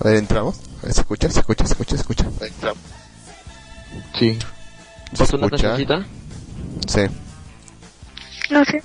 A 0.00 0.04
ver, 0.04 0.16
entramos. 0.16 0.58
A 0.82 0.86
ver, 0.86 0.94
¿se 0.94 1.00
escucha? 1.02 1.30
¿Se 1.30 1.40
escucha? 1.40 1.66
¿Se 1.66 1.72
escucha? 1.72 1.96
¿Se 1.96 2.00
escucha? 2.02 2.24
Sí. 4.18 4.38
¿Se 5.12 5.18
¿Pasó 5.18 5.36
una 5.36 5.46
escucha? 5.46 5.68
cancioncita? 5.68 6.06
Sí. 6.88 7.00
No 8.50 8.64
sé. 8.64 8.82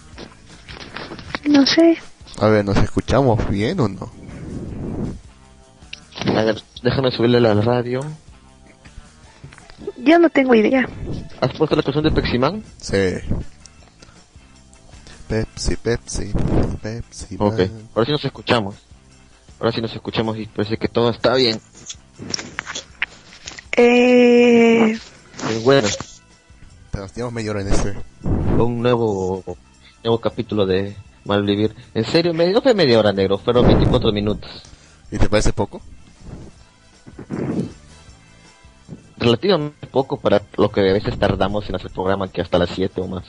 No 1.45 1.65
sé. 1.65 1.97
A 2.39 2.47
ver, 2.47 2.65
¿nos 2.65 2.77
escuchamos 2.77 3.49
bien 3.49 3.79
o 3.79 3.87
no? 3.87 4.11
A 6.35 6.43
ver, 6.43 6.61
déjame 6.83 7.11
subirle 7.11 7.39
la 7.39 7.53
radio. 7.53 8.01
Yo 9.97 10.19
no 10.19 10.29
tengo 10.29 10.53
idea. 10.53 10.87
¿Has 11.41 11.53
puesto 11.53 11.75
la 11.75 11.83
canción 11.83 12.03
de 12.03 12.11
Peximan? 12.11 12.63
Sí. 12.77 13.15
Pepsi, 15.27 15.75
Pepsi, 15.77 16.31
Pepsi. 16.81 17.35
Ok, 17.39 17.59
ahora 17.95 18.05
sí 18.05 18.11
nos 18.11 18.25
escuchamos. 18.25 18.75
Ahora 19.65 19.73
sí 19.73 19.81
nos 19.81 19.95
escuchamos 19.95 20.37
y 20.37 20.45
parece 20.45 20.77
que 20.77 20.87
todo 20.87 21.09
está 21.09 21.33
bien. 21.33 21.59
Eh, 23.75 24.91
Eh, 24.93 25.61
bueno, 25.63 25.87
Pero 26.91 27.31
media 27.31 27.49
hora 27.49 27.61
en 27.61 27.69
este. 27.69 27.95
un 28.59 28.83
nuevo 28.83 29.43
nuevo 30.03 30.19
capítulo 30.21 30.67
de 30.67 30.95
Malvivir. 31.23 31.73
En 31.95 32.05
serio, 32.05 32.31
me- 32.31 32.51
no 32.51 32.61
fue 32.61 32.75
media 32.75 32.99
hora 32.99 33.11
negro, 33.11 33.39
fueron 33.39 33.65
24 33.65 34.11
minutos. 34.11 34.51
¿Y 35.11 35.17
te 35.17 35.27
parece 35.29 35.51
poco? 35.51 35.81
Relativamente 39.17 39.87
poco 39.87 40.19
para 40.19 40.43
lo 40.57 40.69
que 40.69 40.81
a 40.81 40.93
veces 40.93 41.17
tardamos 41.17 41.67
en 41.69 41.75
hacer 41.77 41.89
programa, 41.89 42.27
que 42.27 42.41
hasta 42.41 42.59
las 42.59 42.69
7 42.69 43.01
o 43.01 43.07
más. 43.07 43.23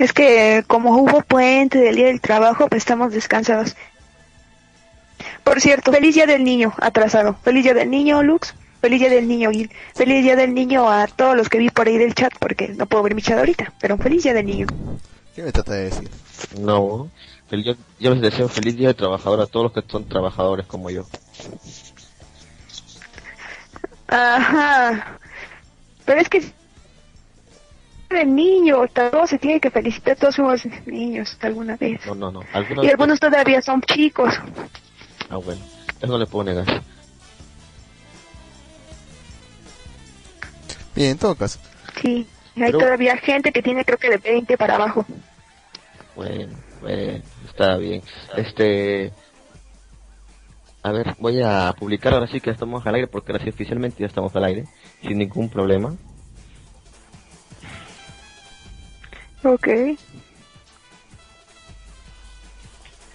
Es 0.00 0.14
que 0.14 0.64
como 0.66 0.96
hubo 0.96 1.20
puente 1.20 1.78
del 1.78 1.96
día 1.96 2.06
del 2.06 2.22
trabajo, 2.22 2.68
pues 2.68 2.80
estamos 2.80 3.12
descansados. 3.12 3.76
Por 5.44 5.60
cierto, 5.60 5.92
feliz 5.92 6.14
día 6.14 6.24
del 6.24 6.42
niño, 6.42 6.72
atrasado. 6.80 7.36
Feliz 7.42 7.64
día 7.64 7.74
del 7.74 7.90
niño, 7.90 8.22
Lux. 8.22 8.54
Feliz 8.80 8.98
día 8.98 9.10
del 9.10 9.28
niño, 9.28 9.50
Gil. 9.50 9.70
Feliz 9.94 10.22
día 10.24 10.36
del 10.36 10.54
niño 10.54 10.90
a 10.90 11.06
todos 11.06 11.36
los 11.36 11.50
que 11.50 11.58
vi 11.58 11.68
por 11.68 11.86
ahí 11.86 11.98
del 11.98 12.14
chat, 12.14 12.32
porque 12.38 12.68
no 12.68 12.86
puedo 12.86 13.02
ver 13.02 13.14
mi 13.14 13.20
chat 13.20 13.38
ahorita. 13.38 13.74
Pero 13.78 13.98
feliz 13.98 14.22
día 14.22 14.32
del 14.32 14.46
niño. 14.46 14.66
¿Qué 15.36 15.42
me 15.42 15.52
trata 15.52 15.74
de 15.74 15.84
decir? 15.84 16.08
No, 16.58 17.10
yo, 17.50 17.74
yo 17.98 18.14
les 18.14 18.22
deseo 18.22 18.48
feliz 18.48 18.76
día 18.76 18.88
de 18.88 18.94
trabajador 18.94 19.42
a 19.42 19.46
todos 19.46 19.64
los 19.64 19.72
que 19.72 19.90
son 19.90 20.08
trabajadores 20.08 20.64
como 20.64 20.88
yo. 20.88 21.04
Ajá. 24.08 25.18
Pero 26.06 26.20
es 26.22 26.28
que 26.30 26.42
el 28.10 28.34
niño, 28.34 28.86
todos 28.92 29.30
se 29.30 29.38
tiene 29.38 29.60
que 29.60 29.70
felicitar, 29.70 30.16
todos 30.16 30.34
somos 30.34 30.62
niños 30.86 31.36
alguna 31.40 31.76
vez. 31.76 32.04
No, 32.06 32.14
no, 32.14 32.30
no. 32.32 32.40
Algunos, 32.52 32.84
Y 32.84 32.88
algunos 32.88 33.20
todavía 33.20 33.62
son 33.62 33.80
chicos. 33.82 34.34
Ah, 35.28 35.36
bueno, 35.36 35.60
eso 35.98 36.06
no 36.06 36.18
le 36.18 36.26
puedo 36.26 36.44
negar. 36.44 36.82
Bien, 40.94 41.12
en 41.12 41.18
todo 41.18 41.34
caso. 41.34 41.58
Sí. 42.02 42.26
Hay 42.56 42.62
Pero- 42.72 42.78
todavía 42.78 43.16
gente 43.16 43.52
que 43.52 43.62
tiene 43.62 43.84
creo 43.84 43.98
que 43.98 44.10
de 44.10 44.16
20 44.18 44.58
para 44.58 44.74
abajo. 44.74 45.06
Bueno, 46.16 46.54
bueno, 46.80 47.22
está 47.46 47.76
bien. 47.76 48.02
Este, 48.36 49.12
a 50.82 50.90
ver, 50.92 51.14
voy 51.20 51.40
a 51.42 51.72
publicar 51.78 52.12
ahora 52.12 52.26
sí 52.26 52.40
que 52.40 52.50
estamos 52.50 52.84
al 52.86 52.96
aire 52.96 53.06
porque 53.06 53.32
ahora 53.32 53.44
sí 53.44 53.50
oficialmente 53.50 54.00
ya 54.00 54.06
estamos 54.06 54.34
al 54.34 54.44
aire 54.44 54.64
sin 55.00 55.18
ningún 55.18 55.48
problema. 55.48 55.94
Ok. 59.44 59.68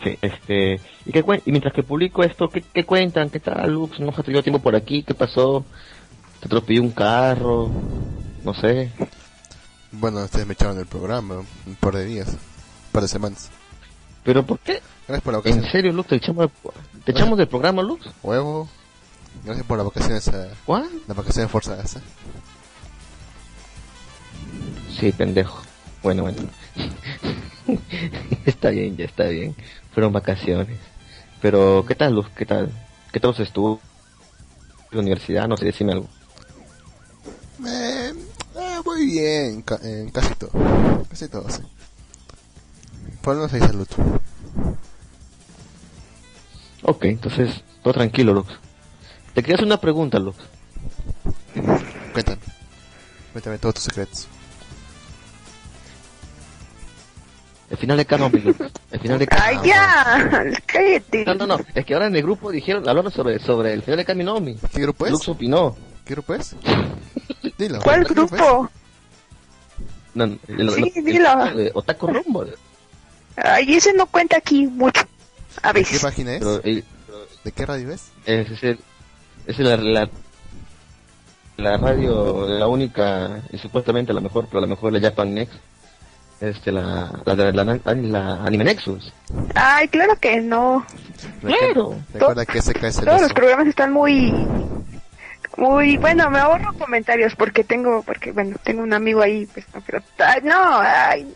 Sí, 0.03 0.17
este, 0.21 0.79
y 1.05 1.11
qué 1.11 1.23
y 1.45 1.51
mientras 1.51 1.73
que 1.73 1.81
publico 1.83 2.23
esto, 2.23 2.47
¿qué, 2.49 2.61
qué 2.61 2.85
cuentan? 2.85 3.29
¿Qué 3.29 3.39
tal, 3.39 3.71
Lux? 3.73 3.99
¿No 3.99 4.09
has 4.09 4.23
tenido 4.23 4.43
tiempo 4.43 4.61
por 4.61 4.75
aquí? 4.75 5.03
¿Qué 5.03 5.13
pasó? 5.15 5.65
¿Te 6.39 6.45
atropelló 6.45 6.81
un 6.83 6.91
carro? 6.91 7.71
No 8.43 8.53
sé. 8.53 8.91
Bueno, 9.91 10.23
ustedes 10.23 10.45
me 10.45 10.53
echaron 10.53 10.75
del 10.77 10.85
programa 10.85 11.41
un 11.65 11.75
par 11.75 11.95
de 11.95 12.05
días, 12.05 12.27
un 12.29 12.91
par 12.91 13.01
de 13.01 13.07
semanas. 13.07 13.49
¿Pero 14.23 14.45
por 14.45 14.59
qué? 14.59 14.81
Gracias 15.07 15.23
por 15.23 15.33
la 15.33 15.39
¿En 15.39 15.43
vacación. 15.43 15.71
serio, 15.71 15.91
Lux? 15.93 16.09
¿Te 16.09 16.15
echamos, 16.17 16.49
te 17.03 17.11
echamos 17.11 17.37
del 17.37 17.47
programa, 17.47 17.81
Lux? 17.81 18.05
Huevo. 18.21 18.67
Gracias 19.43 19.65
por 19.65 19.77
las 19.77 19.85
vacaciones, 19.87 20.27
eh, 20.27 20.49
¿Cuál? 20.65 20.87
las 21.07 21.17
vacaciones 21.17 21.51
forzadas. 21.51 21.95
¿eh? 21.95 22.01
Sí, 24.99 25.11
pendejo. 25.11 25.61
Bueno, 26.05 26.21
bueno. 26.21 26.37
está 28.45 28.69
bien, 28.69 28.95
ya 28.95 29.05
está 29.05 29.23
bien. 29.23 29.55
Fueron 29.91 30.13
vacaciones. 30.13 30.77
Pero, 31.41 31.83
¿qué 31.87 31.95
tal, 31.95 32.13
Luz? 32.13 32.27
¿Qué 32.35 32.45
tal? 32.45 32.71
¿Qué 33.11 33.19
tal 33.19 33.33
estuvo? 33.39 33.81
¿La 34.91 34.99
universidad? 34.99 35.47
No 35.47 35.57
sé, 35.57 35.65
decime 35.65 35.93
algo. 35.93 36.07
Eh, 37.65 38.13
eh, 38.55 38.77
muy 38.85 39.05
bien, 39.07 39.63
ca- 39.63 39.79
en 39.81 40.11
casi 40.11 40.35
todo. 40.35 40.51
Casi 41.09 41.27
todo, 41.27 41.49
sí. 41.49 41.63
Menos 43.25 43.51
hay 43.51 43.61
salud. 43.61 43.87
Ok, 46.83 47.05
entonces, 47.05 47.63
todo 47.81 47.95
tranquilo, 47.95 48.31
Lux. 48.31 48.53
Te 49.33 49.41
quería 49.41 49.55
hacer 49.55 49.65
una 49.65 49.81
pregunta, 49.81 50.19
Lux. 50.19 50.37
Cuéntame. 52.13 52.41
Cuéntame 53.31 53.57
todos 53.57 53.73
tus 53.73 53.83
secretos. 53.85 54.27
El 57.75 57.79
final 57.81 57.97
de 57.97 58.39
Lux. 58.41 58.59
El 58.91 58.99
final 59.01 59.19
de 59.19 59.27
¡Ay, 59.31 59.57
ya! 59.65 60.31
¡Cállate! 60.65 61.25
No, 61.25 61.35
no, 61.35 61.45
no. 61.47 61.57
Es 61.73 61.85
que 61.85 61.93
ahora 61.93 62.07
en 62.07 62.15
el 62.15 62.21
grupo 62.23 62.49
dijeron, 62.51 62.87
hablaron 62.87 63.11
sobre, 63.11 63.37
sobre 63.39 63.73
el 63.73 63.81
final 63.83 63.97
de 63.97 64.05
Kaminomi. 64.05 64.55
¿Qué 64.73 64.81
grupo 64.81 65.05
es? 65.05 65.11
Lux 65.11 65.27
opinó. 65.27 65.75
¿Qué 66.05 66.13
grupo 66.13 66.33
es? 66.35 66.55
Dilo. 67.57 67.79
¿Cuál 67.81 68.05
¿qué 68.07 68.13
grupo? 68.13 68.69
No, 70.13 70.27
no, 70.27 70.37
el- 70.47 70.69
Sí, 70.71 70.93
el- 70.95 71.03
dilo. 71.03 71.45
el- 71.47 71.71
Otaku 71.73 72.07
Rumble. 72.07 72.53
Ay, 73.35 73.75
ese 73.75 73.91
no 73.93 74.05
cuenta 74.05 74.37
aquí 74.37 74.65
mucho. 74.67 75.01
A 75.61 75.73
¿De 75.73 75.83
qué 75.83 75.89
veces. 75.91 76.01
página 76.01 76.33
es? 76.33 76.39
Pero, 76.39 76.61
eh, 76.63 76.83
¿De 77.43 77.51
qué 77.51 77.65
radio 77.65 77.91
es? 77.91 78.03
Es, 78.25 78.49
es, 78.51 78.63
el- 78.63 78.79
es 79.47 79.59
la, 79.59 79.75
la, 79.77 80.09
la 81.57 81.77
radio, 81.77 82.47
la 82.47 82.67
única 82.67 83.41
y 83.51 83.57
supuestamente 83.57 84.13
la 84.13 84.21
mejor, 84.21 84.47
pero 84.47 84.61
la 84.61 84.67
mejor 84.67 84.95
es 84.95 85.01
la 85.01 85.09
Japan 85.09 85.33
Next. 85.33 85.55
Este, 86.41 86.71
la, 86.71 87.11
la, 87.25 87.33
la, 87.35 87.51
la, 87.63 87.79
la 87.85 88.43
Anime 88.43 88.65
Nexus. 88.65 89.13
Ay, 89.55 89.87
claro 89.87 90.15
que 90.19 90.41
no. 90.41 90.85
Claro. 91.41 91.95
Recuerda 92.13 92.45
que 92.45 92.57
ese 92.59 92.73
cae 92.73 92.91
Todos 92.91 93.21
los 93.21 93.33
programas 93.33 93.67
están 93.67 93.93
muy... 93.93 94.33
Muy... 95.57 95.97
Bueno, 95.97 96.29
me 96.29 96.39
ahorro 96.39 96.73
comentarios 96.77 97.33
porque 97.35 97.63
tengo... 97.63 98.03
Porque, 98.03 98.33
bueno, 98.33 98.57
tengo 98.63 98.83
un 98.83 98.93
amigo 98.93 99.21
ahí, 99.21 99.45
pues, 99.53 99.65
no, 99.73 99.81
pero... 99.85 100.01
ay, 100.19 100.41
no, 100.43 100.79
ay, 100.79 101.33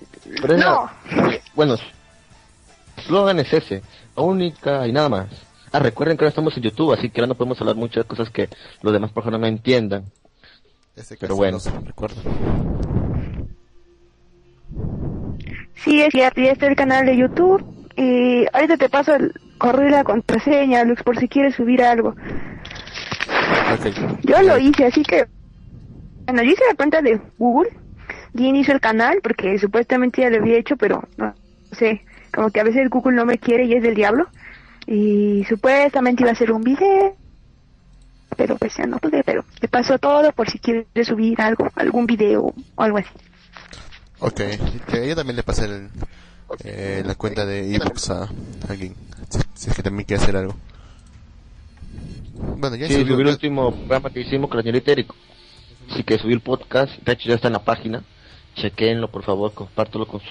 no. 0.47 0.57
la- 0.57 1.39
bueno, 1.55 1.73
el 1.75 3.03
slogan 3.05 3.39
es 3.39 3.53
ese, 3.53 3.81
la 4.15 4.23
única 4.23 4.85
y 4.85 4.91
nada 4.91 5.07
más. 5.07 5.27
Ah, 5.71 5.79
recuerden 5.79 6.17
que 6.17 6.23
ahora 6.25 6.29
estamos 6.29 6.57
en 6.57 6.63
YouTube, 6.63 6.93
así 6.93 7.09
que 7.09 7.21
ahora 7.21 7.27
no 7.27 7.35
podemos 7.35 7.61
hablar 7.61 7.75
muchas 7.77 8.05
cosas 8.05 8.29
que 8.29 8.49
los 8.81 8.91
demás 8.91 9.11
personas 9.11 9.39
no 9.39 9.47
entiendan. 9.47 10.03
Ese 10.95 11.15
pero 11.15 11.35
bueno. 11.37 11.59
celoso, 11.59 11.81
recuerda. 11.85 12.21
Sí, 15.83 16.01
es 16.01 16.09
cierto, 16.11 16.41
ya 16.41 16.51
está 16.51 16.67
el 16.67 16.75
canal 16.75 17.05
de 17.05 17.17
YouTube. 17.17 17.63
Y 17.95 18.45
ahorita 18.53 18.77
te 18.77 18.89
paso 18.89 19.15
el 19.15 19.33
correo 19.57 19.87
y 19.87 19.91
la 19.91 20.03
contraseña, 20.03 20.83
Lux, 20.83 21.03
por 21.03 21.17
si 21.17 21.27
quieres 21.27 21.55
subir 21.55 21.83
algo. 21.83 22.15
Yo 24.23 24.41
lo 24.41 24.57
hice, 24.57 24.85
así 24.85 25.03
que... 25.03 25.27
Bueno, 26.25 26.43
yo 26.43 26.51
hice 26.51 26.63
la 26.69 26.75
cuenta 26.75 27.01
de 27.01 27.19
Google. 27.37 27.71
Jin 28.35 28.55
hizo 28.55 28.71
el 28.71 28.79
canal 28.79 29.19
porque 29.23 29.57
supuestamente 29.57 30.21
ya 30.21 30.29
lo 30.29 30.37
había 30.37 30.57
hecho, 30.57 30.77
pero 30.77 31.03
no 31.17 31.33
sé. 31.71 32.03
Como 32.33 32.51
que 32.51 32.59
a 32.59 32.63
veces 32.63 32.89
Google 32.89 33.15
no 33.15 33.25
me 33.25 33.37
quiere 33.37 33.65
y 33.65 33.73
es 33.73 33.83
del 33.83 33.95
diablo. 33.95 34.27
Y 34.85 35.45
supuestamente 35.49 36.23
iba 36.23 36.29
a 36.29 36.33
hacer 36.33 36.51
un 36.51 36.61
video. 36.61 37.15
Pero 38.37 38.55
pues 38.57 38.75
ya 38.77 38.85
no 38.85 38.97
pude, 38.99 39.23
pero 39.23 39.43
te 39.59 39.67
paso 39.67 39.97
todo 39.97 40.31
por 40.31 40.49
si 40.49 40.59
quieres 40.59 40.87
subir 41.03 41.41
algo, 41.41 41.67
algún 41.75 42.05
video 42.05 42.53
o 42.75 42.83
algo 42.83 42.99
así. 42.99 43.09
Ok. 44.19 44.41
Que 44.91 45.07
yo 45.07 45.15
también 45.15 45.35
le 45.37 45.43
pasé 45.43 45.65
el, 45.65 45.89
eh, 46.63 47.03
la 47.05 47.15
cuenta 47.15 47.45
de 47.45 47.75
ebooks 47.75 48.09
a 48.09 48.29
alguien. 48.67 48.95
Si, 49.29 49.39
si 49.53 49.69
es 49.69 49.75
que 49.75 49.83
también 49.83 50.05
quiere 50.05 50.21
hacer 50.23 50.35
algo. 50.35 50.55
Bueno, 52.57 52.75
ya 52.75 52.87
Sí, 52.87 52.93
subió- 52.95 53.13
subí 53.13 53.21
el 53.23 53.27
último 53.29 53.71
programa 53.73 54.09
que 54.09 54.21
hicimos 54.21 54.49
con 54.49 54.57
la 54.57 54.63
señorita 54.63 54.91
Erico. 54.91 55.15
Así 55.91 56.03
que 56.03 56.17
subí 56.19 56.33
el 56.33 56.41
podcast, 56.41 56.91
de 57.03 57.11
hecho 57.13 57.29
ya 57.29 57.35
está 57.35 57.47
en 57.47 57.53
la 57.53 57.63
página. 57.63 58.03
Chequenlo, 58.55 59.09
por 59.09 59.23
favor, 59.23 59.53
compártelo 59.53 60.07
con 60.07 60.19
sus 60.19 60.29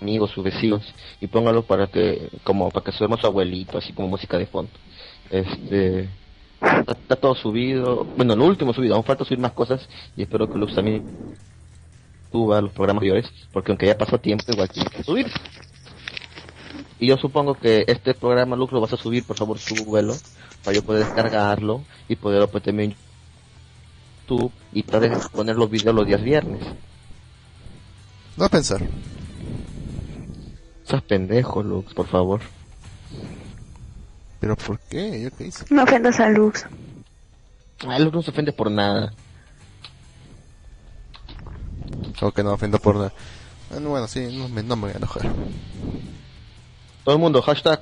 amigos, 0.00 0.30
sus 0.30 0.42
vecinos 0.42 0.82
y 1.20 1.26
póngalo 1.26 1.62
para 1.64 1.86
que, 1.88 2.30
como 2.44 2.70
para 2.70 2.84
que 2.84 2.92
suene 2.92 3.16
su 3.20 3.26
abuelito, 3.26 3.78
así 3.78 3.92
como 3.92 4.08
música 4.08 4.38
de 4.38 4.46
fondo. 4.46 4.70
Este, 5.30 6.08
está, 6.60 6.92
está 6.92 7.16
todo 7.16 7.34
subido, 7.34 8.04
bueno, 8.16 8.34
lo 8.34 8.46
último 8.46 8.72
subido, 8.72 8.94
aún 8.94 9.04
falta 9.04 9.24
subir 9.24 9.38
más 9.38 9.52
cosas 9.52 9.86
y 10.16 10.22
espero 10.22 10.50
que 10.50 10.58
Lux 10.58 10.74
también 10.74 11.04
suba 12.30 12.60
los 12.60 12.72
programas 12.72 13.02
anteriores, 13.02 13.30
porque 13.52 13.72
aunque 13.72 13.86
ya 13.86 13.98
pasó 13.98 14.18
tiempo, 14.18 14.44
igual 14.48 14.68
tiene 14.68 14.90
que 14.90 15.02
subir. 15.02 15.26
Y 16.98 17.06
yo 17.06 17.16
supongo 17.16 17.54
que 17.54 17.84
este 17.88 18.14
programa, 18.14 18.56
Lux, 18.56 18.72
lo 18.72 18.80
vas 18.80 18.92
a 18.92 18.96
subir, 18.96 19.24
por 19.24 19.36
favor, 19.36 19.58
su 19.58 19.84
vuelo, 19.84 20.14
para 20.64 20.76
yo 20.76 20.84
poder 20.84 21.04
descargarlo 21.04 21.82
y 22.08 22.16
poderlo 22.16 22.48
pues 22.48 22.62
también 22.62 22.90
en 22.90 22.96
YouTube 24.28 24.52
y 24.72 24.82
poder 24.82 25.16
poner 25.32 25.56
los 25.56 25.70
videos 25.70 25.94
los 25.94 26.06
días 26.06 26.22
viernes. 26.22 26.62
No 28.36 28.44
a 28.44 28.48
pensar. 28.48 28.82
Estás 30.82 31.02
pendejo, 31.02 31.62
Lux, 31.62 31.94
por 31.94 32.06
favor. 32.06 32.40
¿Pero 34.40 34.56
por 34.56 34.78
qué? 34.78 35.22
¿Yo 35.22 35.30
qué 35.36 35.46
hice? 35.46 35.64
No 35.70 35.82
ofendas 35.82 36.18
a 36.20 36.28
Lux. 36.28 36.66
Ay, 37.86 38.02
Lux 38.02 38.14
no 38.14 38.22
se 38.22 38.30
ofende 38.30 38.52
por 38.52 38.70
nada. 38.70 39.12
O 42.20 42.32
que 42.32 42.42
no 42.42 42.52
ofendo 42.52 42.78
por 42.78 42.96
nada. 42.96 43.12
Bueno, 43.70 43.90
bueno, 43.90 44.08
sí, 44.08 44.36
no 44.36 44.48
me, 44.48 44.62
no 44.62 44.76
me 44.76 44.82
voy 44.82 44.92
a 44.92 44.96
enojar. 44.96 45.22
Todo 47.04 47.14
el 47.14 47.20
mundo, 47.20 47.40
hashtag. 47.42 47.80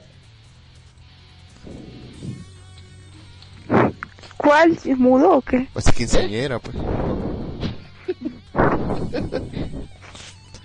¿Cuál? 4.37 4.79
¿Es 4.85 4.99
mudo 4.99 5.39
o 5.39 5.43
qué? 5.43 5.69
Pues 5.73 5.85
si 5.85 5.93
quinceañera, 5.93 6.59
pues. 6.59 6.77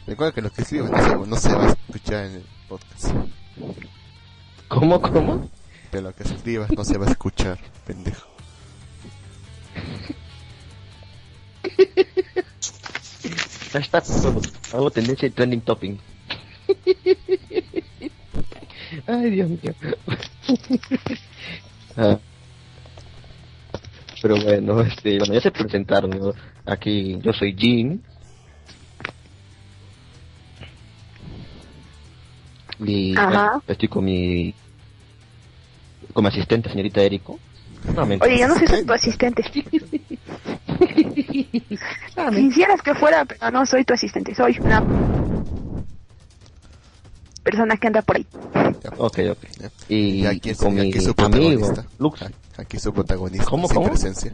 Recuerda 0.06 0.34
que 0.34 0.42
lo 0.42 0.52
que 0.52 0.62
escribo 0.62 0.90
no 0.90 1.04
se, 1.04 1.16
no 1.16 1.36
se 1.38 1.56
va 1.56 1.66
a 1.66 1.70
escuchar 1.70 2.26
en 2.26 2.34
el 2.34 2.46
podcast. 2.68 3.16
¿Cómo, 4.68 5.02
cómo? 5.02 5.50
Que 5.92 6.02
lo 6.02 6.14
que 6.14 6.24
escribas 6.24 6.70
no 6.72 6.84
se 6.84 6.98
va 6.98 7.08
a 7.08 7.12
escuchar, 7.12 7.60
pendejo. 7.86 8.28
Hashtag, 13.74 14.04
hago 14.72 14.92
tendencia 14.92 15.28
y 15.28 15.32
trending 15.32 15.62
topping. 15.62 15.98
Ay, 19.08 19.30
Dios 19.32 19.50
mío. 19.50 19.74
Ah. 21.96 22.18
Pero 24.20 24.36
bueno, 24.42 24.82
este, 24.82 25.20
bueno, 25.20 25.36
ya 25.36 25.42
se 25.42 25.52
presentaron, 25.52 26.10
¿no? 26.10 26.34
Aquí, 26.66 27.20
yo 27.22 27.32
soy 27.34 27.56
Jim. 27.56 28.00
Y 32.80 33.16
Ajá. 33.16 33.28
bueno, 33.28 33.64
estoy 33.68 33.90
con 33.90 34.06
mi, 34.06 34.56
con 36.14 36.24
mi 36.24 36.30
asistente, 36.30 36.68
señorita 36.70 37.04
Erico. 37.04 37.38
No. 37.96 38.04
Oye, 38.04 38.40
yo 38.40 38.48
no 38.48 38.56
soy 38.56 38.86
tu 38.86 38.94
asistente. 38.94 39.44
Quisieras 42.34 42.82
que 42.82 42.96
fuera, 42.96 43.26
pero 43.26 43.52
no 43.52 43.66
soy 43.66 43.84
tu 43.84 43.94
asistente. 43.94 44.34
Soy 44.36 44.58
una 44.62 44.84
persona 47.44 47.76
que 47.78 47.88
anda 47.88 48.02
por 48.02 48.16
ahí. 48.18 48.26
Ok, 48.98 49.20
ok. 49.32 49.44
Ya. 49.60 49.70
Y, 49.90 49.96
Y 50.22 50.26
aquí, 50.26 50.50
es, 50.52 50.58
con 50.58 50.72
y 50.78 50.82
mi 50.82 50.90
aquí 50.90 51.00
su 51.02 51.14
amigo, 51.18 51.50
protagonista. 51.60 51.86
Lux. 52.00 52.22
A- 52.22 52.32
Aquí 52.58 52.78
su 52.80 52.94
protagonista. 52.94 53.46
¿Cómo, 53.50 53.68
sin 53.68 53.76
cómo? 53.76 53.88
presencia. 53.90 54.32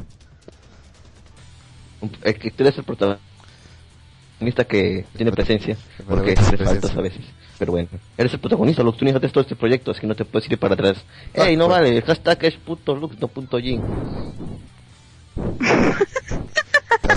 Es 2.21 2.35
que 2.37 2.51
tú 2.51 2.63
eres 2.63 2.77
el 2.77 2.83
protagonista 2.83 3.19
que 4.67 5.05
tiene 5.15 5.31
presencia, 5.31 5.77
porque 6.07 6.33
presencia. 6.33 6.65
faltas 6.65 6.95
a 6.97 7.01
veces. 7.01 7.21
Pero 7.59 7.73
bueno, 7.73 7.89
eres 8.17 8.33
el 8.33 8.39
protagonista, 8.39 8.81
Lux, 8.83 8.97
tú 8.97 9.03
iniciaste 9.05 9.27
todo 9.29 9.41
este 9.41 9.55
proyecto, 9.55 9.91
así 9.91 9.99
que 10.01 10.07
no 10.07 10.15
te 10.15 10.23
puedes 10.25 10.49
ir 10.49 10.57
para 10.57 10.73
atrás. 10.75 11.03
Ah, 11.37 11.49
Ey, 11.49 11.57
no 11.57 11.67
vale, 11.67 11.89
el 11.95 12.01
hashtag 12.03 12.45
es 12.45 12.55
puto 12.55 12.95
Lux, 12.95 13.19
no 13.19 13.27
punto 13.27 13.59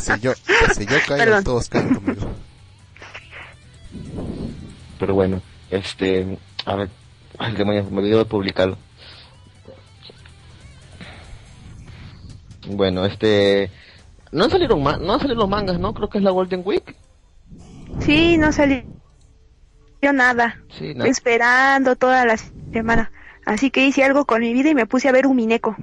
si 0.00 0.21
yo, 0.21 0.33
si 0.75 0.85
yo 0.87 0.97
caigo, 1.06 1.25
Perdón. 1.25 1.44
todos 1.44 1.69
caen 1.69 1.94
conmigo. 1.94 2.29
Pero 4.99 5.15
bueno, 5.15 5.41
este, 5.71 6.39
a 6.65 6.75
ver, 6.77 6.89
ay, 7.39 7.55
demonios, 7.55 7.91
me 7.91 7.99
olvidó 8.00 8.19
de 8.19 8.25
publicarlo. 8.25 8.77
Bueno, 12.69 13.05
este, 13.06 13.71
no 14.31 14.44
han 14.44 14.50
salido 14.50 14.77
ma- 14.77 14.97
no 14.97 15.15
han 15.15 15.21
salido 15.21 15.41
los 15.41 15.49
mangas, 15.49 15.79
¿no? 15.79 15.93
Creo 15.94 16.09
que 16.09 16.19
es 16.19 16.25
la 16.25 16.31
Golden 16.31 16.62
Week. 16.65 16.97
Sí, 18.00 18.37
no 18.39 18.50
salió 20.03 20.13
nada. 20.13 20.61
Sí, 20.77 20.95
no. 20.95 21.05
Esperando 21.05 21.97
toda 21.97 22.27
la 22.27 22.37
semana. 22.73 23.13
Así 23.45 23.71
que 23.71 23.87
hice 23.87 24.05
algo 24.05 24.25
con 24.25 24.41
mi 24.41 24.53
vida 24.53 24.71
y 24.71 24.75
me 24.75 24.87
puse 24.87 25.09
a 25.09 25.13
ver 25.13 25.27
Umineko. 25.27 25.77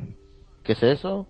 ¿Qué 0.64 0.74
es 0.74 0.84
eso? 0.84 1.28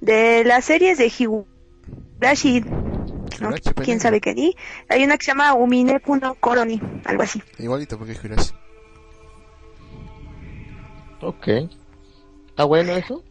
De 0.00 0.44
las 0.44 0.64
series 0.66 0.98
de 0.98 1.06
Higurashi. 1.18 2.60
¿no? 2.60 3.48
Higurashi, 3.48 3.70
¿Quién 3.82 4.00
sabe 4.00 4.20
qué 4.20 4.34
ni? 4.34 4.54
Hay 4.88 5.04
una 5.04 5.16
que 5.18 5.24
se 5.24 5.30
llama 5.32 5.54
Umineko 5.54 6.16
no 6.16 6.34
Koroni, 6.36 6.80
algo 7.04 7.22
así. 7.22 7.42
Igualito 7.58 7.98
porque 7.98 8.12
es 8.12 8.24
Hirashi. 8.24 8.52
Ok. 11.20 11.48
¿Está 12.48 12.64
bueno 12.64 12.92
eso? 12.92 13.24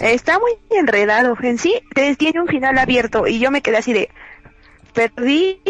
Está 0.00 0.38
muy 0.38 0.52
enredado. 0.70 1.36
En 1.42 1.58
sí, 1.58 1.74
te- 1.94 2.14
tiene 2.16 2.40
un 2.40 2.46
final 2.46 2.78
abierto 2.78 3.26
y 3.26 3.38
yo 3.40 3.50
me 3.50 3.62
quedé 3.62 3.78
así 3.78 3.92
de... 3.92 4.10
Perdí 4.94 5.60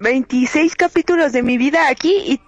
26 0.00 0.76
capítulos 0.76 1.32
de 1.32 1.42
mi 1.42 1.58
vida 1.58 1.88
aquí 1.88 2.14
y 2.26 2.40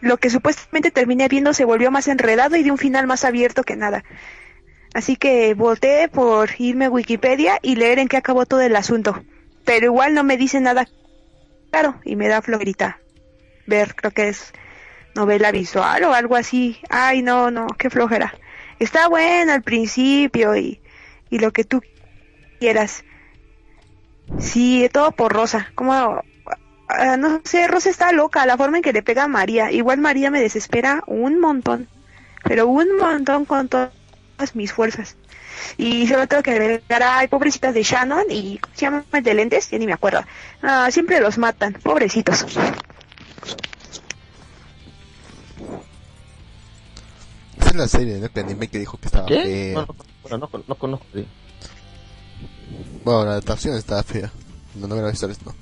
lo 0.00 0.18
que 0.18 0.30
supuestamente 0.30 0.90
terminé 0.92 1.28
viendo 1.28 1.52
se 1.52 1.64
volvió 1.64 1.90
más 1.90 2.06
enredado 2.06 2.56
y 2.56 2.62
de 2.62 2.70
un 2.70 2.78
final 2.78 3.06
más 3.06 3.24
abierto 3.24 3.64
que 3.64 3.76
nada. 3.76 4.04
Así 4.94 5.16
que 5.16 5.54
volteé 5.54 6.08
por 6.08 6.50
irme 6.58 6.86
a 6.86 6.90
Wikipedia 6.90 7.58
y 7.60 7.74
leer 7.74 7.98
en 7.98 8.08
qué 8.08 8.18
acabó 8.18 8.46
todo 8.46 8.60
el 8.60 8.76
asunto. 8.76 9.24
Pero 9.64 9.86
igual 9.86 10.14
no 10.14 10.22
me 10.22 10.36
dice 10.36 10.60
nada 10.60 10.86
claro 11.70 12.00
y 12.04 12.14
me 12.14 12.28
da 12.28 12.40
florita. 12.40 13.00
Ver, 13.66 13.94
creo 13.96 14.12
que 14.12 14.28
es 14.28 14.52
novela 15.16 15.50
visual 15.50 16.04
o 16.04 16.14
algo 16.14 16.36
así. 16.36 16.78
Ay, 16.88 17.22
no, 17.22 17.50
no, 17.50 17.66
qué 17.66 17.90
flojera. 17.90 18.34
Está 18.78 19.08
bueno 19.08 19.52
al 19.52 19.62
principio 19.62 20.54
y, 20.56 20.80
y 21.30 21.38
lo 21.38 21.52
que 21.52 21.64
tú 21.64 21.82
quieras. 22.60 23.04
Sí, 24.38 24.88
todo 24.92 25.12
por 25.12 25.32
Rosa. 25.32 25.68
Como, 25.74 26.22
ah, 26.88 27.16
no 27.16 27.40
sé, 27.44 27.66
Rosa 27.68 27.90
está 27.90 28.12
loca, 28.12 28.46
la 28.46 28.56
forma 28.56 28.78
en 28.78 28.82
que 28.82 28.92
le 28.92 29.02
pega 29.02 29.24
a 29.24 29.28
María. 29.28 29.70
Igual 29.70 29.98
María 29.98 30.30
me 30.30 30.40
desespera 30.40 31.02
un 31.06 31.40
montón, 31.40 31.88
pero 32.44 32.66
un 32.68 32.96
montón 32.96 33.44
con 33.44 33.68
todas 33.68 33.92
mis 34.54 34.72
fuerzas. 34.72 35.16
Y 35.76 36.06
solo 36.08 36.26
tengo 36.26 36.42
que 36.42 36.50
agregar, 36.50 37.02
ay, 37.02 37.28
pobrecitas 37.28 37.74
de 37.74 37.82
Shannon 37.82 38.24
y, 38.30 38.58
¿cómo 38.58 38.74
se 38.74 38.80
llama 38.86 39.04
de 39.10 39.34
lentes? 39.34 39.70
Ya 39.70 39.78
ni 39.78 39.86
me 39.86 39.92
acuerdo. 39.92 40.24
Ah, 40.62 40.88
siempre 40.90 41.20
los 41.20 41.38
matan, 41.38 41.74
pobrecitos. 41.74 42.44
Esa 47.58 47.70
es 47.70 47.74
la 47.76 47.88
serie 47.88 48.14
de 48.14 48.40
anime 48.40 48.68
que 48.68 48.78
dijo 48.78 48.98
que 48.98 49.06
estaba 49.06 49.26
¿Qué? 49.26 49.42
fea. 49.42 49.74
No, 49.74 49.80
no, 49.82 49.94
bueno, 50.22 50.50
no, 50.52 50.64
no 50.66 50.74
conozco. 50.74 51.06
sí. 51.14 51.26
Bueno, 53.04 53.24
la 53.24 53.30
adaptación 53.32 53.76
estaba 53.76 54.02
fea. 54.02 54.30
No, 54.74 54.86
no 54.86 54.96
me 54.96 55.02
la 55.02 55.10
visto 55.10 55.28
no. 55.28 55.54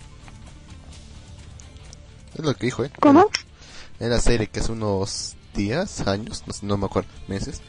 Es 2.34 2.44
lo 2.44 2.54
que 2.54 2.66
dijo, 2.66 2.84
eh. 2.84 2.90
¿Cómo? 3.00 3.28
En 3.98 4.10
la 4.10 4.20
serie 4.20 4.46
que 4.46 4.60
hace 4.60 4.72
unos 4.72 5.36
días, 5.54 6.06
años, 6.06 6.44
no, 6.46 6.52
sé, 6.52 6.64
no 6.64 6.76
me 6.76 6.86
acuerdo, 6.86 7.10
meses, 7.28 7.60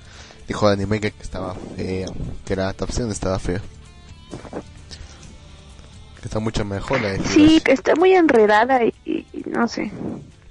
dijo 0.48 0.68
de 0.68 0.74
anime 0.74 1.02
que 1.02 1.14
estaba 1.20 1.56
fea, 1.76 2.08
que 2.46 2.56
la 2.56 2.64
adaptación 2.64 3.12
estaba 3.12 3.40
fea. 3.40 3.62
Que 6.20 6.26
está 6.28 6.40
mucho 6.40 6.64
mejor 6.64 7.02
la 7.02 7.10
de 7.10 7.26
Sí, 7.28 7.60
que 7.62 7.72
está 7.72 7.96
muy 7.96 8.14
enredada 8.14 8.84
y, 8.86 8.94
y- 9.06 9.26
y 9.34 9.44
no 9.50 9.68
sé. 9.68 9.92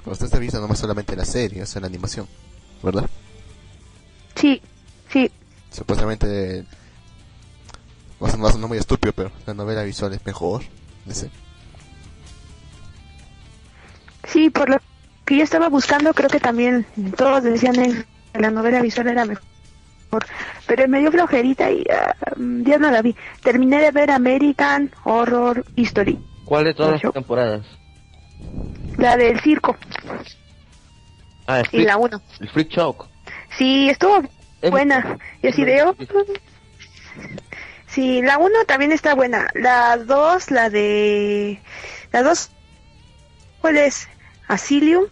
Usted 0.04 0.26
está 0.26 0.38
viendo 0.38 0.60
nomás 0.60 0.78
solamente 0.80 1.14
la 1.14 1.24
serie, 1.24 1.62
o 1.62 1.66
sea, 1.66 1.80
la 1.80 1.86
animación, 1.86 2.26
¿verdad? 2.82 3.08
Sí, 4.34 4.60
sí. 5.12 5.30
Supuestamente, 5.70 6.64
va 8.22 8.28
a 8.28 8.30
sonar- 8.32 8.68
muy 8.68 8.78
estúpido, 8.78 9.12
pero 9.12 9.30
la 9.46 9.54
novela 9.54 9.82
visual 9.82 10.12
es 10.12 10.24
mejor. 10.26 10.62
Dice. 11.06 11.30
Sí, 14.28 14.50
por 14.50 14.68
lo 14.68 14.76
que 15.24 15.38
yo 15.38 15.44
estaba 15.44 15.68
buscando, 15.68 16.12
creo 16.14 16.28
que 16.28 16.40
también 16.40 16.86
todos 17.16 17.42
decían 17.42 17.74
que 17.74 18.04
la 18.38 18.50
novela 18.50 18.80
visual 18.82 19.08
era 19.08 19.24
mejor. 19.24 19.44
Pero 20.66 20.88
me 20.88 21.00
dio 21.00 21.10
flojerita 21.12 21.70
y 21.70 21.84
mm, 22.36 22.62
ya 22.64 22.78
no 22.78 22.90
la 22.90 23.00
vi. 23.02 23.14
Terminé 23.42 23.80
de 23.80 23.90
ver 23.92 24.10
American 24.10 24.90
Horror 25.04 25.64
History, 25.76 26.18
¿Cuál 26.44 26.64
de 26.64 26.74
todas 26.74 27.02
las 27.02 27.12
temporadas? 27.12 27.64
la 28.98 29.16
del 29.16 29.38
circo 29.40 29.76
Ah, 31.46 31.60
el 31.60 31.66
y 31.66 31.68
Freak, 31.68 31.86
la 31.86 31.96
1. 31.96 32.22
el 32.40 32.48
Freak 32.50 32.68
Shock. 32.70 33.08
Sí, 33.56 33.88
estuvo 33.88 34.20
Es- 34.60 34.70
buena. 34.70 35.16
Y 35.42 35.48
así 35.48 35.64
de... 35.64 35.82
Sí, 37.90 38.22
la 38.22 38.38
1 38.38 38.64
también 38.66 38.92
está 38.92 39.14
buena. 39.14 39.48
La 39.54 39.96
2, 39.96 40.50
la 40.52 40.70
de... 40.70 41.60
La 42.12 42.22
2, 42.22 42.50
¿cuál 43.60 43.76
es? 43.78 44.08
Asilium. 44.46 45.06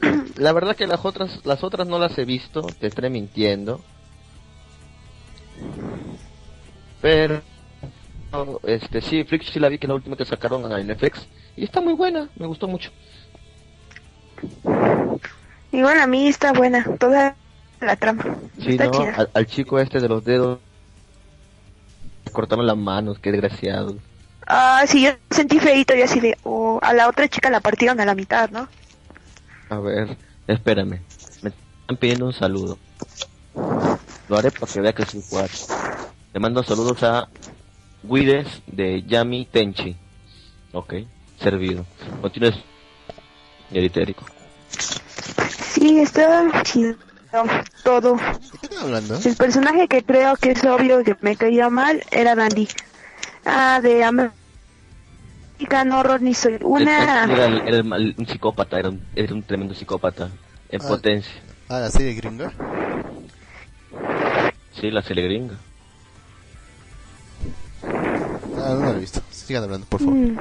La 0.36 0.52
verdad 0.52 0.76
que 0.76 0.86
las 0.86 1.04
otras, 1.04 1.40
las 1.44 1.62
otras 1.62 1.86
no 1.86 1.98
las 1.98 2.18
he 2.18 2.24
visto, 2.24 2.62
te 2.62 2.88
estaré 2.88 3.08
mintiendo. 3.08 3.80
Pero, 7.00 7.40
este, 8.64 9.00
sí, 9.00 9.22
Freak 9.24 9.44
sí 9.44 9.60
la 9.60 9.68
vi 9.68 9.78
que 9.78 9.86
es 9.86 9.88
la 9.88 9.94
última 9.94 10.16
que 10.16 10.24
sacaron 10.24 10.70
a 10.70 10.78
Netflix. 10.78 11.26
Y 11.56 11.64
está 11.64 11.80
muy 11.80 11.94
buena, 11.94 12.28
me 12.36 12.46
gustó 12.46 12.66
mucho. 12.66 12.90
Igual 15.70 16.00
a 16.00 16.06
mí 16.06 16.26
está 16.26 16.52
buena, 16.52 16.84
toda 16.98 17.36
la 17.80 17.96
trama. 17.96 18.24
Sí, 18.60 18.70
está 18.70 18.86
¿no? 18.86 19.04
Al, 19.16 19.30
al 19.32 19.46
chico 19.46 19.78
este 19.78 20.00
de 20.00 20.08
los 20.08 20.24
dedos 20.24 20.58
cortaron 22.34 22.66
las 22.66 22.76
manos, 22.76 23.18
qué 23.18 23.32
desgraciado. 23.32 23.96
Ah, 24.46 24.84
sí, 24.86 25.02
yo 25.02 25.12
sentí 25.30 25.58
feito 25.58 25.96
y 25.96 26.02
así 26.02 26.20
de, 26.20 26.36
oh, 26.42 26.78
a 26.82 26.92
la 26.92 27.08
otra 27.08 27.28
chica 27.28 27.48
la 27.48 27.60
partieron 27.60 27.98
a 28.00 28.04
la 28.04 28.14
mitad, 28.14 28.50
¿no? 28.50 28.68
A 29.70 29.78
ver, 29.78 30.18
espérame. 30.46 31.00
Me 31.40 31.48
están 31.80 31.96
pidiendo 31.98 32.26
un 32.26 32.34
saludo. 32.34 32.78
Lo 34.28 34.36
haré 34.36 34.50
para 34.50 34.70
que 34.70 34.80
vea 34.80 34.92
que 34.92 35.06
soy 35.06 35.22
cuatro. 35.30 35.56
Le 36.34 36.40
mando 36.40 36.62
saludos 36.62 37.02
a 37.02 37.28
Guides 38.02 38.62
de 38.66 39.02
Yami 39.04 39.46
Tenchi. 39.46 39.96
Ok, 40.72 40.94
servido. 41.40 41.86
Continúe, 42.20 42.52
señor 43.68 43.84
Itérico. 43.84 44.26
Sí, 45.72 46.00
está 46.00 46.62
chido 46.64 46.96
todo. 47.82 48.16
¿De 48.16 48.58
qué 48.60 48.66
están 48.66 48.78
hablando? 48.84 49.18
El 49.24 49.36
personaje 49.36 49.88
que 49.88 50.02
creo 50.02 50.36
que 50.36 50.50
es 50.52 50.64
obvio 50.64 51.02
que 51.04 51.16
me 51.20 51.36
caía 51.36 51.68
mal 51.70 52.02
era 52.10 52.34
Dandy. 52.34 52.68
Ah, 53.44 53.80
de 53.82 54.02
American 54.04 54.32
Horror 55.92 56.22
ni 56.22 56.34
soy 56.34 56.54
Era, 56.54 56.66
una... 56.66 57.24
era 57.24 57.44
el- 57.46 57.60
era 57.68 57.76
el 57.78 57.84
mal- 57.84 58.14
un 58.16 58.26
psicópata, 58.26 58.78
era 58.78 58.88
un, 58.90 59.02
era 59.14 59.34
un 59.34 59.42
tremendo 59.42 59.74
psicópata. 59.74 60.30
En 60.70 60.80
Ah. 60.82 60.88
potencia. 60.88 61.32
Ah, 61.68 61.80
la 61.80 61.90
serie 61.90 62.14
gringa. 62.14 62.52
Sí, 64.80 64.90
la 64.90 65.02
serie 65.02 65.24
gringa. 65.24 65.54
Ah, 67.86 68.74
no 68.78 68.86
la 68.86 68.90
he 68.92 68.98
visto. 69.00 69.20
Sigan 69.30 69.64
hablando, 69.64 69.86
por 69.86 70.00
favor. 70.00 70.14
Mm, 70.14 70.36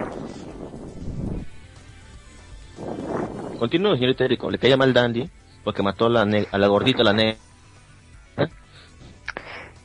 Continúe, 3.60 3.96
señor 3.96 4.12
Itérico. 4.12 4.50
Le 4.52 4.58
caía 4.58 4.76
mal 4.78 4.94
Dandy 4.94 5.30
porque 5.64 5.84
mató 5.84 6.06
a 6.08 6.10
la, 6.10 6.26
ne- 6.26 6.48
a 6.52 6.58
la 6.58 6.68
gordita, 6.68 7.04
la 7.04 7.14
negra. 7.14 7.38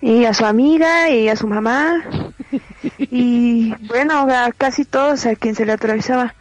Y 0.00 0.25
a 0.25 0.35
su 0.35 0.44
amiga 0.44 1.11
y 1.11 1.28
a 1.28 1.37
su 1.37 1.47
mamá. 1.49 2.04
Y 2.99 3.75
bueno, 3.87 4.28
a 4.30 4.52
casi 4.56 4.85
todos 4.85 5.26
a 5.26 5.35
quien 5.35 5.54
se 5.54 5.66
le 5.66 5.73
atravesaba. 5.73 6.35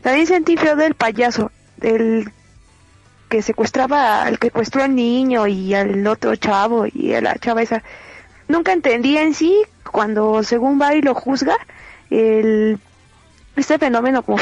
También 0.00 0.26
sentí 0.26 0.56
feo 0.56 0.76
del 0.76 0.94
payaso, 0.94 1.50
del 1.76 2.30
que 3.28 3.42
secuestraba 3.42 4.22
al 4.24 4.38
que 4.38 4.48
secuestró 4.48 4.82
al 4.82 4.94
niño 4.94 5.46
y 5.46 5.74
al 5.74 6.06
otro 6.06 6.34
chavo 6.36 6.86
y 6.92 7.14
a 7.14 7.20
la 7.20 7.36
chava 7.38 7.62
esa. 7.62 7.82
Nunca 8.48 8.72
entendí 8.72 9.16
en 9.16 9.34
sí, 9.34 9.62
cuando 9.90 10.42
según 10.42 10.80
va 10.80 10.94
y 10.94 11.02
lo 11.02 11.14
juzga, 11.14 11.56
el, 12.10 12.78
este 13.56 13.78
fenómeno 13.78 14.22
como 14.22 14.38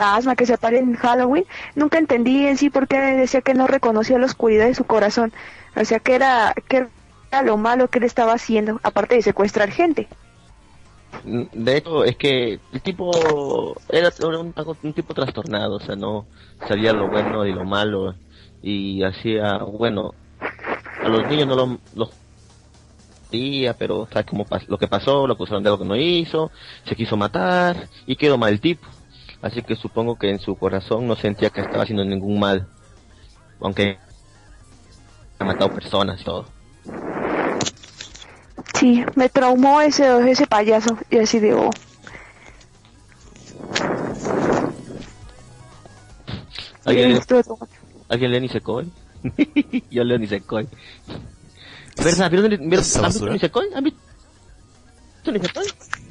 fantasma 0.00 0.36
que 0.36 0.46
se 0.46 0.54
aparece 0.54 0.82
en 0.84 0.94
Halloween, 0.94 1.44
nunca 1.74 1.98
entendí 1.98 2.46
en 2.46 2.56
sí 2.56 2.70
por 2.70 2.88
qué 2.88 2.98
decía 2.98 3.42
que 3.42 3.54
no 3.54 3.66
reconocía 3.66 4.18
la 4.18 4.26
oscuridad 4.26 4.66
de 4.66 4.74
su 4.74 4.84
corazón. 4.84 5.32
O 5.76 5.84
sea, 5.84 6.00
que 6.00 6.14
era, 6.14 6.54
que 6.68 6.88
era 7.30 7.42
lo 7.42 7.56
malo 7.56 7.88
que 7.88 7.98
él 7.98 8.04
estaba 8.04 8.32
haciendo, 8.34 8.80
aparte 8.82 9.16
de 9.16 9.22
secuestrar 9.22 9.70
gente. 9.70 10.08
Mm, 11.24 11.44
De 11.52 11.76
hecho, 11.76 12.04
es 12.04 12.16
que 12.16 12.60
el 12.72 12.82
tipo 12.82 13.82
era, 13.88 14.10
un, 14.38 14.54
tipo 14.94 15.14
trastornado, 15.14 15.76
o 15.76 15.80
sea, 15.80 15.96
no 15.96 16.28
sabía 16.68 16.92
lo 16.92 17.08
bueno 17.08 17.46
y 17.46 17.52
lo 17.52 17.64
malo 17.64 18.16
y 18.62 19.02
hacía, 19.02 19.58
bueno, 19.58 20.14
a 21.02 21.08
los 21.08 21.26
niños 21.28 21.48
no 21.48 21.56
lo, 21.56 21.82
los 21.92 22.16
día, 23.30 23.76
pero 23.78 24.08
sabes 24.12 24.26
cómo 24.26 24.48
pas- 24.48 24.66
lo 24.68 24.78
que 24.78 24.88
pasó, 24.88 25.26
lo 25.26 25.34
acusaron 25.34 25.62
de 25.62 25.68
algo 25.70 25.82
que 25.82 25.88
no 25.88 25.96
hizo, 25.96 26.50
se 26.84 26.96
quiso 26.96 27.16
matar 27.16 27.88
y 28.06 28.16
quedó 28.16 28.38
mal 28.38 28.52
el 28.52 28.60
tipo. 28.60 28.88
Así 29.42 29.62
que 29.62 29.74
supongo 29.76 30.16
que 30.18 30.30
en 30.30 30.38
su 30.38 30.56
corazón 30.56 31.06
no 31.06 31.16
sentía 31.16 31.50
que 31.50 31.62
estaba 31.62 31.82
haciendo 31.84 32.04
ningún 32.04 32.38
mal, 32.38 32.66
aunque 33.60 33.98
ha 35.38 35.44
matado 35.44 35.72
personas 35.72 36.20
y 36.20 36.24
todo. 36.24 36.46
Sí, 38.78 39.04
me 39.14 39.28
traumó 39.28 39.80
ese, 39.80 40.30
ese 40.30 40.46
payaso 40.46 40.96
y 41.10 41.18
así 41.18 41.38
de, 41.38 41.54
oh, 41.54 41.70
¿Alguien, 46.84 47.12
estuve 47.12 47.44
como- 47.44 47.68
¿Alguien 48.08 48.32
lee 48.32 48.40
Nisekoi? 48.40 48.90
Yo 49.90 50.02
leo 50.04 50.18
Nisekoi. 50.18 50.66
¿Verdad? 52.02 52.30
¿Vieron, 52.30 52.50
vieron, 52.50 52.72
¿Es 52.72 52.88
esa 52.88 53.00
¿Han 53.00 53.06
visto 53.06 53.20
basura? 53.26 53.32
Nisekoi? 53.32 53.66
¿Han 55.26 55.34
visto 55.34 55.60
Nisekoi? 55.60 55.66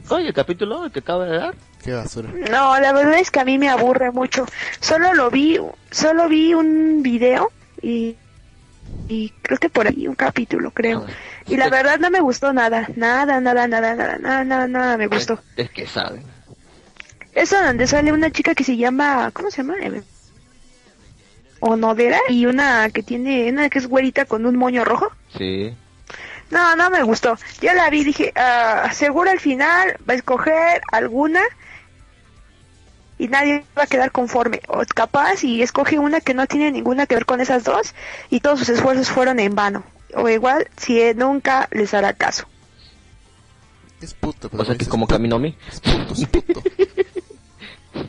Oye, 0.10 0.28
el 0.28 0.34
capítulo 0.34 0.86
el 0.86 0.92
que 0.92 1.00
acaba 1.00 1.26
de 1.26 1.38
dar. 1.38 1.56
Qué 1.84 1.94
basura. 1.94 2.30
No, 2.52 2.80
la 2.80 2.94
verdad 2.94 3.20
es 3.20 3.32
que 3.32 3.40
a 3.40 3.46
mí 3.46 3.58
me 3.58 3.70
aburre 3.70 4.12
mucho. 4.12 4.46
Solo 4.80 5.14
lo 5.14 5.30
vi, 5.30 5.58
solo 5.92 6.28
vi 6.28 6.54
un 6.54 7.02
video 7.02 7.52
y, 7.82 8.16
y 9.08 9.30
creo 9.42 9.58
que 9.58 9.70
por 9.70 9.88
ahí 9.88 10.08
un 10.08 10.16
capítulo, 10.16 10.72
creo. 10.72 11.06
Y 11.48 11.58
la 11.58 11.70
verdad 11.70 12.00
no 12.00 12.10
me 12.10 12.20
gustó 12.20 12.54
nada, 12.54 12.88
nada, 12.96 13.40
nada, 13.40 13.68
nada, 13.68 13.92
nada, 13.92 14.18
nada, 14.18 14.44
nada, 14.44 14.68
nada 14.68 14.98
me 14.98 15.08
gustó. 15.08 15.40
Es 15.56 15.70
que 15.72 15.88
saben. 15.88 16.24
Eso 17.34 17.62
donde 17.64 17.88
sale 17.88 18.12
una 18.12 18.32
chica 18.32 18.54
que 18.54 18.64
se 18.64 18.76
llama, 18.76 19.32
¿cómo 19.32 19.50
se 19.52 19.64
llama? 19.64 19.76
Onodera 21.62 22.20
y 22.30 22.46
una 22.46 22.90
que 22.90 23.04
tiene, 23.04 23.50
una 23.50 23.70
que 23.70 23.80
es 23.80 23.88
güerita 23.88 24.26
con 24.26 24.46
un 24.46 24.56
moño 24.56 24.84
rojo. 24.84 25.12
Sí. 25.38 25.74
No, 26.52 26.76
no 26.76 26.90
me 26.90 27.04
gustó. 27.04 27.38
Yo 27.62 27.74
la 27.74 27.90
vi, 27.90 28.04
dije, 28.04 28.32
ah, 28.36 28.90
seguro 28.94 29.30
al 29.30 29.40
final 29.40 29.98
va 30.10 30.14
a 30.14 30.18
escoger 30.18 30.82
alguna 30.92 31.42
y 33.18 33.28
nadie 33.28 33.64
va 33.78 33.84
a 33.84 33.88
quedar 33.88 34.12
conforme. 34.12 34.62
O 34.68 34.82
capaz 34.96 35.44
y 35.44 35.62
escoge 35.62 36.00
una 36.00 36.22
que 36.22 36.34
no 36.34 36.48
tiene 36.48 36.72
ninguna 36.72 37.06
que 37.06 37.16
ver 37.16 37.26
con 37.26 37.42
esas 37.42 37.64
dos 37.64 37.94
y 38.30 38.40
todos 38.40 38.60
sus 38.60 38.70
esfuerzos 38.70 39.10
fueron 39.10 39.40
en 39.40 39.54
vano. 39.56 39.84
O 40.16 40.28
igual 40.28 40.68
si 40.78 41.00
nunca 41.16 41.68
les 41.72 41.94
hará 41.94 42.14
caso. 42.14 42.46
Es 44.02 44.14
puto, 44.14 44.50
pero 44.50 44.64
O 44.64 44.66
sea 44.66 44.76
que 44.76 44.84
es 44.84 44.90
como. 44.90 45.06
Kaminomi. 45.06 45.56
Es 45.72 45.82
puto, 45.82 46.14
es 46.14 46.26
puto. 46.28 46.64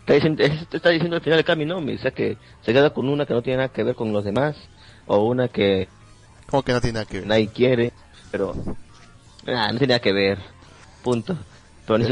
está, 0.00 0.12
diciendo, 0.14 0.42
es- 0.42 0.66
está 0.72 0.88
diciendo 0.90 1.16
al 1.16 1.22
final 1.22 1.38
de 1.38 1.44
Kaminomi. 1.44 1.94
O 1.94 1.98
sea 1.98 2.10
que 2.10 2.36
se 2.62 2.72
queda 2.72 2.90
con 2.90 3.08
una 3.08 3.26
que 3.26 3.34
no 3.34 3.42
tiene 3.42 3.58
nada 3.58 3.68
que 3.68 3.82
ver 3.84 3.94
con 3.94 4.12
los 4.12 4.24
demás. 4.24 4.56
O 5.06 5.24
una 5.26 5.48
que 5.48 5.88
Como 6.50 6.62
que 6.62 6.72
no 6.72 6.80
tiene 6.80 6.94
nada 6.94 7.06
que 7.06 7.18
ver. 7.18 7.26
nadie 7.26 7.48
quiere. 7.48 7.92
Pero. 8.30 8.54
ah, 9.46 9.68
no 9.72 9.78
tiene 9.78 9.88
nada 9.88 10.00
que 10.00 10.12
ver. 10.12 10.38
Punto. 11.02 11.36
Pero 11.86 11.98
la 11.98 12.06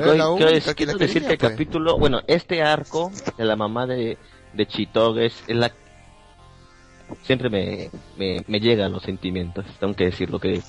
quiero, 0.74 0.96
decir 0.98 1.24
que 1.24 1.32
el 1.32 1.38
pues. 1.38 1.50
capítulo. 1.52 1.98
Bueno, 1.98 2.22
este 2.26 2.62
arco 2.62 3.12
de 3.36 3.44
la 3.44 3.56
mamá 3.56 3.86
de, 3.86 4.16
de 4.54 4.66
Chitoge 4.66 5.26
es, 5.26 5.44
es 5.46 5.56
la. 5.56 5.70
Siempre 7.22 7.50
me, 7.50 7.90
me, 8.16 8.42
me 8.48 8.58
llegan 8.58 8.92
los 8.92 9.02
sentimientos. 9.02 9.66
Tengo 9.78 9.94
que 9.94 10.06
decirlo 10.06 10.40
que. 10.40 10.62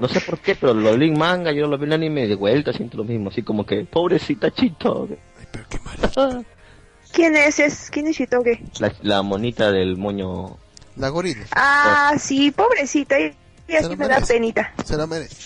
No 0.00 0.08
sé 0.08 0.20
por 0.20 0.38
qué, 0.38 0.54
pero 0.54 0.74
lo 0.74 0.96
vi 0.96 1.08
en 1.08 1.18
manga, 1.18 1.52
yo 1.52 1.66
lo 1.66 1.78
vi 1.78 1.86
en 1.86 1.94
anime 1.94 2.28
de 2.28 2.34
vuelta, 2.34 2.72
siento 2.72 2.98
lo 2.98 3.04
mismo, 3.04 3.30
así 3.30 3.42
como 3.42 3.64
que, 3.64 3.84
pobrecita 3.86 4.50
Chitoge. 4.50 5.18
Ay, 5.38 5.46
pero 5.50 5.64
qué 5.70 5.78
mal. 5.80 5.96
Ah, 6.16 6.42
¿Quién 7.12 7.34
es? 7.34 7.58
es 7.58 7.90
¿Quién 7.90 8.06
es 8.06 8.16
Shitoge? 8.16 8.62
La, 8.78 8.92
la 9.02 9.22
monita 9.22 9.72
del 9.72 9.96
moño. 9.96 10.58
La 10.96 11.08
gorila. 11.10 11.44
Ah, 11.52 12.14
sí, 12.18 12.50
pobrecita. 12.50 13.18
Y 13.20 13.34
así 13.74 13.88
lo 13.88 13.96
me 13.96 14.08
da 14.08 14.20
penita. 14.20 14.72
Se 14.84 14.96
la 14.96 15.06
merece. 15.06 15.36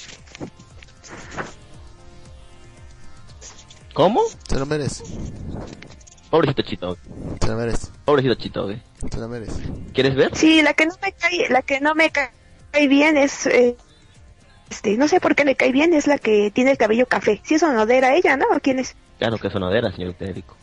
¿Cómo? 3.95 4.23
Se 4.49 4.59
la 4.59 4.65
merece. 4.65 5.05
Pobrecita 6.31 6.63
Chitoge. 6.63 7.01
Se 7.41 7.49
la 7.49 7.57
merece. 7.57 7.89
Pobrecita 8.05 8.37
Chitoge. 8.37 8.81
Se 9.11 9.19
la 9.19 9.27
merece. 9.27 9.63
¿Quieres 9.93 10.15
ver? 10.15 10.37
Sí, 10.37 10.63
la 10.63 10.75
que 10.75 10.87
no 10.87 10.95
me 11.03 11.13
cae, 11.13 11.49
la 11.49 11.63
que 11.63 11.81
no 11.81 11.95
me 11.95 12.11
ca- 12.11 12.31
cae 12.71 12.87
bien 12.87 13.17
es, 13.17 13.47
eh, 13.47 13.77
este, 14.71 14.97
no 14.97 15.09
sé 15.09 15.19
por 15.21 15.35
qué 15.35 15.45
le 15.45 15.57
cae 15.57 15.73
bien, 15.73 15.93
es 15.93 16.07
la 16.07 16.19
que 16.19 16.53
tiene 16.55 16.71
el 16.73 16.79
cabello 16.79 17.07
café. 17.07 17.41
Si 17.45 17.55
es 17.57 17.63
Onodera 17.65 18.15
ella, 18.15 18.37
¿no? 18.37 18.47
¿O 18.55 18.61
quién 18.61 18.79
es? 18.79 18.95
Claro 19.19 19.39
que 19.39 19.49
es 19.49 19.53
sonadera, 19.53 19.91
señor 19.93 20.15
Federico. 20.15 20.57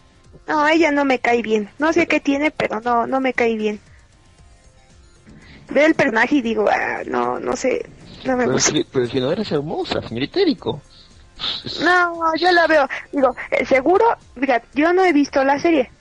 No, 0.48 0.66
ella 0.68 0.92
no 0.92 1.04
me 1.04 1.20
cae 1.20 1.42
bien. 1.42 1.70
No 1.78 1.92
sé 1.92 2.08
qué 2.08 2.20
tiene, 2.22 2.52
pero 2.52 2.80
no, 2.80 3.06
no 3.06 3.20
me 3.20 3.34
cae 3.34 3.56
bien. 3.58 3.82
Veo 5.70 5.86
el 5.86 5.96
personaje 5.96 6.36
y 6.36 6.42
digo, 6.42 6.68
ah, 6.72 7.02
no, 7.06 7.40
no 7.40 7.56
sé, 7.56 7.86
no 8.26 8.38
me 8.38 8.44
Pero, 8.44 8.54
gusta. 8.54 8.72
si- 8.72 8.84
pero 8.86 9.06
si 9.08 9.20
no 9.20 9.32
eres 9.32 9.52
hermosa, 9.52 10.02
señor 10.02 10.24
Itérico. 10.24 10.82
No, 11.84 12.34
yo 12.36 12.52
la 12.52 12.66
veo. 12.68 12.88
Digo, 13.12 13.36
seguro, 13.68 14.06
fíjate, 14.40 14.68
yo 14.74 14.94
no 14.94 15.04
he 15.04 15.14
visto 15.14 15.44
la 15.44 15.60
serie. 15.60 15.92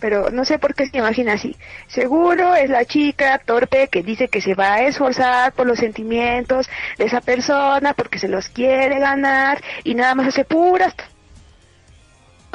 Pero 0.00 0.28
no 0.30 0.44
sé 0.44 0.58
por 0.58 0.74
qué 0.74 0.86
se 0.86 0.98
imagina 0.98 1.32
así. 1.34 1.56
Seguro 1.86 2.54
es 2.54 2.68
la 2.68 2.84
chica 2.84 3.38
torpe 3.38 3.88
que 3.88 4.02
dice 4.02 4.28
que 4.28 4.42
se 4.42 4.54
va 4.54 4.74
a 4.74 4.82
esforzar 4.82 5.52
por 5.52 5.66
los 5.66 5.78
sentimientos 5.78 6.68
de 6.98 7.06
esa 7.06 7.22
persona 7.22 7.94
porque 7.94 8.18
se 8.18 8.28
los 8.28 8.48
quiere 8.48 8.98
ganar 8.98 9.62
y 9.84 9.94
nada 9.94 10.14
más 10.14 10.28
hace 10.28 10.44
puras 10.44 10.94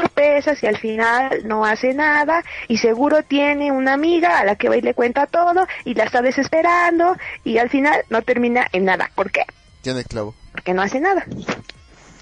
torpezas 0.01 0.61
y 0.63 0.67
al 0.67 0.77
final 0.77 1.41
no 1.45 1.65
hace 1.65 1.93
nada 1.93 2.43
y 2.67 2.77
seguro 2.77 3.23
tiene 3.23 3.71
una 3.71 3.93
amiga 3.93 4.39
a 4.39 4.45
la 4.45 4.55
que 4.55 4.69
va 4.69 4.77
y 4.77 4.81
le 4.81 4.93
cuenta 4.93 5.25
todo 5.27 5.67
y 5.85 5.93
la 5.93 6.03
está 6.05 6.21
desesperando 6.21 7.15
y 7.43 7.57
al 7.57 7.69
final 7.69 8.01
no 8.09 8.21
termina 8.21 8.67
en 8.71 8.85
nada. 8.85 9.09
¿Por 9.15 9.31
qué? 9.31 9.43
Tiene 9.81 10.03
clavo. 10.03 10.35
Porque 10.51 10.73
no 10.73 10.81
hace 10.81 10.99
nada. 10.99 11.25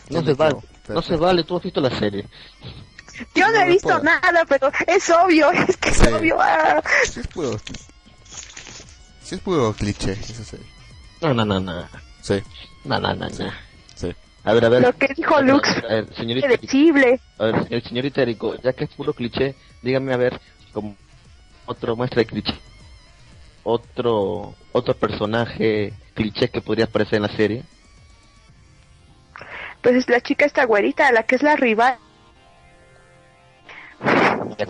No 0.10 0.24
se 0.24 0.34
vale. 0.34 0.56
No 0.88 1.02
se 1.02 1.16
vale, 1.18 1.44
tú 1.44 1.58
has 1.58 1.64
visto 1.64 1.82
la 1.82 1.90
serie. 1.90 2.26
Yo 3.36 3.48
no 3.52 3.60
he 3.62 3.68
visto 3.68 3.90
puedo. 3.90 4.04
nada, 4.04 4.46
pero 4.48 4.72
es 4.86 5.10
obvio, 5.10 5.52
es 5.68 5.76
que 5.78 5.90
es 5.90 5.98
Sí. 5.98 6.08
obvio. 6.08 6.38
ah. 6.40 6.82
Sí 7.04 7.20
es 7.20 7.28
puro... 7.28 7.60
Sí 9.24 9.36
es 9.36 9.42
puro 9.42 9.74
cliché, 9.74 10.12
esa 10.14 10.44
serie. 10.44 10.66
No, 11.22 11.34
no, 11.34 11.44
no, 11.44 11.60
no. 11.60 11.88
Sí, 12.22 12.42
No, 12.86 13.00
no, 13.00 13.14
no, 13.16 13.28
no. 13.28 13.52
A 14.48 14.54
ver, 14.54 14.64
a 14.64 14.70
ver. 14.70 14.82
Lo 14.82 14.94
que 14.94 15.14
dijo 15.14 15.42
Lux, 15.42 15.68
A 15.84 15.88
ver, 15.94 16.14
señorita, 16.16 16.48
a 16.48 17.46
ver, 17.46 17.68
el 17.70 17.84
señorita 17.84 18.22
Erico, 18.22 18.56
ya 18.62 18.72
que 18.72 18.86
es 18.86 18.90
puro 18.92 19.14
cliché, 19.14 19.56
dígame 19.82 20.14
a 20.14 20.18
ver, 20.18 20.40
como 20.72 20.96
otro 21.66 21.98
muestra 21.98 22.20
de 22.20 22.28
cliché. 22.28 22.54
Otro, 23.64 24.56
otro 24.72 24.94
personaje 24.94 25.92
cliché 26.14 26.48
que 26.48 26.62
podría 26.62 26.86
aparecer 26.86 27.18
en 27.18 27.24
la 27.24 27.36
serie. 27.36 27.64
Pues 29.82 29.96
es 29.96 30.08
la 30.08 30.22
chica 30.22 30.46
esta 30.46 30.64
güerita, 30.64 31.12
la 31.12 31.24
que 31.24 31.36
es 31.36 31.44
la 31.44 31.58
rival. 31.58 31.98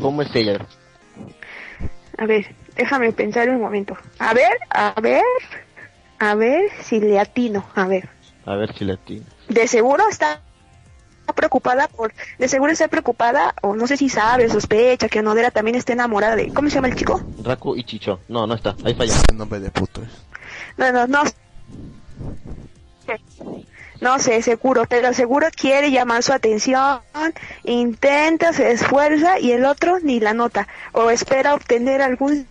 ¿Cómo 0.01 0.23
es 0.23 0.35
ella? 0.35 0.65
A 2.17 2.25
ver, 2.25 2.47
déjame 2.75 3.11
pensar 3.11 3.47
un 3.47 3.61
momento. 3.61 3.95
A 4.17 4.33
ver, 4.33 4.57
a 4.71 4.99
ver, 4.99 5.21
a 6.17 6.33
ver 6.33 6.63
si 6.81 6.99
le 6.99 7.19
atino. 7.19 7.63
A 7.75 7.85
ver, 7.85 8.16
A 8.47 8.55
ver 8.55 8.73
si 8.73 8.85
tiene. 9.05 9.25
de 9.49 9.67
seguro 9.67 10.07
está 10.09 10.41
preocupada 11.35 11.89
por, 11.89 12.13
de 12.39 12.47
seguro 12.47 12.71
está 12.71 12.87
preocupada, 12.87 13.53
o 13.61 13.75
no 13.75 13.85
sé 13.87 13.97
si 13.97 14.07
sabe, 14.07 14.47
sospecha 14.49 15.09
que 15.09 15.19
Onodera 15.19 15.51
también 15.51 15.75
está 15.75 15.91
enamorada 15.91 16.37
de, 16.37 16.53
¿cómo 16.53 16.69
se 16.69 16.75
llama 16.75 16.87
el 16.87 16.95
chico? 16.95 17.21
Raku 17.43 17.75
y 17.75 17.83
Chicho. 17.83 18.21
No, 18.29 18.47
no 18.47 18.55
está. 18.55 18.73
Ahí 18.85 18.95
falla. 18.95 19.11
Ese 19.11 19.35
nombre 19.35 19.59
de 19.59 19.69
puto. 19.69 20.01
No, 20.77 20.93
no, 20.93 21.07
no. 21.07 21.23
No 23.99 24.19
sé, 24.19 24.41
seguro, 24.41 24.85
pero 24.87 25.13
seguro 25.13 25.47
quiere 25.53 25.91
llamar 25.91 26.23
su 26.23 26.31
atención, 26.31 27.01
intenta, 27.65 28.53
se 28.53 28.71
esfuerza 28.71 29.39
y 29.39 29.51
el 29.51 29.65
otro 29.65 29.99
ni 29.99 30.21
la 30.21 30.33
nota, 30.33 30.67
o 30.93 31.09
espera 31.09 31.53
obtener 31.53 32.01
algún 32.01 32.47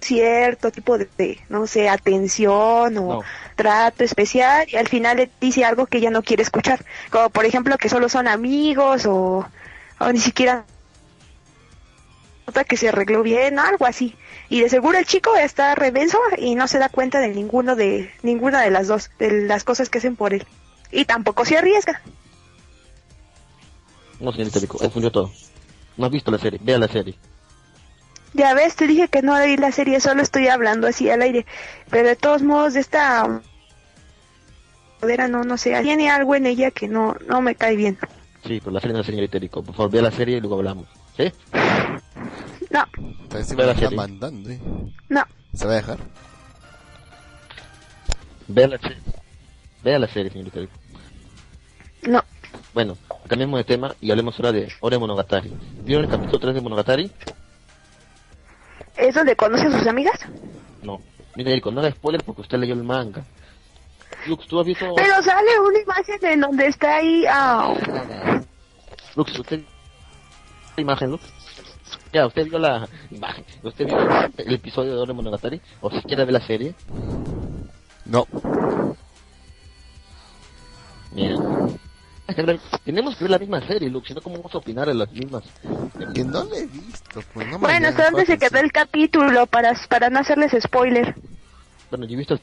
cierto 0.00 0.70
tipo 0.70 0.96
de, 0.98 1.08
de, 1.18 1.38
no 1.48 1.66
sé, 1.66 1.88
atención 1.88 2.96
o 2.98 3.14
No. 3.14 3.22
trato 3.56 4.04
especial 4.04 4.66
y 4.70 4.76
al 4.76 4.88
final 4.88 5.16
le 5.16 5.30
dice 5.40 5.64
algo 5.64 5.86
que 5.86 5.98
ella 5.98 6.10
no 6.10 6.22
quiere 6.22 6.42
escuchar, 6.42 6.84
como 7.10 7.30
por 7.30 7.44
ejemplo 7.44 7.76
que 7.78 7.88
solo 7.88 8.08
son 8.08 8.28
amigos 8.28 9.06
o, 9.06 9.46
o 9.98 10.12
ni 10.12 10.20
siquiera 10.20 10.64
nota 12.46 12.64
que 12.64 12.76
se 12.76 12.88
arregló 12.88 13.22
bien, 13.22 13.58
algo 13.58 13.86
así. 13.86 14.14
Y 14.48 14.60
de 14.62 14.70
seguro 14.70 14.96
el 14.98 15.04
chico 15.04 15.36
está 15.36 15.74
rebenso 15.74 16.18
y 16.38 16.54
no 16.54 16.66
se 16.68 16.78
da 16.78 16.88
cuenta 16.88 17.18
de 17.20 17.28
ninguno 17.28 17.76
de 17.76 18.10
ninguna 18.22 18.62
de 18.62 18.70
las 18.70 18.86
dos, 18.86 19.10
de 19.18 19.42
las 19.42 19.64
cosas 19.64 19.90
que 19.90 19.98
hacen 19.98 20.16
por 20.16 20.32
él. 20.32 20.46
Y 20.90 21.04
tampoco 21.04 21.44
se 21.44 21.58
arriesga. 21.58 22.00
No, 24.20 24.32
señorita 24.32 24.58
Erico, 24.58 24.78
confundió 24.78 25.12
todo. 25.12 25.30
No 25.98 26.06
has 26.06 26.12
visto 26.12 26.30
la 26.30 26.38
serie. 26.38 26.58
Vea 26.62 26.78
la 26.78 26.88
serie. 26.88 27.14
Ya 28.34 28.54
ves, 28.54 28.76
te 28.76 28.86
dije 28.86 29.08
que 29.08 29.22
no 29.22 29.38
leí 29.38 29.56
la 29.56 29.72
serie, 29.72 30.00
solo 30.00 30.22
estoy 30.22 30.48
hablando 30.48 30.86
así 30.86 31.08
al 31.10 31.22
aire. 31.22 31.46
Pero 31.90 32.08
de 32.08 32.16
todos 32.16 32.42
modos, 32.42 32.74
de 32.74 32.80
esta 32.80 33.40
no, 35.28 35.44
no 35.44 35.56
sé, 35.56 35.80
tiene 35.82 36.10
algo 36.10 36.34
en 36.34 36.46
ella 36.46 36.70
que 36.70 36.88
no, 36.88 37.16
no 37.28 37.40
me 37.40 37.54
cae 37.54 37.76
bien. 37.76 37.98
Sí, 38.44 38.58
pero 38.60 38.70
la 38.72 38.80
serie 38.80 38.96
no 38.96 39.02
señorita 39.04 39.36
Erico. 39.36 39.62
Por 39.62 39.74
favor, 39.74 39.90
vea 39.92 40.02
la 40.02 40.10
serie 40.10 40.36
y 40.36 40.40
luego 40.40 40.56
hablamos. 40.56 40.86
¿Sí? 41.16 41.32
No, 42.70 42.84
Ve 43.30 43.64
la 43.64 43.72
está 43.72 43.74
serie. 43.74 43.96
mandando, 43.96 44.50
eh. 44.50 44.58
no, 45.08 45.24
¿Se 45.54 45.66
va 45.66 45.72
a 45.72 45.76
dejar? 45.76 45.98
Vea 48.46 48.68
la 48.68 48.78
serie. 48.78 48.98
Vea 49.82 49.98
la 49.98 50.08
serie, 50.08 50.30
señorita 50.30 50.58
Erico. 50.58 50.74
no. 52.02 52.22
Bueno, 52.74 52.96
cambiemos 53.26 53.58
de 53.58 53.64
tema 53.64 53.94
y 54.00 54.10
hablemos 54.10 54.36
ahora 54.38 54.52
de 54.52 54.68
Ore 54.80 54.98
Monogatari. 54.98 55.52
¿Vieron 55.84 56.04
el 56.04 56.10
capítulo 56.10 56.38
3 56.38 56.54
de 56.54 56.60
Monogatari? 56.60 57.10
¿Es 58.98 59.14
donde 59.14 59.36
conoce 59.36 59.66
a 59.66 59.78
sus 59.78 59.86
amigas? 59.86 60.18
No. 60.82 61.00
Mira, 61.36 61.50
Erico, 61.52 61.70
no 61.70 61.80
haga 61.80 61.92
spoiler 61.92 62.22
porque 62.24 62.42
usted 62.42 62.58
leyó 62.58 62.74
el 62.74 62.82
manga. 62.82 63.24
Lux, 64.26 64.46
¿tú 64.48 64.58
has 64.58 64.66
visto...? 64.66 64.92
Pero 64.96 65.22
sale 65.22 65.60
una 65.60 65.78
imagen 65.78 66.18
en 66.22 66.40
donde 66.40 66.66
está 66.66 66.96
ahí, 66.96 67.24
ah, 67.28 67.74
Lux, 69.14 69.38
¿usted... 69.38 69.60
¿La 70.76 70.82
imagen, 70.82 71.10
Lux? 71.12 71.22
Ya, 72.12 72.26
¿usted 72.26 72.46
vio 72.46 72.58
la 72.58 72.88
imagen? 73.10 73.44
¿Usted 73.62 73.86
vio 73.86 73.98
el 74.36 74.54
episodio 74.54 74.94
de 74.94 75.00
Ore 75.00 75.12
Monogatari? 75.12 75.60
¿O 75.80 75.90
siquiera 75.90 76.24
ve 76.24 76.32
la 76.32 76.40
serie? 76.40 76.74
No. 78.04 78.26
Mira. 81.12 81.36
Tenemos 82.84 83.16
que 83.16 83.24
ver 83.24 83.30
la 83.30 83.38
misma 83.38 83.66
serie, 83.66 83.88
Lux, 83.88 84.08
si 84.08 84.14
no, 84.14 84.20
¿cómo 84.20 84.36
vamos 84.36 84.54
a 84.54 84.58
opinar 84.58 84.86
de 84.86 84.94
las 84.94 85.10
mismas? 85.12 85.42
Que 86.14 86.24
no 86.24 86.44
le 86.44 86.58
he 86.60 86.66
visto, 86.66 87.22
pues 87.32 87.46
no 87.48 87.58
me 87.58 87.66
bueno, 87.68 87.88
hasta 87.88 88.04
dónde 88.10 88.26
se 88.26 88.38
quedó 88.38 88.58
el 88.58 88.70
capítulo 88.70 89.46
para, 89.46 89.72
para 89.88 90.10
no 90.10 90.18
hacerles 90.20 90.52
spoiler. 90.62 91.14
Bueno, 91.90 92.04
yo 92.06 92.12
he 92.14 92.16
visto 92.16 92.38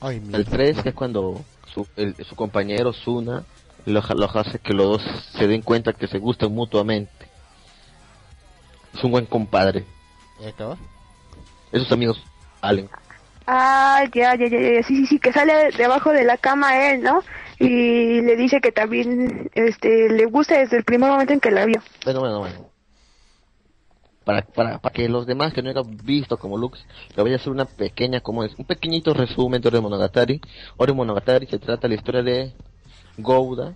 Ay, 0.00 0.16
el 0.16 0.22
mira. 0.26 0.44
3, 0.44 0.82
que 0.82 0.90
es 0.90 0.94
cuando 0.94 1.44
su, 1.72 1.86
el- 1.96 2.14
su 2.28 2.36
compañero 2.36 2.92
Suna 2.92 3.44
los, 3.86 4.08
los 4.10 4.36
hace 4.36 4.58
que 4.58 4.74
los 4.74 4.86
dos 4.86 5.02
se 5.38 5.46
den 5.46 5.62
cuenta 5.62 5.92
que 5.94 6.06
se 6.08 6.18
gustan 6.18 6.52
mutuamente. 6.52 7.10
Es 8.94 9.02
un 9.02 9.12
buen 9.12 9.26
compadre. 9.26 9.84
¿Ya 10.40 10.50
acaba? 10.50 10.76
Esos 11.72 11.90
amigos 11.90 12.20
salen. 12.60 12.88
Ah, 13.46 14.04
ya, 14.14 14.34
ya, 14.36 14.46
ya, 14.46 14.60
ya, 14.60 14.82
sí, 14.82 14.96
sí, 14.98 15.06
sí, 15.06 15.18
que 15.18 15.32
sale 15.32 15.70
debajo 15.76 16.10
de 16.12 16.24
la 16.24 16.36
cama 16.36 16.90
él, 16.90 17.02
¿no? 17.02 17.22
Y 17.62 18.20
le 18.22 18.36
dice 18.36 18.60
que 18.60 18.72
también, 18.72 19.48
este, 19.54 20.08
le 20.08 20.26
gusta 20.26 20.58
desde 20.58 20.76
el 20.76 20.84
primer 20.84 21.10
momento 21.10 21.32
en 21.32 21.38
que 21.38 21.52
la 21.52 21.64
vio. 21.64 21.80
Bueno, 22.04 22.20
bueno, 22.20 22.40
bueno. 22.40 22.70
Para, 24.24 24.42
para, 24.42 24.78
para 24.80 24.92
que 24.92 25.08
los 25.08 25.26
demás 25.26 25.52
que 25.52 25.62
no 25.62 25.70
hayan 25.70 25.96
visto 26.04 26.38
como 26.38 26.58
Lux, 26.58 26.84
le 27.16 27.22
voy 27.22 27.32
a 27.32 27.36
hacer 27.36 27.52
una 27.52 27.64
pequeña, 27.64 28.20
como 28.20 28.42
es, 28.42 28.52
un 28.58 28.64
pequeñito 28.64 29.14
resumen 29.14 29.62
de 29.62 29.68
Ore 29.68 29.80
Monogatari. 29.80 30.40
Ore 30.76 30.92
Monogatari 30.92 31.46
se 31.46 31.60
trata 31.60 31.82
de 31.82 31.88
la 31.90 31.94
historia 31.94 32.22
de 32.22 32.52
Gouda, 33.18 33.74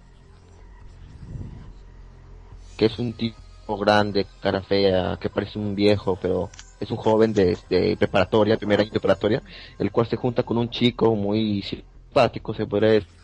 que 2.76 2.86
es 2.86 2.98
un 2.98 3.12
tipo 3.12 3.36
grande, 3.78 4.26
cara 4.40 4.62
fea, 4.62 5.16
que 5.20 5.30
parece 5.30 5.60
un 5.60 5.76
viejo, 5.76 6.18
pero 6.20 6.50
es 6.80 6.90
un 6.90 6.96
joven 6.96 7.32
de, 7.32 7.56
de 7.70 7.96
preparatoria, 7.96 8.56
primer 8.56 8.80
año 8.80 8.90
de 8.90 8.98
preparatoria, 8.98 9.42
el 9.78 9.92
cual 9.92 10.08
se 10.08 10.16
junta 10.16 10.42
con 10.42 10.58
un 10.58 10.70
chico 10.70 11.14
muy 11.14 11.62
simpático, 11.62 12.52
se 12.52 12.66
podría 12.66 12.90
decir, 12.90 13.16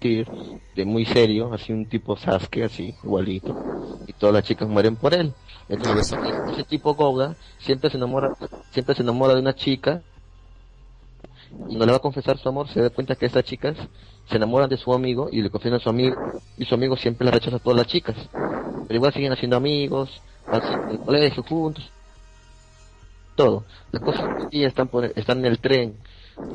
de 0.00 0.84
muy 0.84 1.04
serio, 1.04 1.52
así 1.52 1.72
un 1.72 1.86
tipo 1.86 2.16
Sasuke, 2.16 2.64
así, 2.64 2.94
igualito, 3.02 3.56
y 4.06 4.12
todas 4.12 4.34
las 4.34 4.44
chicas 4.44 4.68
mueren 4.68 4.96
por 4.96 5.12
él. 5.14 5.32
Entonces, 5.68 6.16
ese 6.52 6.64
tipo 6.64 6.94
Gouda 6.94 7.36
siempre 7.58 7.90
se 7.90 7.96
enamora, 7.96 8.32
siempre 8.70 8.94
se 8.94 9.02
enamora 9.02 9.34
de 9.34 9.40
una 9.40 9.54
chica, 9.54 10.02
y 11.68 11.76
no 11.76 11.84
le 11.84 11.92
va 11.92 11.98
a 11.98 12.00
confesar 12.00 12.38
su 12.38 12.48
amor, 12.48 12.68
se 12.68 12.80
da 12.80 12.90
cuenta 12.90 13.14
que 13.14 13.26
estas 13.26 13.44
chicas 13.44 13.76
se 14.28 14.36
enamoran 14.36 14.68
de 14.70 14.76
su 14.76 14.92
amigo 14.92 15.28
y 15.30 15.42
le 15.42 15.50
confiesan 15.50 15.80
a 15.80 15.82
su 15.82 15.88
amigo, 15.90 16.16
y 16.56 16.64
su 16.64 16.74
amigo 16.74 16.96
siempre 16.96 17.24
la 17.24 17.30
rechaza 17.32 17.56
a 17.56 17.60
todas 17.60 17.76
las 17.76 17.86
chicas. 17.86 18.16
Pero 18.86 18.96
igual 18.96 19.12
siguen 19.12 19.32
haciendo 19.32 19.56
amigos, 19.56 20.22
van 20.50 20.62
al 20.88 21.00
colegio 21.00 21.42
juntos, 21.42 21.90
todo. 23.34 23.64
La 23.92 24.00
cosa 24.00 24.30
es 24.38 24.46
que 24.50 24.64
están, 24.64 24.88
por- 24.88 25.12
están 25.14 25.38
en 25.40 25.46
el 25.46 25.58
tren, 25.60 25.94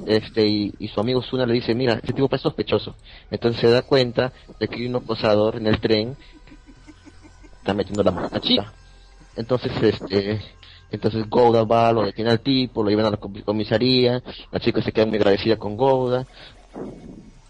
este, 0.05 0.45
y, 0.47 0.87
su 0.89 0.99
amigo 0.99 1.21
Suna 1.21 1.45
le 1.45 1.53
dice, 1.53 1.75
mira, 1.75 1.93
este 1.95 2.13
tipo 2.13 2.33
es 2.35 2.41
sospechoso. 2.41 2.95
Entonces 3.29 3.61
se 3.61 3.69
da 3.69 3.81
cuenta 3.83 4.33
de 4.59 4.67
que 4.67 4.81
hay 4.81 4.87
un 4.87 4.95
acosador 4.97 5.55
en 5.57 5.67
el 5.67 5.79
tren, 5.79 6.17
está 7.57 7.73
metiendo 7.73 8.03
la 8.03 8.11
mano 8.11 8.29
a 8.31 8.39
chica. 8.39 8.73
Entonces, 9.35 9.71
este, 9.81 10.41
entonces 10.89 11.27
Gouda 11.29 11.63
va, 11.65 11.91
lo 11.93 12.03
detiene 12.03 12.31
al 12.31 12.41
tipo, 12.41 12.83
lo 12.83 12.89
llevan 12.89 13.07
a 13.07 13.11
la 13.11 13.19
comi- 13.19 13.43
comisaría, 13.43 14.23
la 14.51 14.59
chica 14.59 14.81
se 14.81 14.91
queda 14.91 15.05
muy 15.07 15.17
agradecida 15.17 15.57
con 15.57 15.77
Gouda, 15.77 16.27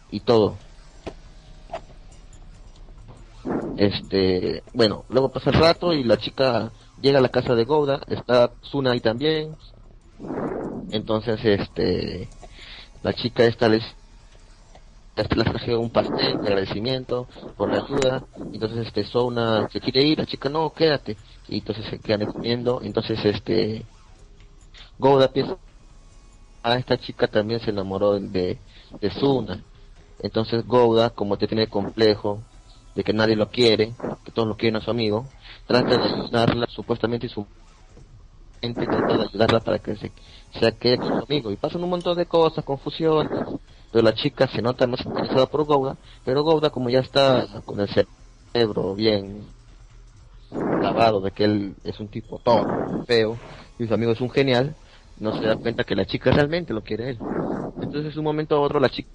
y 0.09 0.21
todo. 0.21 0.59
Este, 3.75 4.63
bueno, 4.73 5.05
luego 5.09 5.31
pasa 5.31 5.49
el 5.49 5.59
rato 5.59 5.93
y 5.93 6.03
la 6.03 6.17
chica 6.17 6.71
llega 6.95 7.17
a 7.19 7.21
la 7.21 7.29
casa 7.29 7.55
de 7.55 7.65
Gouda, 7.65 8.01
está 8.07 8.53
Suna 8.61 8.91
ahí 8.91 9.01
también. 9.01 9.55
Entonces, 10.93 11.39
este, 11.43 12.29
la 13.01 13.13
chica 13.13 13.43
esta 13.45 13.67
les 13.67 13.83
les 15.15 15.27
traje 15.27 15.75
un 15.75 15.89
pastel 15.89 16.41
de 16.41 16.47
agradecimiento 16.47 17.27
por 17.57 17.71
la 17.71 17.83
ayuda. 17.83 18.23
Entonces, 18.51 18.87
este, 18.87 19.03
Sona 19.03 19.67
se 19.71 19.79
quiere 19.79 20.03
ir, 20.03 20.19
la 20.19 20.27
chica 20.27 20.49
no, 20.49 20.71
quédate. 20.71 21.17
Y 21.47 21.57
entonces 21.57 21.85
se 21.89 21.99
quedan 21.99 22.31
comiendo. 22.31 22.79
Entonces, 22.83 23.19
este, 23.25 23.85
Gouda 24.99 25.29
piensa, 25.29 25.57
a 26.61 26.75
esta 26.77 26.97
chica 26.97 27.27
también 27.27 27.59
se 27.59 27.71
enamoró 27.71 28.19
de, 28.19 28.59
de 29.01 29.11
Suna. 29.11 29.63
Entonces 30.19 30.65
Gouda, 30.65 31.09
como 31.09 31.37
te 31.37 31.47
tiene 31.47 31.67
complejo 31.67 32.43
de 32.93 33.03
que 33.03 33.13
nadie 33.13 33.35
lo 33.35 33.49
quiere, 33.49 33.93
que 34.23 34.31
todos 34.31 34.47
lo 34.47 34.57
quieren 34.57 34.75
a 34.79 34.85
su 34.85 34.91
amigo, 34.91 35.25
trata 35.65 35.97
de 35.97 36.03
ayudarla, 36.03 36.67
supuestamente 36.67 37.27
su 37.29 37.47
gente 38.63 38.85
trata 38.85 39.17
de 39.17 39.23
ayudarla 39.23 39.59
para 39.59 39.79
que 39.79 39.95
se, 39.97 40.11
se 40.57 40.71
quede 40.77 40.97
con 40.97 41.09
su 41.09 41.25
amigo. 41.25 41.51
Y 41.51 41.57
pasan 41.57 41.83
un 41.83 41.89
montón 41.89 42.17
de 42.17 42.25
cosas, 42.25 42.63
confusión, 42.63 43.29
pero 43.91 44.03
la 44.03 44.13
chica 44.13 44.47
se 44.47 44.61
nota 44.61 44.87
más 44.87 45.05
interesada 45.05 45.47
por 45.47 45.65
Gouda, 45.65 45.97
pero 46.23 46.43
Gouda 46.43 46.69
como 46.69 46.89
ya 46.89 46.99
está 46.99 47.61
con 47.65 47.81
el 47.81 47.89
cerebro 47.89 48.95
bien 48.95 49.43
lavado 50.81 51.19
de 51.19 51.31
que 51.31 51.43
él 51.43 51.75
es 51.83 51.99
un 51.99 52.07
tipo 52.07 52.39
todo 52.39 53.03
feo 53.05 53.37
y 53.79 53.87
su 53.87 53.93
amigo 53.93 54.11
es 54.11 54.21
un 54.21 54.29
genial, 54.29 54.75
no 55.19 55.37
se 55.37 55.45
da 55.45 55.55
cuenta 55.57 55.83
que 55.83 55.95
la 55.95 56.05
chica 56.05 56.31
realmente 56.31 56.73
lo 56.73 56.81
quiere 56.81 57.09
él. 57.09 57.19
Entonces, 57.81 58.13
de 58.13 58.19
un 58.19 58.25
momento 58.25 58.55
a 58.55 58.61
otro, 58.61 58.79
la 58.79 58.89
chica 58.89 59.09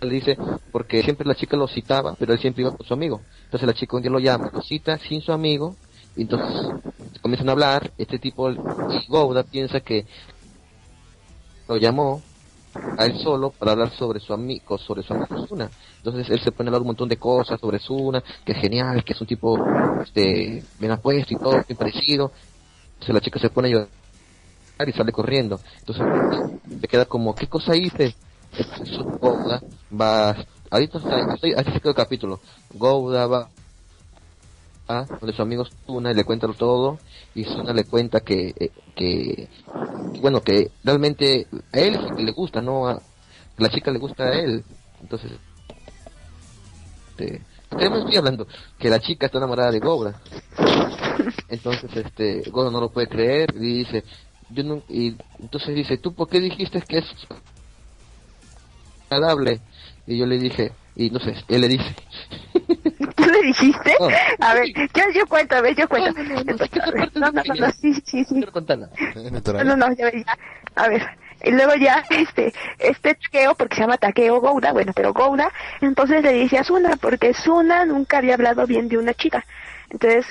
le 0.00 0.14
dice, 0.14 0.38
porque 0.70 1.02
siempre 1.02 1.26
la 1.26 1.34
chica 1.34 1.56
lo 1.56 1.66
citaba, 1.66 2.14
pero 2.18 2.32
él 2.32 2.38
siempre 2.38 2.62
iba 2.62 2.74
con 2.74 2.86
su 2.86 2.94
amigo. 2.94 3.20
Entonces 3.44 3.66
la 3.66 3.74
chica 3.74 3.96
un 3.96 4.02
día 4.02 4.10
lo 4.10 4.20
llama, 4.20 4.50
lo 4.52 4.62
cita 4.62 4.96
sin 4.98 5.20
su 5.20 5.32
amigo, 5.32 5.76
y 6.18 6.22
entonces 6.22 6.66
comienzan 7.22 7.48
a 7.48 7.52
hablar, 7.52 7.92
este 7.96 8.18
tipo, 8.18 8.52
Gouda, 9.08 9.44
piensa 9.44 9.78
que 9.78 10.04
lo 11.68 11.76
llamó 11.76 12.20
a 12.98 13.06
él 13.06 13.16
solo 13.20 13.50
para 13.50 13.72
hablar 13.72 13.92
sobre 13.96 14.18
su 14.18 14.32
amigo, 14.32 14.78
sobre 14.78 15.04
su 15.04 15.14
amigo 15.14 15.46
Suna. 15.46 15.70
Entonces 15.98 16.28
él 16.30 16.40
se 16.40 16.50
pone 16.50 16.66
a 16.66 16.70
hablar 16.70 16.80
un 16.80 16.88
montón 16.88 17.08
de 17.08 17.18
cosas 17.18 17.60
sobre 17.60 17.78
Suna, 17.78 18.20
que 18.44 18.50
es 18.50 18.58
genial, 18.58 19.04
que 19.04 19.12
es 19.12 19.20
un 19.20 19.28
tipo 19.28 19.56
este 20.02 20.64
bien 20.80 20.90
apuesto 20.90 21.34
y 21.34 21.36
todo, 21.36 21.52
bien 21.52 21.78
parecido. 21.78 22.32
Entonces 22.94 23.14
la 23.14 23.20
chica 23.20 23.38
se 23.38 23.50
pone 23.50 23.68
a 23.68 23.70
llorar 23.70 23.88
y 24.88 24.92
sale 24.92 25.12
corriendo. 25.12 25.60
Entonces 25.78 26.04
se 26.80 26.88
queda 26.88 27.04
como, 27.04 27.32
¿qué 27.36 27.46
cosa 27.46 27.76
hice? 27.76 28.16
Gouda 29.20 29.62
va, 29.92 30.34
ahorita 30.68 30.98
está, 30.98 31.32
así 31.32 31.70
se 31.72 31.80
queda 31.80 31.90
el 31.90 31.94
capítulo. 31.94 32.40
Gouda 32.74 33.28
va 33.28 33.48
donde 34.88 35.34
su 35.34 35.42
amigo 35.42 35.64
Suna 35.86 36.12
le 36.12 36.24
cuenta 36.24 36.48
todo 36.48 36.98
y 37.34 37.44
Suna 37.44 37.72
le 37.72 37.84
cuenta 37.84 38.20
que, 38.20 38.54
eh, 38.58 38.70
que 38.96 39.48
bueno 40.20 40.40
que 40.40 40.70
realmente 40.82 41.46
a 41.72 41.78
él 41.78 41.98
le 42.16 42.32
gusta 42.32 42.62
no 42.62 42.88
a 42.88 43.00
la 43.58 43.68
chica 43.68 43.90
le 43.90 43.98
gusta 43.98 44.24
a 44.24 44.34
él. 44.34 44.64
Entonces 45.02 45.32
este, 47.10 47.42
¿qué 47.78 47.90
me 47.90 47.98
estoy 47.98 48.16
hablando? 48.16 48.46
que 48.78 48.88
la 48.88 49.00
chica 49.00 49.26
está 49.26 49.38
enamorada 49.38 49.70
de 49.70 49.80
Gobra. 49.80 50.20
Entonces 51.48 51.90
este 51.94 52.50
Gobra 52.50 52.70
no 52.70 52.80
lo 52.80 52.90
puede 52.90 53.08
creer 53.08 53.54
y 53.54 53.84
dice 53.84 54.04
yo 54.50 54.62
no, 54.64 54.82
y 54.88 55.14
entonces 55.38 55.74
dice 55.74 55.98
tú 55.98 56.14
por 56.14 56.28
qué 56.28 56.40
dijiste 56.40 56.80
que 56.80 56.98
es 56.98 57.04
agradable 59.10 59.60
y 60.06 60.16
yo 60.16 60.24
le 60.24 60.38
dije 60.38 60.72
y 60.98 61.10
no 61.10 61.18
sé 61.20 61.34
él 61.48 61.62
le 61.62 61.68
dice 61.68 61.94
¿Tú 63.14 63.24
le 63.24 63.42
dijiste? 63.42 63.96
No. 63.98 64.08
A 64.40 64.54
ver, 64.54 64.66
yo, 64.74 65.02
yo 65.14 65.26
cuento, 65.26 65.56
a 65.56 65.60
ver, 65.60 65.74
yo 65.74 65.88
cuento. 65.88 66.12
No, 67.14 67.30
no, 67.30 67.42
no, 67.42 67.72
sí 67.72 67.90
no, 67.90 68.00
sí, 68.04 68.24
sí, 68.24 68.40
no, 69.64 69.76
no, 69.76 69.92
ya, 69.94 70.12
ya. 70.12 70.38
A 70.76 70.88
ver, 70.88 71.02
y 71.42 71.50
luego 71.50 71.74
ya, 71.74 72.04
este, 72.10 72.52
este 72.78 73.14
Takeo, 73.14 73.54
porque 73.54 73.76
se 73.76 73.82
llama 73.82 73.96
Takeo 73.96 74.40
Gouda, 74.40 74.72
bueno, 74.72 74.92
pero 74.94 75.12
Gouda, 75.12 75.50
entonces 75.80 76.22
le 76.22 76.32
dice 76.32 76.58
a 76.58 76.64
Suna, 76.64 76.96
porque 76.96 77.32
Suna 77.34 77.84
nunca 77.84 78.18
había 78.18 78.34
hablado 78.34 78.66
bien 78.66 78.88
de 78.88 78.98
una 78.98 79.14
chica. 79.14 79.44
Entonces, 79.90 80.26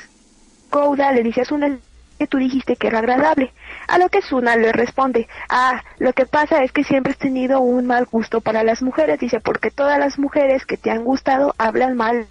Gouda 0.72 1.12
le 1.12 1.24
dice 1.24 1.42
a 1.42 1.46
Suna 1.46 1.78
que 2.18 2.28
tú 2.28 2.38
dijiste 2.38 2.76
que 2.76 2.88
era 2.88 3.00
agradable. 3.00 3.54
A 3.88 3.98
lo 3.98 4.10
que 4.10 4.22
Suna 4.22 4.56
le 4.56 4.72
responde, 4.72 5.28
ah, 5.50 5.84
lo 6.00 6.14
que 6.14 6.26
pasa 6.26 6.64
es 6.64 6.72
que 6.72 6.84
siempre 6.84 7.14
has 7.14 7.20
tenido 7.20 7.60
un 7.60 7.86
mal 7.86 8.06
gusto 8.06 8.42
para 8.42 8.64
las 8.64 8.82
mujeres, 8.82 9.20
dice, 9.20 9.40
porque 9.40 9.72
todas 9.72 10.00
las 10.00 10.18
mujeres 10.18 10.66
que 10.66 10.78
te 10.78 10.92
han 10.92 11.04
gustado 11.04 11.56
hablan 11.58 11.96
mal 11.96 12.28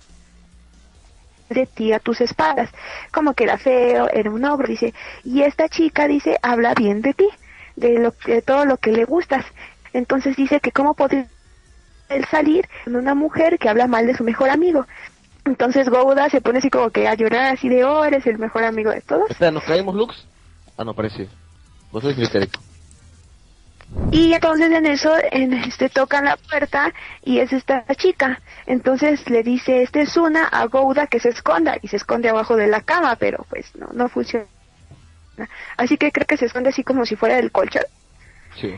de 1.49 1.67
ti 1.67 1.93
a 1.93 2.01
tus 2.01 2.21
espaldas, 2.21 2.71
como 3.13 3.35
que 3.35 3.45
era 3.45 3.59
feo, 3.59 4.09
era 4.11 4.31
un 4.31 4.45
ogro, 4.45 4.67
dice, 4.67 4.95
y 5.25 5.43
esta 5.43 5.69
chica 5.69 6.09
dice, 6.09 6.39
habla 6.43 6.75
bien 6.75 7.03
de 7.03 7.15
ti, 7.15 7.29
de 7.77 7.99
lo 7.99 8.15
de 8.27 8.43
todo 8.43 8.65
lo 8.65 8.79
que 8.79 8.93
le 8.93 9.05
gustas. 9.05 9.45
Entonces 9.93 10.37
dice 10.37 10.61
que 10.61 10.73
cómo 10.73 10.95
podría 10.95 11.27
él 12.09 12.25
salir 12.31 12.69
con 12.85 12.97
una 12.97 13.15
mujer 13.15 13.59
que 13.59 13.69
habla 13.69 13.87
mal 13.87 14.07
de 14.07 14.17
su 14.17 14.25
mejor 14.25 14.51
amigo. 14.51 14.87
Entonces 15.47 15.89
Gouda 15.89 16.29
se 16.29 16.41
pone 16.41 16.59
así 16.59 16.71
como 16.71 16.91
que 16.91 17.07
a 17.07 17.15
llorar 17.15 17.55
así 17.55 17.69
de, 17.69 17.85
oh, 17.85 18.05
eres 18.05 18.27
el 18.27 18.39
mejor 18.39 18.65
amigo 18.65 18.91
de 18.91 19.01
todos. 19.01 19.31
Espera, 19.31 19.53
¿nos 19.53 19.63
caemos, 19.63 19.95
Lux? 19.95 20.27
Ah, 20.77 20.85
no, 20.85 20.93
parece. 20.93 21.29
Vos 21.93 22.03
sois 22.03 22.19
histérico. 22.19 22.61
Y 24.11 24.33
entonces 24.33 24.73
en 24.73 24.85
eso 24.85 25.13
en 25.31 25.53
este 25.55 25.89
tocan 25.89 26.25
la 26.25 26.37
puerta 26.37 26.93
y 27.23 27.39
es 27.39 27.53
esta 27.53 27.85
chica. 27.95 28.41
Entonces 28.67 29.31
le 29.31 29.45
dice 29.45 29.83
este 29.83 30.07
Suna 30.07 30.49
a 30.49 30.67
Gouda 30.67 31.07
que 31.07 31.21
se 31.21 31.29
esconda 31.29 31.79
y 31.81 31.89
se 31.89 31.97
esconde 31.97 32.29
abajo 32.29 32.57
de 32.57 32.67
la 32.67 32.81
cama, 32.81 33.15
pero 33.15 33.47
pues 33.49 33.75
no 33.77 33.89
no 33.93 34.09
funciona. 34.09 34.47
Así 35.77 35.97
que 35.97 36.11
creo 36.11 36.27
que 36.27 36.37
se 36.37 36.47
esconde 36.47 36.71
así 36.71 36.83
como 36.83 37.07
si 37.07 37.15
fuera 37.15 37.37
del 37.37 37.53
colchón. 37.53 37.85
Sí. 38.61 38.75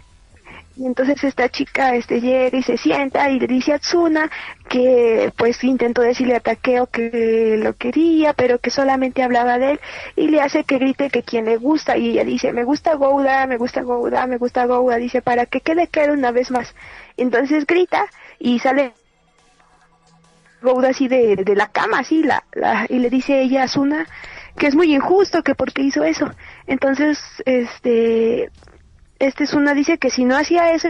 Y 0.78 0.86
entonces 0.86 1.24
esta 1.24 1.48
chica 1.48 1.96
este 1.96 2.20
llega 2.20 2.56
y 2.56 2.62
se 2.62 2.76
sienta 2.76 3.28
y 3.30 3.40
le 3.40 3.48
dice 3.48 3.72
a 3.72 3.80
Tsuna 3.80 4.30
que 4.68 5.32
pues 5.36 5.64
intentó 5.64 6.02
decirle 6.02 6.36
a 6.36 6.40
Takeo 6.40 6.86
que 6.86 7.56
lo 7.58 7.72
quería, 7.74 8.32
pero 8.32 8.60
que 8.60 8.70
solamente 8.70 9.24
hablaba 9.24 9.58
de 9.58 9.72
él 9.72 9.80
y 10.14 10.28
le 10.28 10.40
hace 10.40 10.62
que 10.62 10.78
grite 10.78 11.10
que 11.10 11.24
quien 11.24 11.46
le 11.46 11.56
gusta 11.56 11.96
y 11.96 12.10
ella 12.10 12.22
dice, 12.22 12.52
me 12.52 12.62
gusta 12.62 12.94
Gouda, 12.94 13.48
me 13.48 13.56
gusta 13.56 13.82
Gouda, 13.82 14.24
me 14.28 14.36
gusta 14.36 14.66
Gouda, 14.66 14.98
dice, 14.98 15.20
para 15.20 15.46
que 15.46 15.60
quede 15.62 15.88
claro 15.88 16.12
una 16.12 16.30
vez 16.30 16.52
más. 16.52 16.76
Entonces 17.16 17.66
grita 17.66 18.06
y 18.38 18.60
sale 18.60 18.92
Gouda 20.62 20.90
así 20.90 21.08
de, 21.08 21.34
de 21.34 21.56
la 21.56 21.72
cama, 21.72 21.98
así, 22.00 22.22
la, 22.22 22.44
la, 22.52 22.86
y 22.88 23.00
le 23.00 23.10
dice 23.10 23.40
ella 23.40 23.64
a 23.64 23.66
Tsuna 23.66 24.06
que 24.58 24.66
es 24.66 24.74
muy 24.74 24.94
injusto, 24.94 25.42
que 25.42 25.54
porque 25.54 25.82
hizo 25.82 26.04
eso. 26.04 26.30
Entonces, 26.66 27.18
este, 27.46 28.50
este 29.18 29.46
Suna 29.46 29.74
dice 29.74 29.98
que 29.98 30.10
si 30.10 30.24
no 30.24 30.36
hacía 30.36 30.72
eso, 30.72 30.88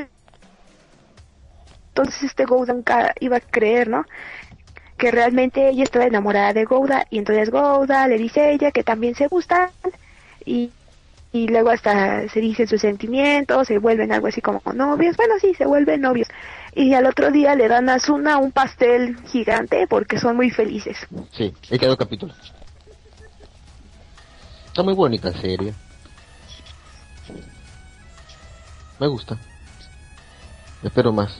entonces 1.88 2.24
este 2.24 2.44
Gouda 2.44 2.74
nunca 2.74 3.14
iba 3.20 3.38
a 3.38 3.40
creer, 3.40 3.88
¿no? 3.88 4.04
Que 4.96 5.10
realmente 5.10 5.68
ella 5.68 5.84
estaba 5.84 6.04
enamorada 6.04 6.52
de 6.52 6.64
Gouda 6.64 7.06
y 7.10 7.18
entonces 7.18 7.50
Gouda 7.50 8.06
le 8.08 8.18
dice 8.18 8.40
a 8.40 8.50
ella 8.50 8.70
que 8.70 8.84
también 8.84 9.14
se 9.14 9.28
gustan 9.28 9.70
y, 10.44 10.70
y 11.32 11.48
luego 11.48 11.70
hasta 11.70 12.28
se 12.28 12.40
dicen 12.40 12.68
sus 12.68 12.80
sentimientos, 12.80 13.66
se 13.66 13.78
vuelven 13.78 14.12
algo 14.12 14.26
así 14.26 14.40
como 14.40 14.60
novios, 14.74 15.16
bueno 15.16 15.34
sí, 15.40 15.54
se 15.54 15.66
vuelven 15.66 16.00
novios. 16.00 16.28
Y 16.74 16.94
al 16.94 17.06
otro 17.06 17.30
día 17.30 17.54
le 17.54 17.66
dan 17.66 17.88
a 17.88 17.98
Suna 17.98 18.38
un 18.38 18.52
pastel 18.52 19.16
gigante 19.26 19.86
porque 19.88 20.18
son 20.18 20.36
muy 20.36 20.50
felices. 20.50 20.98
Sí, 21.32 21.52
ahí 21.70 21.78
quedó 21.78 21.92
el 21.92 21.98
capítulo. 21.98 22.34
Está 24.66 24.82
muy 24.82 24.94
bonita 24.94 25.32
serie. 25.32 25.74
Me 28.98 29.06
gusta. 29.06 29.38
Espero 30.82 31.12
más. 31.12 31.32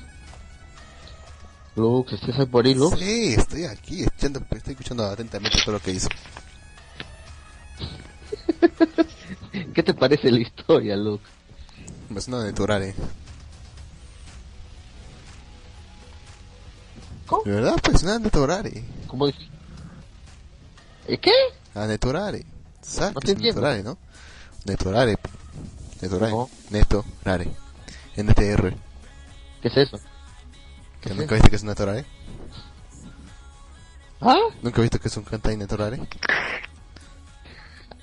Lux, 1.77 2.13
¿estás 2.13 2.47
por 2.49 2.67
ahí, 2.67 2.75
Lux? 2.75 2.99
Sí, 2.99 3.35
estoy 3.35 3.65
aquí, 3.65 4.03
escuchando, 4.03 4.41
estoy 4.51 4.73
escuchando 4.73 5.05
atentamente 5.05 5.59
todo 5.65 5.73
lo 5.75 5.81
que 5.81 5.93
hizo. 5.93 6.09
¿Qué 9.75 9.83
te 9.83 9.95
parece 9.95 10.31
la 10.31 10.41
historia, 10.41 10.97
Lux? 10.97 11.23
Me 12.09 12.21
suena 12.21 12.43
de 12.43 12.53
Torare. 12.53 12.95
¿Cómo? 17.27 17.43
¿De 17.45 17.51
verdad? 17.53 17.77
Pues 17.83 18.01
suena 18.01 18.19
de 18.19 18.31
Torare. 18.31 18.85
¿Cómo 19.07 19.27
dices? 19.27 19.47
¿Eh, 21.07 21.19
¿Qué? 21.19 21.33
Ah, 21.75 21.87
Netorare. 21.87 22.45
¿Sabes 22.83 23.15
No 23.15 23.21
te 23.21 23.33
entiendo. 23.33 23.61
Netorare, 23.61 23.83
no? 23.83 23.99
Netorare. 24.65 25.17
Netorare. 26.01 26.33
No. 26.33 26.49
Netorare. 26.71 27.51
NTR. 28.17 28.75
¿Qué 29.63 29.69
es 29.69 29.77
eso? 29.77 29.99
¿Que 31.01 31.11
¿Qué 31.11 31.15
¿Nunca 31.15 31.35
es? 31.37 31.41
viste 31.43 31.51
que 31.51 31.57
es 31.57 31.63
un 31.63 31.69
Netorare? 31.69 32.05
¿Ah? 34.21 34.37
¿Nunca 34.63 34.83
viste 34.83 34.99
que 34.99 35.09
es 35.09 35.17
un 35.17 35.25
Kantai 35.25 35.57
Netorare? 35.57 36.01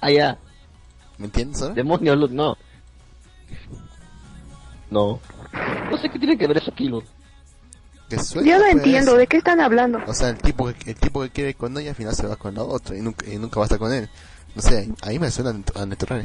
Ah, 0.01 0.11
ya. 0.11 0.37
¿Me 1.17 1.25
entiendes 1.25 1.61
ahora? 1.61 1.73
Demonios, 1.73 2.17
Lux, 2.17 2.31
no. 2.33 2.57
No. 4.89 5.19
No 5.89 5.97
sé 5.97 6.09
qué 6.09 6.19
tiene 6.19 6.37
que 6.37 6.47
ver 6.47 6.57
eso 6.57 6.71
aquí. 6.71 6.89
Que 8.09 8.19
suena, 8.19 8.47
Yo 8.47 8.57
no 8.57 8.63
pues. 8.63 8.75
entiendo, 8.75 9.15
¿de 9.15 9.27
qué 9.27 9.37
están 9.37 9.59
hablando? 9.59 9.99
O 10.07 10.13
sea, 10.13 10.29
el 10.29 10.37
tipo, 10.37 10.71
que, 10.73 10.91
el 10.91 10.95
tipo 10.97 11.21
que 11.21 11.29
quiere 11.31 11.53
con 11.55 11.77
ella 11.77 11.89
al 11.89 11.95
final 11.95 12.15
se 12.15 12.27
va 12.27 12.35
con 12.35 12.53
la 12.53 12.63
otra 12.63 12.95
y 12.95 13.01
nunca, 13.01 13.25
y 13.29 13.37
nunca 13.37 13.59
va 13.59 13.65
a 13.65 13.67
estar 13.67 13.79
con 13.79 13.91
él. 13.91 14.09
No 14.53 14.61
sé, 14.61 14.89
ahí 15.01 15.17
me 15.19 15.31
suena 15.31 15.55
a 15.75 15.85
Netorare. 15.85 16.23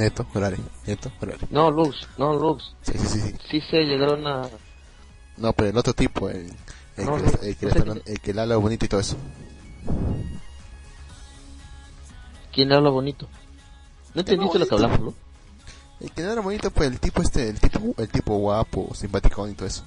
Neto, 0.00 0.26
Horare. 0.34 0.56
Neto, 0.86 1.12
Horare. 1.20 1.46
No, 1.50 1.70
Lux, 1.70 2.06
no, 2.18 2.34
Lux. 2.34 2.74
Sí, 2.82 2.92
sí, 2.96 3.06
sí, 3.06 3.20
sí. 3.20 3.34
Sí 3.50 3.60
se 3.70 3.78
llegaron 3.84 4.26
a... 4.26 4.48
No, 5.36 5.52
pero 5.52 5.70
el 5.70 5.76
otro 5.76 5.92
tipo, 5.94 6.28
el, 6.30 6.50
el, 6.96 7.04
No, 7.04 7.16
que, 7.16 7.22
no, 7.22 7.28
le- 7.28 7.28
el, 7.28 7.30
que 7.30 7.38
no 7.38 7.40
le 7.40 7.50
sé 7.50 7.56
está 7.66 7.72
qué- 7.72 7.78
hablando- 7.80 8.02
el 8.06 8.20
que 8.20 8.34
le 8.34 8.40
habla 8.40 8.56
bonito 8.56 8.84
y 8.84 8.88
todo 8.88 9.00
eso. 9.00 9.16
¿Quién 12.52 12.68
le 12.68 12.74
habla 12.76 12.90
bonito? 12.90 13.28
¿No 14.14 14.20
entendiste 14.20 14.58
lo 14.58 14.66
que 14.66 14.74
hablamos, 14.74 15.00
Lux? 15.00 15.16
El 16.00 16.10
que 16.12 16.22
no 16.22 16.32
era 16.32 16.40
bonito, 16.40 16.70
pues 16.70 16.90
el 16.90 16.98
tipo 16.98 17.22
este, 17.22 17.48
el 17.48 17.60
tipo, 17.60 17.94
el 17.98 18.08
tipo 18.08 18.36
guapo, 18.38 18.90
simpaticón 18.94 19.50
y 19.50 19.54
todo 19.54 19.66
eso. 19.68 19.84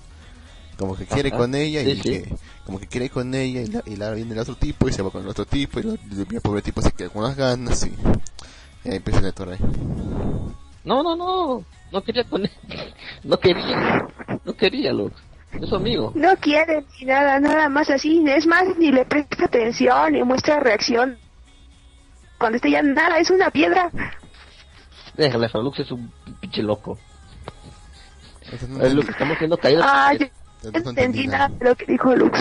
Como 0.77 0.95
que 0.95 1.05
quiere 1.05 1.29
Ajá. 1.29 1.37
con 1.39 1.55
ella 1.55 1.81
y 1.81 1.95
Sí, 1.95 1.95
sí. 1.95 2.01
que, 2.01 2.35
como 2.65 2.79
que 2.79 2.87
quiere 2.87 3.09
con 3.09 3.33
ella 3.33 3.61
y 3.61 3.67
la, 3.67 3.83
y 3.85 3.95
la 3.95 4.11
viene 4.11 4.33
el 4.33 4.39
otro 4.39 4.55
tipo 4.55 4.87
y 4.87 4.93
se 4.93 5.01
va 5.01 5.09
con 5.11 5.23
el 5.23 5.27
otro 5.29 5.45
tipo 5.45 5.79
y, 5.79 5.83
y 6.11 6.35
el 6.35 6.41
pobre 6.41 6.61
tipo 6.61 6.81
se 6.81 6.91
queda 6.91 7.09
con 7.09 7.23
las 7.23 7.35
ganas 7.35 7.83
y, 7.85 7.93
y 8.83 8.89
ahí 8.89 8.95
empieza 8.97 9.19
el 9.19 9.33
torre. 9.33 9.57
No, 10.83 11.01
no, 11.03 11.15
no. 11.15 11.63
No 11.91 12.03
quería 12.03 12.23
con 12.23 12.43
él. 12.43 12.51
No 13.23 13.37
quería. 13.37 14.07
No 14.43 14.53
quería, 14.53 14.91
Lux. 14.91 15.15
Es 15.53 15.69
su 15.69 15.75
amigo. 15.75 16.11
No 16.15 16.35
quiere 16.37 16.83
ni 16.99 17.05
nada, 17.05 17.39
nada 17.39 17.69
más 17.69 17.89
así. 17.89 18.23
Es 18.27 18.45
más, 18.47 18.63
ni 18.77 18.91
le 18.91 19.05
presta 19.05 19.45
atención 19.45 20.13
ni 20.13 20.23
muestra 20.23 20.59
reacción. 20.59 21.17
Cuando 22.37 22.57
está 22.57 22.67
ya 22.67 22.81
nada, 22.81 23.19
es 23.19 23.29
una 23.29 23.49
piedra. 23.51 23.89
Déjale, 25.15 25.49
Lux 25.53 25.79
es 25.79 25.91
un 25.91 26.11
pinche 26.41 26.63
loco. 26.63 26.97
No 28.67 28.79
que 28.79 29.11
estamos 29.11 29.35
haciendo 29.35 29.57
caídas. 29.57 29.85
Ah, 29.87 30.13
yo 30.13 30.27
no 30.71 30.89
entendí 30.89 31.27
nada 31.27 31.49
de 31.49 31.65
lo 31.65 31.75
que 31.75 31.85
dijo 31.85 32.15
Lux. 32.15 32.39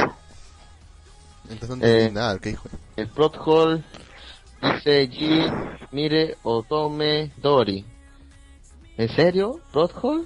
Entonces 1.48 1.68
no 1.68 1.74
entendí 1.74 2.06
Eh, 2.06 2.10
nada, 2.10 2.38
¿qué 2.38 2.50
dijo? 2.50 2.68
El 2.96 3.08
plot 3.08 3.36
hole 3.44 3.82
dice 4.62 5.10
G, 5.10 5.78
mire, 5.90 6.36
Otome, 6.42 7.30
Dori. 7.36 7.84
¿En 8.96 9.08
serio? 9.14 9.60
¿Plot 9.72 9.92
hole? 10.02 10.24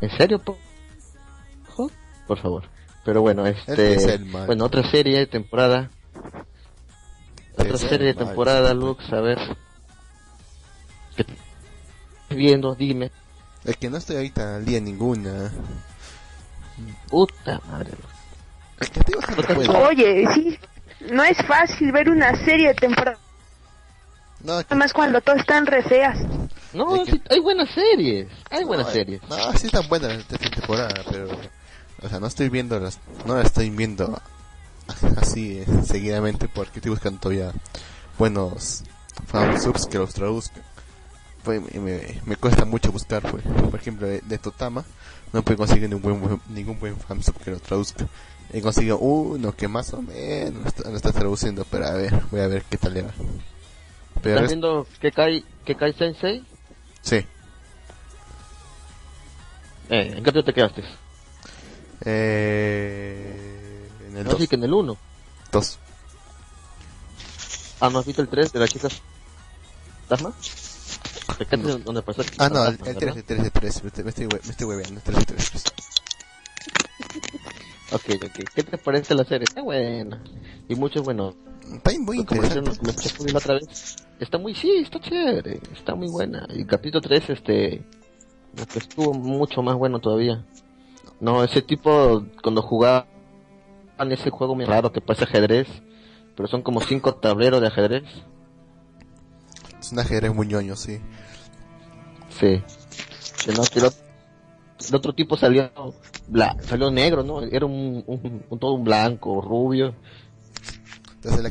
¿En 0.00 0.10
serio? 0.16 0.40
Por 2.26 2.38
favor. 2.40 2.62
Pero 3.04 3.22
bueno, 3.22 3.44
este... 3.46 3.94
es 3.94 4.04
el 4.04 4.24
mal. 4.26 4.46
Bueno, 4.46 4.64
otra 4.64 4.88
serie 4.88 5.18
de 5.18 5.26
temporada. 5.26 5.90
Otra 7.54 7.74
Es 7.74 7.82
el 7.82 7.88
serie 7.88 8.06
de 8.08 8.14
mal. 8.14 8.26
temporada, 8.26 8.72
Lux, 8.72 9.12
a 9.12 9.20
ver. 9.20 9.38
¿Qué 11.16 11.22
estás 11.22 12.36
viendo? 12.36 12.74
Dime. 12.76 13.10
Es 13.64 13.76
que 13.76 13.90
no 13.90 13.96
estoy 13.96 14.16
ahorita 14.16 14.56
al 14.56 14.64
día 14.64 14.80
ninguna. 14.80 15.50
Puta 17.08 17.60
madre. 17.68 17.90
Es 18.78 18.90
que 18.90 19.00
Otra. 19.00 19.88
Oye, 19.88 20.24
sí, 20.34 20.58
no 21.10 21.22
es 21.24 21.36
fácil 21.46 21.92
ver 21.92 22.08
una 22.10 22.34
serie 22.44 22.68
de 22.68 22.74
temporada, 22.74 23.18
No, 24.42 24.60
es 24.60 24.66
que- 24.66 24.74
más 24.74 24.92
cuando 24.92 25.20
todas 25.20 25.40
están 25.40 25.66
re 25.66 25.82
feas. 25.82 26.18
No, 26.72 26.96
Es 26.96 27.04
que- 27.06 27.12
sí, 27.12 27.22
hay 27.30 27.40
buenas 27.40 27.68
series. 27.74 28.28
Hay 28.50 28.64
buenas 28.64 28.86
no, 28.86 28.92
series. 28.92 29.22
No, 29.28 29.52
sí 29.54 29.66
están 29.66 29.88
buenas 29.88 30.12
esta 30.12 30.38
temporada, 30.38 30.94
pero... 31.10 31.28
O 32.02 32.08
sea, 32.08 32.20
no 32.20 32.26
estoy 32.28 32.48
viendo 32.48 32.78
las... 32.80 32.98
No 33.26 33.36
las 33.36 33.46
estoy 33.46 33.68
viendo 33.70 34.20
así 35.20 35.58
eh, 35.58 35.66
seguidamente 35.84 36.48
porque 36.48 36.78
estoy 36.78 36.90
buscando 36.90 37.20
todavía 37.20 37.52
buenos 38.18 38.84
fansubs 39.26 39.86
que 39.86 39.98
los 39.98 40.14
traduzcan. 40.14 40.62
Pues 41.44 41.60
me, 41.74 41.80
me, 41.80 42.20
me 42.24 42.36
cuesta 42.36 42.64
mucho 42.64 42.92
buscar, 42.92 43.22
pues. 43.22 43.42
Por 43.70 43.78
ejemplo, 43.80 44.06
de, 44.06 44.20
de 44.20 44.38
Totama 44.38 44.84
no 45.32 45.42
puedo 45.42 45.58
conseguir 45.58 45.88
ningún 45.88 46.20
buen, 46.20 46.40
ningún 46.48 46.78
buen 46.78 46.96
fansub 46.98 47.36
que 47.38 47.50
lo 47.50 47.58
traduzca. 47.60 48.06
He 48.52 48.60
conseguido 48.60 48.98
uno 48.98 49.52
que 49.54 49.68
más 49.68 49.92
o 49.92 50.02
menos 50.02 50.66
está- 50.66 50.90
lo 50.90 50.96
está 50.96 51.12
traduciendo, 51.12 51.64
pero 51.70 51.86
a 51.86 51.92
ver, 51.92 52.20
voy 52.30 52.40
a 52.40 52.48
ver 52.48 52.64
qué 52.64 52.76
tal 52.78 52.94
le 52.94 53.02
va. 53.02 53.12
Pero 54.22 54.34
¿Estás 54.36 54.44
es- 54.44 54.50
viendo 54.50 54.86
Kekai, 55.00 55.44
Kekai 55.64 55.92
Sensei? 55.92 56.44
sí, 57.02 57.24
Eh, 59.88 60.14
¿En 60.16 60.22
qué 60.22 60.30
te 60.44 60.52
quedaste? 60.52 60.84
eh, 62.04 63.88
en 64.08 64.16
el 64.18 64.24
No, 64.24 64.30
sí 64.32 64.38
2. 64.38 64.48
que 64.48 64.56
en 64.56 64.64
el 64.64 64.72
1. 64.74 64.96
Ah, 67.80 67.90
¿no 67.90 67.98
has 67.98 68.06
visto 68.06 68.22
el 68.22 68.28
3 68.28 68.52
de 68.52 68.58
la 68.60 68.68
chica 68.68 68.88
quedaste 71.38 71.56
en 71.76 71.84
donde 71.84 72.02
pasó? 72.02 72.22
Ah, 72.38 72.48
no, 72.48 72.64
el, 72.66 72.72
fantasma, 72.74 72.86
el 72.86 72.94
¿verdad? 72.94 72.98
3, 73.00 73.16
el 73.16 73.24
3, 73.24 73.40
el 73.44 73.52
3, 73.52 73.82
me 73.82 73.88
estoy, 73.88 74.04
me 74.04 74.10
estoy, 74.50 74.66
hueveando, 74.66 74.96
el 74.96 75.02
3, 75.02 75.18
el 75.18 75.26
3, 75.26 75.54
el 75.54 75.62
3. 75.62 75.74
Ok, 77.92 78.04
ok. 78.24 78.48
¿Qué 78.54 78.62
te 78.62 78.78
parece 78.78 79.14
la 79.14 79.24
serie? 79.24 79.44
Está 79.48 79.62
buena. 79.62 80.22
Y 80.68 80.74
mucho 80.74 81.02
bueno. 81.02 81.34
Está 81.72 81.90
muy 81.98 82.24
Como 82.24 82.42
interesante. 82.42 83.32
la 83.32 83.38
otra 83.38 83.54
vez. 83.54 83.96
Está 84.18 84.38
muy, 84.38 84.54
sí, 84.54 84.70
está 84.78 85.00
chévere. 85.00 85.60
Está 85.72 85.94
muy 85.94 86.08
buena. 86.08 86.46
Y 86.54 86.64
capítulo 86.64 87.00
3, 87.00 87.30
este, 87.30 87.82
que 88.72 88.78
estuvo 88.78 89.12
mucho 89.14 89.62
más 89.62 89.76
bueno 89.76 89.98
todavía. 89.98 90.44
No, 91.20 91.44
ese 91.44 91.62
tipo, 91.62 92.24
cuando 92.42 92.62
jugaban 92.62 93.06
ese 94.10 94.30
juego 94.30 94.54
muy 94.54 94.64
raro 94.64 94.92
que 94.92 95.00
parece 95.00 95.24
ajedrez, 95.24 95.68
pero 96.36 96.48
son 96.48 96.62
como 96.62 96.80
cinco 96.80 97.14
tableros 97.14 97.60
de 97.60 97.66
ajedrez. 97.66 98.04
Es 99.78 99.92
un 99.92 99.98
ajedrez 99.98 100.34
muy 100.34 100.46
ñoño, 100.46 100.76
sí. 100.76 101.00
Sí. 102.30 102.62
Que 103.44 103.52
no, 103.52 103.62
que 103.64 103.80
el, 104.80 104.86
ot- 104.86 104.88
el 104.88 104.94
otro 104.94 105.12
tipo 105.14 105.36
salió 105.36 105.70
bla, 106.28 106.56
salió 106.62 106.90
negro, 106.90 107.22
¿no? 107.22 107.42
Era 107.42 107.66
un, 107.66 108.02
un, 108.06 108.42
un- 108.48 108.58
todo 108.58 108.72
un 108.74 108.84
blanco, 108.84 109.40
rubio. 109.40 109.94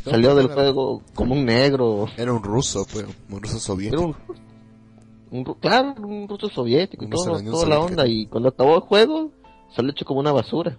Salió 0.03 0.33
del 0.35 0.45
era- 0.45 0.53
juego 0.55 1.03
como 1.13 1.35
un 1.35 1.45
negro. 1.45 2.07
Era 2.17 2.33
un 2.33 2.41
ruso, 2.43 2.85
pues, 2.91 3.05
un 3.29 3.41
ruso 3.41 3.55
Era 3.55 3.59
soviético. 3.63 4.01
un, 4.03 4.15
un 5.31 5.45
ru- 5.45 5.57
claro, 5.59 5.93
un 6.07 6.27
ruso 6.27 6.49
soviético 6.49 7.03
y 7.03 7.05
Un 7.05 7.11
ruso 7.11 7.39
todo, 7.43 7.65
la 7.67 7.79
onda. 7.79 8.07
Y 8.07 8.25
cuando 8.27 8.49
acabó 8.49 8.75
el 8.75 8.81
juego, 8.81 9.31
salió 9.75 9.91
hecho 9.91 10.05
como 10.05 10.19
una 10.21 10.31
basura. 10.31 10.77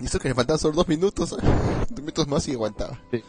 Y 0.00 0.06
eso 0.06 0.18
que 0.18 0.28
le 0.28 0.34
faltaban 0.34 0.58
solo 0.58 0.74
dos 0.74 0.88
minutos, 0.88 1.32
¿eh? 1.32 1.36
dos 1.90 2.00
minutos 2.00 2.26
más 2.28 2.48
y 2.48 2.52
aguantaba. 2.52 2.98
Sí. 3.10 3.22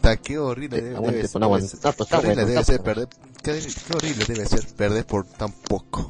Da 0.00 0.16
qué 0.16 0.38
horrible 0.38 0.80
debe, 0.80 0.96
debe 1.12 1.12
debe 1.12 1.22
ser- 1.68 1.80
pues, 1.92 2.08
qué 2.08 2.16
horrible 2.16 2.44
debe 2.46 2.64
ser 2.64 2.82
perder, 2.82 3.08
qué, 3.42 3.60
qué 3.86 3.96
horrible 3.96 4.24
debe 4.26 4.46
ser 4.46 4.66
perder 4.76 5.06
por 5.06 5.26
tan 5.26 5.52
poco. 5.52 6.08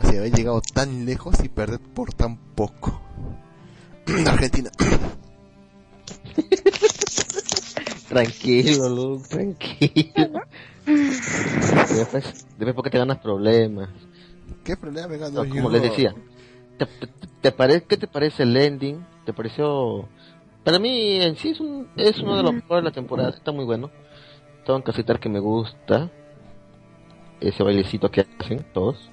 O 0.00 0.08
sea, 0.08 0.18
haber 0.20 0.32
llegado 0.32 0.60
tan 0.60 1.04
lejos 1.06 1.36
y 1.44 1.48
perder 1.48 1.80
por 1.80 2.12
tan 2.14 2.36
poco. 2.54 3.00
Argentina. 4.26 4.70
tranquilo, 8.08 8.88
Luke, 8.88 9.28
tranquilo. 9.28 10.40
Después, 10.86 12.46
después 12.56 12.74
porque 12.74 12.90
te 12.90 12.98
ganas 12.98 13.18
problemas. 13.18 13.88
¿Qué 14.64 14.76
problema 14.76 15.08
me 15.08 15.18
ganó 15.18 15.44
No, 15.44 15.50
como 15.50 15.64
yo? 15.64 15.70
les 15.70 15.82
decía, 15.82 16.14
¿te, 16.78 16.86
te, 16.86 17.08
te 17.40 17.52
pare- 17.52 17.84
¿qué 17.84 17.96
te 17.96 18.06
parece 18.06 18.42
el 18.44 18.56
ending? 18.56 19.04
¿Te 19.24 19.32
pareció...? 19.32 20.08
Para 20.64 20.78
mí 20.78 21.20
en 21.20 21.36
sí 21.36 21.50
es, 21.50 21.60
un, 21.60 21.88
es 21.96 22.18
uno 22.20 22.36
de 22.36 22.42
los 22.42 22.54
mejores 22.54 22.82
de 22.84 22.90
la 22.90 22.94
temporada, 22.94 23.30
está 23.30 23.52
muy 23.52 23.64
bueno. 23.64 23.90
Tengo 24.64 24.82
que 24.82 24.90
aceptar 24.92 25.20
que 25.20 25.28
me 25.28 25.38
gusta 25.40 26.10
ese 27.40 27.62
bailecito 27.62 28.10
que 28.10 28.26
hacen 28.40 28.64
todos. 28.72 29.10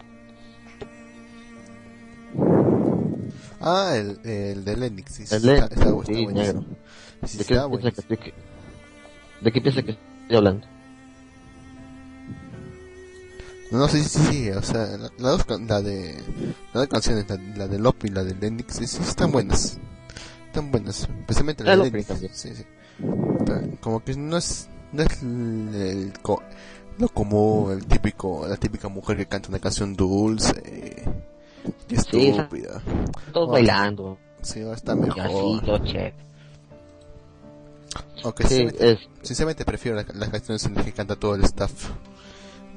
Ah, 3.60 3.94
el, 3.96 4.20
el 4.28 4.64
de 4.66 4.78
Lennox, 4.78 5.12
sí, 5.14 5.24
El 5.24 5.26
está, 5.26 5.48
Lennox, 5.48 5.72
está, 5.74 5.90
está 5.90 6.06
sí, 6.06 6.26
negro. 6.28 6.64
Sí, 7.26 7.38
¿De 7.38 7.46
qué, 7.46 7.60
buenísimo. 7.60 7.80
que, 7.82 8.02
estoy- 8.16 8.34
¿De 9.42 9.52
qué 9.52 9.62
piensas 9.62 9.84
que 9.84 9.92
estoy 9.92 10.38
hablando? 10.38 10.68
No, 13.72 13.78
no, 13.80 13.88
sí, 13.88 14.00
sí, 14.04 14.20
sí, 14.20 14.50
o 14.52 14.62
sea, 14.64 14.86
la, 14.98 15.12
la 15.18 15.30
dos 15.30 15.46
can- 15.46 15.68
la 15.68 15.82
de, 15.82 16.16
las 16.74 16.74
dos 16.74 16.88
canciones, 16.88 17.30
la, 17.30 17.38
la 17.58 17.68
de 17.68 17.80
Lop 17.80 18.04
y 18.04 18.10
la 18.10 18.24
de 18.24 18.36
Lennox, 18.36 18.76
sí, 18.78 18.88
sí, 18.88 19.02
están 19.02 19.32
buenas. 19.32 19.78
Están 20.52 20.70
buenas, 20.70 21.08
especialmente 21.22 21.64
la 21.64 21.78
La 21.78 21.84
de 21.86 22.04
también. 22.04 22.34
Sí, 22.36 22.54
sí. 22.54 22.66
Como 23.80 24.04
que 24.04 24.16
no 24.16 24.36
es, 24.36 24.68
no 24.92 25.02
es 25.04 25.22
el, 25.24 25.74
el 25.76 26.14
co- 26.22 26.44
lo 26.98 27.08
común, 27.08 27.72
el 27.72 27.86
típico, 27.86 28.46
la 28.46 28.58
típica 28.58 28.90
mujer 28.90 29.16
que 29.16 29.26
canta 29.28 29.48
una 29.48 29.60
canción 29.60 29.96
dulce 29.96 31.08
y 31.88 31.96
Sí, 31.96 32.28
estúpida. 32.28 32.82
Todos 33.32 33.48
Oh. 33.48 33.52
bailando. 33.54 34.18
Sí, 34.42 34.62
ahora 34.62 34.76
está 34.76 34.94
mejor. 34.94 35.64
chévere. 35.86 36.16
Aunque 38.24 38.44
Sí, 38.44 38.50
sinceramente, 38.56 38.92
es, 38.92 39.00
sinceramente 39.22 39.66
prefiero 39.66 39.96
la- 39.98 40.06
las 40.14 40.30
canciones 40.30 40.66
en 40.66 40.76
las 40.76 40.84
que 40.86 40.92
canta 40.92 41.16
todo 41.16 41.36
el 41.36 41.44
staff. 41.46 41.92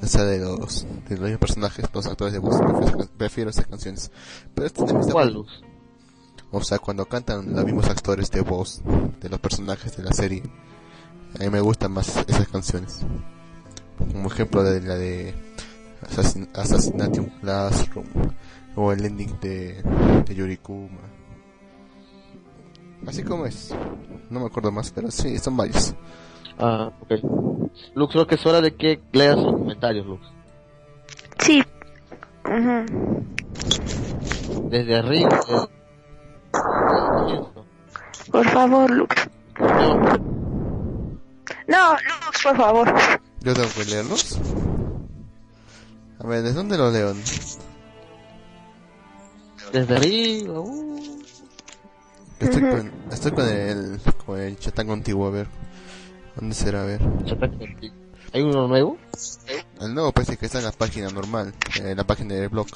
O 0.03 0.07
sea, 0.07 0.25
de 0.25 0.39
los, 0.39 0.87
de 1.09 1.17
los 1.17 1.39
personajes, 1.39 1.87
los 1.93 2.07
actores 2.07 2.33
de 2.35 2.39
voz, 2.39 2.57
prefiero, 2.61 3.09
prefiero 3.17 3.51
esas 3.51 3.67
canciones. 3.67 4.11
Pero 4.55 4.67
este 4.69 4.85
¿Cuál 5.13 5.33
luz? 5.35 5.63
O 6.57 6.63
sea, 6.63 6.79
cuando 6.79 7.05
cantan 7.07 7.53
los 7.55 7.65
mismos 7.65 7.89
actores 7.91 8.31
de 8.31 8.41
voz 8.43 8.81
de 9.21 9.29
los 9.29 9.41
personajes 9.41 9.97
de 9.97 10.03
la 10.05 10.13
serie, 10.13 10.43
a 11.39 11.43
mí 11.43 11.51
me 11.51 11.61
gustan 11.61 11.91
más 11.93 12.17
esas 12.29 12.47
canciones. 12.49 13.01
Como 13.99 14.29
ejemplo 14.29 14.63
de 14.63 14.81
la 14.81 14.95
de 14.95 15.35
Assassin- 16.03 16.49
Assassination 16.55 17.27
Classroom 17.41 18.07
o 18.77 18.93
el 18.93 19.05
ending 19.05 19.39
de, 19.41 19.83
de 20.27 20.35
Yurikuma. 20.35 20.99
Así 23.07 23.23
como 23.23 23.47
es. 23.47 23.75
No 24.31 24.41
me 24.41 24.47
acuerdo 24.47 24.71
más, 24.73 24.91
pero 24.93 25.11
sí, 25.11 25.39
son 25.39 25.57
varios. 25.57 25.95
Ah, 26.59 26.91
ok. 27.01 27.13
Lux, 27.95 28.13
creo 28.13 28.27
que 28.27 28.37
es 28.37 28.47
hora 28.47 28.61
de 28.61 28.75
que 28.77 29.01
leas 29.13 29.37
los 29.37 29.53
comentarios, 29.55 30.07
Lux. 30.07 30.27
Sí. 31.41 31.63
Desde 34.71 34.97
arriba. 34.97 35.29
desde- 35.31 35.45
comienzo. 35.47 35.71
Por 38.31 38.45
favor, 38.49 38.91
Lux. 38.91 39.15
No, 41.67 41.93
Lux, 41.93 42.43
por 42.43 42.57
favor. 42.57 42.93
¿Yo 43.41 43.55
tengo 43.55 43.69
que 43.77 43.85
leerlos? 43.85 44.39
A 46.19 46.27
ver, 46.27 46.43
¿desde 46.43 46.57
dónde 46.57 46.79
lo 46.79 46.91
leo? 46.91 47.15
desde 49.73 49.97
arriba. 49.97 50.61
uh. 50.61 50.95
Estoy 52.39 52.61
con, 52.63 52.93
estoy 53.11 53.33
con 53.33 53.49
el, 53.49 54.01
con 54.25 54.41
el 54.41 54.59
chatango 54.59 54.93
antiguo, 54.93 55.27
a 55.27 55.31
ver. 55.31 55.49
¿Dónde 56.37 56.55
será? 56.55 56.83
A 56.83 56.87
ver. 56.87 57.01
¿Hay 58.35 58.43
uno 58.43 58.67
nuevo? 58.67 58.99
El 59.81 59.95
nuevo 59.95 60.11
parece 60.13 60.37
que 60.37 60.47
está 60.47 60.59
en 60.59 60.65
la 60.65 60.73
página 60.73 61.09
normal, 61.09 61.55
en 61.81 61.97
la 61.97 62.05
página 62.05 62.35
del 62.35 62.49
blog. 62.49 62.67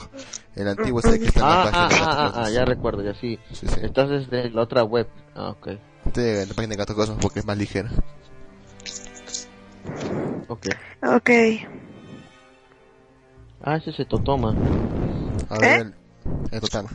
El 0.55 0.69
antiguo 0.69 1.03
sé 1.03 1.19
que 1.19 1.27
está 1.27 1.41
en 1.41 1.47
la 1.47 1.63
Ah, 1.63 1.63
ah, 1.63 1.65
página 1.65 1.89
de 1.89 1.95
ah, 1.95 1.99
Gato 1.99 2.11
ah, 2.11 2.27
ah, 2.27 2.33
Cosmos. 2.33 2.53
ya 2.53 2.65
recuerdo, 2.65 3.03
ya 3.03 3.15
sí. 3.15 3.39
Sí, 3.53 3.67
sí. 3.67 3.81
Estás 3.83 4.09
desde 4.09 4.51
la 4.51 4.63
otra 4.63 4.85
web. 4.85 5.09
Ah, 5.35 5.51
ok. 5.51 5.69
Estoy 6.07 6.25
en 6.25 6.49
la 6.49 6.55
página 6.55 6.71
de 6.73 6.77
Gato 6.77 6.95
Cosmos 6.95 7.19
porque 7.21 7.41
es 7.41 7.45
más 7.45 7.59
ligera. 7.59 7.91
Ok. 10.49 10.67
Ok. 11.17 11.31
Ah, 13.63 13.77
ese 13.77 13.93
se 13.93 14.05
Totoma. 14.05 14.55
A 15.51 15.59
ver, 15.59 15.81
el, 15.81 15.95
el 16.53 16.61
total. 16.61 16.87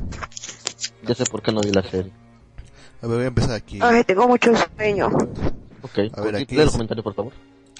Ya 1.03 1.15
sé 1.15 1.25
por 1.25 1.41
qué 1.41 1.51
no 1.51 1.59
vi 1.61 1.71
la 1.71 1.83
serie. 1.83 2.11
A 3.01 3.07
ver, 3.07 3.17
voy 3.17 3.25
a 3.25 3.27
empezar 3.27 3.51
aquí. 3.55 3.79
Ay, 3.81 4.03
tengo 4.05 4.25
mucho 4.27 4.51
sueño. 4.77 5.07
Ok. 5.81 5.99
A 6.15 6.21
ver, 6.21 6.35
aquí 6.37 6.55
Lee 6.55 6.61
los 6.61 6.67
es- 6.67 6.71
comentarios, 6.71 7.03
por 7.03 7.13
favor. 7.13 7.33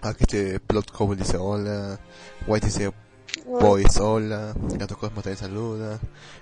Aquí 0.03 0.23
este 0.23 0.59
Plot 0.59 0.91
Cobble 0.91 1.15
dice 1.15 1.37
hola. 1.37 1.97
White 2.45 2.67
dice 2.67 2.91
Boys 3.47 3.97
hola. 4.01 4.53
Gato 4.77 4.97
Cosmos 4.97 5.23
también 5.23 5.37
saluda. 5.37 5.97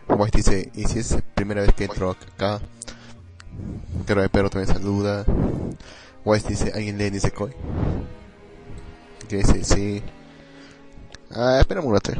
White 0.09 0.37
dice, 0.37 0.71
y 0.73 0.85
si 0.85 0.97
es 0.99 1.11
la 1.11 1.21
primera 1.21 1.61
vez 1.61 1.71
que 1.75 1.83
entro 1.83 2.09
acá. 2.09 2.59
Cara 4.07 4.23
de 4.23 4.29
perro 4.29 4.49
también 4.49 4.73
saluda. 4.73 5.25
White 6.25 6.49
dice, 6.49 6.71
¿alguien 6.73 6.97
lee 6.97 7.11
dice 7.11 7.31
Koi? 7.31 7.51
Que 9.29 9.37
dice, 9.37 9.63
sí. 9.63 10.01
Ah, 11.29 11.57
espera 11.59 11.81
un 11.81 11.93
rato. 11.93 12.13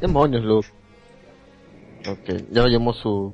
Demonios, 0.00 0.44
Luke. 0.44 0.68
Ok, 2.08 2.50
ya 2.50 2.62
lo 2.62 2.68
llamó 2.68 2.92
su, 2.92 3.32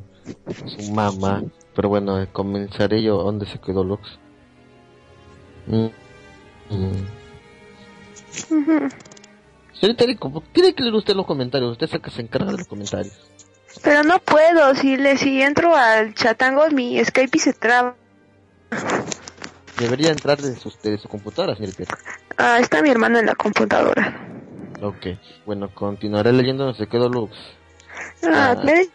su 0.66 0.92
mamá. 0.92 1.42
Pero 1.74 1.88
bueno, 1.88 2.26
comenzaré 2.32 3.02
yo. 3.02 3.22
¿Dónde 3.22 3.46
se 3.46 3.58
quedó 3.58 3.82
Lux? 3.82 4.18
Mm. 5.66 5.86
Mm. 6.70 7.06
Ujú. 8.50 8.88
Señor 9.72 9.96
Terico, 9.96 10.42
tiene 10.52 10.74
que 10.74 10.82
leer 10.82 10.94
usted 10.94 11.14
los 11.14 11.26
comentarios. 11.26 11.72
Usted 11.72 11.86
es 11.86 11.94
el 11.94 12.00
que 12.00 12.10
se 12.10 12.22
encarga 12.22 12.52
de 12.52 12.58
los 12.58 12.68
comentarios. 12.68 13.14
Pero 13.82 14.02
no 14.02 14.18
puedo, 14.20 14.74
si 14.74 14.96
le 14.96 15.16
si 15.16 15.40
entro 15.42 15.74
al 15.74 16.14
chatango 16.14 16.68
mi 16.70 17.02
Skype 17.04 17.36
y 17.36 17.40
se 17.40 17.52
traba. 17.52 17.94
Debería 19.78 20.10
entrar 20.10 20.40
de 20.40 20.54
su, 20.56 20.72
de 20.82 20.98
su 20.98 21.08
computadora, 21.08 21.56
señor 21.56 21.72
Terico. 21.74 21.96
Ah, 22.36 22.58
está 22.60 22.82
mi 22.82 22.90
hermano 22.90 23.18
en 23.18 23.26
la 23.26 23.34
computadora. 23.34 24.28
Ok, 24.80 25.06
bueno, 25.46 25.70
continuaré 25.74 26.32
leyendo 26.32 26.64
donde 26.64 26.78
se 26.78 26.86
quedó 26.86 27.08
Lux. 27.08 27.34
Ah, 28.24 28.54
Ah. 28.56 28.62
me 28.64 28.88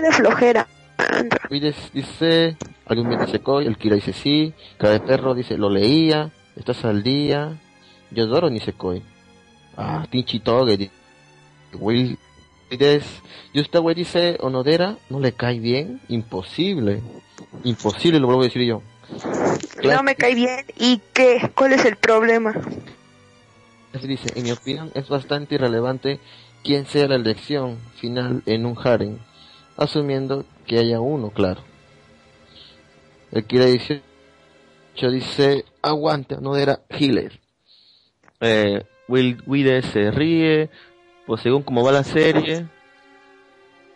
de 0.00 0.12
flojera. 0.12 0.66
Pides 1.48 1.76
dice, 1.92 2.56
algún 2.86 3.08
bien 3.08 3.20
dice 3.24 3.40
Koi, 3.40 3.66
el 3.66 3.76
Kira 3.76 3.96
dice 3.96 4.12
sí, 4.12 4.52
Cara 4.78 4.94
de 4.94 5.00
Perro 5.00 5.34
dice 5.34 5.58
lo 5.58 5.70
leía, 5.70 6.30
estás 6.56 6.84
al 6.84 7.02
día, 7.02 7.58
Yodoro 8.10 8.50
ni 8.50 8.60
Koi. 8.60 9.02
Ah, 9.76 10.06
Tinchi 10.10 10.40
Toge, 10.40 10.90
Will 11.74 12.18
Pides, 12.68 13.04
y 13.52 13.60
usted 13.60 13.80
güey 13.80 13.94
dice 13.94 14.36
Onodera, 14.40 14.96
no 15.08 15.20
le 15.20 15.32
cae 15.32 15.58
bien, 15.58 16.00
imposible, 16.08 17.02
imposible 17.64 18.20
lo 18.20 18.26
vuelvo 18.26 18.42
a 18.42 18.44
decir 18.44 18.62
yo. 18.62 18.82
No 19.82 20.02
me 20.02 20.14
cae 20.14 20.34
bien. 20.34 20.64
¿Y 20.78 21.00
qué? 21.12 21.50
¿Cuál 21.54 21.72
es 21.72 21.84
el 21.84 21.96
problema? 21.96 22.54
Dice, 24.02 24.30
en 24.36 24.44
mi 24.44 24.52
opinión 24.52 24.92
es 24.94 25.08
bastante 25.08 25.56
irrelevante 25.56 26.20
quién 26.62 26.86
sea 26.86 27.08
la 27.08 27.16
elección 27.16 27.78
final 27.96 28.42
en 28.46 28.66
un 28.66 28.76
harem, 28.78 29.18
asumiendo 29.80 30.44
que 30.66 30.78
haya 30.78 31.00
uno, 31.00 31.30
claro. 31.30 31.62
El 33.32 33.44
Kira 33.44 33.66
18 33.66 34.02
dice, 35.10 35.64
aguante, 35.82 36.36
no 36.40 36.56
era 36.56 36.80
Healer. 36.88 37.40
Eh, 38.40 38.84
Will 39.08 39.42
Wide 39.46 39.82
se 39.82 40.10
ríe, 40.10 40.70
pues 41.26 41.42
según 41.42 41.62
cómo 41.62 41.84
va 41.84 41.92
la 41.92 42.04
serie, 42.04 42.66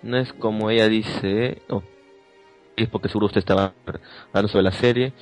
no 0.03 0.19
es 0.19 0.33
como 0.33 0.71
ella 0.71 0.89
dice, 0.89 1.63
oh, 1.69 1.83
es 2.77 2.89
porque 2.89 3.09
seguro 3.09 3.27
usted 3.27 3.39
estaba 3.39 3.73
hablando 4.29 4.49
sobre 4.49 4.65
la 4.65 4.73
serie. 4.73 5.13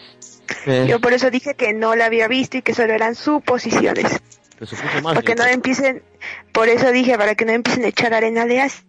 Eh, 0.67 0.87
Yo 0.89 1.01
por 1.01 1.13
eso 1.13 1.31
dije 1.31 1.55
que 1.55 1.73
no 1.73 1.95
la 1.95 2.07
había 2.07 2.29
visto 2.29 2.57
y 2.57 2.63
que 2.63 2.75
solo 2.75 2.93
eran 2.93 3.15
suposiciones. 3.15 4.21
pero 4.59 4.67
se 4.67 4.77
puso 4.77 5.03
mal, 5.03 5.15
Para 5.15 5.23
que 5.23 5.35
no 5.35 5.43
señorita. 5.45 5.53
empiecen, 5.53 6.03
por 6.53 6.69
eso 6.69 6.91
dije, 6.93 7.17
para 7.17 7.35
que 7.35 7.45
no 7.45 7.53
empiecen 7.53 7.85
a 7.85 7.89
echar 7.89 8.13
arena 8.15 8.45
de 8.47 8.61
así. 8.61 8.83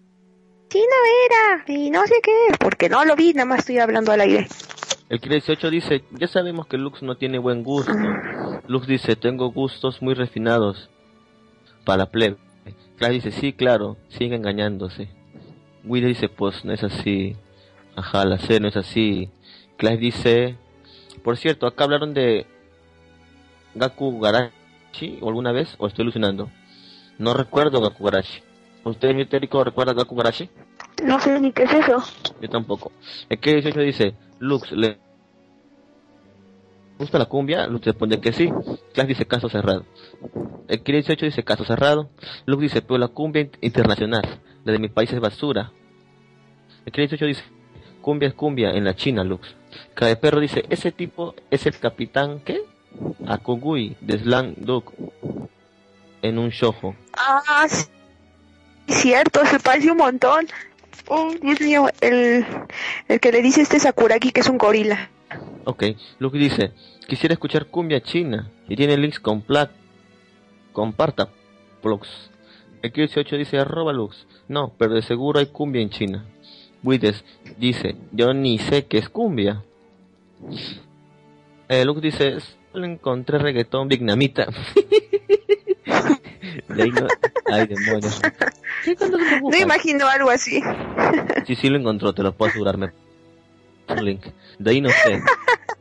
No 0.79 1.59
era, 1.59 1.63
y 1.67 1.91
no 1.91 2.05
sé 2.07 2.15
qué, 2.23 2.31
porque 2.59 2.89
no 2.89 3.05
lo 3.05 3.15
vi, 3.15 3.33
nada 3.33 3.45
más 3.45 3.59
estoy 3.59 3.77
hablando 3.77 4.11
al 4.11 4.21
aire. 4.21 4.47
El 5.09 5.19
Kira 5.19 5.35
18 5.35 5.69
dice, 5.69 6.03
ya 6.11 6.27
sabemos 6.27 6.65
que 6.65 6.79
Lux 6.79 7.03
no 7.03 7.15
tiene 7.15 7.37
buen 7.37 7.63
gusto. 7.63 7.93
Lux 8.67 8.87
dice, 8.87 9.15
tengo 9.15 9.51
gustos 9.51 10.01
muy 10.01 10.15
refinados 10.15 10.89
para 11.85 11.97
la 11.97 12.05
plebe. 12.07 12.37
Clash 12.97 13.11
dice, 13.13 13.31
sí, 13.31 13.53
claro, 13.53 13.97
sigue 14.09 14.35
engañándose. 14.35 15.09
Will 15.83 16.07
dice, 16.07 16.29
pues 16.29 16.65
no 16.65 16.73
es 16.73 16.83
así. 16.83 17.35
Ajá, 17.95 18.25
la 18.25 18.39
C 18.39 18.59
no 18.59 18.67
es 18.67 18.77
así. 18.77 19.29
Clash 19.77 19.99
dice, 19.99 20.57
por 21.23 21.37
cierto, 21.37 21.67
acá 21.67 21.83
hablaron 21.83 22.15
de 22.15 22.47
Gaku 23.75 24.19
Garashi 24.19 25.19
o 25.21 25.27
alguna 25.27 25.51
vez, 25.51 25.75
o 25.77 25.85
estoy 25.85 26.03
alucinando. 26.03 26.49
No 27.19 27.35
recuerdo 27.35 27.81
Gaku 27.81 28.05
Garashi. 28.05 28.41
¿Usted, 28.83 29.13
mi 29.15 29.25
teórico, 29.25 29.63
recuerda 29.63 29.93
Gaku 29.93 30.15
Garashi? 30.15 30.49
No 31.03 31.19
sé 31.19 31.39
ni 31.39 31.51
qué 31.51 31.63
es 31.63 31.73
eso. 31.73 32.03
Yo 32.41 32.49
tampoco. 32.49 32.91
El 33.29 33.39
que 33.39 33.53
18 33.53 33.79
dice, 33.79 34.13
Lux, 34.39 34.71
¿le 34.73 34.97
gusta 36.97 37.17
la 37.17 37.25
cumbia? 37.25 37.67
Lux 37.67 37.85
responde 37.85 38.19
que 38.19 38.33
sí. 38.33 38.51
Clash 38.93 39.07
dice 39.07 39.25
caso 39.25 39.49
cerrado. 39.49 39.85
El 40.67 40.83
que 40.83 40.91
18 40.93 41.25
dice 41.25 41.43
caso 41.43 41.63
cerrado. 41.65 42.09
Lux 42.45 42.61
dice, 42.61 42.81
pero 42.81 42.97
la 42.97 43.07
cumbia 43.07 43.41
in- 43.43 43.51
internacional, 43.61 44.21
la 44.63 44.71
de 44.73 44.79
mi 44.79 44.89
país 44.89 45.11
es 45.13 45.19
basura. 45.19 45.71
El 46.85 46.91
que 46.91 47.01
18 47.01 47.25
dice, 47.25 47.43
cumbia 48.01 48.27
es 48.27 48.33
cumbia 48.33 48.71
en 48.71 48.83
la 48.83 48.95
China, 48.95 49.23
Lux. 49.23 49.55
Cada 49.95 50.13
perro 50.19 50.39
dice, 50.39 50.65
ese 50.69 50.91
tipo 50.91 51.35
es 51.49 51.65
el 51.65 51.77
capitán, 51.79 52.41
¿qué? 52.43 52.61
Akugui, 53.25 53.95
de 54.01 54.19
Slang 54.19 54.55
Duke. 54.57 54.93
En 56.21 56.37
un 56.37 56.49
shojo. 56.49 56.95
Ah, 57.17 57.65
sí, 57.67 57.85
cierto, 58.87 59.45
se 59.45 59.59
parece 59.59 59.91
un 59.91 59.97
montón. 59.97 60.47
Oh, 61.07 61.31
el, 62.01 62.45
el 63.07 63.19
que 63.19 63.31
le 63.31 63.41
dice 63.41 63.61
este 63.61 63.79
Sakuragi 63.79 64.31
que 64.31 64.41
es 64.41 64.49
un 64.49 64.57
gorila. 64.57 65.09
Ok, 65.65 65.83
Luke 66.19 66.37
dice, 66.37 66.71
quisiera 67.07 67.33
escuchar 67.33 67.67
cumbia 67.67 68.01
china 68.01 68.51
y 68.67 68.75
tiene 68.75 68.97
links 68.97 69.19
con 69.19 69.41
plat, 69.41 69.71
comparta 70.71 71.29
blogs. 71.81 72.31
El 72.81 72.91
18 72.91 73.37
dice 73.37 73.57
arroba 73.57 73.93
Lux, 73.93 74.27
no, 74.49 74.73
pero 74.77 74.93
de 74.93 75.01
seguro 75.01 75.39
hay 75.39 75.45
cumbia 75.45 75.81
en 75.81 75.89
China. 75.89 76.25
Wides 76.83 77.23
dice, 77.57 77.95
yo 78.11 78.33
ni 78.33 78.59
sé 78.59 78.85
qué 78.87 78.97
es 78.97 79.07
cumbia. 79.07 79.63
Eh, 81.69 81.85
Lux 81.85 82.01
dice, 82.01 82.39
solo 82.71 82.85
encontré 82.85 83.37
reggaetón 83.37 83.87
vietnamita. 83.87 84.47
De 86.69 86.83
ahí 86.83 86.91
no, 86.91 87.07
ay 87.51 87.67
demonios. 87.67 88.21
¿Qué 88.83 88.95
tanto 88.95 89.17
se 89.17 89.41
No 89.41 89.57
imagino 89.57 90.07
algo 90.07 90.29
así. 90.29 90.61
Sí, 91.47 91.55
sí 91.55 91.69
lo 91.69 91.77
encontró, 91.77 92.13
te 92.13 92.23
lo 92.23 92.33
puedo 92.33 92.49
asegurarme. 92.49 92.91
Link. 94.01 94.25
De 94.59 94.71
ahí 94.71 94.81
no 94.81 94.89
sé. 94.89 95.21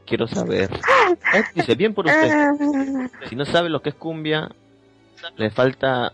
Quiero 0.07 0.27
saber. 0.27 0.71
Eh, 1.35 1.45
dice, 1.55 1.75
bien 1.75 1.95
por 1.95 2.07
usted. 2.07 2.31
Ah, 2.31 3.09
Si 3.29 3.37
no 3.37 3.45
sabe 3.45 3.69
lo 3.71 3.81
que 3.81 3.91
es 3.91 3.95
cumbia, 3.95 4.51
le 5.37 5.51
falta... 5.51 6.13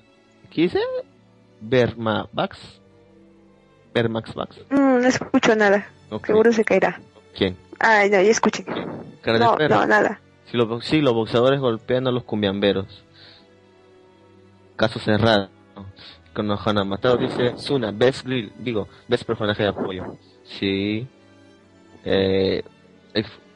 ¿Qué 0.50 0.62
dice? 0.62 0.80
Bermabax. 1.60 2.58
Bermax 3.94 4.34
Bax. 4.34 4.56
mm, 4.70 4.76
no 5.00 5.06
escucho 5.06 5.56
nada. 5.56 5.88
Ok. 6.10 6.26
Seguro 6.26 6.52
se 6.52 6.64
caerá. 6.64 7.00
¿Quién? 7.36 7.56
Ay, 7.80 8.10
no, 8.10 8.20
ya 8.20 8.30
escuché. 8.30 8.64
No, 9.26 9.56
no, 9.56 9.86
nada. 9.86 10.20
Si 10.50 10.56
los, 10.56 10.84
sí, 10.84 11.00
los 11.00 11.12
boxeadores 11.14 11.60
golpean 11.60 12.06
a 12.06 12.10
los 12.10 12.24
cumbiamberos. 12.24 13.04
Caso 14.78 14.98
cerrado. 14.98 15.50
Con 16.32 16.50
Ohana 16.50 16.84
Matado 16.84 17.16
dice 17.16 17.58
Suna, 17.58 17.90
best 17.90 18.24
digo, 18.24 18.86
best 19.08 19.24
personaje 19.24 19.64
de 19.64 19.68
apoyo. 19.68 20.16
Sí. 20.44 21.06
Eh, 22.04 22.62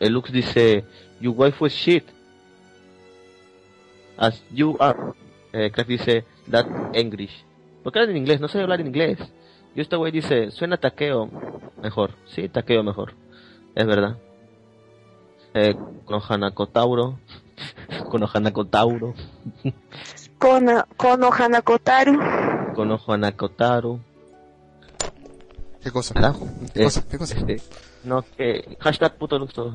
el, 0.00 0.12
Lux 0.12 0.32
dice, 0.32 0.84
your 1.20 1.34
wife 1.34 1.62
was 1.62 1.72
shit. 1.72 2.04
As 4.18 4.42
you 4.50 4.76
are. 4.80 4.98
Eh, 5.52 5.70
Craft 5.70 5.88
dice, 5.88 6.24
that 6.50 6.66
English. 6.92 7.44
¿Por 7.82 7.92
qué 7.92 8.00
en 8.00 8.16
inglés? 8.16 8.40
No 8.40 8.48
sé 8.48 8.60
hablar 8.60 8.80
en 8.80 8.88
inglés. 8.88 9.18
Y 9.74 9.80
este 9.80 9.96
güey 9.96 10.12
dice, 10.12 10.50
suena 10.50 10.76
taqueo 10.76 11.30
mejor. 11.80 12.10
Sí, 12.26 12.48
taqueo 12.48 12.82
mejor. 12.82 13.14
Es 13.74 13.86
verdad 13.86 14.18
eh, 15.54 15.74
con 16.04 16.20
Hanakotauro, 16.26 17.18
con 18.10 18.22
Hanakotauro, 18.32 19.14
Con, 19.62 19.72
con 20.42 21.22
Ohana 21.22 21.62
Kotaru. 21.62 22.18
con 22.74 22.90
Hanakotaru. 22.90 24.00
¿Qué 25.82 25.90
cosa? 25.92 26.14
¿Qué 26.74 26.80
Eh, 26.80 26.84
cosa? 26.84 27.04
¿Qué 27.08 27.18
cosa? 27.18 27.38
este, 27.38 27.56
No, 28.04 28.22
que 28.36 28.76
hashtag 28.80 29.16
puto 29.18 29.38
Luxo. 29.38 29.74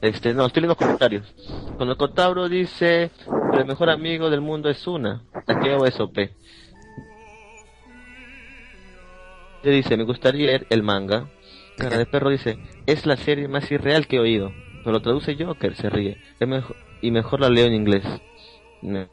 Este, 0.00 0.34
no, 0.34 0.46
estoy 0.46 0.62
leyendo 0.62 0.74
comentarios. 0.76 1.32
Cuando 1.76 1.96
Cotabro 1.96 2.48
dice, 2.48 3.10
el 3.52 3.64
mejor 3.66 3.90
amigo 3.90 4.30
del 4.30 4.40
mundo 4.40 4.68
es 4.68 4.84
una. 4.88 5.22
Taqueo 5.46 5.86
SOP. 5.90 6.16
Le 9.62 9.70
dice, 9.70 9.96
me 9.96 10.04
gustaría 10.04 10.46
leer 10.46 10.66
el 10.70 10.82
manga. 10.82 11.28
Cara 11.76 11.98
de 11.98 12.06
perro 12.06 12.30
dice, 12.30 12.58
es 12.86 13.06
la 13.06 13.16
serie 13.16 13.46
más 13.46 13.70
irreal 13.70 14.06
que 14.08 14.16
he 14.16 14.20
oído. 14.20 14.50
Pero 14.82 14.92
lo 14.92 15.02
traduce 15.02 15.36
Joker, 15.36 15.76
se 15.76 15.88
ríe. 15.90 16.20
Es 16.40 16.48
mejor, 16.48 16.74
y 17.00 17.10
mejor 17.12 17.40
la 17.40 17.48
leo 17.50 17.66
en 17.66 17.74
inglés. 17.74 18.04
No. 18.82 19.06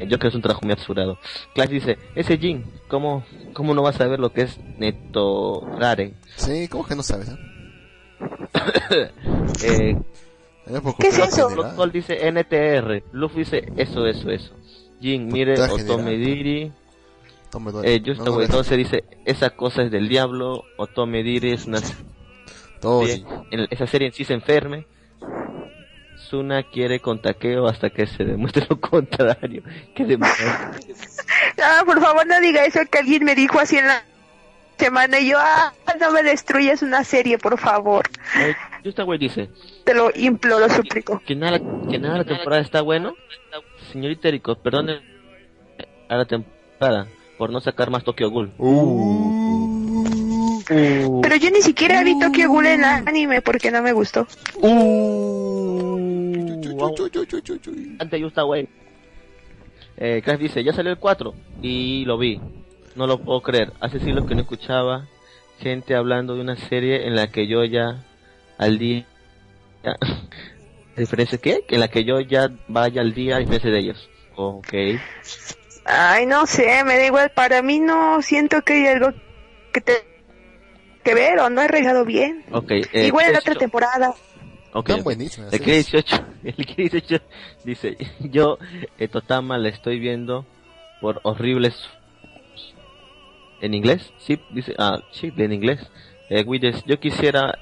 Joker 0.00 0.26
es 0.28 0.34
un 0.34 0.42
trabajo 0.42 0.60
muy 0.64 0.72
absurdado. 0.72 1.18
Clash 1.54 1.68
dice, 1.68 1.98
ese 2.14 2.38
Jin, 2.38 2.64
¿cómo, 2.88 3.24
¿cómo 3.52 3.74
no 3.74 3.82
vas 3.82 4.00
a 4.00 4.06
ver 4.06 4.18
lo 4.20 4.32
que 4.32 4.42
es 4.42 4.58
Neto 4.78 5.66
Rare? 5.78 6.14
Sí, 6.36 6.68
¿cómo 6.68 6.84
que 6.86 6.94
no 6.96 7.02
sabes? 7.02 7.28
eh? 7.28 7.36
eh, 9.64 9.96
¿Qué 10.98 11.08
es 11.08 11.18
eso? 11.18 11.48
Blood 11.50 11.90
dice 11.92 12.26
NTR. 12.30 13.02
Luffy 13.12 13.40
dice 13.40 13.72
eso, 13.76 14.06
eso, 14.06 14.30
eso. 14.30 14.54
Jin, 15.00 15.28
mire, 15.28 15.54
Cultura 15.54 15.72
Otome 15.74 16.10
general. 16.12 16.24
Diri. 16.34 16.72
Tome, 17.50 17.72
no- 17.72 17.84
Eh, 17.84 18.02
Justo, 18.04 18.24
no, 18.24 18.76
dice, 18.76 19.04
esa 19.24 19.50
cosa 19.50 19.82
es 19.82 19.90
del 19.90 20.08
diablo. 20.08 20.64
Otome 20.78 21.22
Diri 21.22 21.52
es 21.52 21.66
una 21.66 21.80
todo 22.80 23.06
serie, 23.06 23.24
en- 23.50 23.66
esa 23.70 23.86
serie 23.86 24.08
en 24.08 24.14
sí 24.14 24.24
se 24.24 24.34
enferme. 24.34 24.86
Suna 26.34 26.64
quiere 26.64 26.98
con 26.98 27.22
taqueo 27.22 27.68
hasta 27.68 27.90
que 27.90 28.08
se 28.08 28.24
demuestre 28.24 28.66
lo 28.68 28.80
contrario. 28.80 29.62
¿Qué 29.94 30.04
demonios? 30.04 30.36
Ah, 31.62 31.82
por 31.86 32.00
favor, 32.00 32.26
no 32.26 32.40
diga 32.40 32.64
eso 32.64 32.80
que 32.90 32.98
alguien 32.98 33.24
me 33.24 33.36
dijo 33.36 33.60
así 33.60 33.76
en 33.78 33.86
la 33.86 34.02
semana 34.76 35.20
y 35.20 35.28
yo, 35.30 35.36
ah, 35.38 35.72
no 36.00 36.10
me 36.10 36.22
destruyas 36.24 36.82
una 36.82 37.04
serie, 37.04 37.38
por 37.38 37.56
favor. 37.58 38.08
Eh, 38.36 38.54
Justo, 38.82 39.04
güey, 39.04 39.20
dice, 39.20 39.48
Te 39.84 39.94
lo 39.94 40.10
imploro, 40.16 40.68
suplico. 40.68 41.22
que 41.24 41.36
nada, 41.36 41.60
que 41.88 41.98
nada 42.00 42.18
la 42.18 42.24
temporada 42.24 42.60
está 42.60 42.82
bueno. 42.82 43.14
Señorita 43.92 44.26
Erico, 44.28 44.56
perdone 44.56 45.00
a 46.08 46.16
la 46.16 46.24
temporada 46.24 47.06
por 47.38 47.50
no 47.50 47.60
sacar 47.60 47.90
más 47.90 48.02
Tokyo 48.02 48.28
Ghoul. 48.30 48.50
Uh, 48.58 49.44
Uh, 50.70 51.20
Pero 51.20 51.36
yo 51.36 51.50
ni 51.50 51.60
siquiera 51.60 52.02
vi 52.02 52.18
Tokyo 52.18 52.48
Ghoul 52.48 52.64
en 52.66 52.84
anime 52.84 53.42
porque 53.42 53.70
no 53.70 53.82
me 53.82 53.92
gustó. 53.92 54.26
Uh, 56.82 56.94
chu, 56.94 57.08
chu, 57.08 57.24
chu, 57.26 57.40
chu, 57.40 57.58
chu, 57.58 57.72
chu. 57.74 57.96
Ante 57.98 58.20
Justa, 58.20 58.42
güey. 58.42 58.68
Eh, 59.96 60.22
Crash 60.24 60.38
dice, 60.38 60.64
ya 60.64 60.72
salió 60.72 60.90
el 60.92 60.98
4 60.98 61.34
y 61.62 62.04
lo 62.04 62.18
vi. 62.18 62.40
No 62.96 63.06
lo 63.06 63.18
puedo 63.18 63.40
creer. 63.42 63.72
Hace 63.80 64.00
siglos 64.00 64.26
que 64.26 64.34
no 64.34 64.40
escuchaba 64.42 65.06
gente 65.60 65.94
hablando 65.94 66.34
de 66.34 66.40
una 66.40 66.56
serie 66.56 67.06
en 67.06 67.14
la 67.16 67.28
que 67.28 67.46
yo 67.46 67.64
ya 67.64 68.04
al 68.58 68.78
día... 68.78 69.04
ya- 69.84 69.96
¿Diferencia 70.96 71.38
qué? 71.38 71.64
En 71.68 71.80
la 71.80 71.88
que 71.88 72.04
yo 72.04 72.20
ya 72.20 72.50
vaya 72.68 73.00
al 73.00 73.14
día 73.14 73.36
a 73.36 73.38
diferencia 73.40 73.70
de 73.70 73.78
ellos. 73.80 74.08
Ok. 74.36 74.72
Ay, 75.84 76.24
no 76.26 76.46
sé, 76.46 76.82
me 76.84 76.96
da 76.96 77.06
igual. 77.06 77.30
Para 77.34 77.62
mí 77.62 77.80
no 77.80 78.22
siento 78.22 78.62
que 78.62 78.74
hay 78.74 78.86
algo 78.86 79.12
que 79.72 79.80
te 79.80 79.92
que 81.02 81.14
ver 81.14 81.38
o 81.40 81.50
no 81.50 81.60
he 81.62 81.68
regado 81.68 82.04
bien. 82.04 82.44
Ok. 82.52 82.70
eh, 82.70 83.06
igual 83.06 83.26
en 83.26 83.32
la 83.34 83.38
otra 83.40 83.54
temporada. 83.56 84.14
Ok, 84.74 84.88
Están 84.90 85.04
buenísimas. 85.04 85.52
El 85.52 85.60
que 85.60 85.72
18, 85.74 86.16
el 86.42 86.66
que 86.66 86.74
18 86.88 87.24
dice, 87.64 87.96
yo 88.20 88.58
eh, 88.98 89.08
Totama 89.08 89.56
la 89.56 89.68
estoy 89.68 90.00
viendo 90.00 90.44
por 91.00 91.20
horribles 91.22 91.74
en 93.60 93.72
inglés, 93.72 94.12
sí, 94.18 94.38
dice, 94.50 94.74
ah, 94.78 94.98
sí, 95.12 95.32
en 95.36 95.52
inglés. 95.52 95.80
Eh, 96.28 96.44
yo 96.86 96.98
quisiera 96.98 97.58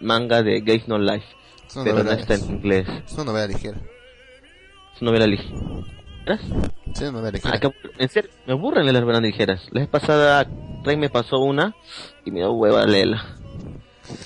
manga 0.00 0.42
de 0.42 0.60
Gays 0.60 0.88
No 0.88 0.98
Life, 0.98 1.26
Es 1.66 1.78
pero 1.84 2.02
no 2.02 2.10
está 2.10 2.34
en 2.34 2.50
inglés. 2.50 2.88
es 3.06 3.12
una 3.12 3.24
novela 3.24 3.46
ligera. 3.46 3.78
Es 4.94 5.02
una 5.02 5.10
novela 5.12 5.26
ligera. 5.28 5.56
Sí, 6.92 7.04
una 7.04 7.12
novela 7.12 7.30
ligera. 7.30 7.60
En 7.98 8.08
serio, 8.08 8.30
me 8.46 8.52
aburren 8.54 8.84
las 8.84 9.00
novelas 9.00 9.22
ligeras. 9.22 9.66
La 9.70 9.80
vez 9.80 9.88
pasada, 9.88 10.46
Rey 10.82 10.96
me 10.96 11.08
pasó 11.08 11.38
una 11.38 11.74
y 12.24 12.30
me 12.32 12.40
dio 12.40 12.52
hueva 12.52 12.84
leerla. 12.84 13.24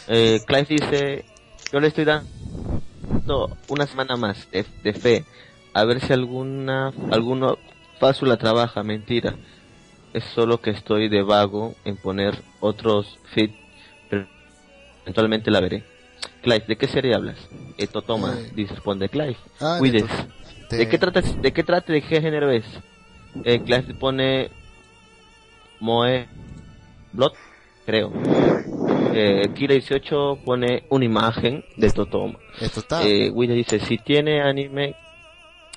Eh, 0.09 0.41
Clive 0.47 0.67
dice, 0.69 1.25
yo 1.73 1.81
le 1.81 1.89
estoy 1.89 2.05
dando 2.05 3.57
una 3.69 3.87
semana 3.87 4.17
más 4.17 4.49
de, 4.51 4.65
de 4.83 4.93
fe, 4.93 5.25
a 5.73 5.85
ver 5.85 6.01
si 6.01 6.13
alguna, 6.13 6.93
alguno 7.11 7.59
fácil 7.99 8.29
la 8.29 8.37
trabaja, 8.37 8.83
mentira. 8.83 9.35
Es 10.13 10.25
solo 10.35 10.61
que 10.61 10.71
estoy 10.71 11.09
de 11.09 11.23
vago 11.23 11.75
en 11.85 11.97
poner 11.97 12.35
otros 12.59 13.19
fit, 13.33 13.53
pero 14.09 14.27
eventualmente 15.03 15.51
la 15.53 15.61
veré. 15.61 15.85
Clive, 16.43 16.65
¿de 16.67 16.77
qué 16.77 16.89
serie 16.89 17.15
hablas? 17.15 17.37
Eh, 17.79 17.87
Totoma, 17.87 18.35
Eh. 18.37 18.51
dice, 18.55 18.75
responde 18.75 19.09
Clive. 19.09 19.37
Ah, 19.61 19.75
de 19.75 19.79
Cuides. 19.79 20.11
¿De 20.71 20.89
qué 20.89 20.99
trata, 20.99 21.21
de 21.21 21.53
qué 21.53 21.63
trata, 21.63 21.93
de 21.93 22.03
qué 22.03 22.21
género 22.21 22.51
es? 22.51 22.65
Eh, 23.45 23.61
Clive 23.61 23.95
pone 23.95 24.51
Moe 25.79 26.27
Blood, 27.13 27.33
creo. 27.87 28.13
Eh, 29.13 29.51
Kira 29.55 29.75
18 29.75 30.41
pone 30.45 30.85
una 30.89 31.05
imagen 31.05 31.65
de 31.77 31.91
Totoma. 31.91 32.39
Esto 32.61 32.81
está. 32.81 33.07
Eh, 33.07 33.33
dice, 33.33 33.81
si 33.81 33.99
tiene 33.99 34.41
anime, 34.43 34.95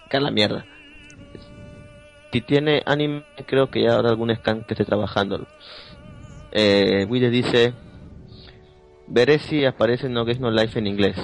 que 0.10 0.20
la 0.20 0.32
mierda. 0.32 0.66
Si 2.32 2.42
tiene 2.42 2.82
anime, 2.86 3.24
creo 3.46 3.70
que 3.70 3.84
ya 3.84 3.96
habrá 3.96 4.10
algún 4.10 4.36
scan 4.36 4.64
que 4.64 4.74
esté 4.74 4.86
trabajando. 4.86 5.48
Eh, 6.52 7.08
dice, 7.10 7.74
veré 9.08 9.40
si 9.40 9.66
aparece 9.66 10.10
No 10.10 10.26
Games 10.26 10.40
No 10.40 10.52
Life 10.52 10.78
en 10.78 10.88
inglés. 10.88 11.18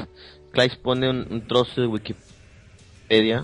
Clive 0.51 0.75
pone 0.81 1.09
un, 1.09 1.27
un 1.29 1.47
trozo 1.47 1.81
de 1.81 1.87
Wikipedia, 1.87 3.43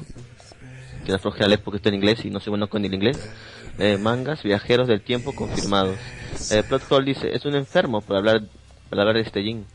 que 1.06 1.12
la 1.12 1.20
flojera 1.20 1.48
leer 1.48 1.62
porque 1.64 1.78
está 1.78 1.90
en 1.90 1.96
inglés 1.96 2.26
y 2.26 2.32
no 2.32 2.40
soy 2.40 2.52
bueno 2.52 2.68
con 2.68 2.84
el 2.84 2.94
inglés. 2.94 3.32
Eh, 3.78 3.98
mangas, 3.98 4.44
viajeros 4.44 4.88
del 4.88 5.02
tiempo 5.02 5.34
confirmados. 5.34 5.98
Eh, 6.52 6.64
Plot 6.64 6.92
Hole 6.92 7.06
dice, 7.06 7.36
es 7.36 7.46
un 7.46 7.56
enfermo 7.56 8.02
para 8.02 8.20
hablar, 8.20 8.42
para 8.90 9.02
hablar 9.02 9.16
de 9.16 9.22
este 9.22 9.44
Jin. 9.44 9.66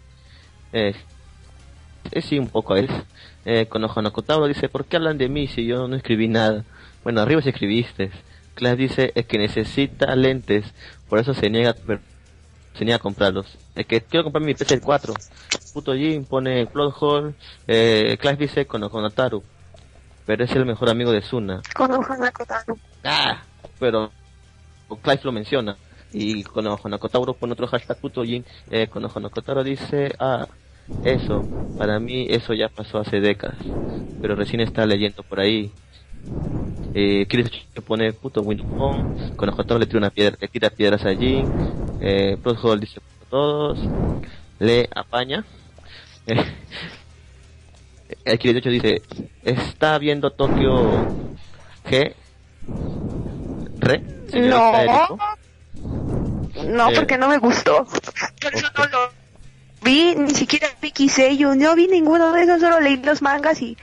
Eh, 0.73 0.95
eh, 2.13 2.23
sí, 2.23 2.39
un 2.39 2.49
poco 2.49 2.77
es. 2.77 2.91
Eh, 3.45 3.69
Ojanokotaro 3.71 4.47
dice, 4.47 4.69
¿por 4.69 4.85
qué 4.85 4.97
hablan 4.97 5.19
de 5.19 5.29
mí 5.29 5.47
si 5.49 5.67
yo 5.67 5.87
no 5.87 5.97
escribí 5.97 6.29
nada? 6.29 6.65
Bueno, 7.03 7.21
arriba 7.21 7.43
sí 7.43 7.51
escribiste. 7.51 8.11
Clash 8.55 8.77
dice, 8.77 9.13
es 9.15 9.27
que 9.27 9.39
necesita 9.39 10.15
lentes, 10.17 10.65
por 11.09 11.19
eso 11.19 11.35
se 11.35 11.49
niega, 11.49 11.75
se 12.75 12.85
niega 12.85 12.97
a 12.97 12.99
comprarlos. 12.99 13.47
Es 13.75 13.87
que 13.87 14.01
quiero 14.03 14.25
comprar 14.25 14.45
mi 14.45 14.55
PC 14.55 14.81
4. 14.81 15.15
Puto 15.73 15.95
Jin 15.95 16.25
pone 16.25 16.67
plot 16.67 16.95
hole. 16.99 17.35
Eh, 17.67 18.17
Clash 18.21 18.39
dice, 18.39 18.67
con 18.67 18.83
Ojanataru. 18.83 19.43
Pero 20.27 20.45
es 20.45 20.53
el 20.53 20.67
mejor 20.67 20.91
amigo 20.91 21.13
de 21.13 21.23
Suna. 21.23 21.63
Kotaro. 21.75 22.77
Ah, 23.05 23.43
pero 23.81 24.13
Clive 25.03 25.21
lo 25.25 25.33
menciona. 25.33 25.77
Y 26.13 26.43
con 26.45 26.67
pone 26.67 27.53
otro 27.53 27.67
hashtag 27.67 27.99
puto 27.99 28.23
Jin. 28.25 28.45
Eh, 28.71 28.89
con 28.89 29.05
dice, 29.65 30.13
ah, 30.19 30.47
eso, 31.05 31.45
para 31.79 31.99
mí 31.99 32.27
eso 32.29 32.53
ya 32.53 32.69
pasó 32.69 32.99
hace 32.99 33.21
décadas. 33.21 33.59
Pero 34.21 34.37
recién 34.37 34.61
está 34.61 34.87
leyendo 34.87 35.23
por 35.23 35.41
ahí. 35.41 35.73
Eh, 36.93 37.27
pone 37.87 38.13
puto 38.13 38.43
Windows 38.43 38.69
Con 39.37 39.49
Ojonokotaro 39.49 39.79
le 39.79 39.87
tira 39.87 39.99
una 39.99 40.11
piedra, 40.11 40.37
le 40.39 40.49
tira 40.49 40.71
piedras 40.71 41.05
a 41.07 41.15
Jin. 41.15 41.47
Eh, 42.01 42.37
Hall 42.63 42.81
dice 42.81 43.01
todos. 43.31 43.79
Le 44.59 44.89
apaña. 44.95 45.45
Eh, 46.27 46.45
el 48.25 48.39
Kira 48.39 48.61
18 48.61 48.71
dice, 48.71 49.03
está 49.45 49.99
viendo 49.99 50.31
Tokio 50.31 51.07
G. 51.89 52.15
Re. 53.81 54.03
Eriko?" 54.33 55.19
No, 56.67 56.91
Eh. 56.91 56.95
porque 56.95 57.17
no 57.19 57.29
me 57.29 57.39
gustó. 57.39 57.85
Por 58.43 58.55
eso 58.55 58.67
no 58.77 58.85
lo 58.87 59.11
vi, 59.83 60.15
ni 60.17 60.31
siquiera 60.31 60.69
vi 60.83 60.91
Kiseyo, 60.91 61.55
no 61.55 61.75
vi 61.75 61.87
ninguno 61.89 62.33
de 62.33 62.43
esos, 62.43 62.61
solo 62.61 62.81
leí 62.81 62.97
los 62.99 63.23
mangas 63.23 63.63
y 63.63 63.77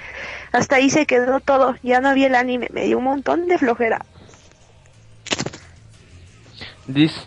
hasta 0.52 0.76
ahí 0.78 0.90
se 0.90 1.06
quedó 1.06 1.40
todo. 1.40 1.76
Ya 1.84 2.00
no 2.02 2.14
vi 2.14 2.26
el 2.26 2.36
anime, 2.36 2.68
me 2.72 2.86
dio 2.86 2.98
un 3.00 3.06
montón 3.06 3.48
de 3.48 3.58
flojera. 3.58 4.06
Dice 6.88 7.20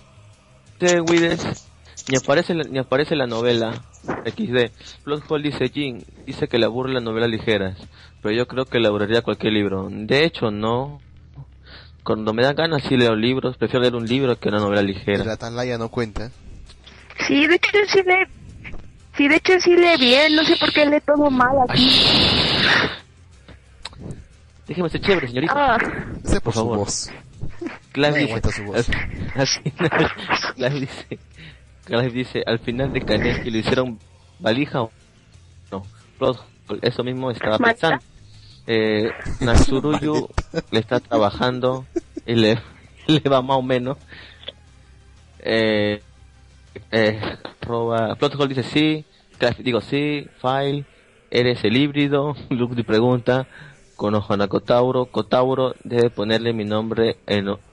Wides, 1.08 1.66
ni 2.08 2.16
aparece, 2.16 2.54
la- 2.54 2.64
ni 2.64 2.78
aparece 2.78 3.14
la 3.16 3.26
novela 3.26 3.82
XD. 4.24 4.70
Hole 5.28 5.50
dice 5.50 5.68
Jin, 5.68 6.04
dice 6.26 6.48
que 6.48 6.58
le 6.58 6.64
aburre 6.66 6.92
las 6.92 7.02
novelas 7.02 7.28
ligeras, 7.28 7.76
pero 8.22 8.34
yo 8.34 8.46
creo 8.46 8.64
que 8.64 8.78
le 8.78 8.88
aburriría 8.88 9.22
cualquier 9.22 9.52
libro. 9.52 9.88
De 9.90 10.24
hecho, 10.24 10.50
no. 10.50 11.00
Cuando 12.10 12.34
me 12.34 12.42
dan 12.42 12.56
ganas 12.56 12.82
sí 12.82 12.96
leo 12.96 13.14
libros, 13.14 13.56
prefiero 13.56 13.82
leer 13.82 13.94
un 13.94 14.04
libro 14.04 14.36
que 14.36 14.48
una 14.48 14.58
novela 14.58 14.80
El 14.80 14.88
ligera. 14.88 15.32
Atalaya 15.32 15.78
no 15.78 15.90
cuenta. 15.90 16.32
Sí, 17.28 17.46
de 17.46 17.54
hecho 17.54 17.68
sí 17.86 18.00
le... 18.04 18.26
Sí, 19.16 19.28
de 19.28 19.36
hecho 19.36 19.52
sí 19.60 19.76
le 19.76 19.96
bien, 19.96 20.34
no 20.34 20.42
sé 20.44 20.56
por 20.58 20.72
qué 20.72 20.86
lee 20.86 21.00
todo 21.06 21.30
mal 21.30 21.52
aquí. 21.68 21.88
Déjeme 24.66 24.88
ser 24.88 25.00
chévere, 25.02 25.28
señorita. 25.28 25.54
Ah, 25.56 25.78
Ese 26.24 26.40
por, 26.40 26.42
Por 26.42 26.52
su 26.52 26.58
favor. 26.58 26.78
voz. 26.78 27.10
Clive 27.92 28.10
no 28.10 28.16
dice, 28.16 28.52
su 28.56 28.64
voz. 28.64 28.88
así- 29.36 29.60
Clive 30.56 30.80
dice, 30.80 31.18
Clive 31.84 32.10
dice, 32.10 32.42
al 32.44 32.58
final 32.58 32.92
de 32.92 33.02
Kaneki 33.02 33.52
lo 33.52 33.58
hicieron 33.58 34.00
valija 34.40 34.82
o 34.82 34.90
no. 35.70 35.84
Eso 36.82 37.04
mismo 37.04 37.30
estaba 37.30 37.56
pensando. 37.56 38.02
Eh, 38.66 39.12
Natsuruyu 39.40 40.28
le 40.70 40.80
está 40.80 41.00
trabajando 41.00 41.88
y 42.24 42.34
le, 42.34 42.58
le 43.06 43.20
va 43.30 43.42
más 43.42 43.58
o 43.58 43.62
menos. 43.62 43.98
Eh, 45.38 46.04
eh, 46.90 47.20
roba, 47.62 48.16
hole 48.20 48.54
dice 48.54 48.62
sí, 48.64 49.06
digo 49.62 49.80
sí, 49.80 50.30
File, 50.36 50.86
eres 51.30 51.64
el 51.64 51.76
híbrido, 51.76 52.34
Luke 52.50 52.84
pregunta, 52.84 53.48
conozco 53.96 54.34
a 54.34 54.48
Kotauro, 54.48 55.10
Kotauro 55.10 55.76
debe 55.84 56.10
ponerle 56.10 56.52
mi 56.52 56.64
nombre 56.64 57.22
en, 57.26 57.48
o- 57.48 57.64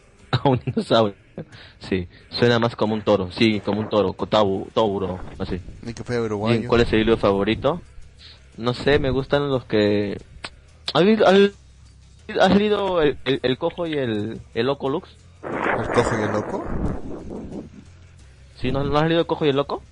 a 0.32 0.48
un 0.48 0.58
dinosaurio. 0.58 1.16
Sí, 1.78 2.08
suena 2.30 2.58
más 2.58 2.76
como 2.76 2.94
un 2.94 3.02
toro, 3.04 3.30
sí, 3.32 3.60
como 3.62 3.80
un 3.80 3.88
toro, 3.88 4.14
Kotauro, 4.14 4.70
Tauro, 4.74 5.20
así. 5.38 5.62
¿Y 6.42 6.64
cuál 6.64 6.82
es 6.82 6.92
el 6.92 7.00
libro 7.00 7.16
favorito? 7.18 7.82
No 8.56 8.74
sé, 8.74 8.98
me 8.98 9.10
gustan 9.10 9.48
los 9.48 9.64
que... 9.64 10.20
¿Has, 10.94 11.02
leído- 11.02 11.26
el, 11.28 11.54
el- 13.24 13.40
el 13.42 13.58
cojo 13.58 13.86
y 13.86 13.94
el, 13.94 14.40
el 14.54 14.66
loco 14.66 14.88
Lux? 14.88 15.08
¿El 15.42 15.86
cojo 15.92 16.18
y 16.18 16.22
el 16.22 16.32
loco? 16.32 16.64
¿Sí? 18.60 18.70
¿No, 18.70 18.84
¿No 18.84 18.96
has 18.98 19.04
leído 19.04 19.20
el 19.20 19.26
cojo 19.26 19.44
y 19.44 19.48
el 19.48 19.56
loco? 19.56 19.82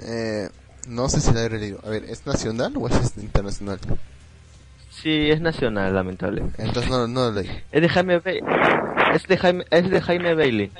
Eh, 0.00 0.48
no 0.88 1.08
sé 1.08 1.20
si 1.20 1.32
la 1.32 1.44
he 1.44 1.50
leído. 1.50 1.80
A 1.84 1.88
ver, 1.90 2.04
¿es 2.04 2.26
nacional 2.26 2.72
o 2.76 2.86
es 2.88 3.16
internacional? 3.16 3.78
Sí, 4.90 5.30
es 5.30 5.40
nacional, 5.40 5.94
lamentable. 5.94 6.42
Entonces 6.58 6.90
no, 6.90 7.06
no 7.08 7.30
lo 7.30 7.40
leí. 7.40 7.50
Es 7.72 7.80
de 7.82 7.88
Jaime 7.88 8.18
Bailey. 8.18 8.42
Es 9.14 9.26
de 9.26 9.36
Jaime, 9.38 9.64
es 9.70 9.90
de 9.90 10.00
Jaime 10.00 10.34
Bailey. 10.34 10.70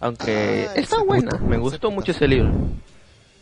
Aunque 0.00 0.66
Ah, 0.70 0.72
está 0.76 1.02
buena, 1.02 1.30
puto, 1.30 1.44
me 1.44 1.56
gustó 1.58 1.90
mucho 1.90 2.12
ese 2.12 2.28
libro. 2.28 2.52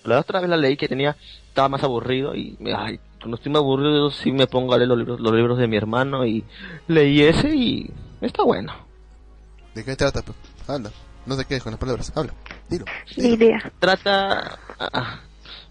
La 0.04 0.20
otra 0.20 0.40
vez 0.40 0.50
la 0.50 0.56
leí 0.56 0.76
que 0.76 0.88
tenía, 0.88 1.16
estaba 1.46 1.68
más 1.68 1.82
aburrido 1.84 2.34
y 2.34 2.58
ay, 2.76 2.98
cuando 3.20 3.36
estoy 3.36 3.52
más 3.52 3.60
aburrido 3.60 4.10
sí 4.10 4.32
me 4.32 4.46
pongo 4.46 4.74
a 4.74 4.78
leer 4.78 4.88
los 4.88 4.98
libros, 4.98 5.20
los 5.20 5.32
libros 5.32 5.58
de 5.58 5.68
mi 5.68 5.76
hermano 5.76 6.26
y 6.26 6.44
leí 6.88 7.22
ese 7.22 7.54
y 7.54 7.90
está 8.20 8.42
bueno. 8.42 8.74
¿De 9.74 9.84
qué 9.84 9.94
trata? 9.96 10.22
pues? 10.22 10.36
Anda, 10.68 10.90
no 11.26 11.36
te 11.36 11.44
quedes 11.44 11.62
con 11.62 11.72
las 11.72 11.80
palabras. 11.80 12.12
Habla, 12.16 12.34
dilo. 12.68 12.84
Ni 13.16 13.34
idea. 13.34 13.72
Trata, 13.78 14.58
ah, 14.78 15.20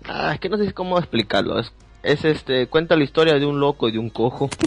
ah, 0.06 0.34
es 0.34 0.40
que 0.40 0.50
no 0.50 0.58
sé 0.58 0.74
cómo 0.74 0.98
explicarlo. 0.98 1.60
Es, 1.60 1.74
es 2.04 2.24
este, 2.26 2.68
cuenta 2.68 2.96
la 2.96 3.04
historia 3.04 3.34
de 3.34 3.46
un 3.46 3.60
loco 3.60 3.90
y 3.90 3.92
de 3.92 4.00
un 4.00 4.10
cojo. 4.10 4.50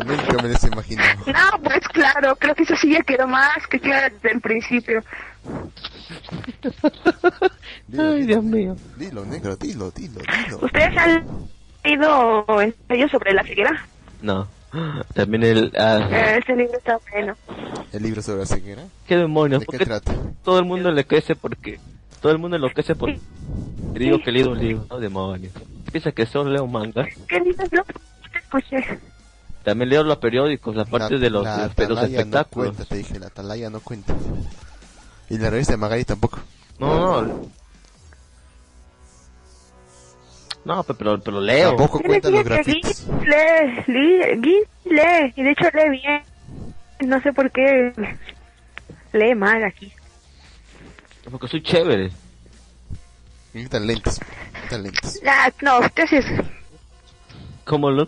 Que 0.00 0.42
me 0.42 0.48
les 0.48 0.64
imagino. 0.64 1.02
No, 1.26 1.62
pues 1.62 1.86
claro, 1.88 2.34
creo 2.36 2.54
que 2.54 2.62
eso 2.62 2.74
sí 2.76 2.92
ya 2.92 3.02
quedó 3.02 3.26
más 3.26 3.66
que 3.68 3.78
claro 3.78 4.14
desde 4.14 4.32
el 4.32 4.40
principio. 4.40 5.02
Dilo, 7.88 8.02
Ay, 8.10 8.14
dilo, 8.20 8.26
Dios 8.26 8.44
mío. 8.44 8.76
Dilo, 8.96 9.24
negro, 9.24 9.56
dilo, 9.56 9.90
dilo, 9.90 10.20
dilo. 10.20 10.58
¿Ustedes 10.62 10.96
han 10.96 11.24
leído 11.84 12.44
ensayos 12.60 13.10
sobre 13.10 13.32
la 13.32 13.42
ceguera? 13.44 13.86
No. 14.20 14.46
También 15.14 15.42
el, 15.42 15.72
ah, 15.78 16.08
Eh, 16.10 16.38
Ese 16.42 16.56
libro 16.56 16.78
está 16.78 16.98
bueno. 17.10 17.34
El 17.92 18.02
libro 18.02 18.22
sobre 18.22 18.40
la 18.40 18.46
ceguera. 18.46 18.82
qué 19.06 19.16
demonios, 19.16 19.60
¿De 19.60 19.66
¿por 19.66 19.76
qué 19.78 19.84
trata? 19.84 20.14
todo 20.42 20.58
el 20.58 20.64
mundo 20.64 20.88
enloquece 20.88 21.34
porque 21.36 21.78
todo 22.20 22.32
el 22.32 22.38
mundo 22.38 22.56
enloquece 22.56 22.94
porque 22.94 23.20
digo 23.94 24.18
que 24.20 24.30
he 24.30 24.32
leído 24.32 24.52
un 24.52 24.58
libro, 24.58 24.86
no 24.88 24.98
demonios. 24.98 25.52
Piensa 25.90 26.12
que 26.12 26.24
solo 26.24 26.50
leo 26.50 26.66
manga. 26.66 27.04
¿Qué 27.28 27.38
libro 27.40 27.64
es 27.64 27.72
lo 27.72 27.84
que 27.84 27.92
te 28.32 28.38
escuché? 28.38 28.98
También 29.62 29.90
leo 29.90 30.02
los 30.04 30.16
periódicos, 30.16 30.74
la 30.74 30.84
parte 30.86 31.14
La- 31.14 31.20
de 31.20 31.30
los, 31.30 31.44
la 31.44 31.68
de 31.68 31.88
los 31.88 32.02
espectáculos. 32.02 32.68
No 32.68 32.74
cuenta, 32.74 32.84
te 32.86 32.96
dije, 32.96 33.18
la 33.18 33.26
atalaya 33.26 33.68
no 33.70 33.80
cuenta. 33.80 34.14
Y 35.32 35.38
la 35.38 35.48
revista 35.48 35.72
de 35.72 35.78
Magali 35.78 36.04
tampoco. 36.04 36.38
No, 36.78 37.22
no. 37.22 37.50
No, 40.66 40.82
pe- 40.84 40.92
pero, 40.92 41.18
pero 41.22 41.40
leo. 41.40 41.68
Tampoco 41.70 42.00
cuentan 42.00 42.32
los 42.32 42.44
grafitis. 42.44 43.06
Lee, 43.24 43.82
lee, 43.86 44.64
lee, 44.84 45.32
y 45.34 45.42
de 45.42 45.50
hecho 45.52 45.64
lee 45.72 45.88
bien. 46.02 46.22
No 47.00 47.18
sé 47.22 47.32
por 47.32 47.50
qué 47.50 47.94
lee 49.14 49.34
mal 49.34 49.64
aquí. 49.64 49.90
Porque 51.30 51.48
soy 51.48 51.62
chévere. 51.62 52.10
Lentes. 53.54 54.20
Necesitan 54.52 54.82
lentes. 54.82 55.20
Ah, 55.26 55.50
no, 55.62 55.80
usted 55.80 56.06
sí 56.08 56.16
es... 56.16 56.26
¿Cómo 57.64 57.90
lo? 57.90 58.06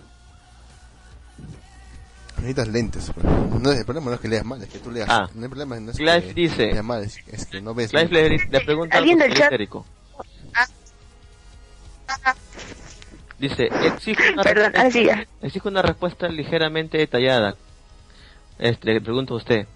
Necesitas 2.45 2.68
lentes. 2.68 3.11
pues. 3.14 3.24
No, 3.62 3.72
el 3.72 3.84
problema 3.86 4.09
no 4.11 4.14
es 4.16 4.20
que 4.20 4.28
leas 4.28 4.45
mal, 4.45 4.62
es 4.62 4.68
que 4.68 4.78
tú 4.78 4.90
leas. 4.90 5.09
Ah. 5.11 5.30
No, 5.34 5.45
el 5.45 5.49
problema 5.49 5.80
no 5.80 5.90
es 5.92 5.97
Clive 5.97 6.22
que 6.22 6.34
dice- 6.34 6.66
leas 6.72 6.84
mal, 6.84 7.03
es, 7.03 7.16
es 7.28 7.47
que 7.47 7.62
no 7.62 7.72
ves. 7.74 7.90
Clive 7.90 8.28
le, 8.28 8.38
le 8.51 8.61
pregunta 8.61 8.99
¿Alguien 8.99 9.16
algo 9.22 9.28
del 9.30 9.38
chat? 9.38 9.45
histérico. 9.47 9.86
Dice, 13.38 13.68
exige 13.86 14.32
una, 14.34 14.42
Perdón, 14.42 14.72
respuesta- 14.74 14.86
así 14.88 15.05
ya. 15.07 15.26
exige 15.42 15.68
una 15.68 15.82
respuesta 15.82 16.28
ligeramente 16.28 16.99
detallada. 16.99 17.57
Este, 18.59 18.92
le 18.92 19.01
pregunto 19.01 19.34
a 19.34 19.36
usted, 19.38 19.66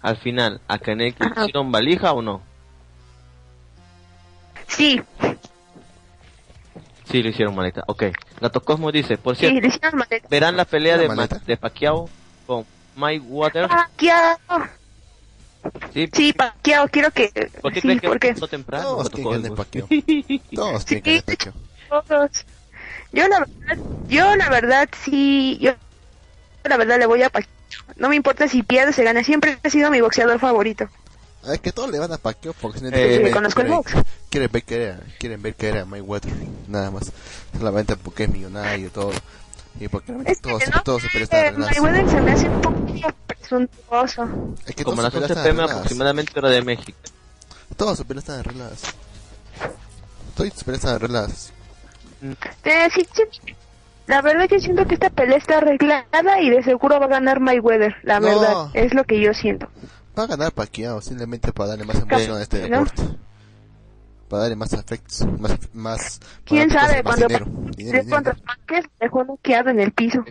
al 0.00 0.16
final, 0.16 0.60
¿a 0.68 0.78
Ajá. 1.26 1.42
hicieron 1.42 1.70
valija 1.72 2.12
o 2.12 2.22
no? 2.22 2.42
Sí, 4.68 5.02
Sí, 7.10 7.22
le 7.22 7.30
hicieron 7.30 7.54
maleta. 7.54 7.84
Ok. 7.86 8.04
Gato 8.40 8.60
Cosmo 8.62 8.90
dice, 8.90 9.18
por 9.18 9.36
sí, 9.36 9.40
cierto, 9.40 9.60
le 9.60 9.68
hicieron 9.68 9.98
maleta. 9.98 10.28
verán 10.28 10.56
la 10.56 10.64
pelea 10.64 10.94
¿Una 10.94 11.02
de, 11.02 11.08
maleta? 11.08 11.36
Ma- 11.36 11.42
de 11.46 11.56
Pacquiao 11.56 12.08
con 12.46 12.66
Mike 12.96 13.24
Waters. 13.28 13.68
Pacquiao. 13.68 14.38
Sí, 15.92 16.08
Sí, 16.12 16.32
Pacquiao, 16.32 16.88
quiero 16.88 17.10
que... 17.10 17.30
¿Por 17.60 17.72
qué 17.72 17.80
sí, 17.80 17.88
crees 17.88 18.00
que 18.00 18.08
porque 18.08 18.28
empezó 18.28 18.48
temprano? 18.48 18.84
Todos? 18.84 19.10
Pacquiao. 19.56 19.88
Sí, 19.90 21.00
tienen 21.00 21.22
que 21.22 21.52
todos. 21.88 22.30
Yo 23.12 23.28
la 23.28 23.38
verdad, 23.40 23.84
yo 24.08 24.36
la 24.36 24.50
verdad 24.50 24.88
sí, 25.04 25.58
yo 25.60 25.72
la 26.64 26.76
verdad 26.76 26.98
le 26.98 27.06
voy 27.06 27.22
a 27.22 27.30
Pacquiao. 27.30 27.52
No 27.96 28.08
me 28.08 28.16
importa 28.16 28.48
si 28.48 28.62
pierde 28.62 28.90
o 28.90 28.92
se 28.92 29.04
gana, 29.04 29.22
siempre 29.22 29.58
ha 29.62 29.70
sido 29.70 29.90
mi 29.90 30.00
boxeador 30.00 30.38
favorito. 30.40 30.88
Es 31.52 31.60
que 31.60 31.72
todos 31.72 31.90
le 31.90 31.98
van 31.98 32.12
a 32.12 32.18
Pacquiao 32.18 32.54
porque 32.60 32.78
si 32.78 32.84
no 32.84 32.90
Eh, 32.90 32.92
quieren 33.18 33.32
conozco 33.32 33.60
el 33.60 33.66
quieren- 33.66 33.76
box. 33.82 33.92
Quieren 34.30 34.50
ver 34.52 34.62
que 34.62 34.82
era, 34.82 35.00
quieren 35.18 35.42
ver 35.42 35.54
que 35.54 35.68
era 35.68 35.84
Mayweather, 35.84 36.32
nada 36.68 36.90
más. 36.90 37.12
Solamente 37.58 37.96
porque 37.96 38.24
es 38.24 38.30
millonario 38.30 38.86
y 38.86 38.90
todo. 38.90 39.12
Y 39.80 39.88
porque 39.88 40.08
realmente 40.08 40.32
Es 40.32 40.40
que 40.40 40.48
todos, 40.50 40.62
no 40.74 40.82
todos 40.82 41.02
se 41.02 41.08
pelean 41.08 41.28
arreglados. 41.32 41.76
Mayweather 41.80 42.10
se 42.10 42.20
me 42.20 42.32
hace 42.32 42.48
un 42.48 42.60
poquito 42.60 43.08
presuntuoso. 43.26 44.54
Es 44.66 44.74
que 44.76 44.84
Como 44.84 45.02
las 45.02 45.12
sus 45.12 45.20
11 45.22 45.28
peleas 45.28 45.30
están 45.30 45.42
pm 45.44 45.48
arregladas. 45.58 45.76
aproximadamente 45.76 46.38
hora 46.38 46.50
de 46.50 46.62
México. 46.62 46.98
Todas 47.76 47.96
sus 47.96 48.06
peleas 48.06 48.24
están 48.24 48.40
arregladas. 48.40 48.82
Todas 50.36 50.52
sus 50.54 50.64
peleas 50.64 50.84
están 50.84 50.96
arregladas. 50.96 51.52
Eh, 52.64 52.88
sí, 52.94 53.06
sí, 53.12 53.22
la 54.06 54.22
verdad 54.22 54.46
yo 54.50 54.58
siento 54.58 54.86
que 54.86 54.94
esta 54.94 55.10
pelea 55.10 55.36
está 55.38 55.58
arreglada 55.58 56.40
y 56.40 56.50
de 56.50 56.62
seguro 56.62 56.98
va 56.98 57.06
a 57.06 57.08
ganar 57.08 57.40
Mayweather, 57.40 57.94
la 58.02 58.18
No. 58.20 58.26
verdad, 58.26 58.66
es 58.74 58.94
lo 58.94 59.04
que 59.04 59.20
yo 59.20 59.34
siento. 59.34 59.68
Va 60.18 60.24
a 60.24 60.26
ganar 60.26 60.52
Pacquiao 60.52 61.00
simplemente 61.00 61.52
para 61.52 61.70
darle 61.70 61.84
más 61.84 62.00
emoción 62.00 62.38
a 62.38 62.42
este 62.42 62.68
¿no? 62.68 62.84
deporte. 62.84 63.02
Para 64.28 64.42
darle 64.42 64.56
más 64.56 64.72
afectos, 64.74 65.26
más, 65.38 65.58
más, 65.74 66.20
¿Quién 66.44 66.68
para 66.68 66.88
sabe? 66.88 67.02
más 67.02 67.16
Cuando 67.16 67.26
dinero. 67.26 67.46
Dinero, 67.76 67.98
dinero, 67.98 68.16
contra 68.16 68.36
Márquez, 68.44 68.84
dejó 69.00 69.24
noqueado 69.24 69.70
en 69.70 69.80
el 69.80 69.92
piso. 69.92 70.24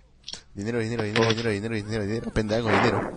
dinero, 0.53 0.79
dinero, 0.79 1.03
dinero, 1.03 1.29
dinero, 1.29 1.49
dinero, 1.49 1.75
dinero, 1.75 2.03
dinero, 2.05 2.31
pendejo, 2.31 2.69
dinero. 2.69 3.11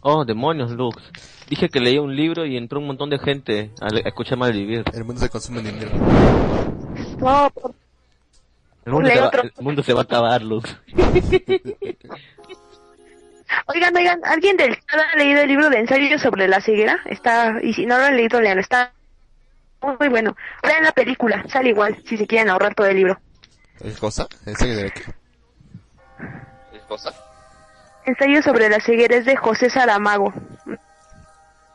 Oh, 0.00 0.24
demonios, 0.24 0.70
Lux. 0.72 1.02
Dije 1.48 1.68
que 1.68 1.80
leía 1.80 2.02
un 2.02 2.14
libro 2.14 2.44
y 2.44 2.56
entró 2.56 2.80
un 2.80 2.86
montón 2.86 3.10
de 3.10 3.18
gente 3.18 3.70
a, 3.80 3.88
escuchar 4.04 4.36
malvivir. 4.38 4.84
El 4.92 5.04
mundo 5.04 5.20
se 5.20 5.28
consume 5.28 5.60
en 5.60 5.66
dinero. 5.66 5.90
No, 7.18 7.50
por- 7.50 7.74
El 8.84 8.92
mundo, 8.92 9.10
va, 9.10 9.30
el 9.42 9.52
mundo 9.60 9.82
se 9.82 9.92
va 9.92 10.00
a 10.00 10.04
acabar, 10.04 10.42
Lux. 10.42 10.76
Oigan, 13.66 13.96
oigan, 13.96 14.20
¿alguien 14.24 14.56
del 14.56 14.74
chat 14.76 15.00
ha 15.12 15.16
leído 15.16 15.42
el 15.42 15.48
libro 15.48 15.70
de 15.70 15.78
ensayo 15.78 16.18
sobre 16.18 16.48
la 16.48 16.60
ceguera? 16.60 16.98
Está, 17.06 17.58
y 17.62 17.72
si 17.74 17.86
no 17.86 17.98
lo 17.98 18.04
han 18.04 18.16
leído, 18.16 18.40
leanlo, 18.40 18.60
está 18.60 18.92
muy 19.80 20.08
bueno. 20.08 20.36
Vean 20.62 20.84
la 20.84 20.92
película, 20.92 21.44
sale 21.48 21.70
igual, 21.70 21.96
si 22.06 22.16
se 22.16 22.26
quieren 22.26 22.50
ahorrar 22.50 22.74
todo 22.74 22.86
el 22.86 22.96
libro. 22.96 23.20
¿Qué 23.80 23.92
cosa? 23.92 24.26
¿En 24.46 24.56
serio 24.56 24.76
de 24.76 24.90
qué? 24.90 25.02
Ensayo 28.06 28.42
sobre 28.42 28.68
la 28.68 28.80
ceguera 28.80 29.16
es 29.16 29.24
de 29.26 29.36
José 29.36 29.68
Saramago, 29.68 30.32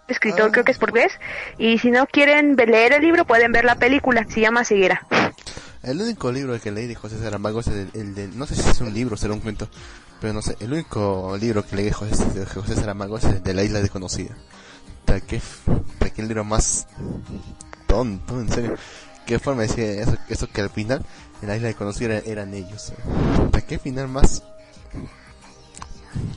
escritor 0.07 0.47
Ah. 0.47 0.51
creo 0.51 0.65
que 0.65 0.71
es 0.71 0.79
portugués, 0.79 1.19
y 1.57 1.77
si 1.77 1.91
no 1.91 2.07
quieren 2.07 2.55
leer 2.55 2.93
el 2.93 3.01
libro 3.01 3.25
pueden 3.25 3.51
ver 3.51 3.65
la 3.65 3.75
película, 3.75 4.25
se 4.27 4.41
llama 4.41 4.65
Ceguera. 4.65 5.05
El 5.83 6.01
único 6.01 6.31
libro 6.31 6.59
que 6.61 6.71
leí 6.71 6.87
de 6.87 6.95
José 6.95 7.19
Saramago 7.19 7.59
es 7.59 7.67
el, 7.67 8.15
de, 8.15 8.29
no 8.29 8.45
sé 8.45 8.55
si 8.55 8.69
es 8.69 8.79
un 8.79 8.93
libro 8.93 9.15
o 9.15 9.17
será 9.17 9.33
un 9.33 9.41
cuento, 9.41 9.67
pero 10.21 10.31
no 10.31 10.41
sé, 10.41 10.55
el 10.61 10.71
único 10.71 11.37
libro 11.39 11.65
que 11.65 11.75
leí 11.75 11.85
de 11.85 11.91
José, 11.91 12.25
de 12.39 12.45
José 12.45 12.75
Saramago 12.75 13.17
es 13.17 13.25
el 13.25 13.43
de 13.43 13.53
La 13.53 13.63
Isla 13.63 13.81
Desconocida. 13.81 14.33
Puta, 15.01 15.19
qué, 15.19 15.41
puta, 15.65 16.09
qué 16.09 16.21
libro 16.21 16.45
más 16.45 16.87
tonto, 17.85 18.39
en 18.39 18.49
serio. 18.49 18.75
¿Qué 19.25 19.39
forma 19.39 19.63
decía 19.63 19.85
eso, 20.01 20.17
eso 20.29 20.47
que 20.47 20.61
al 20.61 20.69
final 20.69 21.03
en 21.41 21.47
la 21.47 21.55
isla 21.55 21.67
desconocida 21.67 22.19
eran, 22.25 22.53
ellos? 22.53 22.93
Puta, 23.35 23.61
qué 23.61 23.79
final 23.79 24.07
más 24.07 24.43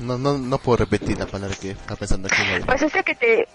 No, 0.01 0.19
no, 0.19 0.39
no 0.39 0.59
puedo 0.59 0.79
repetir 0.79 1.19
la 1.19 1.27
palabra 1.27 1.57
que 1.61 1.73
está 1.73 1.97
pensando 1.97 2.29
aquí. 2.29 2.43
Pues 2.65 2.83
este 2.83 3.03
que 3.03 3.15
te... 3.15 3.49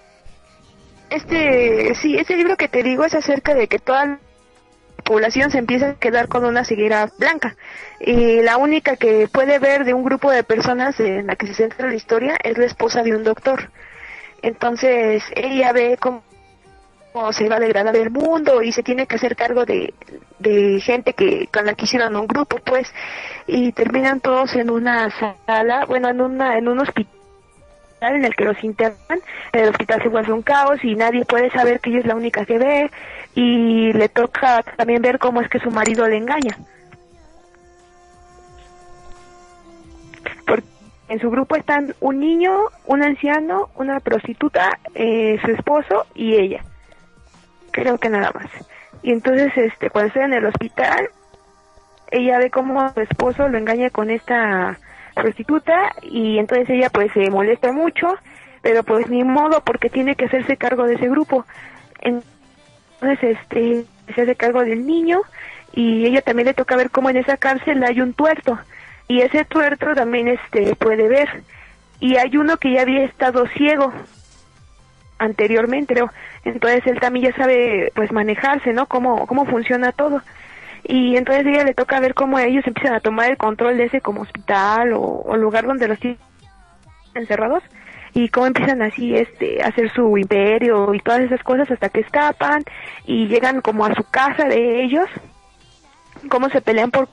Este, 1.10 1.94
sí, 1.96 2.16
este 2.18 2.38
libro 2.38 2.56
que 2.56 2.70
te 2.70 2.84
digo 2.84 3.04
es 3.04 3.14
acerca 3.14 3.54
de 3.54 3.68
que 3.68 3.80
toda 3.80 4.06
la 4.06 4.20
población 5.02 5.52
se 5.52 5.58
empieza 5.58 5.89
a 5.89 5.93
quedar 5.95 6.28
con 6.28 6.45
una 6.45 6.64
ceguera 6.64 7.10
blanca. 7.18 7.56
Y 7.99 8.41
la 8.41 8.58
única 8.58 8.95
que 8.95 9.28
puede 9.28 9.60
ver 9.60 9.86
de 9.86 9.93
un 9.93 10.04
grupo 10.04 10.32
de 10.32 10.43
personas 10.43 10.99
en 10.99 11.28
la 11.28 11.36
que 11.36 11.47
se 11.47 11.54
centra 11.54 11.88
la 11.88 11.95
historia 11.95 12.38
es 12.43 12.58
la 12.58 12.66
esposa 12.66 13.04
de 13.04 13.16
un 13.16 13.24
doctor. 13.24 13.70
Entonces 14.41 15.24
ella 15.36 15.72
ve 15.72 15.97
cómo 15.99 16.24
se 17.32 17.49
va 17.49 17.60
degradando 17.60 17.99
el 17.99 18.10
mundo 18.10 18.62
y 18.62 18.72
se 18.72 18.84
tiene 18.84 19.06
que 19.06 19.16
hacer 19.16 19.36
cargo 19.36 19.66
de, 19.66 19.93
de 20.39 20.80
gente 20.80 21.14
que 21.14 21.47
con 21.52 21.66
la 21.66 21.74
que 21.74 21.86
hicieron 21.86 22.16
un 22.16 22.28
grupo 22.28 22.58
pues 22.64 22.91
y 23.47 23.72
terminan 23.74 24.22
todos 24.22 24.56
en 24.56 24.70
una 24.70 25.10
sala 25.45 25.86
bueno 25.86 26.10
en 26.10 26.22
una 26.22 26.58
en 26.58 26.70
un 26.70 26.80
hospital 26.80 27.12
en 28.02 28.26
el 28.26 28.36
que 28.36 28.45
los 28.45 28.64
internan 28.64 29.20
el 29.52 29.70
hospital 29.70 30.02
se 30.02 30.10
vuelve 30.10 30.32
un 30.32 30.41
caos 30.41 30.84
y 30.84 30.95
nadie 30.95 31.26
puede 31.26 31.52
saber 31.52 31.82
que 31.82 31.89
ella 31.89 31.99
es 31.99 32.06
la 32.06 32.16
única 32.16 32.45
que 32.45 32.58
ve 32.58 32.91
y 33.36 33.94
le 33.94 34.10
toca 34.10 34.64
también 34.78 35.02
ver 35.02 35.20
cómo 35.20 35.42
es 35.42 35.50
que 35.50 35.60
su 35.60 35.72
marido 35.72 36.08
le 36.08 36.18
engaña 36.18 36.58
porque 40.46 40.68
en 41.10 41.20
su 41.20 41.30
grupo 41.30 41.56
están 41.56 41.94
un 42.00 42.20
niño, 42.20 42.52
un 42.86 43.04
anciano, 43.04 43.70
una 43.76 44.00
prostituta, 44.00 44.80
eh, 44.96 45.40
su 45.44 45.52
esposo 45.52 46.06
y 46.16 46.36
ella 46.36 46.64
creo 47.72 47.98
que 47.98 48.10
nada 48.10 48.32
más. 48.34 48.48
Y 49.02 49.12
entonces, 49.12 49.52
este, 49.56 49.90
cuando 49.90 50.10
está 50.10 50.26
en 50.26 50.34
el 50.34 50.46
hospital, 50.46 51.10
ella 52.12 52.38
ve 52.38 52.52
cómo 52.52 52.88
su 52.94 53.02
esposo 53.02 53.48
lo 53.48 53.58
engaña 53.58 53.90
con 53.90 54.10
esta 54.10 54.78
prostituta 55.16 55.94
y 56.02 56.38
entonces 56.38 56.70
ella 56.70 56.90
pues 56.90 57.12
se 57.14 57.30
molesta 57.30 57.72
mucho, 57.72 58.08
pero 58.62 58.84
pues 58.84 59.10
ni 59.10 59.24
modo 59.24 59.62
porque 59.64 59.90
tiene 59.90 60.16
que 60.16 60.26
hacerse 60.26 60.58
cargo 60.58 60.86
de 60.86 60.96
ese 60.96 61.10
grupo. 61.10 61.46
Entonces, 62.02 62.30
este, 63.02 63.86
se 64.14 64.22
hace 64.22 64.36
cargo 64.36 64.64
del 64.64 64.86
niño 64.86 65.22
y 65.74 66.06
ella 66.06 66.22
también 66.22 66.47
le 66.47 66.54
toca 66.54 66.76
ver 66.76 66.91
cómo 66.91 67.10
en 67.10 67.18
esa 67.18 67.38
cárcel 67.38 67.84
hay 67.84 68.02
un 68.02 68.14
tuerto 68.14 68.60
y 69.08 69.22
ese 69.22 69.45
tuerto 69.45 69.93
también 69.93 70.28
este 70.28 70.76
puede 70.76 71.08
ver 71.08 71.43
y 71.99 72.18
hay 72.18 72.36
uno 72.38 72.58
que 72.58 72.74
ya 72.74 72.82
había 72.82 73.04
estado 73.04 73.47
ciego 73.47 73.91
anteriormente, 75.20 75.93
entonces 76.45 76.82
él 76.88 76.99
también 76.99 77.32
ya 77.32 77.38
sabe 77.38 77.91
pues 77.95 78.12
manejarse, 78.12 78.74
¿no? 78.74 78.88
Cómo, 78.88 79.28
cómo 79.28 79.45
funciona 79.45 79.91
todo. 79.91 80.22
Y 80.84 81.16
entonces 81.16 81.45
ella 81.45 81.64
le 81.64 81.76
toca 81.76 81.99
ver 81.99 82.16
cómo 82.16 82.39
ellos 82.39 82.66
empiezan 82.66 82.95
a 82.95 83.02
tomar 83.02 83.30
el 83.30 83.38
control 83.38 83.78
de 83.78 83.86
ese 83.86 84.02
como 84.02 84.22
hospital 84.22 84.93
o, 84.93 85.02
o 85.02 85.38
lugar 85.38 85.68
donde 85.68 85.88
los 85.88 85.99
tienen 85.99 86.18
encerrados 87.14 87.62
y 88.14 88.30
cómo 88.30 88.47
empiezan 88.47 88.82
así 88.82 89.16
este 89.16 89.64
a 89.64 89.68
hacer 89.68 89.91
su 89.93 90.18
imperio 90.18 90.93
y 90.93 90.99
todas 90.99 91.22
esas 91.22 91.41
cosas 91.43 91.70
hasta 91.72 91.89
que 91.89 92.01
escapan 92.01 92.64
y 93.05 93.28
llegan 93.28 93.62
como 93.62 93.86
a 93.86 93.93
su 93.95 94.03
casa 94.03 94.45
de 94.45 94.84
ellos 94.84 95.07
cómo 96.30 96.49
se 96.49 96.62
pelean 96.62 96.91
por 96.91 97.07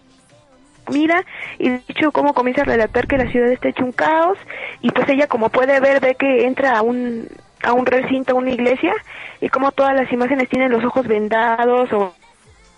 comida 0.85 1.25
y 1.59 1.69
de 1.69 1.83
hecho 1.89 2.13
cómo 2.13 2.35
comienza 2.35 2.63
a 2.63 2.65
relatar 2.65 3.07
que 3.07 3.19
la 3.19 3.31
ciudad 3.31 3.51
está 3.53 3.69
hecha 3.69 3.85
un 3.85 3.93
caos 3.93 4.39
y 4.81 4.91
pues 4.91 5.09
ella 5.09 5.27
como 5.27 5.51
puede 5.51 5.81
ver 5.81 6.01
ve 6.01 6.15
que 6.15 6.47
entra 6.47 6.79
a 6.79 6.83
un 6.83 7.29
a 7.63 7.73
un 7.73 7.87
recinto, 7.87 8.33
a 8.33 8.37
una 8.37 8.51
iglesia, 8.51 8.95
y 9.41 9.49
como 9.49 9.73
todas 9.73 9.95
las 9.95 10.13
imágenes 10.13 10.49
tienen 10.49 10.73
los 10.73 10.85
ojos 10.85 11.07
vendados 11.07 11.93
o 11.93 12.15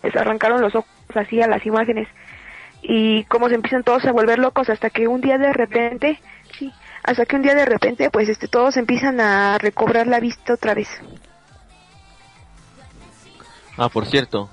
les 0.02 0.16
arrancaron 0.16 0.60
los 0.60 0.74
ojos 0.74 0.90
así 1.14 1.40
a 1.42 1.48
las 1.48 1.64
imágenes 1.66 2.08
y 2.82 3.24
cómo 3.24 3.48
se 3.48 3.56
empiezan 3.56 3.82
todos 3.82 4.06
a 4.06 4.12
volver 4.12 4.38
locos 4.38 4.70
hasta 4.70 4.88
que 4.88 5.06
un 5.06 5.20
día 5.20 5.36
de 5.36 5.52
repente, 5.52 6.18
hasta 7.03 7.26
que 7.26 7.36
un 7.36 7.42
día 7.42 7.55
de 7.55 7.64
repente 7.66 8.11
pues 8.11 8.28
este 8.28 8.48
todos 8.48 8.76
empiezan 8.76 9.20
a 9.20 9.59
recobrar 9.59 10.07
la 10.07 10.20
vista 10.20 10.55
otra 10.55 10.74
vez. 10.74 10.88
Ah, 13.76 13.88
por 13.88 14.07
cierto. 14.07 14.51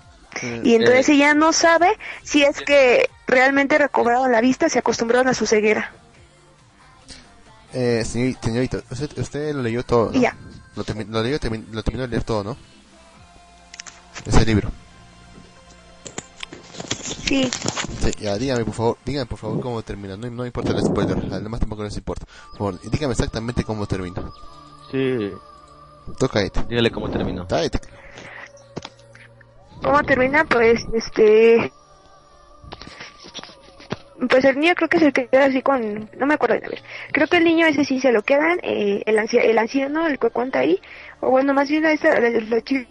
Y 0.64 0.76
entonces 0.76 1.10
Eh, 1.10 1.14
ella 1.14 1.34
no 1.34 1.52
sabe 1.52 1.98
si 2.24 2.43
es 2.43 2.62
que 2.62 3.10
realmente 3.26 3.78
recobraron 3.78 4.32
la 4.32 4.39
vista, 4.41 4.70
se 4.70 4.80
acostumbraron 4.80 5.28
a 5.28 5.34
su 5.34 5.45
ceguera. 5.48 5.91
Eh, 7.74 8.04
señor- 8.06 8.38
señorita, 8.41 8.78
usted, 8.89 9.18
usted 9.18 9.54
lo 9.54 9.64
leyó 9.64 9.84
todo, 9.84 10.14
ya. 10.14 10.36
Lo, 10.76 10.86
termi- 10.86 11.08
lo 11.08 11.24
leyó, 11.24 11.39
termi- 11.39 11.66
lo 11.72 11.84
terminó 11.84 12.04
de 12.04 12.10
leer 12.10 12.24
todo, 12.24 12.43
¿no? 12.43 12.58
Ese 14.26 14.45
libro. 14.45 14.72
Sí, 17.25 17.49
Sí, 18.01 18.11
ya, 18.19 18.38
dígame 18.38 18.63
por 18.65 18.73
favor, 18.73 18.97
dígame 19.05 19.25
por 19.25 19.38
favor 19.38 19.59
cómo 19.59 19.82
termina, 19.84 20.15
no, 20.17 20.30
no 20.30 20.45
importa 20.45 20.71
el 20.73 20.84
spoiler, 20.84 21.17
además 21.32 21.59
tampoco 21.59 21.84
les 21.84 21.97
importa. 21.97 22.25
Por 22.51 22.57
favor, 22.57 22.80
dígame 22.91 23.13
exactamente 23.13 23.63
cómo 23.63 23.86
termina. 23.88 24.21
sí, 24.91 25.32
Tú 26.17 26.28
cállate, 26.28 26.63
dígale 26.69 26.91
cómo 26.91 27.09
terminó. 27.09 27.45
cállate. 27.47 27.80
¿Cómo 29.82 30.01
termina? 30.03 30.43
Pues, 30.45 30.86
este... 30.93 31.71
Pues 34.30 34.43
el 34.45 34.59
niño 34.59 34.73
creo 34.75 34.89
que 34.89 34.99
se 34.99 35.13
queda 35.13 35.45
así 35.45 35.61
con... 35.61 36.09
No 36.17 36.25
me 36.25 36.34
acuerdo 36.34 36.55
bien, 36.55 36.65
a 36.65 36.69
ver. 36.69 36.82
Creo 37.11 37.28
que 37.28 37.38
el 37.38 37.43
niño 37.43 37.67
ese 37.67 37.86
sí 37.86 37.99
se 37.99 38.11
lo 38.11 38.23
quedan, 38.23 38.59
eh, 38.63 39.03
el, 39.05 39.19
ancia- 39.19 39.43
el 39.43 39.57
anciano, 39.59 40.07
el 40.07 40.17
que 40.17 40.32
cuenta 40.32 40.59
ahí, 40.59 40.80
o 41.19 41.30
bueno, 41.30 41.53
más 41.53 41.69
bien 41.69 41.86
esa, 41.86 42.19
la, 42.19 42.30
la 42.32 42.61
chica 42.61 42.89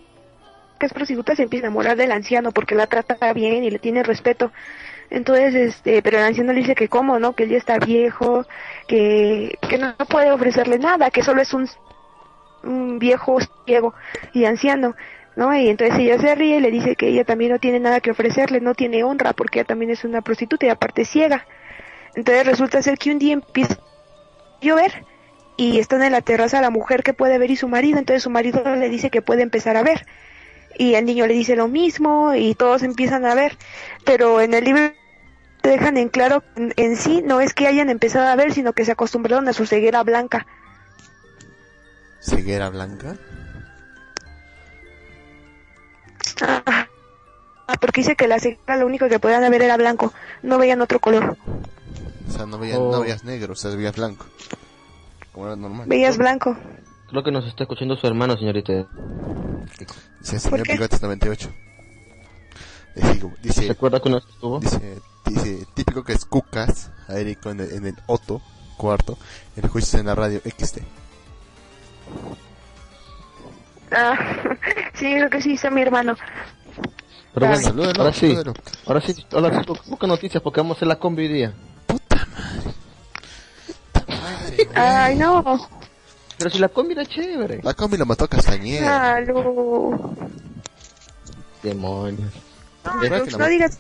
que 0.78 0.86
es 0.86 0.92
prostituta 0.92 1.34
se 1.34 1.42
empieza 1.42 1.66
a 1.66 1.68
enamorar 1.68 1.96
del 1.96 2.12
anciano 2.12 2.52
porque 2.52 2.74
la 2.74 2.86
trata 2.86 3.32
bien 3.32 3.64
y 3.64 3.70
le 3.70 3.78
tiene 3.78 4.02
respeto. 4.02 4.52
Entonces, 5.10 5.54
este, 5.54 6.02
pero 6.02 6.18
el 6.18 6.24
anciano 6.24 6.52
le 6.52 6.60
dice 6.60 6.74
que 6.74 6.88
cómo, 6.88 7.18
¿no? 7.18 7.34
Que 7.34 7.44
él 7.44 7.50
ya 7.50 7.58
está 7.58 7.78
viejo, 7.78 8.44
que, 8.88 9.58
que 9.68 9.78
no, 9.78 9.96
puede 10.08 10.32
ofrecerle 10.32 10.78
nada, 10.78 11.10
que 11.10 11.22
solo 11.22 11.40
es 11.42 11.54
un, 11.54 11.68
un 12.64 12.98
viejo 12.98 13.38
ciego 13.64 13.94
y 14.32 14.44
anciano. 14.44 14.94
¿no? 15.36 15.54
Y 15.54 15.68
entonces 15.68 15.98
ella 15.98 16.18
se 16.18 16.34
ríe 16.34 16.56
y 16.56 16.60
le 16.60 16.70
dice 16.70 16.96
que 16.96 17.08
ella 17.08 17.24
también 17.24 17.52
no 17.52 17.58
tiene 17.58 17.78
nada 17.78 18.00
que 18.00 18.10
ofrecerle, 18.10 18.60
no 18.60 18.74
tiene 18.74 19.04
honra 19.04 19.34
porque 19.34 19.60
ella 19.60 19.66
también 19.66 19.90
es 19.90 20.02
una 20.04 20.22
prostituta 20.22 20.66
y 20.66 20.70
aparte 20.70 21.04
ciega. 21.04 21.46
Entonces 22.14 22.46
resulta 22.46 22.82
ser 22.82 22.96
que 22.98 23.10
un 23.10 23.18
día 23.18 23.34
empieza 23.34 23.74
a 23.74 24.64
llover 24.64 25.04
y 25.58 25.78
están 25.78 26.02
en 26.02 26.12
la 26.12 26.22
terraza 26.22 26.60
la 26.60 26.70
mujer 26.70 27.02
que 27.02 27.12
puede 27.12 27.38
ver 27.38 27.50
y 27.50 27.56
su 27.56 27.68
marido, 27.68 27.98
entonces 27.98 28.22
su 28.22 28.30
marido 28.30 28.62
le 28.76 28.88
dice 28.88 29.10
que 29.10 29.22
puede 29.22 29.42
empezar 29.42 29.76
a 29.76 29.82
ver. 29.82 30.06
Y 30.78 30.94
el 30.94 31.04
niño 31.06 31.26
le 31.26 31.34
dice 31.34 31.56
lo 31.56 31.68
mismo 31.68 32.34
y 32.34 32.54
todos 32.54 32.82
empiezan 32.82 33.24
a 33.24 33.34
ver, 33.34 33.56
pero 34.04 34.40
en 34.40 34.52
el 34.54 34.64
libro 34.64 34.92
te 35.62 35.70
dejan 35.70 35.96
en 35.96 36.08
claro 36.08 36.42
en, 36.56 36.72
en 36.76 36.96
sí 36.96 37.22
no 37.24 37.40
es 37.40 37.54
que 37.54 37.66
hayan 37.66 37.88
empezado 37.90 38.26
a 38.28 38.36
ver, 38.36 38.52
sino 38.52 38.72
que 38.72 38.84
se 38.84 38.92
acostumbraron 38.92 39.48
a 39.48 39.52
su 39.52 39.66
ceguera 39.66 40.02
blanca. 40.02 40.46
¿Ceguera 42.20 42.68
blanca? 42.70 43.16
Ah, 47.68 47.74
porque 47.80 48.00
dice 48.02 48.16
que 48.16 48.28
la 48.28 48.38
ceguera 48.38 48.76
lo 48.76 48.86
único 48.86 49.08
que 49.08 49.18
podían 49.18 49.48
ver 49.50 49.62
era 49.62 49.76
blanco, 49.76 50.12
no 50.42 50.58
veían 50.58 50.80
otro 50.80 51.00
color. 51.00 51.36
O 52.28 52.32
sea, 52.32 52.46
no 52.46 52.58
veías, 52.58 52.78
Oh. 52.78 52.92
no 52.92 53.00
veías 53.00 53.24
negro, 53.24 53.52
o 53.54 53.56
sea, 53.56 53.70
veías 53.74 53.96
blanco. 53.96 54.26
Como 55.32 55.46
era 55.46 55.56
normal. 55.56 55.86
Veías 55.88 56.16
blanco. 56.16 56.56
Creo 57.08 57.22
que 57.22 57.30
nos 57.30 57.46
está 57.46 57.64
escuchando 57.64 57.96
su 57.96 58.06
hermano, 58.06 58.36
señorita. 58.36 58.86
Dice 60.20 60.38
señor 60.40 60.62
qué? 60.62 60.72
Bigotes 60.72 61.00
98. 61.02 61.50
Dice, 62.94 63.20
¿Se 63.20 63.30
dice, 63.42 63.70
acuerda 63.70 64.00
que 64.00 64.08
nos 64.10 64.26
estuvo? 64.26 64.58
dice, 64.60 65.00
dice, 65.26 65.66
típico 65.74 66.02
que 66.02 66.14
es 66.14 66.24
Cucas, 66.24 66.90
a 67.08 67.14
Eric 67.18 67.44
en 67.46 67.60
el, 67.60 67.72
en 67.72 67.86
el 67.86 67.96
Otto, 68.06 68.40
cuarto, 68.78 69.18
el 69.56 69.68
juicio 69.68 69.98
en 70.00 70.06
la 70.06 70.14
radio 70.14 70.40
XT. 70.40 70.78
Ah, 73.92 74.14
sí, 74.94 75.12
creo 75.12 75.30
que 75.30 75.42
sí, 75.42 75.52
está 75.52 75.70
mi 75.70 75.82
hermano. 75.82 76.16
Pero 77.34 77.48
bueno, 77.48 77.62
Salúdalo, 77.62 78.00
ahora 78.00 78.12
sí, 78.14 78.20
salúdalo. 78.34 78.54
ahora 78.86 79.00
sí, 79.02 79.26
ahora 79.32 79.62
sí, 79.62 79.90
pocas 79.90 80.08
noticias 80.08 80.42
porque 80.42 80.60
vamos 80.60 80.76
a 80.76 80.78
hacer 80.78 80.88
la 80.88 80.98
combi 80.98 81.22
hoy 81.26 81.32
día. 81.32 81.54
Madre, 84.08 84.68
Ay, 84.74 85.16
no. 85.16 85.68
Pero 86.38 86.50
si 86.50 86.58
la 86.58 86.68
combi 86.68 86.92
era 86.92 87.06
chévere. 87.06 87.60
La 87.62 87.74
combi 87.74 87.96
lo 87.96 88.04
mató 88.06 88.28
Castañeda. 88.28 89.14
Salud. 89.24 89.94
Demonios. 91.62 92.32
No, 92.84 93.00
¿Verdad 93.00 93.18
no, 93.18 93.24
que 93.24 93.30
la- 93.32 93.38
no 93.38 93.46
digas 93.46 93.78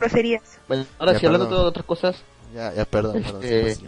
groserías. 0.00 0.42
Bueno, 0.66 0.86
ahora 0.98 1.12
Ya, 1.12 1.18
sí, 1.20 1.26
hablando 1.26 1.46
perdón. 1.48 1.64
de 1.64 1.68
otras 1.68 1.86
cosas, 1.86 2.16
Ya, 2.54 2.72
ya, 2.72 2.84
perdón, 2.86 3.22
perdón, 3.22 3.42
Este- 3.44 3.78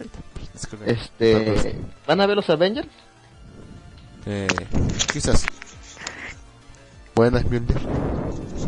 este, 0.85 1.75
¿van 2.05 2.21
a 2.21 2.27
ver 2.27 2.35
los 2.35 2.49
Avengers? 2.49 2.87
Eh, 4.27 4.47
quizás. 5.11 5.43
Buenas, 7.15 7.43
Mjolnir. 7.45 7.79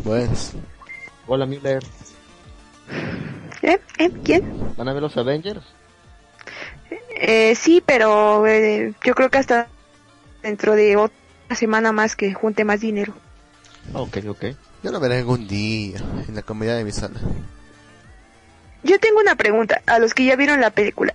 Buenas. 0.03 0.53
Hola, 1.27 1.45
Miller. 1.45 1.83
¿Eh? 3.61 3.79
¿Eh? 3.99 4.11
¿Quién? 4.23 4.73
¿Van 4.75 4.87
a 4.89 4.93
ver 4.93 5.01
los 5.03 5.15
Avengers? 5.15 5.61
Eh, 7.15 7.55
sí, 7.55 7.81
pero 7.85 8.45
eh, 8.47 8.93
yo 9.03 9.13
creo 9.15 9.29
que 9.29 9.37
hasta 9.37 9.67
dentro 10.41 10.75
de 10.75 10.95
otra 10.97 11.55
semana 11.55 11.91
más 11.91 12.15
que 12.15 12.33
junte 12.33 12.65
más 12.65 12.81
dinero. 12.81 13.13
Ok, 13.93 14.17
ok. 14.27 14.45
Yo 14.83 14.91
lo 14.91 14.99
veré 14.99 15.19
algún 15.19 15.47
día 15.47 15.97
en 16.27 16.35
la 16.35 16.41
comida 16.41 16.75
de 16.75 16.83
mi 16.83 16.91
sala. 16.91 17.19
Yo 18.83 18.99
tengo 18.99 19.19
una 19.19 19.35
pregunta 19.35 19.81
a 19.85 19.99
los 19.99 20.13
que 20.13 20.25
ya 20.25 20.35
vieron 20.35 20.59
la 20.59 20.71
película. 20.71 21.13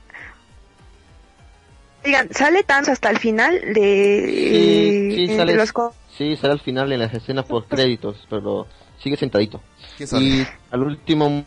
Digan, 2.05 2.28
¿sale 2.32 2.62
Thanos 2.62 2.88
hasta 2.88 3.11
el 3.11 3.18
final 3.18 3.61
de, 3.74 4.94
Sí, 5.11 5.16
sí, 5.16 5.26
de 5.26 5.36
sale, 5.36 5.55
los 5.55 5.72
co- 5.72 5.94
sí, 6.16 6.36
sale 6.36 6.53
al 6.55 6.61
final 6.61 6.90
en 6.92 7.01
las 7.01 7.12
escenas 7.12 7.44
por 7.44 7.66
créditos, 7.66 8.26
pero 8.30 8.66
sigue 9.03 9.16
sentadito. 9.16 9.61
Y 9.99 10.44
al 10.70 10.82
último 10.82 11.44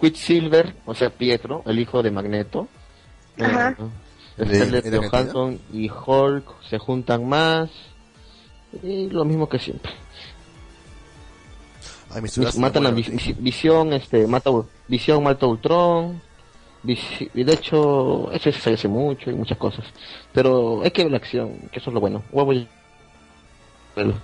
Quicksilver, 0.00 0.74
o 0.86 0.94
sea 0.94 1.10
Pietro, 1.10 1.62
el 1.66 1.78
hijo 1.78 2.02
de 2.02 2.10
Magneto. 2.10 2.68
Ajá. 3.40 3.76
¿De- 4.36 4.56
Scarlett? 4.56 5.10
Johansson 5.10 5.60
y 5.72 5.90
Hulk 5.90 6.44
se 6.68 6.78
juntan 6.78 7.28
más. 7.28 7.70
Y 8.82 9.08
lo 9.10 9.24
mismo 9.24 9.48
que 9.48 9.58
siempre. 9.58 9.92
Ay, 12.10 12.22
Matan 12.58 12.86
a. 12.86 12.90
Visión, 12.90 13.92
este, 13.92 14.26
mata 14.26 14.50
Visión, 14.88 15.22
mata 15.22 15.46
Ultron. 15.46 16.20
Y 16.86 17.44
de 17.44 17.52
hecho, 17.54 18.30
eso 18.32 18.52
se 18.52 18.74
hace 18.74 18.88
mucho 18.88 19.30
y 19.30 19.34
muchas 19.34 19.56
cosas. 19.56 19.86
Pero 20.32 20.82
hay 20.82 20.90
que 20.90 21.02
ver 21.04 21.12
la 21.12 21.16
acción, 21.18 21.58
que 21.72 21.78
eso 21.78 21.90
es 21.90 21.94
lo 21.94 22.00
bueno. 22.00 22.22
A 22.36 22.44
verlo. 23.96 24.14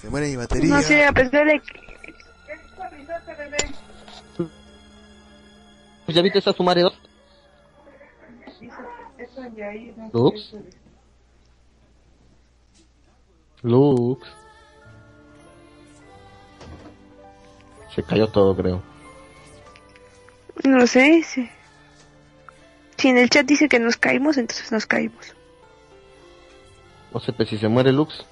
Se 0.00 0.10
muere 0.10 0.28
mi 0.28 0.36
batería. 0.36 0.74
No 0.74 0.82
sé, 0.82 1.04
a 1.04 1.12
pesar 1.12 1.46
de 1.46 1.60
que... 1.60 1.86
¿Ya 6.08 6.22
viste 6.22 6.38
esa 6.38 6.52
Sumare 6.52 6.82
2? 6.82 6.92
Lux. 10.12 10.54
Lux. 13.62 14.26
Se 17.94 18.02
cayó 18.02 18.28
todo, 18.28 18.54
creo. 18.56 18.82
No 20.64 20.86
sé, 20.86 21.22
si... 21.22 21.48
si 22.96 23.08
en 23.08 23.18
el 23.18 23.30
chat 23.30 23.46
dice 23.46 23.68
que 23.68 23.78
nos 23.78 23.96
caímos, 23.96 24.36
entonces 24.36 24.70
nos 24.70 24.86
caímos. 24.86 25.34
No 27.12 27.20
sé, 27.20 27.32
pues 27.32 27.48
si 27.48 27.56
se 27.58 27.68
muere 27.68 27.92
Lux, 27.92 28.26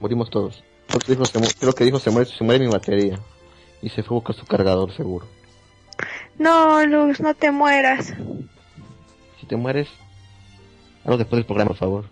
morimos 0.00 0.30
todos. 0.30 0.62
Creo 0.88 1.00
que 1.00 1.12
dijo, 1.12 1.24
se, 1.26 1.38
mu- 1.38 1.48
creo 1.60 1.72
que 1.74 1.84
dijo 1.84 1.98
se 1.98 2.10
muere, 2.10 2.30
se 2.30 2.42
muere 2.44 2.64
mi 2.64 2.70
batería. 2.70 3.18
Y 3.82 3.90
se 3.90 4.02
fue 4.02 4.16
a 4.16 4.20
buscar 4.20 4.36
su 4.36 4.46
cargador, 4.46 4.92
seguro. 4.92 5.26
No, 6.38 6.84
Luz, 6.86 7.20
no 7.20 7.34
te 7.34 7.50
mueras. 7.50 8.12
Si 9.40 9.46
te 9.46 9.56
mueres, 9.56 9.88
algo 11.04 11.18
después 11.18 11.38
del 11.38 11.46
programa, 11.46 11.68
por 11.68 11.76
favor. 11.78 12.04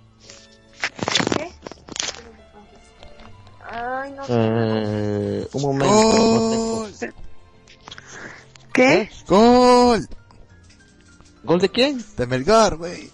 Ay, 3.70 4.12
no. 4.12 4.22
Eh, 4.28 5.48
un 5.52 5.62
momento. 5.62 5.94
no 5.94 6.10
tengo- 6.10 6.80
¡Gol! 6.80 7.14
¿Qué? 8.72 8.94
¿Eh? 9.02 9.10
¡Gol! 9.26 10.08
¿Gol 11.44 11.60
de 11.60 11.68
quién? 11.68 12.04
De 12.16 12.26
Melgar, 12.26 12.76
güey. 12.76 13.10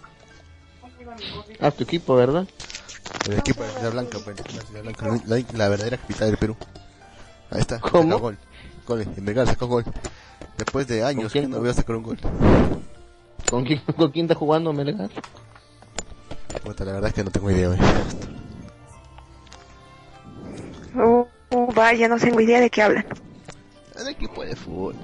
Ah, 1.60 1.70
tu 1.70 1.84
equipo, 1.84 2.14
¿verdad? 2.14 2.46
El 3.26 3.38
equipo 3.38 3.62
de 3.62 3.70
Ciudad 3.70 3.92
Blanca, 3.92 4.18
pues, 4.24 4.36
la 4.54 4.62
Ciudad 4.62 4.82
Blanca, 4.82 5.06
la, 5.26 5.42
la 5.58 5.68
verdadera 5.68 5.96
capital 5.98 6.28
del 6.28 6.38
Perú. 6.38 6.56
Ahí 7.50 7.60
está. 7.60 7.80
¿Cómo? 7.80 8.04
sacó 8.14 8.18
Gol. 8.20 8.38
Gol. 8.86 9.02
En 9.16 9.24
Melgar 9.24 9.46
sacó 9.46 9.66
gol. 9.66 9.84
Después 10.60 10.86
de 10.88 11.02
años 11.02 11.32
quién? 11.32 11.44
que 11.44 11.50
no 11.52 11.58
voy 11.58 11.70
a 11.70 11.72
sacar 11.72 11.96
un 11.96 12.02
gol. 12.02 12.18
¿Con 13.48 13.64
quién, 13.64 13.80
con 13.96 14.10
quién 14.10 14.26
está 14.26 14.34
jugando 14.34 14.74
Melgar? 14.74 15.08
Puta, 16.62 16.84
la 16.84 16.92
verdad 16.92 17.08
es 17.08 17.14
que 17.14 17.24
no 17.24 17.30
tengo 17.30 17.50
idea, 17.50 17.68
güey. 17.68 17.80
Oh, 20.98 21.26
oh, 21.52 21.72
vaya, 21.72 22.08
no 22.08 22.18
tengo 22.18 22.42
idea 22.42 22.60
de 22.60 22.68
qué 22.68 22.82
hablan. 22.82 23.06
El 23.98 24.08
equipo 24.08 24.44
de 24.44 24.54
fútbol. 24.54 24.96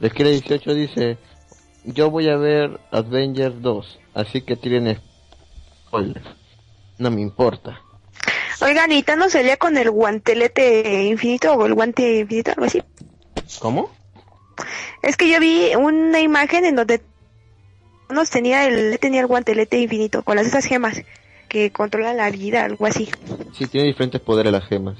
Les 0.00 0.12
quiere 0.12 0.32
18 0.32 0.74
dice, 0.74 1.16
yo 1.84 2.10
voy 2.10 2.28
a 2.28 2.36
ver 2.36 2.80
Avengers 2.90 3.62
2, 3.62 4.00
así 4.14 4.42
que 4.42 4.56
tienen 4.56 5.00
spoilers. 5.86 6.26
No 6.98 7.12
me 7.12 7.20
importa. 7.20 7.80
Oigan, 8.60 8.90
¿y 8.90 9.04
Thanos 9.04 9.32
salía 9.32 9.56
con 9.56 9.76
el 9.76 9.88
guantelete 9.92 11.04
infinito 11.04 11.54
o 11.54 11.64
el 11.64 11.74
guante 11.74 12.18
infinito, 12.18 12.50
algo 12.50 12.64
así? 12.64 12.82
¿Cómo? 13.58 13.90
Es 15.02 15.16
que 15.16 15.28
yo 15.28 15.40
vi 15.40 15.74
una 15.74 16.20
imagen 16.20 16.64
en 16.64 16.76
donde 16.76 17.00
Thanos 18.08 18.30
tenía 18.30 18.66
el, 18.66 18.98
tenía 18.98 19.20
el 19.20 19.26
guantelete 19.26 19.78
infinito 19.78 20.22
con 20.22 20.36
las 20.36 20.46
esas 20.46 20.64
gemas 20.64 21.02
que 21.48 21.70
controlan 21.70 22.16
la 22.16 22.30
vida, 22.30 22.64
algo 22.64 22.86
así. 22.86 23.10
Sí, 23.52 23.66
tiene 23.66 23.88
diferentes 23.88 24.20
poderes 24.20 24.52
las 24.52 24.66
gemas. 24.66 24.96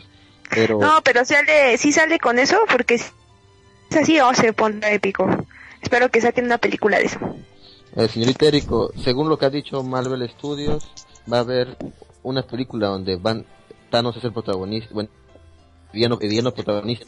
Pero 0.50 0.78
No, 0.78 1.00
pero 1.02 1.24
sale, 1.24 1.76
sí 1.78 1.92
sale 1.92 2.18
con 2.18 2.38
eso 2.38 2.58
porque 2.70 2.98
si 2.98 3.04
es 3.90 3.96
así 3.96 4.20
o 4.20 4.32
se 4.34 4.52
pondrá 4.52 4.92
épico. 4.92 5.26
Espero 5.82 6.10
que 6.10 6.20
saquen 6.20 6.46
una 6.46 6.58
película 6.58 6.98
de 6.98 7.06
eso. 7.06 7.18
el 7.96 8.08
señorita 8.08 8.46
Érico, 8.46 8.90
según 9.02 9.28
lo 9.28 9.38
que 9.38 9.46
ha 9.46 9.50
dicho 9.50 9.82
Marvel 9.82 10.28
Studios, 10.30 10.88
va 11.30 11.38
a 11.38 11.40
haber 11.40 11.76
una 12.22 12.42
película 12.42 12.88
donde 12.88 13.16
van 13.16 13.44
Thanos 13.90 14.16
es 14.16 14.24
el 14.24 14.32
protagonista, 14.32 14.92
bueno, 14.92 15.10
villano, 15.92 16.16
villano 16.16 16.52
protagonista. 16.52 17.06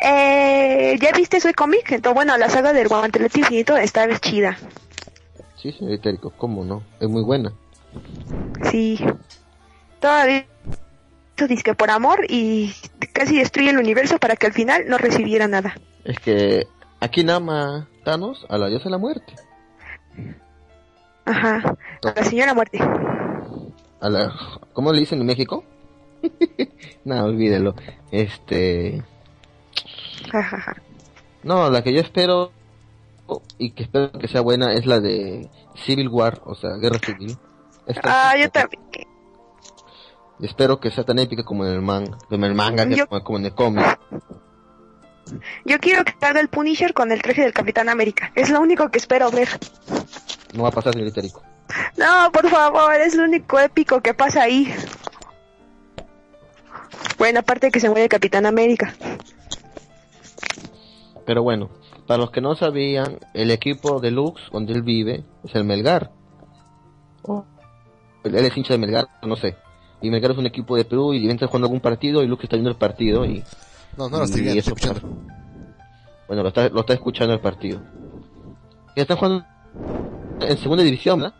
Eh, 0.00 0.98
¿Ya 1.00 1.12
viste 1.12 1.40
Soy 1.40 1.52
cómic? 1.52 1.92
Entonces, 1.92 2.14
bueno, 2.14 2.36
la 2.36 2.48
saga 2.50 2.72
del 2.72 2.88
guantelete 2.88 3.40
infinito 3.40 3.76
está 3.76 4.08
chida. 4.20 4.56
Sí, 5.56 5.72
señorita 5.72 6.08
Érico, 6.08 6.30
¿cómo 6.36 6.64
no? 6.64 6.82
Es 7.00 7.08
muy 7.08 7.22
buena. 7.22 7.52
Sí. 8.70 9.00
Todavía 10.00 10.46
dice 11.48 11.62
que 11.62 11.74
por 11.74 11.90
amor 11.90 12.24
y 12.28 12.72
casi 13.12 13.38
destruye 13.38 13.70
el 13.70 13.78
universo 13.78 14.18
para 14.18 14.36
que 14.36 14.46
al 14.46 14.52
final 14.52 14.84
no 14.88 14.98
recibiera 14.98 15.46
nada. 15.48 15.74
Es 16.04 16.18
que 16.18 16.66
aquí 17.00 17.24
nada 17.24 17.40
más 17.40 17.86
Thanos 18.04 18.46
a 18.48 18.56
la 18.56 18.68
diosa 18.68 18.84
de 18.84 18.90
la 18.90 18.98
muerte. 18.98 19.34
Ajá. 21.24 21.76
A 22.04 22.12
la 22.14 22.24
señora 22.24 22.54
muerte. 22.54 22.78
A 24.00 24.08
la, 24.08 24.32
¿Cómo 24.72 24.92
le 24.92 25.00
dicen 25.00 25.20
en 25.20 25.26
México? 25.26 25.64
no, 27.04 27.24
olvídelo. 27.24 27.74
Este... 28.10 29.02
Jajaja. 30.30 30.76
No, 31.42 31.70
la 31.70 31.82
que 31.82 31.92
yo 31.92 32.00
espero 32.00 32.52
y 33.58 33.70
que 33.72 33.82
espero 33.84 34.12
que 34.12 34.28
sea 34.28 34.40
buena 34.40 34.72
es 34.74 34.86
la 34.86 35.00
de 35.00 35.48
Civil 35.84 36.08
War, 36.08 36.40
o 36.44 36.54
sea, 36.54 36.70
Guerra 36.80 36.98
Civil. 36.98 37.36
Esta- 37.86 38.30
Ah, 38.30 38.36
yo 38.36 38.50
también. 38.50 38.82
y 40.38 40.46
espero 40.46 40.78
que 40.80 40.90
sea 40.90 41.04
tan 41.04 41.18
épica 41.18 41.44
como 41.44 41.64
en 41.64 41.72
el 41.72 41.82
manga, 41.82 42.16
como 42.28 42.44
en 42.44 42.50
el 42.50 42.54
manga, 42.56 42.84
Yo- 42.88 43.06
como, 43.22 43.38
en 43.38 43.46
el 43.46 43.54
cómic. 43.54 43.98
Yo 45.64 45.78
quiero 45.80 46.04
que 46.04 46.14
salga 46.20 46.40
el 46.40 46.48
Punisher 46.48 46.94
con 46.94 47.10
el 47.10 47.20
traje 47.22 47.42
del 47.42 47.52
Capitán 47.52 47.88
América. 47.88 48.30
Es 48.36 48.48
lo 48.50 48.60
único 48.60 48.90
que 48.90 48.98
espero 48.98 49.30
ver. 49.30 49.48
No 50.54 50.62
va 50.64 50.68
a 50.68 50.72
pasar, 50.72 50.92
señorita 50.92 51.20
Rico. 51.20 51.42
No, 51.96 52.30
por 52.32 52.48
favor, 52.48 52.94
es 52.94 53.16
lo 53.16 53.24
único 53.24 53.58
épico 53.58 54.00
que 54.00 54.14
pasa 54.14 54.42
ahí. 54.42 54.72
Bueno, 57.18 57.40
aparte 57.40 57.66
de 57.66 57.72
que 57.72 57.80
se 57.80 57.88
muere 57.88 58.04
el 58.04 58.08
Capitán 58.08 58.46
América. 58.46 58.94
Pero 61.26 61.42
bueno, 61.42 61.70
para 62.06 62.18
los 62.18 62.30
que 62.30 62.40
no 62.40 62.54
sabían, 62.54 63.18
el 63.34 63.50
equipo 63.50 64.00
de 64.00 64.12
Lux, 64.12 64.40
donde 64.52 64.72
él 64.72 64.82
vive, 64.82 65.24
es 65.44 65.54
el 65.56 65.64
Melgar. 65.64 66.12
Oh. 67.22 67.44
Él 68.22 68.34
es 68.36 68.56
hincha 68.56 68.74
de 68.74 68.78
Melgar, 68.78 69.08
no 69.22 69.34
sé. 69.34 69.56
Y 70.00 70.10
Melgar 70.10 70.30
es 70.30 70.38
un 70.38 70.46
equipo 70.46 70.76
de 70.76 70.84
Perú 70.84 71.12
y 71.14 71.28
entra 71.28 71.48
jugando 71.48 71.66
algún 71.66 71.80
partido 71.80 72.22
y 72.22 72.28
Lux 72.28 72.44
está 72.44 72.56
viendo 72.56 72.70
el 72.70 72.76
partido 72.76 73.24
y 73.24 73.42
No, 73.96 74.08
no 74.08 74.18
lo 74.18 74.24
estoy 74.24 74.40
Y 74.40 74.44
viendo, 74.44 74.60
eso 74.60 74.72
estoy 74.72 74.90
escuchando. 74.90 75.22
Bueno, 76.28 76.42
lo 76.42 76.48
está, 76.48 76.68
lo 76.68 76.80
está 76.80 76.94
escuchando 76.94 77.34
el 77.34 77.40
partido. 77.40 77.80
Ya 78.94 79.02
están 79.02 79.16
jugando 79.16 79.44
en 80.40 80.58
segunda 80.58 80.84
división, 80.84 81.20
¿verdad? 81.20 81.36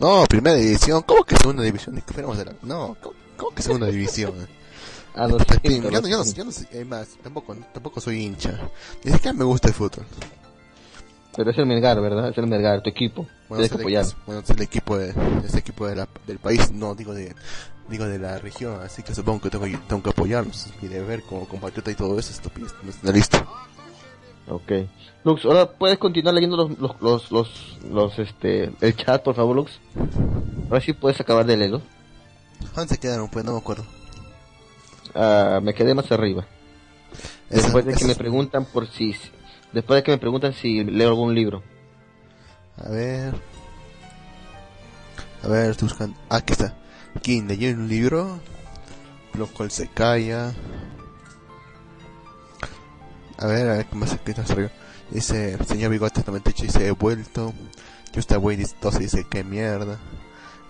No, 0.00 0.24
primera 0.28 0.56
división. 0.56 1.02
¿Cómo 1.02 1.22
que 1.22 1.36
segunda 1.36 1.62
división? 1.62 2.02
No, 2.62 2.96
¿cómo, 3.00 3.14
cómo 3.36 3.50
que 3.54 3.62
segunda 3.62 3.86
división? 3.86 4.32
A 5.14 5.28
los 5.28 5.46
Yo 5.46 5.54
siento, 5.62 5.90
no, 5.90 6.08
yo 6.08 6.16
no, 6.18 6.24
siento. 6.24 6.38
yo 6.38 6.44
no 6.44 6.52
soy, 6.52 6.66
es 6.72 6.86
más, 6.86 7.08
tampoco, 7.22 7.54
tampoco 7.72 8.00
soy 8.00 8.22
hincha. 8.22 8.58
Ni 9.04 9.12
siquiera 9.12 9.32
me 9.32 9.44
gusta 9.44 9.68
el 9.68 9.74
fútbol. 9.74 10.04
Pero 11.36 11.50
es 11.50 11.58
el 11.58 11.66
Melgar, 11.66 12.00
¿verdad? 12.00 12.28
Es 12.30 12.38
el 12.38 12.46
Melgar, 12.46 12.82
tu 12.82 12.90
equipo. 12.90 13.26
Bueno, 13.48 13.64
es 13.64 13.70
el, 13.70 13.80
apoyar. 13.80 14.06
bueno, 14.26 14.40
es 14.42 14.50
el 14.50 14.62
equipo 14.62 14.98
de, 14.98 15.10
es 15.44 15.52
el 15.52 15.58
equipo 15.58 15.86
de 15.86 15.96
la, 15.96 16.08
del 16.26 16.38
país, 16.38 16.70
no 16.72 16.94
digo 16.94 17.14
de, 17.14 17.34
digo 17.88 18.06
de 18.06 18.18
la 18.18 18.38
región, 18.38 18.80
así 18.82 19.02
que 19.02 19.14
supongo 19.14 19.42
que 19.42 19.50
tengo, 19.50 19.66
tengo 19.88 20.02
que 20.02 20.10
apoyarlos. 20.10 20.68
Mi 20.82 20.88
deber 20.88 21.22
como 21.22 21.46
compatriota 21.46 21.90
y 21.92 21.94
todo 21.94 22.18
eso, 22.18 22.32
estupidez, 22.32 22.74
no 22.82 22.90
está 22.90 23.12
listo. 23.12 23.38
Ok. 24.48 24.72
Lux, 25.24 25.44
ahora 25.44 25.70
puedes 25.70 25.98
continuar 25.98 26.34
leyendo 26.34 26.56
los, 26.56 26.78
los, 26.78 27.00
los, 27.00 27.32
los, 27.32 27.78
los, 27.88 28.18
este, 28.18 28.72
el 28.80 28.96
chat, 28.96 29.22
por 29.22 29.34
favor, 29.34 29.56
Lux. 29.56 29.80
A 30.68 30.74
ver 30.74 30.82
si 30.82 30.92
puedes 30.92 31.20
acabar 31.20 31.46
de 31.46 31.56
leerlo. 31.56 31.82
¿Dónde 32.74 32.94
se 32.94 33.00
quedaron? 33.00 33.28
Pues 33.28 33.44
no 33.44 33.52
me 33.52 33.58
acuerdo. 33.58 33.84
Ah, 35.14 35.60
me 35.62 35.74
quedé 35.74 35.94
más 35.94 36.10
arriba. 36.12 36.46
Esa- 37.50 37.62
Después 37.62 37.84
de 37.84 37.94
que 37.94 38.04
me 38.04 38.14
preguntan 38.14 38.64
por 38.64 38.86
si, 38.88 39.14
después 39.72 39.98
de 39.98 40.02
que 40.02 40.10
me 40.12 40.18
preguntan 40.18 40.52
si 40.52 40.82
leo 40.84 41.08
algún 41.08 41.34
libro. 41.34 41.62
A 42.76 42.88
ver. 42.88 43.34
A 45.42 45.48
ver, 45.48 45.70
estoy 45.70 45.88
buscando. 45.88 46.16
Ah, 46.28 46.36
aquí 46.36 46.52
está. 46.54 46.74
¿Quién 47.22 47.46
leyó 47.46 47.70
un 47.70 47.88
libro? 47.88 48.40
Lo 49.34 49.46
cual 49.46 49.70
se 49.70 49.88
calla. 49.88 50.52
A 53.38 53.46
ver, 53.46 53.68
a 53.68 53.72
ver, 53.74 53.86
¿cómo 53.86 54.06
se 54.06 54.18
quita 54.18 54.42
rollo? 54.54 54.70
Dice, 55.10 55.58
señor 55.66 55.90
Bigote 55.90 56.22
98 56.26 56.62
dice, 56.64 56.86
he 56.86 56.90
vuelto. 56.92 57.52
Just 58.14 58.32
Away 58.32 58.64
12 58.80 58.98
dice, 59.00 59.26
qué 59.28 59.44
mierda. 59.44 59.98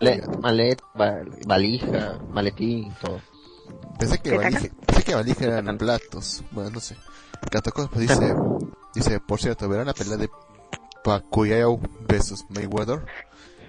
Le- 0.00 0.22
malet, 0.40 0.80
va- 1.00 1.22
valija, 1.46 2.18
maletín, 2.30 2.92
todo. 3.00 3.20
Pensé 3.98 4.18
que 4.18 4.30
¿Qué 4.30 4.36
valija, 4.36 4.60
pensé 4.86 5.04
que 5.04 5.14
valija 5.14 5.44
eran 5.44 5.78
platos. 5.78 6.42
Bueno, 6.50 6.70
no 6.70 6.80
sé. 6.80 6.96
Catacos 7.50 7.88
pues 7.92 8.08
dice, 8.08 8.34
dice, 8.94 9.20
por 9.20 9.40
cierto, 9.40 9.68
verán 9.68 9.86
la 9.86 9.94
pelea 9.94 10.16
de 10.16 10.28
Pacquiao 11.02 11.80
versus 12.08 12.44
Mayweather. 12.50 13.04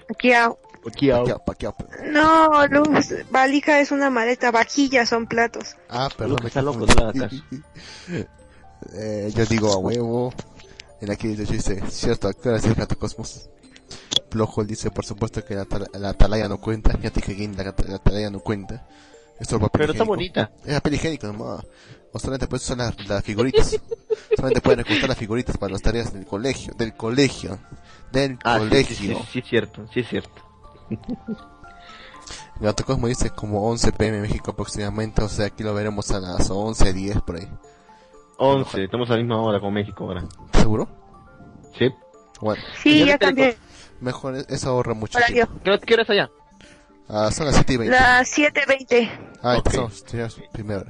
Aquí 0.09 0.31
a... 0.31 0.51
Pacquiao, 0.83 1.39
Pacquiao. 1.45 1.75
No, 2.11 2.67
Luz, 2.67 3.13
valija 3.31 3.79
es 3.79 3.91
una 3.91 4.09
maleta, 4.09 4.51
vajillas 4.51 5.09
son 5.09 5.25
platos. 5.25 5.75
Ah, 5.89 6.09
perdón, 6.15 6.37
me 6.41 6.47
está 6.49 6.61
loco, 6.61 6.85
eh, 8.93 9.31
yo 9.35 9.45
digo 9.45 9.73
a 9.73 9.77
huevo. 9.77 10.33
En 11.01 11.11
aquí 11.11 11.29
dice, 11.29 11.81
cierto, 11.89 12.27
actor 12.27 12.55
así 12.55 12.69
el 12.69 12.75
Catacosmos. 12.75 13.49
Plowhole 14.29 14.67
dice, 14.67 14.91
por 14.91 15.05
supuesto 15.05 15.43
que 15.45 15.55
la, 15.55 15.65
la 15.99 16.09
atalaya 16.09 16.47
no 16.49 16.59
cuenta. 16.59 16.97
Ya 17.01 17.09
te 17.11 17.21
dije 17.21 17.35
que 17.35 17.47
la, 17.63 17.73
la 17.87 17.95
atalaya 17.95 18.29
no 18.29 18.39
cuenta. 18.39 18.87
Esto 19.39 19.55
es 19.57 19.61
papel 19.61 19.81
Pero 19.81 19.91
está 19.93 20.03
bonita. 20.05 20.51
Es 20.65 20.73
papel 20.75 20.93
higiénico 20.95 21.27
nomás. 21.27 21.65
O 22.13 22.19
solamente 22.19 22.47
puedes 22.47 22.63
usar 22.63 22.77
las, 22.77 23.07
las 23.07 23.23
figuritas. 23.23 23.75
solamente 24.35 24.61
pueden 24.61 24.79
recortar 24.83 25.09
las 25.09 25.17
figuritas 25.17 25.57
para 25.57 25.73
las 25.73 25.81
tareas 25.81 26.13
del 26.13 26.25
colegio. 26.25 26.73
Del 26.77 26.95
colegio. 26.95 27.59
Del 28.11 28.37
Ah, 28.43 28.59
sí, 28.59 28.69
colegio. 28.69 28.95
sí, 28.95 29.07
sí, 29.07 29.23
sí, 29.33 29.39
es 29.39 29.45
cierto, 29.49 29.85
sí 29.93 29.99
es 30.01 30.07
cierto. 30.09 30.41
Gato 32.59 32.85
Cosmo 32.85 33.07
dice 33.07 33.29
como 33.31 33.67
11 33.69 33.91
pm 33.91 34.15
en 34.17 34.21
México 34.23 34.51
aproximadamente. 34.51 35.21
O 35.23 35.29
sea, 35.29 35.47
aquí 35.47 35.63
lo 35.63 35.73
veremos 35.73 36.09
a 36.11 36.19
las 36.19 36.49
11, 36.49 36.93
10 36.93 37.21
por 37.21 37.35
ahí. 37.37 37.47
11, 38.37 38.83
estamos 38.85 39.09
a 39.09 39.13
la 39.13 39.19
misma 39.19 39.41
hora 39.41 39.59
con 39.59 39.73
México 39.73 40.05
ahora. 40.05 40.23
¿Seguro? 40.53 40.87
Sí. 41.77 41.89
Bueno, 42.41 42.61
Sí, 42.81 42.99
ya 42.99 43.17
Técnico. 43.17 43.19
cambié 43.19 43.57
mejor, 44.01 44.35
es- 44.35 44.45
eso 44.49 44.69
ahorra 44.69 44.93
mucho 44.93 45.17
tiempo. 45.27 45.53
¿Qué, 45.63 45.79
qué 45.79 45.93
hora 45.93 46.03
es 46.03 46.09
allá? 46.09 46.29
Ah, 47.07 47.29
son 47.31 47.45
las 47.45 47.55
7 47.55 47.73
y 47.73 47.77
20. 47.77 47.95
Las 47.95 48.29
7.20. 48.35 49.09
Ah, 49.43 49.57
Ok. 49.57 49.67
estamos, 49.67 50.03
hora. 50.11 50.85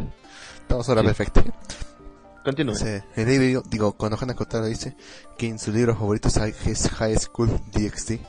Estamos 0.62 0.90
ahora 0.90 1.02
Sí. 1.02 1.08
perfecto. 1.08 1.44
Continúe. 2.44 2.76
El 3.16 3.28
libro, 3.28 3.64
digo, 3.70 3.94
cuando 3.94 4.18
Hannah 4.22 4.36
Kotaro 4.36 4.66
dice 4.66 4.96
que 5.38 5.48
en 5.48 5.60
su 5.60 5.72
libro 5.72 5.96
favorito 5.96 6.28
es 6.30 6.38
High- 6.38 6.56
es 6.68 6.90
High 6.90 7.18
School 7.18 7.50
DxD. 7.72 8.20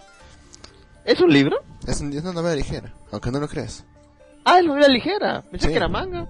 ¿Es 1.05 1.21
un 1.21 1.31
libro? 1.33 1.59
Es, 1.87 2.01
un- 2.01 2.13
es 2.13 2.23
una 2.23 2.33
novela 2.33 2.57
ligera, 2.57 2.93
aunque 3.13 3.31
no 3.31 3.39
lo 3.39 3.47
creas. 3.47 3.85
Ah, 4.45 4.59
es 4.59 4.65
novela 4.65 4.89
ligera. 4.89 5.43
Pensé 5.43 5.67
Sí. 5.67 5.73
que 5.73 5.77
era 5.77 5.89
manga. 5.89 6.29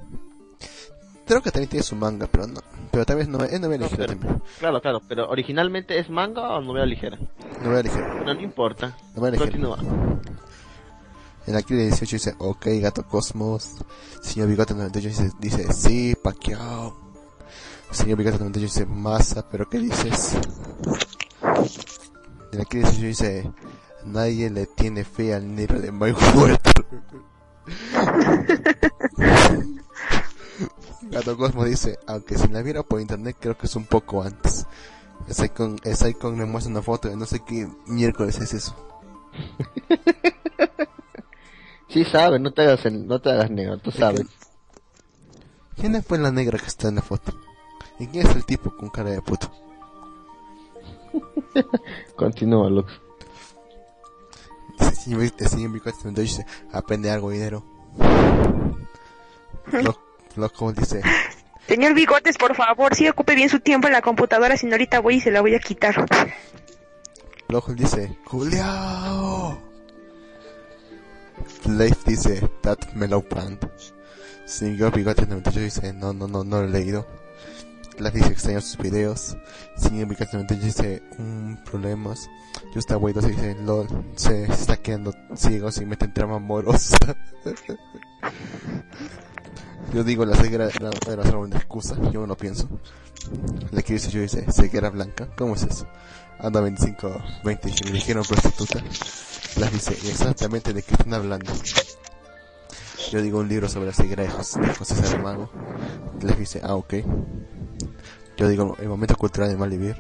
Creo 1.26 1.42
que 1.42 1.51
también 1.51 1.70
tiene 1.70 1.82
su 1.84 1.97
manga, 1.97 2.26
pero 2.26 2.47
no. 2.47 2.61
Pero 2.91 3.05
tal 3.05 3.16
vez 3.16 3.28
no, 3.28 3.43
es 3.45 3.61
novela 3.61 3.84
No, 3.84 3.91
ligera 3.91 4.07
pero- 4.07 4.18
también. 4.18 4.43
Claro, 4.59 4.80
claro, 4.80 5.03
pero 5.09 5.28
originalmente 5.28 5.99
es 5.99 6.11
manga 6.11 6.57
o 6.57 6.61
novela 6.61 6.87
ligera. 6.87 7.18
Novela 7.62 7.82
ligera. 7.82 8.14
Bueno, 8.16 8.34
no 8.34 8.41
importa. 8.41 8.97
Novela 9.14 9.32
ligera. 9.37 9.51
Continúa. 9.51 9.78
En 11.47 11.55
la 11.55 11.61
de 11.61 11.76
18 11.76 12.16
dice, 12.16 12.34
ok, 12.39 12.66
gato 12.80 13.07
Cosmos. 13.07 13.76
Señor 14.20 14.49
Bigote 14.49 14.74
98 14.74 15.09
dice, 15.09 15.30
dice 15.39 15.72
sí, 15.72 16.14
Pacquiao. 16.20 16.97
Señor 17.93 18.18
Bigote 18.18 18.39
98 18.39 18.72
dice, 18.72 18.87
masa, 18.87 19.49
pero 19.49 19.68
¿qué 19.68 19.78
dices? 19.78 20.37
En 22.53 22.59
la 22.59 22.64
de 22.64 22.78
18 22.80 23.01
dice, 23.07 23.51
nadie 24.05 24.51
le 24.51 24.66
tiene 24.66 25.05
fe 25.05 25.34
al 25.34 25.55
negro 25.55 25.80
de 25.80 25.93
Mayweather. 25.93 26.59
Gato 31.11 31.36
Cosmos 31.36 31.66
dice, 31.66 31.98
aunque 32.07 32.36
si 32.38 32.48
la 32.48 32.62
viera 32.62 32.82
por 32.82 33.00
internet 33.00 33.36
creo 33.40 33.57
que 33.57 33.66
es 33.66 33.76
un 33.76 33.86
poco 33.86 34.22
antes. 34.22 34.66
Es 35.28 35.38
Icon, 35.40 35.76
es 35.84 36.02
Icon 36.02 36.36
me 36.36 36.44
muestra 36.44 36.70
una 36.72 36.82
foto 36.82 37.09
de 37.09 37.16
no 37.16 37.26
sé 37.26 37.40
qué 37.40 37.68
miércoles 37.86 38.38
es 38.40 38.54
eso. 38.54 38.74
Sí 41.88 42.04
sabes, 42.04 42.40
no 42.40 42.52
te 42.52 42.62
hagas, 42.62 42.84
el- 42.86 43.07
no 43.07 43.20
te 43.20 43.30
hagas 43.30 43.48
negro, 43.50 43.78
tú 43.78 43.92
sabes. 43.92 44.26
¿Quién 45.76 45.94
es 45.94 46.04
pues 46.04 46.20
la 46.20 46.32
negra 46.32 46.59
que 46.59 46.66
está 46.66 46.88
en 46.88 46.96
la 46.96 47.00
foto? 47.02 47.32
¿Y 48.00 48.09
quién 48.09 48.26
es 48.26 48.34
el 48.34 48.44
tipo 48.44 48.76
con 48.76 48.90
cara 48.90 49.11
de 49.11 49.22
puto? 49.22 49.50
Continúa, 52.16 52.68
Lux. 52.68 52.92
El 54.80 54.94
señor, 54.96 55.22
el 55.22 56.14
dice, 56.14 56.44
aprende 56.72 57.09
algo 57.11 57.30
dinero. 57.30 57.64
Lo, 59.72 59.96
lo 60.37 60.53
como 60.53 60.72
dice, 60.72 61.03
Señor 61.66 61.95
Bigotes, 61.95 62.39
por 62.39 62.55
favor, 62.55 62.95
sí 62.95 63.09
ocupe 63.09 63.34
bien 63.34 63.49
su 63.49 63.59
tiempo 63.59 63.89
en 63.89 63.93
la 63.93 64.03
computadora, 64.03 64.57
si 64.57 64.66
no 64.66 64.72
ahorita 64.72 65.01
voy 65.01 65.16
y 65.16 65.20
se 65.20 65.32
la 65.32 65.41
voy 65.41 65.55
a 65.57 65.59
quitar. 65.59 66.07
Lojo 67.49 67.74
dice, 67.74 68.16
Juliao. 68.24 69.59
Leif 71.64 72.05
dice, 72.05 72.49
that 72.62 72.78
mellow 72.95 73.20
plant. 73.20 73.64
Señor 74.45 74.95
Bigote 74.95 75.26
98 75.26 75.61
dice, 75.61 75.93
no, 75.93 76.12
no, 76.12 76.28
no, 76.28 76.45
no 76.45 76.62
lo 76.62 76.68
he 76.68 76.70
leído. 76.70 77.07
Leif 77.99 78.14
dice, 78.14 78.28
extraño 78.28 78.61
sus 78.61 78.78
videos. 78.78 79.37
Señor 79.76 80.07
Bigote 80.07 80.30
98 80.34 80.64
dice, 80.64 81.03
un 81.18 81.59
problemas. 81.64 82.30
Just 82.74 82.93
Away 82.93 83.12
12 83.12 83.28
dice, 83.28 83.57
lol, 83.64 83.89
se 84.14 84.45
está 84.45 84.76
quedando 84.76 85.12
ciego 85.34 85.72
si 85.72 85.84
mete 85.84 86.05
en 86.05 86.14
trama 86.14 86.37
amorosa. 86.37 86.97
Yo 89.92 90.04
digo, 90.04 90.24
la 90.24 90.36
ceguera 90.36 90.68
era, 90.68 90.90
era 91.11 91.24
solo 91.24 91.40
una 91.40 91.57
excusa, 91.57 91.96
yo 92.11 92.20
no 92.20 92.26
lo 92.26 92.36
pienso. 92.36 92.68
La 93.70 93.82
que 93.82 93.94
dice 93.94 94.11
yo 94.11 94.20
dice, 94.20 94.44
ceguera 94.52 94.90
blanca, 94.90 95.28
¿cómo 95.36 95.54
es 95.54 95.62
eso? 95.62 95.86
Anda 96.38 96.61
25, 96.61 97.22
20, 97.44 97.68
y 97.68 97.84
me 97.84 97.92
dijeron 97.92 98.24
prostituta. 98.24 98.80
Las 99.59 99.72
dice, 99.72 99.92
exactamente 99.92 100.72
de 100.72 100.82
qué 100.82 100.92
están 100.92 101.14
hablando. 101.14 101.52
Yo 103.11 103.22
digo 103.22 103.38
un 103.38 103.48
libro 103.48 103.68
sobre 103.68 103.86
la 103.86 103.92
ceguera 103.92 104.24
de 104.24 104.28
José, 104.28 104.61
de 104.61 104.74
José 104.74 104.94
Saramago. 104.96 105.50
Les 106.20 106.38
dice, 106.38 106.61
ah, 106.62 106.74
ok. 106.74 106.94
Yo 108.36 108.48
digo, 108.48 108.76
el 108.80 108.88
momento 108.88 109.16
cultural 109.16 109.48
de 109.48 109.57
Malvivir. 109.57 109.96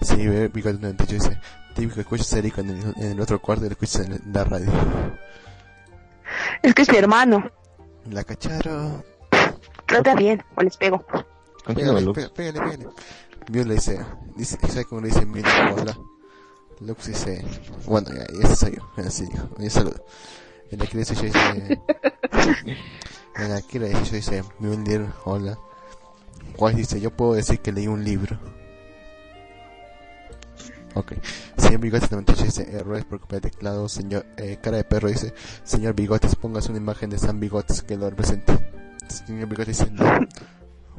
Si 0.00 0.14
ve 0.26 0.48
Bigote 0.48 0.78
98 0.78 1.14
dice, 1.14 1.40
típico 1.74 1.94
que 1.96 2.00
escuchas 2.02 2.32
a 2.34 2.38
Erika 2.38 2.60
en 2.60 2.70
el, 2.70 2.94
en 2.96 3.12
el 3.12 3.20
otro 3.20 3.40
cuarto 3.40 3.64
y 3.64 3.68
lo 3.68 3.72
escuchas 3.72 4.06
en 4.06 4.20
la 4.32 4.44
radio. 4.44 4.70
Es 6.62 6.74
que 6.74 6.82
es 6.82 6.90
mi 6.90 6.98
hermano. 6.98 7.50
La 8.06 8.24
cacharon. 8.24 9.04
Trata 9.86 10.14
bien, 10.14 10.42
o 10.56 10.62
les 10.62 10.76
pego. 10.76 11.04
Pégale, 11.66 12.00
Lux. 12.00 12.30
pégale, 12.30 12.60
pégale. 12.60 12.88
Mew 13.50 13.64
le 13.64 13.74
dice, 13.74 14.00
dice, 14.36 14.58
¿sabe 14.68 14.84
cómo 14.84 15.00
le 15.00 15.08
dice 15.08 15.26
Mew? 15.26 15.42
Hola. 15.76 15.98
Lux 16.80 17.06
dice, 17.06 17.44
bueno, 17.86 18.08
ya, 18.10 18.26
ya 18.32 18.44
ese 18.44 18.56
soy 18.56 18.76
yo, 18.76 18.82
así 19.04 19.26
dijo, 19.26 19.48
un 19.56 19.70
saludo. 19.70 20.04
En 20.70 20.78
la 20.78 20.86
que 20.86 20.98
dice, 20.98 21.14
yo 21.14 21.22
dice, 21.22 21.80
en 23.36 23.50
la 23.50 23.62
que 23.62 23.78
le 23.78 23.88
dice, 23.88 24.04
yo 24.04 24.12
dice, 24.12 24.44
Mew 24.60 25.12
hola. 25.24 25.58
Wise 26.58 26.76
dice, 26.76 27.00
yo 27.00 27.10
puedo 27.10 27.34
decir 27.34 27.60
que 27.60 27.72
leí 27.72 27.86
un 27.86 28.04
libro. 28.04 28.38
Ok. 30.94 31.12
Señor 31.56 31.80
Bigotes 31.80 32.10
98 32.10 32.44
dice, 32.44 32.76
errores 32.76 33.04
por 33.04 33.20
culpa 33.20 33.36
de 33.36 33.42
teclado. 33.42 33.88
Señor, 33.88 34.26
eh, 34.36 34.58
cara 34.60 34.78
de 34.78 34.84
perro 34.84 35.08
dice, 35.08 35.34
señor 35.62 35.94
Bigotes, 35.94 36.34
pongas 36.36 36.68
una 36.68 36.78
imagen 36.78 37.10
de 37.10 37.18
San 37.18 37.38
Bigotes 37.38 37.82
que 37.82 37.96
lo 37.96 38.10
represente. 38.10 38.52
Señor 39.08 39.48
Bigotes 39.48 39.78
dice, 39.78 39.90
no. 39.92 40.04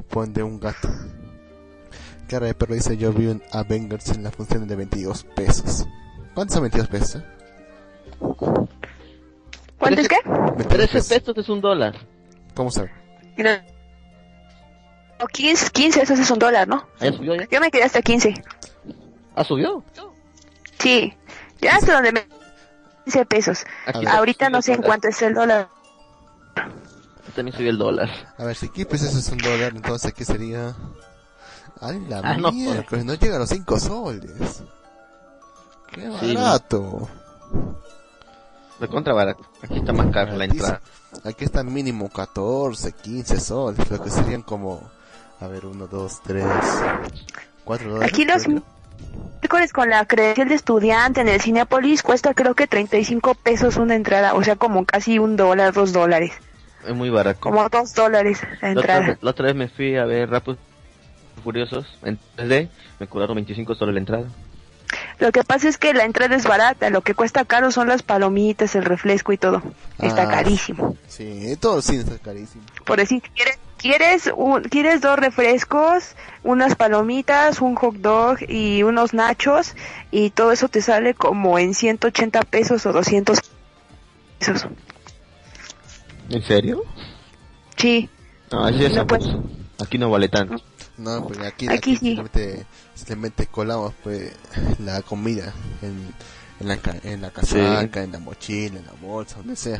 Pon 0.08 0.32
de 0.32 0.42
un 0.42 0.58
gato. 0.58 0.88
Cara 2.28 2.46
de 2.46 2.54
perro 2.54 2.74
dice, 2.74 2.96
yo 2.96 3.12
vi 3.12 3.26
un 3.26 3.42
Avengers 3.52 4.10
en 4.10 4.22
la 4.22 4.30
función 4.30 4.66
de 4.66 4.76
22 4.76 5.24
pesos. 5.36 5.86
¿Cuántos 6.34 6.54
son 6.54 6.62
22 6.62 6.88
pesos? 6.88 7.22
¿Cuánto 9.78 10.00
es 10.00 10.08
qué? 10.08 10.16
22 10.24 10.68
13 10.68 11.20
pesos 11.20 11.36
es 11.36 11.48
un 11.48 11.60
dólar. 11.60 11.94
¿Cómo 12.54 12.70
sabe? 12.70 12.90
Mira. 13.36 13.64
O 15.20 15.26
15, 15.26 15.70
15, 15.70 16.02
eso 16.02 16.14
es 16.14 16.30
un 16.30 16.38
dólar, 16.38 16.66
¿no? 16.66 16.88
Yo 17.00 17.60
me 17.60 17.70
quedé 17.70 17.84
hasta 17.84 18.00
15. 18.02 18.34
¿Ah, 19.34 19.44
subió? 19.44 19.82
Sí. 20.78 21.14
Ya 21.60 21.76
hasta 21.76 21.94
donde 21.94 22.12
me... 22.12 22.26
15 23.04 23.26
pesos. 23.26 23.64
Ahorita 24.08 24.48
no 24.48 24.62
sé 24.62 24.74
en 24.74 24.82
cuánto 24.82 25.08
es 25.08 25.20
el 25.22 25.34
dólar. 25.34 25.68
También 27.34 27.56
subió 27.56 27.70
el 27.70 27.78
dólar. 27.78 28.10
A 28.38 28.44
ver, 28.44 28.54
si 28.54 28.66
aquí 28.66 28.84
pues 28.84 29.02
eso 29.02 29.18
es 29.18 29.28
un 29.28 29.38
dólar, 29.38 29.72
entonces 29.74 30.10
aquí 30.10 30.24
sería... 30.24 30.74
Ay, 31.80 31.98
la 32.08 32.18
Ah, 32.22 32.36
no, 32.36 32.52
miércoles, 32.52 33.04
no, 33.04 33.14
llega 33.14 33.36
a 33.36 33.38
los 33.40 33.48
5 33.48 33.80
soles. 33.80 34.62
Qué 35.90 36.10
Sí, 36.20 36.36
barato. 36.36 37.08
De 38.78 38.86
contra 38.88 39.12
barato. 39.14 39.44
Aquí 39.62 39.78
está 39.78 39.92
más 39.92 40.12
cara 40.12 40.36
la 40.36 40.44
entrada. 40.44 40.80
Aquí 41.24 41.44
está 41.44 41.62
mínimo 41.62 42.08
14, 42.08 42.92
15 42.92 43.40
soles, 43.40 43.90
lo 43.90 44.02
que 44.02 44.10
serían 44.10 44.42
como, 44.42 44.80
a 45.40 45.46
ver, 45.48 45.66
1, 45.66 45.86
2, 45.88 46.20
3, 46.22 46.44
4 47.64 47.90
dólares. 47.90 48.12
Aquí 48.12 48.24
los 48.24 48.44
creo. 48.44 48.62
Miércoles 49.40 49.72
con 49.72 49.90
la 49.90 50.04
credencial 50.06 50.48
de 50.48 50.54
estudiante 50.54 51.20
en 51.20 51.28
el 51.28 51.40
Cinepolis 51.40 52.02
cuesta 52.02 52.34
creo 52.34 52.54
que 52.54 52.66
35 52.66 53.34
pesos 53.34 53.76
una 53.76 53.94
entrada, 53.94 54.34
o 54.34 54.42
sea, 54.44 54.56
como 54.56 54.84
casi 54.84 55.18
un 55.18 55.36
dólar, 55.36 55.72
dos 55.72 55.92
dólares, 55.92 56.32
Es 56.86 56.94
muy 56.94 57.10
barato. 57.10 57.40
como 57.40 57.68
dos 57.68 57.94
dólares 57.94 58.40
la 58.42 58.48
La 58.50 58.56
otra, 58.56 58.68
entrada. 58.70 59.06
vez, 59.08 59.18
la 59.20 59.30
otra 59.30 59.46
vez 59.46 59.54
me 59.54 59.68
fui 59.68 59.96
a 59.96 60.04
ver 60.04 60.30
Rápidos 60.30 60.58
y 61.36 61.40
Furiosos 61.42 61.86
en 62.04 62.18
3D. 62.36 62.68
Me 63.00 63.06
cobraron 63.06 63.34
25 63.36 63.74
soles 63.74 63.94
la 63.94 64.00
entrada. 64.00 64.24
Lo 65.18 65.32
que 65.32 65.42
pasa 65.44 65.68
es 65.68 65.78
que 65.78 65.94
la 65.94 66.04
entrada 66.04 66.36
es 66.36 66.44
barata, 66.44 66.90
lo 66.90 67.00
que 67.00 67.14
cuesta 67.14 67.44
caro 67.44 67.70
son 67.72 67.88
las 67.88 68.02
palomitas, 68.02 68.74
el 68.74 68.84
refresco 68.84 69.32
y 69.32 69.38
todo. 69.38 69.62
Está 69.98 70.24
Ah. 70.24 70.28
carísimo. 70.28 70.96
Sí, 71.08 71.56
todo 71.60 71.80
cine 71.80 72.00
está 72.02 72.18
carísimo. 72.18 72.62
Por 72.84 72.98
decir, 72.98 73.22
¿quieres, 73.34 73.58
quieres, 73.82 74.30
un- 74.34 74.62
quieres 74.62 75.00
dos 75.02 75.18
refrescos, 75.18 76.14
unas 76.44 76.74
palomitas, 76.76 77.60
un 77.60 77.74
hot 77.74 77.96
dog 77.96 78.38
y 78.48 78.82
unos 78.84 79.12
nachos 79.12 79.74
y 80.10 80.30
todo 80.30 80.52
eso 80.52 80.68
te 80.68 80.80
sale 80.80 81.12
como 81.14 81.58
en 81.58 81.74
180 81.74 82.42
pesos 82.42 82.86
o 82.86 82.92
200 82.92 83.38
pesos. 84.38 84.66
¿En 86.30 86.42
serio? 86.42 86.82
Sí, 87.76 88.08
No, 88.50 88.64
así 88.64 88.84
es 88.84 88.94
No, 88.94 89.06
pues. 89.06 89.24
Aquí 89.82 89.98
no 89.98 90.10
vale 90.10 90.28
tanto. 90.28 90.62
No, 90.98 91.26
pues 91.26 91.38
aquí, 91.40 91.66
Aquí 91.66 91.76
aquí, 91.76 91.96
sí. 91.96 92.06
simplemente, 92.14 92.66
simplemente 92.94 93.46
colamos 93.46 93.92
pues 94.02 94.32
la 94.78 95.02
comida 95.02 95.52
en, 95.80 96.12
en, 96.60 96.68
la, 96.68 96.78
en 97.02 97.22
la 97.22 97.30
casaca, 97.30 98.02
en 98.02 98.12
la 98.12 98.18
mochila, 98.18 98.78
en 98.78 98.86
la 98.86 98.92
bolsa, 99.00 99.36
donde 99.38 99.56
sea. 99.56 99.78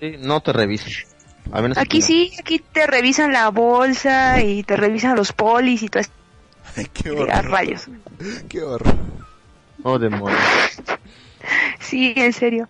Sí, 0.00 0.16
no 0.18 0.40
te 0.40 0.52
revises. 0.52 1.06
Al 1.52 1.62
menos 1.62 1.78
aquí 1.78 2.02
sí, 2.02 2.32
aquí 2.38 2.58
te 2.58 2.86
revisan 2.86 3.32
la 3.32 3.48
bolsa 3.48 4.40
y 4.42 4.62
te 4.62 4.76
revisan 4.76 5.16
los 5.16 5.32
polis 5.32 5.82
y 5.82 5.88
todo. 5.88 6.02
Ay, 6.76 6.86
qué 6.92 7.08
a 7.08 7.12
horror. 7.12 7.50
rayos. 7.50 7.86
Qué 8.48 8.62
horror. 8.62 8.94
Oh, 9.82 9.98
demonios. 9.98 10.40
Sí, 11.80 12.12
en 12.16 12.34
serio. 12.34 12.68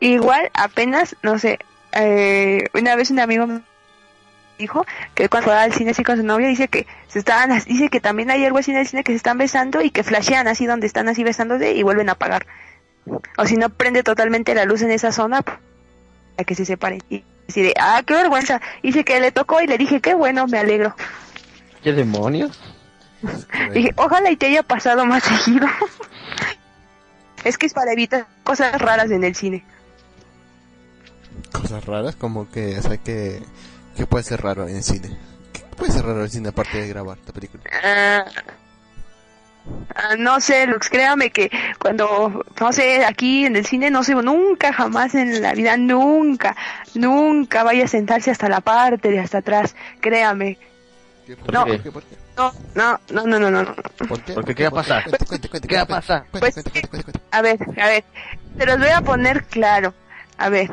Igual, 0.00 0.50
apenas, 0.54 1.14
no 1.22 1.38
sé, 1.38 1.60
eh, 1.92 2.66
una 2.74 2.96
vez 2.96 3.10
un 3.12 3.20
amigo 3.20 3.46
me 3.46 3.60
dijo 4.58 4.84
que 5.14 5.28
cuando 5.28 5.50
va 5.50 5.62
al 5.62 5.72
cine 5.72 5.90
así 5.92 6.02
con 6.02 6.16
su 6.16 6.24
novia 6.24 6.48
dice 6.48 6.66
que 6.68 6.86
se 7.06 7.20
estaban, 7.20 7.56
dice 7.66 7.90
que 7.90 8.00
también 8.00 8.30
hay 8.30 8.44
algo 8.44 8.58
así 8.58 8.72
en 8.72 8.78
el 8.78 8.86
cine 8.88 9.04
que 9.04 9.12
se 9.12 9.16
están 9.16 9.38
besando 9.38 9.80
y 9.82 9.90
que 9.90 10.02
flashean 10.02 10.48
así 10.48 10.66
donde 10.66 10.86
están 10.86 11.08
así 11.08 11.22
besándose 11.22 11.72
y 11.72 11.82
vuelven 11.84 12.08
a 12.08 12.12
apagar. 12.12 12.46
O 13.36 13.46
si 13.46 13.56
no 13.56 13.68
prende 13.68 14.02
totalmente 14.02 14.54
la 14.54 14.64
luz 14.64 14.82
en 14.82 14.90
esa 14.90 15.12
zona 15.12 15.42
para 15.42 16.44
que 16.44 16.54
se 16.54 16.64
separen. 16.64 17.00
Y 17.10 17.22
así 17.48 17.62
de, 17.62 17.74
ah, 17.78 18.02
qué 18.06 18.14
vergüenza. 18.14 18.60
Dice 18.82 19.04
que 19.04 19.20
le 19.20 19.32
tocó 19.32 19.60
y 19.60 19.66
le 19.66 19.78
dije, 19.78 20.00
qué 20.00 20.14
bueno, 20.14 20.46
me 20.46 20.58
alegro. 20.58 20.94
¿Qué 21.82 21.92
demonios? 21.92 22.60
Dije, 23.72 23.92
ojalá 23.96 24.30
y 24.30 24.36
te 24.36 24.46
haya 24.46 24.62
pasado 24.62 25.06
más 25.06 25.22
seguido. 25.22 25.66
es 27.44 27.58
que 27.58 27.66
es 27.66 27.74
para 27.74 27.92
evitar 27.92 28.26
cosas 28.42 28.80
raras 28.80 29.10
en 29.10 29.24
el 29.24 29.34
cine. 29.34 29.64
Cosas 31.52 31.84
raras, 31.84 32.16
como 32.16 32.50
que, 32.50 32.78
o 32.78 32.82
sea, 32.82 32.96
que, 32.98 33.42
que 33.96 34.06
puede 34.06 34.24
ser 34.24 34.42
raro 34.42 34.68
en 34.68 34.76
el 34.76 34.82
cine. 34.82 35.16
¿Qué 35.52 35.60
puede 35.76 35.92
ser 35.92 36.04
raro 36.04 36.18
en 36.18 36.24
el 36.24 36.30
cine 36.30 36.48
aparte 36.48 36.78
de 36.78 36.88
grabar 36.88 37.18
la 37.26 37.32
película? 37.32 37.62
Ah, 37.82 38.24
ah, 39.94 40.14
no 40.18 40.40
sé, 40.40 40.66
Lux, 40.66 40.88
créame 40.90 41.30
que 41.30 41.50
cuando, 41.78 42.44
no 42.60 42.72
sé, 42.72 43.04
aquí 43.04 43.46
en 43.46 43.56
el 43.56 43.64
cine, 43.66 43.90
no 43.90 44.02
sé, 44.04 44.14
nunca, 44.14 44.72
jamás 44.72 45.14
en 45.14 45.40
la 45.42 45.52
vida, 45.54 45.76
nunca, 45.76 46.56
nunca 46.94 47.62
vaya 47.64 47.84
a 47.84 47.88
sentarse 47.88 48.30
hasta 48.30 48.48
la 48.48 48.60
parte 48.60 49.10
de 49.10 49.20
hasta 49.20 49.38
atrás, 49.38 49.74
créame. 50.00 50.58
¿Qué, 51.26 51.36
¿Por 51.36 51.52
No. 51.52 51.64
qué? 51.64 51.78
¿Por 51.90 52.02
qué? 52.02 52.16
No, 52.36 52.52
no, 52.74 53.00
no, 53.10 53.26
no, 53.26 53.38
no, 53.38 53.50
no. 53.50 53.62
no. 53.62 53.74
¿Por 54.08 54.20
qué? 54.22 54.32
Porque, 54.34 54.54
¿qué 54.54 54.62
va 54.64 54.68
a 54.68 54.70
¿Por 54.72 54.82
pasar? 54.82 55.04
Cuente, 55.04 55.24
cuente, 55.26 55.48
cuente, 55.48 55.68
¿Qué 55.68 55.76
va 55.76 55.82
a 55.82 55.86
pasar? 55.86 56.20
cuente, 56.30 56.40
Pues, 56.40 56.54
cuente, 56.54 56.70
cuente, 56.70 56.88
cuente, 56.88 57.04
cuente. 57.04 57.20
A 57.30 57.42
ver, 57.42 57.58
a 57.80 57.86
ver, 57.88 58.04
te 58.58 58.66
los 58.66 58.78
voy 58.78 58.88
a 58.88 59.00
poner 59.00 59.44
claro. 59.44 59.94
A 60.36 60.48
ver, 60.48 60.68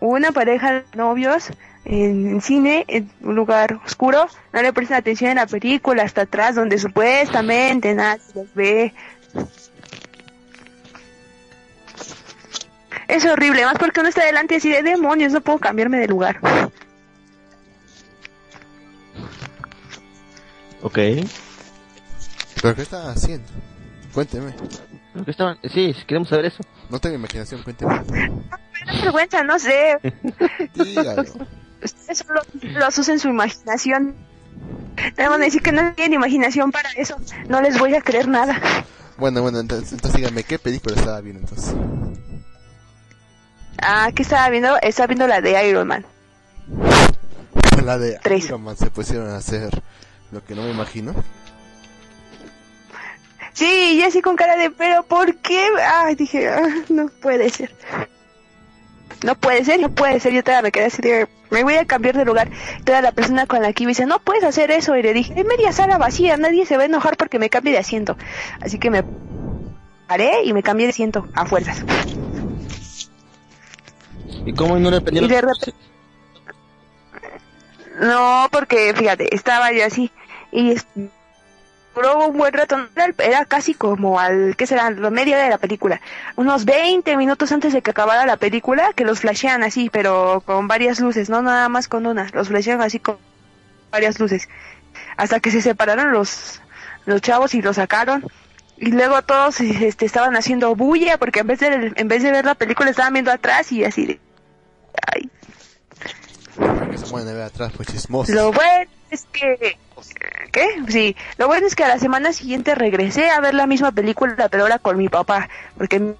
una 0.00 0.32
pareja 0.32 0.72
de 0.72 0.84
novios 0.94 1.50
en, 1.84 2.40
cine, 2.40 2.84
en 2.88 3.10
un 3.22 3.34
lugar 3.34 3.80
oscuro, 3.84 4.26
no 4.52 4.62
le 4.62 4.72
prestan 4.72 4.98
atención 4.98 5.30
en 5.30 5.36
la 5.36 5.46
película, 5.46 6.02
hasta 6.02 6.22
atrás, 6.22 6.54
donde 6.54 6.78
supuestamente 6.78 7.94
nadie 7.94 8.22
los 8.34 8.54
ve. 8.54 8.94
Es 13.08 13.24
horrible, 13.26 13.64
más 13.64 13.78
porque 13.78 14.00
uno 14.00 14.08
está 14.08 14.24
delante 14.24 14.56
así 14.56 14.70
de 14.70 14.82
demonios, 14.82 15.32
no 15.32 15.40
puedo 15.40 15.58
cambiarme 15.58 15.98
de 15.98 16.08
lugar. 16.08 16.40
Ok. 20.82 20.98
¿Pero 22.60 22.74
qué 22.74 22.82
está 22.82 23.10
haciendo? 23.10 23.48
Cuénteme. 24.12 24.54
Que 25.24 25.30
estaban... 25.30 25.58
Sí, 25.72 25.92
si 25.92 26.04
queremos 26.06 26.28
saber 26.28 26.46
eso. 26.46 26.62
No 26.90 26.98
tengo 26.98 27.16
imaginación, 27.16 27.62
cuénteme. 27.62 28.00
Me 28.10 28.92
da 28.92 29.02
vergüenza, 29.02 29.42
no 29.42 29.58
sé. 29.58 29.98
Dígalo. 30.74 31.24
Ustedes 31.84 32.18
solo 32.18 32.40
los 32.62 32.98
usen 32.98 33.18
su 33.18 33.28
imaginación. 33.28 34.14
Me 35.16 35.28
van 35.28 35.42
a 35.42 35.44
decir 35.44 35.62
que 35.62 35.72
no 35.72 35.92
tienen 35.94 36.14
imaginación 36.14 36.72
para 36.72 36.90
eso. 36.92 37.16
No 37.48 37.60
les 37.60 37.78
voy 37.78 37.94
a 37.94 38.00
creer 38.00 38.26
nada. 38.26 38.58
Bueno, 39.16 39.42
bueno, 39.42 39.60
entonces, 39.60 39.92
entonces 39.92 40.20
dígame, 40.20 40.42
¿qué 40.44 40.58
película 40.58 40.96
estaba 40.96 41.20
viendo 41.20 41.40
entonces? 41.40 41.74
Ah, 43.80 44.10
¿qué 44.14 44.22
estaba 44.22 44.48
viendo? 44.48 44.76
Estaba 44.80 45.08
viendo 45.08 45.26
la 45.26 45.40
de 45.40 45.68
Iron 45.68 45.86
Man. 45.86 46.06
La 47.84 47.98
de 47.98 48.18
Tres. 48.22 48.46
Iron 48.46 48.62
Man 48.62 48.78
se 48.78 48.90
pusieron 48.90 49.28
a 49.28 49.36
hacer 49.36 49.82
lo 50.32 50.42
que 50.42 50.54
no 50.54 50.62
me 50.62 50.70
imagino. 50.70 51.14
Sí, 53.52 53.98
y 53.98 54.02
así 54.02 54.22
con 54.22 54.36
cara 54.36 54.56
de, 54.56 54.70
pero 54.70 55.02
¿por 55.02 55.36
qué? 55.36 55.68
Ay, 55.86 56.14
dije, 56.14 56.48
ah, 56.48 56.66
no 56.88 57.08
puede 57.08 57.50
ser. 57.50 57.74
No 59.24 59.34
puede 59.36 59.64
ser, 59.64 59.80
no 59.80 59.88
puede 59.88 60.20
ser. 60.20 60.34
Yo 60.34 60.42
todavía 60.44 60.62
me 60.62 60.70
quedé 60.70 60.84
así 60.84 61.00
de, 61.00 61.26
me 61.50 61.62
voy 61.64 61.74
a 61.76 61.86
cambiar 61.86 62.14
de 62.14 62.26
lugar. 62.26 62.50
Toda 62.84 63.00
la 63.00 63.10
persona 63.12 63.46
con 63.46 63.62
la 63.62 63.72
que 63.72 63.84
iba 63.84 63.88
dice, 63.88 64.04
no 64.04 64.18
puedes 64.18 64.44
hacer 64.44 64.70
eso. 64.70 64.96
Y 64.96 65.02
le 65.02 65.14
dije, 65.14 65.32
es 65.34 65.46
media 65.46 65.72
sala 65.72 65.96
vacía, 65.96 66.36
nadie 66.36 66.66
se 66.66 66.76
va 66.76 66.82
a 66.82 66.86
enojar 66.86 67.16
porque 67.16 67.38
me 67.38 67.48
cambie 67.48 67.72
de 67.72 67.78
asiento. 67.78 68.18
Así 68.60 68.78
que 68.78 68.90
me 68.90 69.02
paré 70.06 70.44
y 70.44 70.52
me 70.52 70.62
cambié 70.62 70.86
de 70.86 70.90
asiento 70.90 71.26
a 71.34 71.46
fuerzas. 71.46 71.82
¿Y 74.44 74.52
cómo 74.52 74.78
no 74.78 74.90
le 74.90 74.98
Y 74.98 75.26
de 75.26 75.40
repente- 75.40 75.72
No, 78.00 78.46
porque 78.50 78.92
fíjate, 78.94 79.34
estaba 79.34 79.72
yo 79.72 79.86
así 79.86 80.10
y 80.52 80.72
es- 80.72 80.86
duró 81.94 82.26
un 82.26 82.36
buen 82.36 82.52
rato, 82.52 82.76
era, 83.18 83.44
casi 83.44 83.74
como 83.74 84.18
al, 84.18 84.56
¿qué 84.56 84.66
será? 84.66 84.90
Lo 84.90 85.10
media 85.10 85.38
de 85.38 85.48
la 85.48 85.58
película. 85.58 86.00
Unos 86.36 86.64
20 86.64 87.16
minutos 87.16 87.52
antes 87.52 87.72
de 87.72 87.82
que 87.82 87.90
acabara 87.90 88.26
la 88.26 88.36
película, 88.36 88.92
que 88.94 89.04
los 89.04 89.20
flashean 89.20 89.62
así, 89.62 89.90
pero 89.90 90.42
con 90.44 90.68
varias 90.68 91.00
luces, 91.00 91.30
no 91.30 91.42
nada 91.42 91.68
más 91.68 91.88
con 91.88 92.06
una, 92.06 92.28
los 92.32 92.48
flashean 92.48 92.80
así 92.80 92.98
con 92.98 93.18
varias 93.90 94.18
luces. 94.18 94.48
Hasta 95.16 95.40
que 95.40 95.50
se 95.50 95.62
separaron 95.62 96.12
los, 96.12 96.60
los 97.06 97.20
chavos 97.20 97.54
y 97.54 97.62
los 97.62 97.76
sacaron. 97.76 98.24
Y 98.76 98.90
luego 98.90 99.22
todos 99.22 99.60
este, 99.60 100.04
estaban 100.04 100.36
haciendo 100.36 100.74
bulla 100.74 101.16
porque 101.16 101.40
en 101.40 101.46
vez 101.46 101.60
de 101.60 101.92
en 101.94 102.08
vez 102.08 102.24
de 102.24 102.32
ver 102.32 102.44
la 102.44 102.56
película 102.56 102.90
estaban 102.90 103.12
viendo 103.12 103.30
atrás 103.30 103.70
y 103.70 103.84
así 103.84 104.04
de 104.04 104.20
ay, 105.14 105.30
se 106.96 107.16
a 107.16 107.22
ver 107.22 107.42
atrás, 107.42 107.72
pues 107.76 107.88
chismosos. 107.88 108.34
Lo 108.34 108.52
bueno 108.52 108.90
es 109.14 109.26
que... 109.32 109.78
¿Qué? 110.52 110.66
Sí, 110.88 111.16
lo 111.38 111.46
bueno 111.46 111.66
es 111.66 111.74
que 111.74 111.84
a 111.84 111.88
la 111.88 111.98
semana 111.98 112.32
siguiente 112.32 112.74
regresé 112.74 113.30
a 113.30 113.40
ver 113.40 113.54
la 113.54 113.66
misma 113.66 113.92
película, 113.92 114.48
pero 114.48 114.64
ahora 114.64 114.78
con 114.78 114.96
mi 114.96 115.08
papá, 115.08 115.48
porque 115.76 115.98
mis 115.98 116.16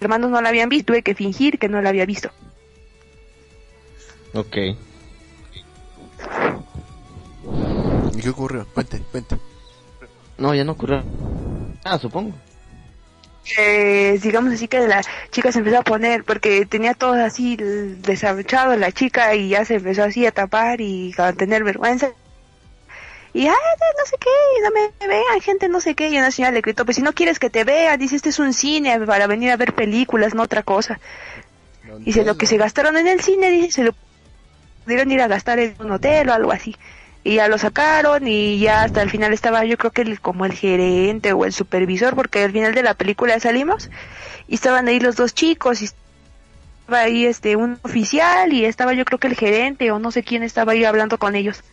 hermanos 0.00 0.30
no 0.30 0.40
la 0.40 0.48
habían 0.48 0.68
visto, 0.68 0.86
tuve 0.86 1.02
que 1.02 1.14
fingir 1.14 1.58
que 1.58 1.68
no 1.68 1.82
la 1.82 1.90
había 1.90 2.06
visto. 2.06 2.30
Ok. 4.34 4.56
¿Y 8.14 8.20
qué 8.20 8.30
ocurrió? 8.30 8.66
Cuente, 8.72 9.00
cuente. 9.10 9.36
No, 10.38 10.54
ya 10.54 10.64
no 10.64 10.72
ocurrió. 10.72 11.02
Ah, 11.84 11.98
supongo. 11.98 12.34
Eh, 13.58 14.18
digamos 14.22 14.52
así 14.52 14.66
que 14.66 14.80
la 14.88 15.02
chica 15.30 15.52
se 15.52 15.60
empezó 15.60 15.78
a 15.78 15.82
poner, 15.82 16.24
porque 16.24 16.66
tenía 16.66 16.94
todo 16.94 17.14
así 17.14 17.56
desabrochado 17.56 18.76
la 18.76 18.90
chica 18.90 19.34
y 19.34 19.50
ya 19.50 19.64
se 19.64 19.76
empezó 19.76 20.02
así 20.02 20.26
a 20.26 20.32
tapar 20.32 20.80
y 20.80 21.14
a 21.16 21.32
tener 21.32 21.62
vergüenza. 21.62 22.10
Y, 23.32 23.46
ay, 23.46 23.54
no 23.54 24.06
sé 24.06 24.16
qué, 24.18 24.30
no 24.64 24.70
me 24.70 25.06
vean, 25.06 25.40
gente, 25.42 25.68
no 25.68 25.80
sé 25.80 25.94
qué. 25.94 26.08
Y 26.08 26.16
una 26.16 26.30
señora 26.30 26.52
le 26.52 26.62
gritó, 26.62 26.86
pues 26.86 26.96
si 26.96 27.02
no 27.02 27.12
quieres 27.12 27.38
que 27.38 27.50
te 27.50 27.64
vean, 27.64 28.00
dice, 28.00 28.16
este 28.16 28.30
es 28.30 28.38
un 28.38 28.54
cine 28.54 28.98
para 29.00 29.26
venir 29.26 29.50
a 29.50 29.56
ver 29.56 29.74
películas, 29.74 30.34
no 30.34 30.42
otra 30.42 30.62
cosa. 30.62 30.98
No 31.84 31.98
Dice, 31.98 32.24
lo 32.24 32.38
que 32.38 32.46
se 32.46 32.56
gastaron 32.56 32.96
en 32.96 33.06
el 33.06 33.20
cine, 33.20 33.50
dice, 33.50 33.72
se 33.72 33.84
lo 33.84 33.94
pudieron 34.84 35.12
ir 35.12 35.20
a 35.20 35.28
gastar 35.28 35.58
en 35.58 35.74
un 35.80 35.90
hotel 35.90 36.30
o 36.30 36.32
algo 36.32 36.50
así. 36.50 36.74
Y 37.26 37.34
ya 37.34 37.48
lo 37.48 37.58
sacaron 37.58 38.28
y 38.28 38.60
ya 38.60 38.84
hasta 38.84 39.02
el 39.02 39.10
final 39.10 39.32
estaba 39.32 39.64
yo 39.64 39.76
creo 39.76 39.90
que 39.90 40.02
el, 40.02 40.20
como 40.20 40.44
el 40.44 40.52
gerente 40.52 41.32
o 41.32 41.44
el 41.44 41.52
supervisor 41.52 42.14
porque 42.14 42.44
al 42.44 42.52
final 42.52 42.72
de 42.72 42.84
la 42.84 42.94
película 42.94 43.40
salimos 43.40 43.90
y 44.46 44.54
estaban 44.54 44.86
ahí 44.86 45.00
los 45.00 45.16
dos 45.16 45.34
chicos 45.34 45.82
y 45.82 45.86
estaba 45.86 47.00
ahí 47.00 47.26
este 47.26 47.56
un 47.56 47.80
oficial 47.82 48.52
y 48.52 48.64
estaba 48.64 48.92
yo 48.92 49.04
creo 49.04 49.18
que 49.18 49.26
el 49.26 49.34
gerente 49.34 49.90
o 49.90 49.98
no 49.98 50.12
sé 50.12 50.22
quién 50.22 50.44
estaba 50.44 50.70
ahí 50.70 50.84
hablando 50.84 51.18
con 51.18 51.34
ellos. 51.34 51.64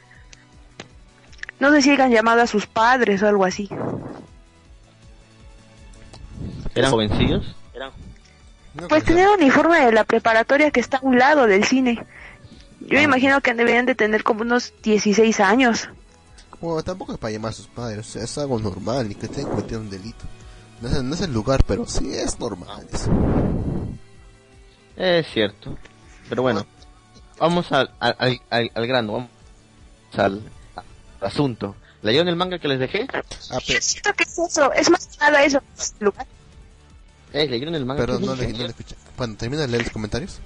No 1.59 1.71
sé 1.71 1.83
si 1.83 1.91
hayan 1.91 2.09
llamado 2.09 2.41
a 2.41 2.47
sus 2.47 2.65
padres 2.65 3.21
o 3.21 3.27
algo 3.27 3.45
así. 3.45 3.69
¿Eran 6.73 6.89
jovencillos? 6.89 7.55
Eran... 7.75 7.91
No, 8.73 8.87
Pues 8.87 9.03
tener 9.03 9.29
uniforme 9.29 9.85
de 9.85 9.91
la 9.91 10.03
preparatoria 10.03 10.71
que 10.71 10.79
está 10.79 10.97
a 10.97 11.01
un 11.03 11.19
lado 11.19 11.45
del 11.45 11.63
cine. 11.63 12.03
Yo 12.87 12.97
me 12.97 13.03
imagino 13.03 13.39
que 13.41 13.53
deberían 13.53 13.85
de 13.85 13.95
tener 13.95 14.23
como 14.23 14.41
unos 14.41 14.73
16 14.83 15.39
años. 15.39 15.89
Bueno, 16.59 16.81
tampoco 16.83 17.13
es 17.13 17.17
para 17.17 17.31
llamar 17.31 17.51
a 17.51 17.55
sus 17.55 17.67
padres, 17.67 17.99
o 17.99 18.03
sea, 18.09 18.23
es 18.23 18.37
algo 18.37 18.59
normal 18.59 19.11
y 19.11 19.15
que 19.15 19.25
estén 19.25 19.45
cometiendo 19.45 19.81
un 19.81 19.89
delito. 19.89 20.23
No 20.81 20.89
es, 20.89 21.03
no 21.03 21.15
es 21.15 21.21
el 21.21 21.33
lugar, 21.33 21.61
pero 21.67 21.85
sí 21.87 22.13
es 22.13 22.39
normal 22.39 22.85
eso. 22.91 23.11
Es 24.95 25.27
cierto. 25.27 25.77
Pero 26.29 26.41
bueno, 26.41 26.65
vamos 27.39 27.71
al, 27.71 27.91
al, 27.99 28.15
al, 28.19 28.41
al- 28.49 28.71
al 28.73 28.87
grano, 28.87 29.13
vamos 29.13 29.29
al, 30.13 30.41
al 30.75 31.27
asunto. 31.27 31.75
¿Leyeron 32.01 32.27
el 32.27 32.35
manga 32.35 32.59
que 32.59 32.67
les 32.67 32.79
dejé? 32.79 33.07
Ah, 33.49 33.59
siento 33.79 34.13
que 34.13 34.23
es 34.23 34.37
eso, 34.37 34.71
es 34.73 34.89
más 34.89 35.07
que 35.07 35.17
nada 35.19 35.43
eso. 35.43 35.61
lugar. 35.99 36.27
Eh, 37.31 37.47
¿leyeron 37.47 37.75
el 37.75 37.85
manga? 37.85 38.01
perdón, 38.01 38.21
que 38.21 38.25
no 38.27 38.35
les 38.35 38.41
le, 38.41 38.47
dejé? 38.47 38.57
no 38.59 38.63
le 38.65 38.69
escuché. 38.71 38.95
Bueno, 39.17 39.35
termina 39.37 39.61
de 39.63 39.67
leer 39.69 39.83
los 39.83 39.91
comentarios. 39.93 40.39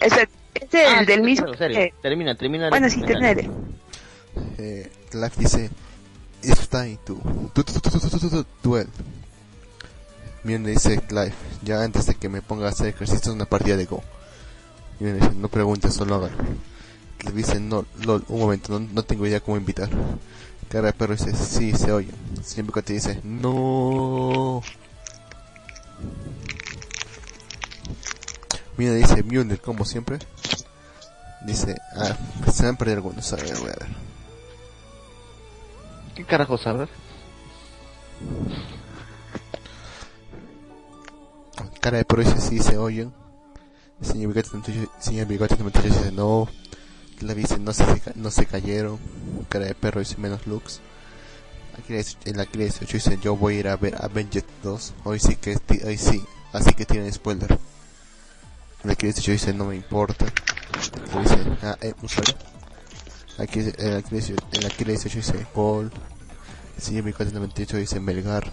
Es 0.00 0.12
el, 0.12 0.28
es 0.54 0.74
el 0.74 0.86
Ah, 0.86 1.04
del 1.04 1.20
sí, 1.20 1.22
mismo. 1.22 1.46
que- 1.52 1.92
Termina, 2.02 2.34
termina. 2.34 2.70
bueno, 2.70 2.88
sí, 2.88 3.02
termina. 3.02 3.34
Eh, 4.58 4.90
Clive 5.10 5.32
dice, 5.38 5.70
It's 6.42 6.68
time 6.68 6.98
to, 7.04 7.14
to, 7.54 7.64
to, 7.64 7.80
to, 7.80 7.90
to, 7.90 7.98
to, 8.00 8.18
to, 8.18 8.30
to- 8.30 8.46
duel. 8.62 8.86
Le 10.44 10.58
dice 10.58 11.00
Clive, 11.00 11.32
ya 11.62 11.82
antes 11.82 12.06
de 12.06 12.14
que 12.14 12.28
me 12.28 12.40
ponga 12.42 12.66
a 12.66 12.70
hacer 12.70 12.86
ejercicio 12.88 13.32
una 13.32 13.44
partida 13.44 13.76
de 13.76 13.86
Go. 13.86 14.02
Le 15.00 15.14
dice, 15.14 15.30
no 15.34 15.48
preguntes, 15.48 15.94
solo 15.94 16.14
hágalo. 16.14 16.36
Le 17.24 17.32
dice, 17.32 17.58
no, 17.60 17.84
lol, 18.04 18.24
un 18.28 18.38
momento, 18.40 18.78
no, 18.78 18.86
no 18.92 19.02
tengo 19.02 19.26
idea 19.26 19.40
cómo 19.40 19.56
invitar. 19.56 19.90
Cara 20.68 20.86
de 20.86 20.92
perro 20.92 21.14
dice, 21.16 21.34
sí, 21.34 21.72
se 21.74 21.90
oye. 21.92 22.08
Siempre 22.42 22.72
que 22.74 22.82
te 22.82 22.92
dice, 22.92 23.20
no. 23.24 24.62
Le 28.78 28.94
dice, 28.94 29.22
Mjolnir, 29.22 29.60
como 29.60 29.84
siempre. 29.84 30.18
Dice, 31.44 31.76
ah, 31.96 32.16
se 32.52 32.62
me 32.64 32.68
han 32.70 32.76
perdido 32.76 32.96
algunos, 32.98 33.32
a 33.32 33.36
ver, 33.36 33.56
voy 33.58 33.70
a 33.70 33.76
ver. 33.76 33.88
¿Qué 36.14 36.24
carajo 36.24 36.58
sabes? 36.58 36.88
Cara 41.80 41.98
de 41.98 42.04
perro 42.04 42.22
dice 42.22 42.40
sí, 42.40 42.58
se 42.58 42.76
oyen. 42.76 43.12
Señor 44.00 44.32
Bigote 44.32 44.48
98 44.52 44.92
señor 45.00 45.26
Bigote 45.26 45.56
98 45.56 45.94
dice 45.98 46.12
no. 46.12 46.48
La 47.20 47.34
dice 47.34 47.58
no 47.58 47.72
se, 47.72 47.84
no 48.14 48.30
se 48.30 48.46
cayeron. 48.46 48.98
Cara 49.48 49.66
de 49.66 49.74
perro 49.74 50.00
dice 50.00 50.16
menos 50.18 50.46
looks. 50.46 50.80
En 52.24 52.36
la 52.36 52.46
que 52.46 52.58
le 52.58 52.64
dice 52.66 52.84
8 52.84 52.92
dice 52.96 53.18
yo 53.22 53.36
voy 53.36 53.56
a 53.56 53.60
ir 53.60 53.68
a 53.68 53.76
ver 53.76 53.96
Avenged 54.02 54.44
2. 54.62 54.94
Hoy 55.04 55.18
sí 55.20 55.36
que 55.36 55.56
ti- 55.56 55.80
hoy 55.84 55.96
sí. 55.98 56.22
Así 56.52 56.72
que 56.72 56.84
tienen 56.84 57.12
spoiler. 57.12 57.58
En 58.84 58.90
le 58.90 58.94
dice 58.96 59.20
8 59.20 59.32
dice 59.32 59.52
no 59.54 59.64
me 59.64 59.76
importa. 59.76 60.26
Le 61.14 61.22
dice 61.22 61.38
ah, 61.62 61.76
eh, 61.80 61.94
usuario. 62.02 62.34
Aquí 63.38 63.60
dice- 63.60 63.74
en 63.78 64.02
que 64.02 64.10
le 64.10 64.20
dice, 64.20 64.34
en 64.52 64.62
la 64.62 64.70
que 64.70 64.84
le 64.84 64.92
dice 64.92 65.08
8 65.08 65.18
dice 65.18 65.46
gol. 65.54 65.90
El 66.76 66.82
señor 66.82 67.04
Bigote 67.04 67.32
98 67.32 67.76
dice 67.76 68.00
Melgar. 68.00 68.52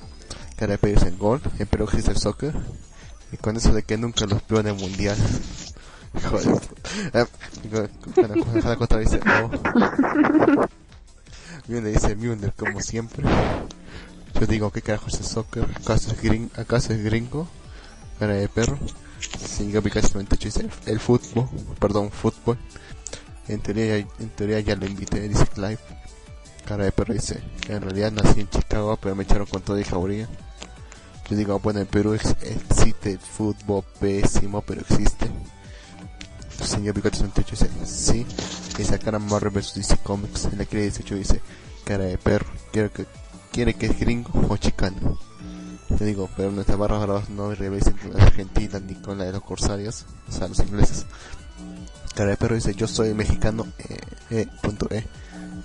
Cara 0.57 0.73
de 0.73 0.77
perro 0.77 0.99
dice 0.99 1.11
gol. 1.11 1.41
En 1.59 1.67
Perú 1.67 1.85
existe 1.85 2.11
el 2.11 2.17
soccer. 2.17 2.55
Y 3.31 3.37
con 3.37 3.55
eso 3.57 3.73
de 3.73 3.83
que 3.83 3.97
nunca 3.97 4.25
los 4.25 4.45
vio 4.47 4.59
en 4.59 4.67
el 4.67 4.75
mundial. 4.75 5.17
Joder. 6.29 6.61
Eh, 7.13 7.25
la 8.65 8.75
contra 8.77 8.99
dice, 8.99 9.19
oh. 9.43 9.49
Mjolnir 11.67 11.93
dice 11.93 12.15
Mjolnir 12.15 12.53
como 12.53 12.79
siempre. 12.81 13.23
Yo 14.39 14.47
digo, 14.47 14.71
¿qué 14.71 14.81
carajo 14.81 15.07
es 15.07 15.15
el 15.15 15.25
soccer? 15.25 15.65
¿Acaso 15.75 16.11
es, 16.11 16.21
gring 16.21 16.49
¿Acaso 16.55 16.93
es 16.93 17.03
gringo? 17.03 17.47
Cara 18.19 18.33
de 18.33 18.47
perro. 18.49 18.77
Pikachu 19.83 20.13
98 20.13 20.45
dice, 20.45 20.69
el 20.85 20.99
fútbol, 20.99 21.47
perdón, 21.79 22.11
fútbol. 22.11 22.57
En 23.47 23.59
teoría, 23.61 23.97
en 23.97 24.29
teoría 24.35 24.59
ya 24.59 24.75
lo 24.75 24.85
invité, 24.85 25.27
dice 25.27 25.45
Clive. 25.47 25.77
Cara 26.65 26.83
de 26.85 26.91
perro 26.91 27.13
dice, 27.13 27.41
en 27.69 27.81
realidad 27.81 28.11
nací 28.11 28.39
en 28.41 28.49
Chicago, 28.49 28.97
pero 29.01 29.15
me 29.15 29.23
echaron 29.23 29.45
con 29.47 29.61
todo 29.61 29.79
y 29.79 29.83
jauría. 29.83 30.27
Yo 31.29 31.35
digo, 31.35 31.59
bueno, 31.59 31.79
en 31.79 31.87
Perú 31.87 32.13
ex- 32.13 32.35
existe 32.41 33.17
fútbol 33.17 33.83
pésimo, 33.99 34.61
pero 34.61 34.81
existe. 34.81 35.29
Señor 36.63 36.95
68 37.01 37.55
dice, 37.55 37.69
sí. 37.85 38.25
Y 38.79 38.83
sacaron 38.83 39.25
Marvel 39.27 39.51
vs 39.51 39.75
DC 39.75 39.97
Comics. 39.97 40.45
En 40.45 40.57
la 40.57 40.65
que 40.65 40.81
18 40.81 41.15
dice, 41.15 41.41
cara 41.83 42.05
de 42.05 42.17
perro, 42.17 42.47
quiero 42.71 42.91
que, 42.91 43.05
quiere 43.51 43.73
que 43.75 43.87
es 43.87 43.99
gringo 43.99 44.31
o 44.49 44.57
chicano. 44.57 45.17
Yo 45.89 46.05
digo, 46.05 46.29
pero 46.35 46.51
nuestra 46.51 46.75
barra 46.75 46.97
brava 46.97 47.23
no 47.29 47.53
revisen 47.53 47.93
con 47.93 48.13
la 48.13 48.23
argentina 48.23 48.79
ni 48.79 48.95
con 48.95 49.17
la 49.17 49.25
de 49.25 49.33
los 49.33 49.43
corsarios, 49.43 50.05
o 50.27 50.31
sea, 50.31 50.47
los 50.47 50.59
ingleses. 50.59 51.05
Cara 52.15 52.31
de 52.31 52.37
perro 52.37 52.55
dice, 52.55 52.73
yo 52.73 52.87
soy 52.87 53.13
mexicano, 53.13 53.67
eh, 53.89 53.97
eh, 54.31 54.47
punto 54.61 54.87
E. 54.89 55.05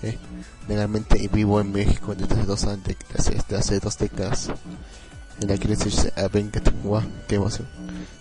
Eh, 0.03 0.18
legalmente 0.68 1.18
y 1.23 1.29
vivo 1.29 1.61
en 1.61 1.73
México 1.73 2.14
desde 2.14 2.43
dos 2.45 2.64
años, 2.64 2.85
desde, 3.14 3.35
desde 3.35 3.57
hace 3.57 3.81
dos 3.81 3.99
décadas. 3.99 4.51
En 5.41 5.49
la 5.49 5.57
que 5.57 5.68
le 5.68 5.77
dice, 5.77 6.12
ah, 6.16 6.29
venga, 6.31 6.61
guau, 6.83 7.03
qué 7.27 7.37
emoción. 7.37 7.66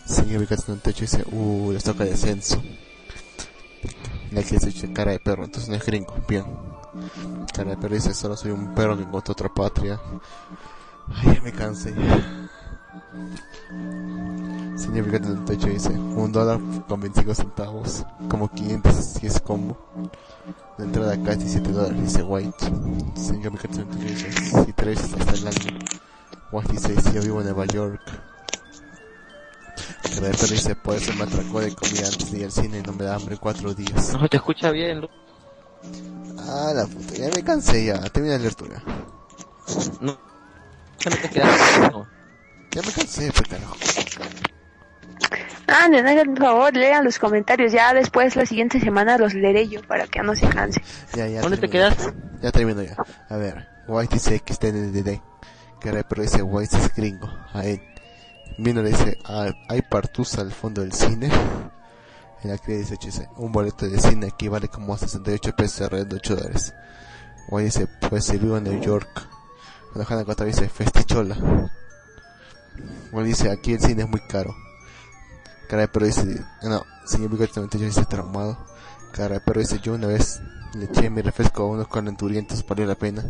Señor 0.06 0.40
Bigote 0.40 0.64
en 0.68 0.74
un 0.74 0.80
techo 0.80 1.02
dice, 1.02 1.24
uh, 1.32 1.72
les 1.72 1.84
toca 1.84 2.06
descenso. 2.06 2.62
En 4.30 4.36
la 4.36 4.44
que 4.44 4.58
le 4.58 4.66
dice, 4.66 4.94
cara 4.94 5.12
de 5.12 5.20
perro, 5.20 5.44
entonces 5.44 5.70
no 5.70 5.76
es 5.76 5.86
gringo, 5.86 6.16
bien. 6.28 6.46
Cara 7.54 7.72
de 7.72 7.78
perro 7.78 7.96
dice, 7.96 8.14
solo 8.14 8.38
soy 8.38 8.52
un 8.52 8.74
perro 8.74 8.96
que 8.96 9.04
encontró 9.04 9.34
otra 9.34 9.50
patria. 9.50 10.00
Ay, 11.16 11.36
ya 11.36 11.42
me 11.42 11.52
cansé. 11.52 11.94
Un 15.00 15.46
techo 15.46 15.68
dice, 15.68 15.90
un 15.90 16.32
dólar 16.32 16.60
con 16.88 17.00
25 17.00 17.34
centavos, 17.34 18.06
como 18.30 18.50
500 18.50 18.96
si 18.96 19.28
es 19.28 19.40
combo. 19.40 19.78
La 20.78 20.86
entrada 20.86 21.14
acá 21.14 21.32
es 21.34 21.40
17 21.40 21.72
dólares, 21.72 22.02
dice 22.02 22.24
White. 22.24 22.66
Un 22.68 23.14
techo 23.14 23.84
dice, 24.00 24.32
si 24.66 24.74
tres 24.74 25.04
hasta 25.04 25.34
el 25.34 25.48
año. 25.48 25.80
White 26.52 26.72
dice, 26.74 27.02
si 27.02 27.14
yo 27.14 27.22
vivo 27.22 27.40
en 27.40 27.46
Nueva 27.48 27.66
York. 27.68 28.02
Perro 30.20 30.48
dice, 30.48 30.76
por 30.76 30.96
eso 30.96 31.14
me 31.14 31.24
atracó 31.24 31.62
de 31.62 31.74
comida 31.74 32.08
antes 32.08 32.32
de 32.32 32.40
ir 32.40 32.46
al 32.46 32.52
cine 32.52 32.80
y 32.80 32.82
no 32.82 32.94
me 32.94 33.06
da 33.06 33.16
hambre 33.16 33.38
cuatro 33.38 33.74
días. 33.74 34.14
No, 34.14 34.28
te 34.28 34.38
escucha 34.38 34.72
bien, 34.72 35.02
Lu. 35.02 35.08
Ah, 36.40 36.72
la 36.76 36.86
puta, 36.86 37.16
ya 37.16 37.30
me 37.34 37.44
cansé 37.44 37.86
ya, 37.86 38.02
termina 38.10 38.38
tú 38.50 38.66
ya. 38.68 38.84
No. 40.02 40.29
Ya 41.00 41.12
no 41.12 41.18
te 41.18 41.30
quedas. 41.30 41.92
No. 41.92 42.08
Ya 42.72 42.82
me 42.82 42.92
cansé, 42.92 43.32
pues 43.32 43.48
carajo. 43.48 43.76
Ah, 45.68 45.88
no, 45.88 46.02
no, 46.02 46.34
por 46.34 46.40
favor, 46.40 46.74
lean 46.76 47.04
los 47.04 47.20
comentarios. 47.20 47.72
Ya 47.72 47.94
después, 47.94 48.36
la 48.36 48.46
siguiente 48.46 48.80
semana, 48.80 49.18
los 49.18 49.34
leeré 49.34 49.68
yo 49.68 49.82
para 49.84 50.08
que 50.08 50.22
no 50.22 50.36
se 50.36 50.48
canse. 50.50 50.82
Ya, 51.16 51.28
ya. 51.28 51.42
¿Dónde 51.42 51.58
te 51.58 51.68
termino. 51.68 51.96
quedaste? 51.96 52.14
Ya 52.42 52.52
termino 52.52 52.82
ya. 52.82 52.96
A 53.30 53.38
ver, 53.38 53.68
White 53.88 54.16
dice 54.16 54.40
que 54.40 54.54
está 54.54 54.68
en 54.68 54.76
el 54.78 54.94
DD. 54.94 55.22
Perro 55.80 56.22
dice, 56.22 56.42
White 56.42 56.76
es 56.76 56.94
gringo. 56.96 57.30
A 57.54 57.66
él. 57.66 57.82
Vino 58.58 58.82
le 58.82 58.90
dice, 58.90 59.18
ah, 59.26 59.50
hay 59.68 59.82
partusa 59.82 60.42
al 60.42 60.52
fondo 60.52 60.82
del 60.82 60.92
cine. 60.92 61.30
En 62.44 62.50
la 62.50 62.58
dice, 62.58 62.98
dice, 63.02 63.30
un 63.38 63.52
boleto 63.52 63.88
de 63.88 64.00
cine 64.00 64.28
aquí 64.28 64.48
vale 64.48 64.68
como 64.70 64.98
68 64.98 65.56
pesos 65.56 65.82
alrededor 65.82 66.10
de 66.10 66.16
8 66.16 66.36
dólares. 66.36 66.74
White 67.50 67.66
dice, 67.66 67.88
pues 68.10 68.26
si 68.26 68.38
vivo 68.38 68.58
en 68.58 68.66
New 68.66 68.82
York. 68.82 69.28
Cuando 69.92 70.14
Hannah 70.14 70.26
Costa 70.26 70.46
dice, 70.46 70.70
festichola. 70.70 71.36
White 73.12 73.28
dice, 73.28 73.52
aquí 73.52 73.74
el 73.74 73.80
cine 73.80 74.04
es 74.04 74.10
muy 74.10 74.22
caro. 74.22 74.56
Cara 75.68 75.84
de 75.84 75.88
perro 75.88 76.06
dice, 76.06 76.24
no, 76.64 76.84
señor 77.06 77.30
Bigote 77.30 77.54
98 77.56 77.86
dice 77.86 78.06
traumado. 78.06 78.58
Cara 79.12 79.36
de 79.36 79.40
perro 79.40 79.62
dice, 79.62 79.80
yo 79.80 79.94
una 79.94 80.08
vez 80.08 80.42
le 80.74 80.86
eché 80.86 81.10
mi 81.10 81.22
refresco 81.22 81.64
a 81.64 81.68
unos 81.68 81.88
calenturientos, 81.88 82.66
valió 82.68 82.86
la 82.86 82.96
pena. 82.96 83.24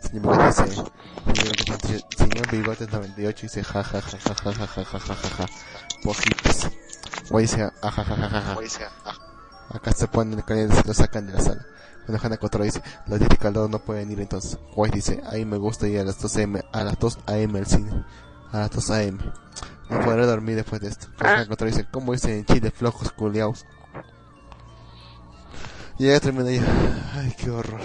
Señor 0.00 0.22
Bigote 0.22 0.46
dice, 0.46 0.64
señor 0.64 1.56
Bigote, 1.64 2.04
señor 2.16 2.50
Bigote 2.50 2.86
98 2.86 3.42
dice, 3.42 3.62
ja 3.64 3.82
ja 3.82 4.00
ja 4.00 4.18
ja 4.18 4.34
ja 4.34 4.52
ja 4.52 4.66
ja 4.66 4.84
ja 4.84 4.98
ja 4.98 5.14
ja 5.14 5.38
ja, 5.38 5.46
pojitos. 6.02 6.68
Guay 7.30 7.42
dice, 7.44 7.62
ah, 7.62 7.90
ja 7.90 8.04
ja 8.04 8.16
ja 8.16 8.28
ja 8.28 8.78
ja. 8.78 9.30
Acá 9.72 9.92
se 9.92 10.08
ponen 10.08 10.42
calientes 10.42 10.84
y 10.84 10.88
lo 10.88 10.94
sacan 10.94 11.28
de 11.28 11.32
la 11.34 11.40
sala. 11.40 11.64
Cotra 12.18 12.64
dice, 12.64 12.82
los 13.06 13.18
de 13.18 13.28
Caldo 13.36 13.68
no 13.68 13.78
pueden 13.78 14.10
ir 14.10 14.20
entonces. 14.20 14.58
White 14.74 14.96
dice, 14.96 15.22
ahí 15.26 15.44
me 15.44 15.56
gusta 15.56 15.88
ir 15.88 16.00
a 16.00 16.04
las 16.04 16.20
2 16.20 16.36
am, 16.38 16.60
a 16.72 16.84
las 16.84 16.98
2 16.98 17.18
am 17.26 17.56
al 17.56 17.66
cine. 17.66 18.04
A 18.52 18.58
las 18.58 18.70
2 18.70 18.90
am. 18.90 19.18
No 19.90 20.00
podré 20.00 20.24
dormir 20.24 20.56
después 20.56 20.80
de 20.80 20.88
esto. 20.88 21.08
Hannah 21.18 21.46
Cotra 21.46 21.66
dice, 21.66 21.86
¿cómo 21.90 22.12
dicen 22.12 22.30
en 22.30 22.44
Chile 22.44 22.70
flojos 22.70 23.10
culiaos? 23.12 23.66
Y 25.98 26.06
ya 26.06 26.20
termina 26.20 26.50
ya. 26.50 26.62
Ay, 27.14 27.34
qué 27.36 27.50
horror. 27.50 27.80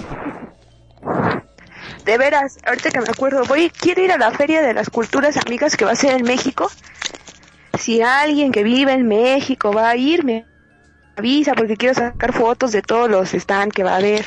De 2.05 2.17
veras, 2.17 2.59
ahorita 2.65 2.91
que 2.91 3.01
me 3.01 3.09
acuerdo, 3.09 3.43
voy, 3.45 3.71
quiero 3.71 4.03
ir 4.03 4.11
a 4.11 4.17
la 4.17 4.31
Feria 4.31 4.61
de 4.61 4.73
las 4.73 4.89
Culturas 4.89 5.37
Amigas 5.37 5.75
que 5.75 5.85
va 5.85 5.91
a 5.91 5.95
ser 5.95 6.13
en 6.13 6.23
México. 6.23 6.69
Si 7.79 8.01
alguien 8.01 8.51
que 8.51 8.63
vive 8.63 8.93
en 8.93 9.07
México 9.07 9.73
va 9.73 9.89
a 9.89 9.95
ir, 9.95 10.23
me 10.23 10.45
avisa 11.15 11.53
porque 11.53 11.77
quiero 11.77 11.95
sacar 11.95 12.33
fotos 12.33 12.71
de 12.71 12.81
todos 12.81 13.09
los 13.09 13.29
stands 13.31 13.73
que 13.73 13.83
va 13.83 13.93
a 13.93 13.97
haber 13.97 14.25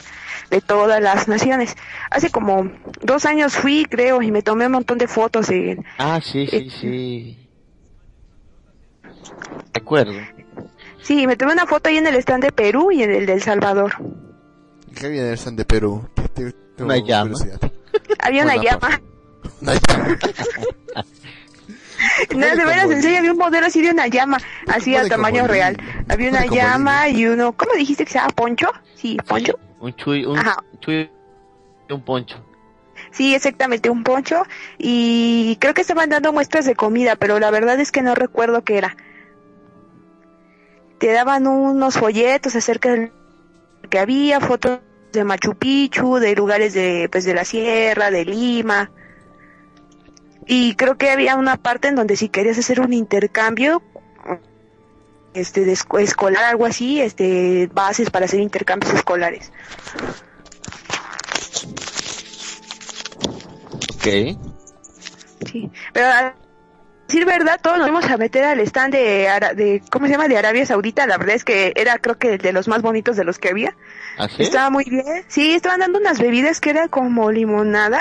de 0.51 0.61
todas 0.61 1.01
las 1.03 1.29
naciones. 1.29 1.77
Hace 2.11 2.31
como 2.31 2.71
dos 3.03 3.27
años 3.27 3.55
fui, 3.55 3.85
creo, 3.85 4.23
y 4.23 4.31
me 4.31 4.43
tomé 4.43 4.67
un 4.67 4.73
montón 4.73 4.99
de 4.99 5.07
fotos. 5.09 5.51
En, 5.51 5.85
Ah, 5.99 6.21
sí, 6.23 6.47
sí, 6.47 6.57
Eh. 6.57 6.71
sí. 6.81 7.49
De 9.73 9.81
acuerdo. 9.81 10.13
sí, 11.03 11.27
me 11.27 11.37
tomé 11.37 11.53
una 11.53 11.67
foto 11.67 11.89
ahí 11.89 11.97
en 11.99 12.07
el 12.07 12.15
stand 12.17 12.45
de 12.45 12.53
Perú 12.53 12.91
y 12.93 13.03
en 13.03 13.11
el 13.11 13.27
de 13.27 13.35
El 13.35 13.43
Salvador. 13.43 13.93
¿Qué 14.95 15.09
viene 15.09 15.29
el 15.29 15.35
stand 15.35 15.59
de 15.59 15.65
Perú? 15.65 16.09
Tengo 16.35 16.53
Una 16.81 16.97
llama. 16.99 17.35
Había 18.21 18.45
una 18.45 18.57
llama. 18.57 19.01
Una 19.61 19.75
llama. 19.75 20.19
No, 22.35 22.47
de 22.47 22.65
veras, 22.65 22.91
en 22.91 23.03
serio, 23.03 23.19
había 23.19 23.33
un 23.33 23.39
modelo 23.39 23.67
así 23.67 23.83
de 23.83 23.91
una 23.91 24.07
llama, 24.07 24.39
así 24.69 24.95
a 24.95 25.09
tamaño 25.09 25.47
real. 25.47 25.77
Había 26.09 26.31
una 26.31 26.47
llama 26.47 27.09
y 27.09 27.27
uno, 27.27 27.53
¿cómo 27.53 27.73
dijiste 27.75 28.05
que 28.05 28.13
se 28.13 28.19
llama 28.19 28.31
Poncho? 28.31 28.71
Sí, 28.95 29.17
Poncho. 29.27 29.59
Un 29.81 29.95
chuy, 29.95 30.25
un 30.25 30.39
Ajá. 30.39 30.57
chuy, 30.81 31.11
un 31.91 32.05
poncho. 32.05 32.45
Sí, 33.11 33.35
exactamente, 33.35 33.91
un 33.91 34.03
poncho. 34.03 34.43
Y 34.77 35.57
creo 35.61 35.75
que 35.75 35.83
estaban 35.83 36.11
dando 36.11 36.33
muestras 36.33 36.65
de 36.65 36.75
comida, 36.75 37.17
pero 37.17 37.39
la 37.39 37.51
verdad 37.51 37.79
es 37.81 37.93
que 37.93 38.03
no 38.03 38.15
recuerdo 38.15 38.63
qué 38.63 38.79
era. 38.79 38.97
Te 40.99 41.13
daban 41.13 41.47
unos 41.47 41.97
folletos 41.97 42.57
acerca 42.57 42.93
de 42.93 43.13
lo 43.83 43.89
que 43.89 43.99
había, 43.99 44.41
fotos 44.41 44.81
de 45.13 45.25
Machu 45.25 45.55
Picchu, 45.55 46.17
de 46.17 46.35
lugares 46.35 46.75
de, 46.75 47.09
pues, 47.11 47.25
de 47.25 47.35
la 47.35 47.45
sierra, 47.45 48.11
de 48.11 48.25
Lima. 48.25 48.91
Y 50.51 50.75
creo 50.77 50.97
que 50.97 51.11
había 51.11 51.37
una 51.37 51.57
parte 51.59 51.89
en 51.89 51.95
donde 51.95 52.17
si 52.17 52.31
querías 52.31 52.59
hacer 52.59 52.81
un 52.81 52.95
intercambio, 52.95 53.83
este, 55.35 55.65
de 55.67 55.73
esco- 55.75 56.01
escolar, 56.01 56.43
algo 56.45 56.65
así, 56.65 57.01
este, 57.03 57.69
bases 57.73 58.09
para 58.11 58.25
hacer 58.25 58.41
intercambios 58.41 58.95
escolares. 58.95 59.53
Ok. 63.95 64.39
Sí, 65.51 65.71
pero 65.93 66.07
a 66.07 66.35
decir 67.07 67.25
verdad, 67.27 67.61
todos 67.63 67.79
nos 67.79 67.89
vamos 67.89 68.07
a 68.11 68.17
meter 68.17 68.45
al 68.45 68.61
stand 68.61 68.95
de, 68.95 69.29
Ara- 69.29 69.55
de, 69.55 69.83
¿cómo 69.91 70.07
se 70.07 70.13
llama? 70.13 70.29
De 70.29 70.37
Arabia 70.39 70.65
Saudita. 70.67 71.07
La 71.07 71.19
verdad 71.19 71.37
es 71.37 71.45
que 71.45 71.73
era, 71.77 71.99
creo 71.99 72.17
que, 72.19 72.39
de 72.39 72.53
los 72.53 72.69
más 72.69 72.83
bonitos 72.83 73.17
de 73.17 73.25
los 73.25 73.39
que 73.39 73.51
había. 73.51 73.77
¿Así? 74.17 74.43
Estaba 74.45 74.71
muy 74.71 74.85
bien. 74.85 75.05
Sí, 75.29 75.53
estaban 75.53 75.81
dando 75.81 75.99
unas 75.99 76.19
bebidas 76.19 76.59
que 76.61 76.71
era 76.71 76.89
como 76.89 77.31
limonada, 77.31 78.01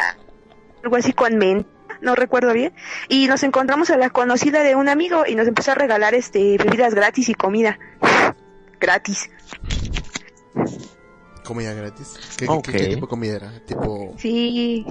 algo 0.84 0.96
así 0.96 1.14
con 1.14 1.38
menta, 1.38 1.70
no 2.02 2.16
recuerdo 2.16 2.54
bien. 2.54 2.74
Y 3.10 3.28
nos 3.28 3.44
encontramos 3.44 3.90
a 3.90 3.98
la 3.98 4.10
conocida 4.10 4.64
de 4.64 4.76
un 4.76 4.90
amigo 4.90 5.24
y 5.28 5.36
nos 5.36 5.48
empezó 5.48 5.72
a 5.72 5.76
regalar 5.76 6.14
este 6.16 6.58
bebidas 6.58 6.94
gratis 6.94 7.30
y 7.30 7.34
comida. 7.36 7.80
Gratis. 8.80 9.30
Comida 11.44 11.74
gratis. 11.74 12.20
¿Qué, 12.38 12.46
qué- 12.46 12.52
Ok. 12.52 12.70
qué, 12.72 12.88
tipo 12.88 13.06
de 13.06 13.08
comida 13.10 13.36
era? 13.38 13.60
Tipo... 13.66 14.14
Sí, 14.18 14.86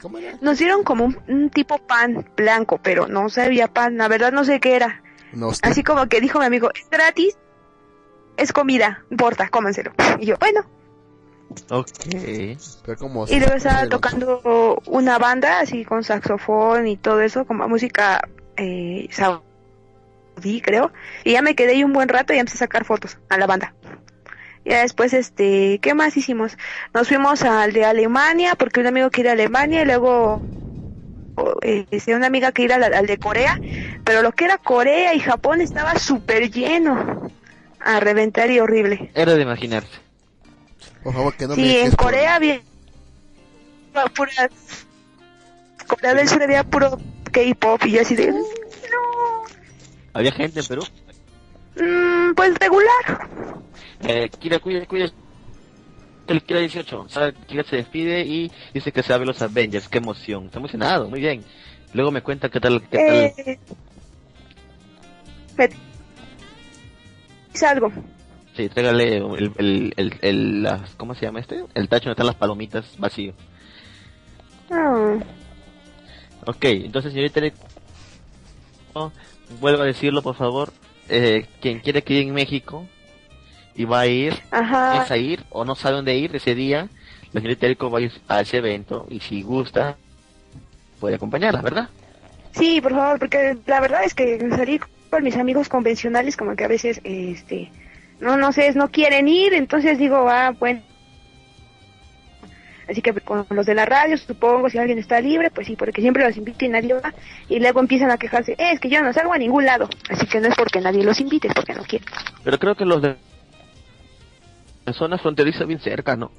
¿Cómo 0.00 0.18
era? 0.18 0.38
nos 0.40 0.58
dieron 0.58 0.82
como 0.84 1.04
un, 1.04 1.18
un 1.28 1.50
tipo 1.50 1.78
pan 1.78 2.28
blanco, 2.36 2.78
pero 2.82 3.08
no 3.08 3.28
sabía 3.28 3.68
pan. 3.68 3.96
La 3.98 4.08
verdad 4.08 4.32
no 4.32 4.44
sé 4.44 4.60
qué 4.60 4.76
era. 4.76 5.02
No. 5.32 5.50
Así 5.62 5.82
como 5.82 6.06
que 6.08 6.20
dijo 6.20 6.38
mi 6.38 6.44
amigo, 6.44 6.70
es 6.74 6.88
gratis, 6.90 7.36
es 8.36 8.52
comida, 8.52 9.04
importa, 9.10 9.48
cómanselo. 9.48 9.92
Y 10.20 10.26
yo, 10.26 10.36
bueno, 10.38 10.60
Ok. 11.70 11.88
Pero 12.84 12.98
como... 12.98 13.26
y 13.26 13.38
luego 13.38 13.54
estaba 13.54 13.86
tocando 13.86 14.80
una 14.86 15.18
banda 15.18 15.60
así 15.60 15.84
con 15.84 16.04
saxofón 16.04 16.86
y 16.86 16.96
todo 16.96 17.20
eso, 17.20 17.44
como 17.44 17.68
música 17.68 18.28
eh, 18.56 19.08
saudí, 19.10 20.60
creo. 20.60 20.92
Y 21.24 21.32
ya 21.32 21.42
me 21.42 21.54
quedé 21.54 21.72
ahí 21.72 21.84
un 21.84 21.92
buen 21.92 22.08
rato 22.08 22.32
y 22.32 22.38
empecé 22.38 22.56
a 22.56 22.66
sacar 22.66 22.84
fotos 22.84 23.18
a 23.28 23.38
la 23.38 23.46
banda. 23.46 23.74
Ya 24.64 24.82
después, 24.82 25.12
este, 25.12 25.80
¿qué 25.80 25.94
más 25.94 26.16
hicimos? 26.16 26.56
Nos 26.94 27.08
fuimos 27.08 27.42
al 27.42 27.72
de 27.72 27.84
Alemania, 27.84 28.54
porque 28.56 28.80
un 28.80 28.86
amigo 28.86 29.10
quiere 29.10 29.30
a 29.30 29.32
Alemania, 29.32 29.82
y 29.82 29.86
luego 29.86 30.40
eh, 31.62 31.86
una 32.08 32.26
amiga 32.26 32.52
que 32.52 32.62
ir 32.62 32.72
al, 32.72 32.84
al 32.84 33.06
de 33.06 33.18
Corea, 33.18 33.60
pero 34.04 34.22
lo 34.22 34.32
que 34.32 34.44
era 34.44 34.58
Corea 34.58 35.14
y 35.14 35.20
Japón 35.20 35.60
estaba 35.60 35.98
súper 35.98 36.50
lleno, 36.50 37.30
a 37.80 38.00
reventar 38.00 38.50
y 38.50 38.60
horrible. 38.60 39.10
Era 39.14 39.34
de 39.34 39.42
imaginarse. 39.42 40.01
Por 41.02 41.12
favor, 41.12 41.34
que 41.34 41.46
no 41.46 41.56
me 41.56 41.62
sí, 41.62 41.68
en 41.68 41.74
dejes 41.76 41.96
por- 41.96 42.06
Corea 42.06 42.34
había 42.36 42.60
pura 44.14 44.32
Corea 45.86 46.14
del 46.14 46.28
Sur 46.28 46.42
había 46.42 46.64
puro 46.64 46.98
K-pop 47.30 47.84
y 47.86 47.90
yo 47.92 48.00
así 48.02 48.14
de 48.14 48.30
no, 48.32 48.38
¿Había 50.14 50.32
gente 50.32 50.60
en 50.60 50.66
Perú? 50.66 50.82
mm, 51.76 52.34
pues 52.34 52.54
regular. 52.58 53.28
Eh, 54.04 54.28
Kira, 54.38 54.58
cuida, 54.58 54.84
cuida. 54.86 55.06
El 56.28 56.42
Kira 56.42 56.60
18, 56.60 57.06
¿sabe? 57.08 57.34
Kira 57.46 57.64
se 57.64 57.76
despide 57.76 58.20
y 58.22 58.50
dice 58.72 58.92
que 58.92 59.02
sabe 59.02 59.26
los 59.26 59.42
Avengers. 59.42 59.88
Qué 59.88 59.98
emoción. 59.98 60.46
Está 60.46 60.58
emocionado, 60.58 61.08
muy 61.10 61.20
bien. 61.20 61.44
Luego 61.94 62.10
me 62.10 62.22
cuenta 62.22 62.48
qué 62.48 62.60
tal, 62.60 62.80
qué 62.88 62.96
tal. 62.98 63.16
Eh, 63.36 63.58
me- 65.58 65.68
es 67.54 67.62
algo. 67.64 67.92
Sí, 68.56 68.68
tráigale 68.68 69.16
el, 69.16 69.52
el, 69.58 69.94
el, 69.96 70.14
el- 70.20 70.62
las, 70.62 70.94
¿cómo 70.96 71.14
se 71.14 71.24
llama 71.26 71.40
este? 71.40 71.64
El 71.74 71.88
tacho 71.88 72.04
donde 72.04 72.12
están 72.12 72.26
las 72.26 72.36
palomitas 72.36 72.98
vacío. 72.98 73.32
Ah, 74.70 75.16
Ok, 76.44 76.64
entonces 76.64 77.12
señorita, 77.12 77.40
no, 78.94 79.12
vuelvo 79.60 79.82
a 79.82 79.86
decirlo 79.86 80.22
por 80.22 80.34
favor. 80.34 80.72
Eh, 81.08 81.46
quien 81.60 81.80
quiere 81.80 82.02
que 82.02 82.14
ir 82.14 82.26
en 82.28 82.34
México 82.34 82.86
y 83.74 83.84
va 83.84 84.00
a 84.00 84.06
ir, 84.06 84.34
ajá. 84.50 85.02
es 85.02 85.10
a 85.10 85.16
ir 85.16 85.44
o 85.50 85.64
no 85.64 85.74
sabe 85.74 85.96
dónde 85.96 86.16
ir 86.16 86.34
ese 86.34 86.54
día, 86.54 86.88
la 87.32 87.40
señorita 87.40 87.66
Erico 87.66 87.90
va 87.90 87.98
a 87.98 88.02
ir 88.02 88.12
a 88.28 88.40
ese 88.40 88.58
evento 88.58 89.06
y 89.10 89.20
si 89.20 89.42
gusta 89.42 89.96
puede 91.00 91.16
acompañarla, 91.16 91.60
¿verdad? 91.62 91.88
Sí, 92.52 92.80
por 92.80 92.92
favor, 92.92 93.18
porque 93.18 93.56
la 93.66 93.80
verdad 93.80 94.04
es 94.04 94.14
que 94.14 94.38
salir 94.50 94.80
con 95.10 95.22
mis 95.24 95.36
amigos 95.36 95.68
convencionales 95.68 96.36
como 96.36 96.54
que 96.54 96.64
a 96.64 96.68
veces, 96.68 97.00
este, 97.04 97.70
no, 98.22 98.36
no 98.36 98.52
sé, 98.52 98.72
no 98.74 98.88
quieren 98.90 99.26
ir, 99.28 99.52
entonces 99.52 99.98
digo, 99.98 100.28
ah, 100.30 100.54
bueno. 100.58 100.80
Así 102.88 103.02
que 103.02 103.12
con 103.12 103.46
los 103.50 103.66
de 103.66 103.74
la 103.74 103.84
radio, 103.84 104.16
supongo, 104.16 104.68
si 104.70 104.78
alguien 104.78 104.98
está 104.98 105.20
libre, 105.20 105.50
pues 105.50 105.66
sí, 105.66 105.76
porque 105.76 106.00
siempre 106.00 106.24
los 106.24 106.36
invito 106.36 106.64
y 106.64 106.68
nadie 106.68 106.94
va. 106.94 107.12
Y 107.48 107.58
luego 107.58 107.80
empiezan 107.80 108.10
a 108.10 108.18
quejarse, 108.18 108.52
"Eh, 108.52 108.72
es 108.72 108.80
que 108.80 108.88
yo 108.88 109.02
no 109.02 109.12
salgo 109.12 109.32
a 109.32 109.38
ningún 109.38 109.64
lado. 109.64 109.88
Así 110.08 110.26
que 110.26 110.40
no 110.40 110.48
es 110.48 110.54
porque 110.56 110.80
nadie 110.80 111.02
los 111.04 111.20
invite, 111.20 111.48
es 111.48 111.54
porque 111.54 111.74
no 111.74 111.82
quieren. 111.84 112.06
Pero 112.44 112.58
creo 112.58 112.74
que 112.74 112.84
los 112.84 113.02
de 113.02 113.16
en 114.86 114.94
zona 114.94 115.16
fronteriza 115.18 115.64
bien 115.64 115.80
cerca, 115.80 116.16
¿no? 116.16 116.30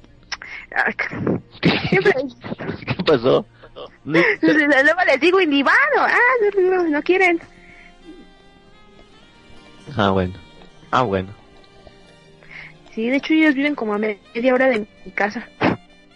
Siempre, 1.88 2.12
¿Qué 2.86 3.04
pasó? 3.04 3.46
Luego 4.04 5.00
les 5.06 5.20
digo, 5.20 5.40
y 5.40 5.46
ni 5.46 5.62
van, 5.62 5.74
o, 5.98 6.02
ah, 6.02 6.18
no, 6.56 6.76
no, 6.82 6.82
no 6.90 7.02
quieren. 7.02 7.40
Ah, 9.96 10.10
bueno. 10.10 10.34
Ah, 10.90 11.02
bueno. 11.02 11.43
Sí, 12.94 13.08
de 13.08 13.16
hecho 13.16 13.34
ellos 13.34 13.54
viven 13.54 13.74
como 13.74 13.94
a 13.94 13.98
media 13.98 14.54
hora 14.54 14.68
de 14.68 14.86
mi 15.04 15.10
casa. 15.12 15.48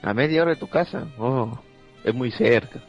A 0.02 0.14
media 0.14 0.42
hora 0.42 0.52
de 0.52 0.60
tu 0.60 0.68
casa. 0.68 1.08
Oh, 1.18 1.58
es 2.04 2.14
muy 2.14 2.30
cerca. 2.30 2.80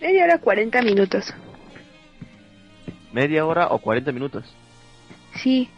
Media 0.00 0.24
hora, 0.24 0.38
40 0.38 0.82
minutos. 0.82 1.34
Media 3.12 3.44
hora 3.46 3.68
o 3.68 3.78
40 3.78 4.12
minutos. 4.12 4.44
Sí. 5.36 5.68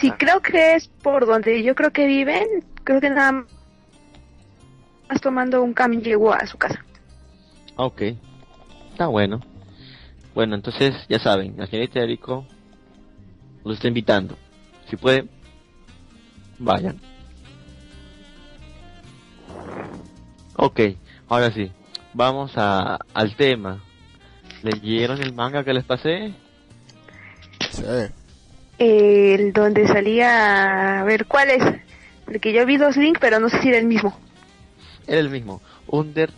Sí, 0.00 0.10
creo 0.12 0.40
que 0.40 0.74
es 0.76 0.88
por 0.88 1.26
donde 1.26 1.62
yo 1.62 1.74
creo 1.74 1.90
que 1.90 2.06
viven. 2.06 2.64
Creo 2.84 3.00
que 3.00 3.10
nada 3.10 3.44
más 5.08 5.20
tomando 5.20 5.62
un 5.62 5.74
camión 5.74 6.02
llegó 6.02 6.32
a 6.32 6.46
su 6.46 6.56
casa. 6.56 6.84
Ah, 7.76 7.84
Ok. 7.84 8.02
Está 8.92 9.06
bueno. 9.06 9.40
Bueno, 10.34 10.54
entonces 10.54 10.94
ya 11.08 11.18
saben, 11.18 11.54
la 11.56 11.66
señorita 11.66 12.00
Erico 12.00 12.46
los 13.64 13.76
está 13.76 13.88
invitando. 13.88 14.36
Si 14.90 14.96
pueden, 14.96 15.30
vayan. 16.58 17.00
Ok, 20.56 20.80
ahora 21.28 21.52
sí. 21.52 21.70
Vamos 22.12 22.52
a, 22.56 22.98
al 23.14 23.36
tema. 23.36 23.80
¿Leyeron 24.62 25.22
el 25.22 25.32
manga 25.32 25.62
que 25.64 25.72
les 25.72 25.84
pasé? 25.84 26.34
Sí. 27.70 27.84
El 28.78 29.52
donde 29.52 29.86
salía... 29.86 31.00
A 31.00 31.04
ver, 31.04 31.26
¿cuál 31.26 31.50
es? 31.50 31.62
Porque 32.24 32.52
yo 32.52 32.66
vi 32.66 32.76
dos 32.76 32.96
links, 32.96 33.20
pero 33.20 33.38
no 33.38 33.48
sé 33.48 33.62
si 33.62 33.68
era 33.68 33.78
el 33.78 33.86
mismo. 33.86 34.18
Era 35.06 35.20
el 35.20 35.30
mismo. 35.30 35.62
Under 35.86 36.30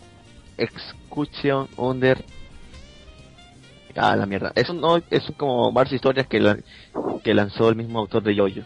Execution 0.57 1.67
Under. 1.75 2.23
Ah, 3.95 4.15
la 4.15 4.25
mierda. 4.25 4.51
Es 4.55 4.69
un, 4.69 4.81
no, 4.81 4.97
es 4.97 5.23
como 5.37 5.71
varias 5.71 5.93
historias 5.93 6.27
que, 6.27 6.39
la- 6.39 6.57
que 7.23 7.33
lanzó 7.33 7.69
el 7.69 7.75
mismo 7.75 7.99
autor 7.99 8.23
de 8.23 8.35
Yoyo. 8.35 8.63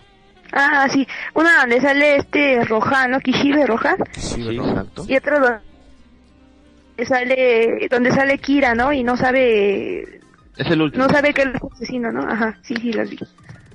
Ah, 0.54 0.88
sí. 0.90 1.06
Una 1.34 1.60
donde 1.62 1.82
sale 1.82 2.16
este 2.18 2.64
Rohan, 2.64 3.12
¿no? 3.12 3.20
Kishibe 3.20 3.66
Rohan. 3.68 3.98
Sí, 4.14 4.48
exacto. 4.58 5.04
Y 5.08 5.18
otro 5.18 5.40
donde 5.42 7.06
sale, 7.06 7.88
donde 7.92 8.12
sale 8.12 8.38
Kira, 8.38 8.74
¿no? 8.74 8.94
Y 8.94 9.04
no 9.04 9.18
sabe, 9.18 10.22
Es 10.56 10.68
el 10.72 10.82
último. 10.82 11.06
no 11.06 11.10
sabe 11.14 11.34
que 11.34 11.42
él 11.42 11.52
es 11.56 11.62
asesino, 11.74 12.12
¿no? 12.14 12.22
Ajá, 12.22 12.58
sí, 12.64 12.76
sí, 12.78 12.94
las 12.94 13.10
vi. 13.10 13.20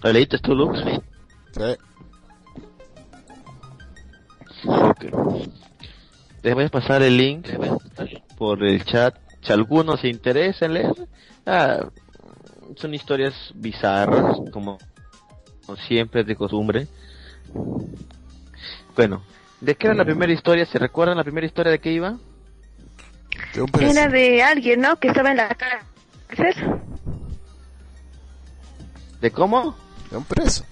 ¿Lo 0.02 0.12
leíste 0.12 0.38
tú, 0.38 0.54
Lux? 0.54 0.80
Sí. 0.82 1.76
Ok. 4.66 5.04
Les 6.42 6.54
voy 6.54 6.64
a 6.64 6.68
pasar 6.68 7.02
el 7.02 7.16
link 7.16 7.46
por 8.36 8.64
el 8.64 8.84
chat. 8.84 9.14
Si 9.42 9.52
alguno 9.52 9.96
se 9.96 10.08
interesa 10.08 10.66
en 10.66 10.74
leer, 10.74 10.92
ah, 11.47 11.89
son 12.77 12.94
historias 12.94 13.35
bizarras, 13.55 14.36
como, 14.52 14.78
como 15.66 15.78
siempre 15.78 16.24
de 16.24 16.36
costumbre. 16.36 16.89
Bueno, 18.97 19.23
¿de 19.60 19.74
qué 19.74 19.86
era 19.86 19.97
la 19.97 20.05
primera 20.05 20.32
historia? 20.32 20.66
¿Se 20.66 20.78
recuerdan 20.78 21.16
la 21.16 21.24
primera 21.24 21.47
historia 21.47 21.73
de 21.73 21.78
qué 21.78 21.93
iba? 21.93 22.16
De 23.55 23.62
un 23.62 23.69
preso. 23.69 23.90
Era 23.90 24.09
de 24.09 24.43
alguien, 24.43 24.81
¿no? 24.81 24.97
Que 24.97 25.09
estaba 25.09 25.31
en 25.31 25.39
la 25.39 25.48
cárcel. 26.28 26.81
¿De 29.20 29.31
cómo? 29.31 29.77
De 30.10 30.16
un 30.16 30.24
preso. 30.24 30.64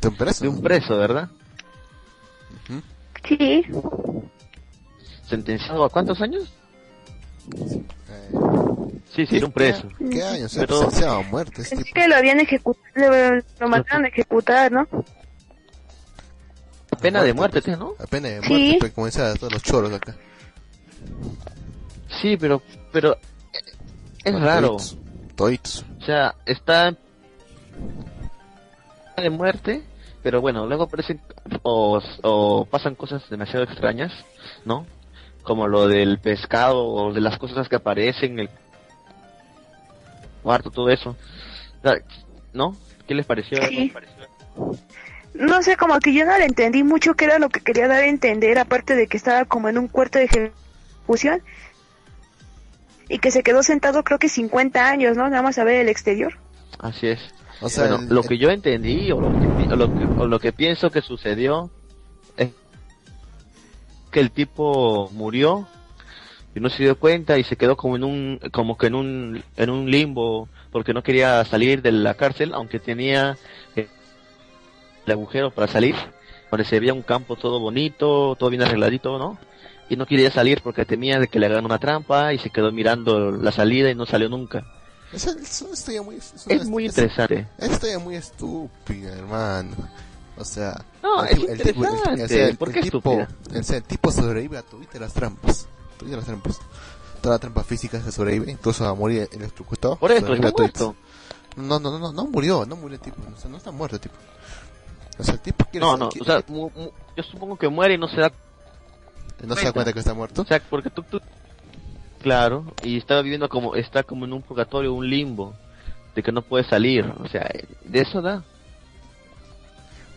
De 0.00 0.08
un 0.08 0.16
preso. 0.16 0.44
De 0.44 0.48
un 0.48 0.62
preso, 0.62 0.96
¿verdad? 0.96 1.28
Sí. 3.24 3.64
¿Sentenciado 5.26 5.84
a 5.84 5.88
cuántos 5.88 6.20
años? 6.20 6.52
Eh, 7.50 8.30
Sí, 9.14 9.26
sí, 9.26 9.36
era 9.36 9.46
un 9.46 9.52
preso. 9.52 9.86
¿Qué 10.10 10.22
años? 10.22 10.54
Pero- 10.58 10.78
Sentenciado 10.80 11.16
a 11.18 11.22
muerte. 11.24 11.60
Este 11.62 11.76
Pensé 11.76 11.84
tipo. 11.84 12.00
que 12.00 12.08
lo 12.08 12.16
habían 12.16 12.40
ejecutado, 12.40 13.42
lo, 13.60 13.68
mataron 13.68 14.04
a 14.06 14.08
ejecutar, 14.08 14.72
¿no? 14.72 14.88
Pena 17.00 17.22
de 17.22 17.34
muerte, 17.34 17.60
¿sí, 17.60 17.72
¿no? 17.72 17.94
La 17.98 18.06
pena 18.06 18.28
de 18.28 18.42
Sí. 18.42 18.48
muerte, 18.52 18.76
pues 18.80 18.92
como 18.92 19.06
decía 19.06 19.34
todos 19.34 19.52
los 19.52 19.62
choros 19.62 19.92
acá. 19.92 20.16
Sí, 22.22 22.36
pero, 22.38 22.62
pero, 22.92 23.16
es 24.24 24.40
raro. 24.40 24.68
Toditos. 24.76 24.98
Toditos. 25.34 25.84
O 26.00 26.04
sea, 26.04 26.34
está 26.46 26.96
de 29.16 29.30
muerte, 29.30 29.82
pero 30.22 30.40
bueno, 30.40 30.66
luego 30.66 30.84
aparecen 30.84 31.20
o, 31.62 32.00
o 32.22 32.64
pasan 32.66 32.94
cosas 32.94 33.22
demasiado 33.28 33.64
extrañas, 33.64 34.12
¿no? 34.64 34.86
Como 35.42 35.66
lo 35.68 35.88
del 35.88 36.18
pescado 36.18 36.84
o 36.86 37.12
de 37.12 37.20
las 37.20 37.38
cosas 37.38 37.68
que 37.68 37.76
aparecen, 37.76 38.38
el 38.38 38.48
cuarto, 40.42 40.70
todo 40.70 40.88
eso. 40.90 41.16
¿No? 42.52 42.76
¿Qué 43.06 43.14
les 43.14 43.26
pareció? 43.26 43.58
Sí. 43.66 43.92
No 45.34 45.62
sé, 45.62 45.76
como 45.76 45.98
que 45.98 46.12
yo 46.12 46.26
no 46.26 46.36
le 46.36 46.44
entendí 46.44 46.82
mucho 46.82 47.14
qué 47.14 47.24
era 47.24 47.38
lo 47.38 47.48
que 47.48 47.60
quería 47.60 47.88
dar 47.88 48.02
a 48.02 48.06
entender, 48.06 48.58
aparte 48.58 48.94
de 48.94 49.06
que 49.06 49.16
estaba 49.16 49.44
como 49.46 49.68
en 49.68 49.78
un 49.78 49.88
cuarto 49.88 50.18
de 50.18 50.26
ejecución 50.26 51.42
y 53.08 53.18
que 53.18 53.30
se 53.30 53.42
quedó 53.42 53.62
sentado 53.62 54.04
creo 54.04 54.18
que 54.18 54.28
50 54.28 54.86
años, 54.88 55.16
¿no? 55.16 55.28
Nada 55.28 55.42
más 55.42 55.58
a 55.58 55.64
ver 55.64 55.76
el 55.80 55.88
exterior. 55.88 56.34
Así 56.78 57.08
es. 57.08 57.20
O 57.62 57.68
sea, 57.68 57.84
bueno, 57.88 58.02
el- 58.02 58.14
lo 58.14 58.22
que 58.22 58.36
yo 58.38 58.50
entendí 58.50 59.10
o 59.10 59.20
lo 59.20 59.30
que, 59.30 59.72
o 59.72 59.76
lo 59.76 59.94
que, 59.94 60.04
o 60.22 60.26
lo 60.26 60.38
que 60.38 60.52
pienso 60.52 60.90
que 60.90 61.00
sucedió 61.00 61.70
es 61.80 61.81
que 64.12 64.20
el 64.20 64.30
tipo 64.30 65.10
murió 65.12 65.66
y 66.54 66.60
no 66.60 66.70
se 66.70 66.84
dio 66.84 66.96
cuenta 66.96 67.38
y 67.38 67.44
se 67.44 67.56
quedó 67.56 67.76
como 67.76 67.96
en 67.96 68.04
un 68.04 68.40
como 68.52 68.78
que 68.78 68.86
en 68.86 68.94
un 68.94 69.42
en 69.56 69.70
un 69.70 69.90
limbo 69.90 70.48
porque 70.70 70.94
no 70.94 71.02
quería 71.02 71.44
salir 71.44 71.82
de 71.82 71.90
la 71.90 72.14
cárcel 72.14 72.52
aunque 72.54 72.78
tenía 72.78 73.36
eh, 73.74 73.88
el 75.06 75.12
agujero 75.12 75.50
para 75.50 75.66
salir 75.66 75.96
donde 76.50 76.64
se 76.64 76.78
veía 76.78 76.94
un 76.94 77.02
campo 77.02 77.34
todo 77.34 77.58
bonito 77.58 78.36
todo 78.38 78.50
bien 78.50 78.62
arregladito 78.62 79.18
no 79.18 79.38
y 79.92 79.96
no 79.96 80.06
quería 80.06 80.30
salir 80.30 80.62
porque 80.62 80.86
temía 80.86 81.18
de 81.18 81.28
que 81.28 81.38
le 81.38 81.46
hagan 81.46 81.66
una 81.66 81.78
trampa 81.78 82.32
y 82.32 82.38
se 82.38 82.48
quedó 82.48 82.72
mirando 82.72 83.30
la 83.30 83.52
salida 83.52 83.90
y 83.90 83.94
no 83.94 84.06
salió 84.06 84.30
nunca. 84.30 84.64
Es, 85.12 85.26
es 85.26 85.60
una 85.60 85.74
historia 85.74 86.02
muy... 86.02 86.16
Es, 86.16 86.46
es 86.48 86.66
muy 86.66 86.86
interesante. 86.86 87.46
Es 87.58 87.66
una 87.66 87.74
historia 87.74 87.98
muy 87.98 88.14
estúpida, 88.16 89.12
hermano. 89.12 89.76
O 90.42 90.44
sea... 90.44 90.84
No, 91.02 91.24
el 91.24 91.30
es 91.30 91.38
tipo- 91.38 91.50
el 91.52 91.62
tipo- 91.62 92.10
el- 92.10 92.30
el- 92.32 92.56
¿Por 92.56 92.68
el 92.68 92.74
qué 92.74 92.80
tipo, 92.82 93.26
el 93.54 93.82
tipo 93.84 94.12
sobrevive 94.12 94.58
a 94.58 94.62
todas 94.62 94.86
las 95.00 95.12
trampas. 95.14 95.66
Todas 95.98 96.14
las 96.14 96.24
trampas. 96.24 96.60
Toda 97.20 97.36
la 97.36 97.38
trampa 97.38 97.62
física 97.64 98.00
se 98.02 98.12
sobrevive, 98.12 98.50
incluso 98.50 98.86
a 98.86 98.94
morir 98.94 99.28
electrocutado. 99.32 99.96
por 99.96 100.10
eso 100.10 100.32
está 100.34 100.50
muerto 100.50 100.94
No, 101.56 101.78
no, 101.78 101.90
no, 101.92 101.98
no, 101.98 102.12
no 102.12 102.24
murió, 102.26 102.64
no 102.66 102.76
murió 102.76 102.96
el 102.96 103.00
tipo. 103.00 103.18
O 103.34 103.38
sea, 103.40 103.50
no 103.50 103.56
está 103.56 103.70
muerto 103.70 103.96
el 103.96 104.00
tipo. 104.02 104.14
O 105.18 105.22
sea, 105.24 105.34
el 105.34 105.40
tipo 105.40 105.64
quiere 105.70 105.86
No, 105.86 105.96
no, 105.96 106.08
quiere- 106.08 106.22
o 106.22 106.24
sea, 106.40 106.44
mu- 106.48 106.70
mu- 106.74 106.90
yo 107.16 107.22
supongo 107.22 107.56
que 107.56 107.68
muere 107.68 107.94
y 107.94 107.98
no 107.98 108.08
se 108.08 108.20
da, 108.20 108.32
no 109.44 109.54
se 109.54 109.64
da 109.66 109.72
cuenta 109.72 109.92
que 109.92 109.98
está 110.00 110.14
muerto. 110.14 110.42
o 110.42 110.44
sea, 110.44 110.60
porque 110.68 110.90
tú, 110.90 111.02
tú, 111.02 111.20
claro, 112.22 112.64
y 112.82 112.96
está 112.98 113.20
viviendo 113.20 113.48
como, 113.48 113.74
está 113.76 114.02
como 114.02 114.24
en 114.24 114.32
un 114.32 114.42
purgatorio, 114.42 114.92
un 114.94 115.08
limbo, 115.08 115.54
de 116.14 116.22
que 116.22 116.32
no 116.32 116.42
puede 116.42 116.64
salir, 116.64 117.04
o 117.20 117.28
sea, 117.28 117.48
de 117.84 118.00
eso 118.00 118.20
da. 118.22 118.44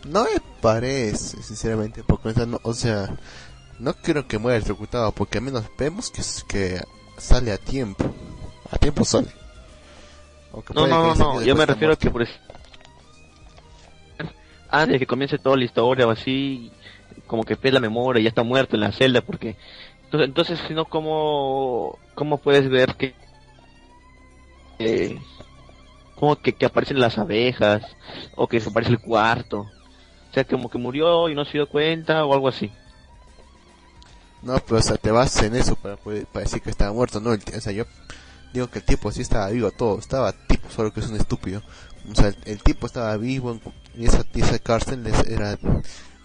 No 0.06 0.24
me 0.24 0.40
parece, 0.60 1.42
sinceramente, 1.42 2.02
porque 2.04 2.32
no, 2.46 2.60
o 2.62 2.74
sea, 2.74 3.16
no 3.78 3.94
quiero 3.94 4.26
que 4.28 4.38
muera 4.38 4.56
electrocutado, 4.56 5.10
porque 5.12 5.38
al 5.38 5.44
menos 5.44 5.64
vemos 5.76 6.10
que, 6.10 6.80
sale 7.18 7.52
a 7.52 7.58
tiempo. 7.58 8.04
A 8.70 8.78
tiempo 8.78 9.04
sale. 9.04 9.28
Aunque 10.52 10.74
No, 10.74 10.86
no, 10.86 11.14
no, 11.14 11.14
no, 11.14 11.42
yo 11.42 11.56
me 11.56 11.66
refiero 11.66 11.92
a 11.92 11.96
que 11.96 12.10
por 12.10 12.26
antes 14.68 14.94
de 14.94 14.98
que 14.98 15.06
comience 15.06 15.38
toda 15.38 15.56
la 15.56 15.64
historia 15.64 16.06
o 16.06 16.10
así, 16.10 16.72
como 17.26 17.44
que 17.44 17.56
pierde 17.56 17.74
la 17.74 17.80
memoria 17.80 18.20
y 18.20 18.24
ya 18.24 18.28
está 18.28 18.42
muerto 18.42 18.76
en 18.76 18.82
la 18.82 18.92
celda, 18.92 19.20
porque, 19.20 19.56
entonces, 20.04 20.28
entonces 20.28 20.60
si 20.66 20.74
no, 20.74 20.84
¿cómo, 20.86 21.98
cómo 22.14 22.38
puedes 22.38 22.68
ver 22.68 22.94
que, 22.96 23.14
eh, 24.78 25.18
como 26.16 26.36
que, 26.36 26.52
que 26.52 26.66
aparecen 26.66 27.00
las 27.00 27.16
abejas, 27.18 27.82
o 28.34 28.48
que 28.48 28.58
aparece 28.58 28.90
el 28.90 29.00
cuarto? 29.00 29.66
Sea, 30.36 30.44
como 30.44 30.68
que 30.68 30.76
murió 30.76 31.28
y 31.30 31.34
no 31.34 31.44
se 31.46 31.52
dio 31.52 31.66
cuenta 31.66 32.24
o 32.26 32.34
algo 32.34 32.48
así. 32.48 32.70
No, 34.42 34.58
pero 34.58 34.78
o 34.78 34.82
sea, 34.82 34.96
te 34.96 35.10
vas 35.10 35.42
en 35.42 35.56
eso 35.56 35.76
para, 35.76 35.96
poder, 35.96 36.26
para 36.26 36.44
decir 36.44 36.60
que 36.60 36.70
estaba 36.70 36.92
muerto, 36.92 37.20
no, 37.20 37.32
el 37.32 37.40
o 37.56 37.60
sea, 37.60 37.72
yo 37.72 37.84
digo 38.52 38.68
que 38.68 38.80
el 38.80 38.84
tipo 38.84 39.10
sí 39.10 39.22
estaba 39.22 39.48
vivo 39.48 39.70
todo, 39.70 39.98
estaba 39.98 40.32
tipo, 40.32 40.68
solo 40.70 40.92
que 40.92 41.00
es 41.00 41.06
un 41.08 41.16
estúpido. 41.16 41.62
O 42.10 42.14
sea, 42.14 42.28
el, 42.28 42.36
el 42.44 42.62
tipo 42.62 42.86
estaba 42.86 43.16
vivo 43.16 43.58
y 43.96 44.04
esa, 44.04 44.24
esa 44.34 44.58
cárcel 44.58 45.06
era, 45.26 45.58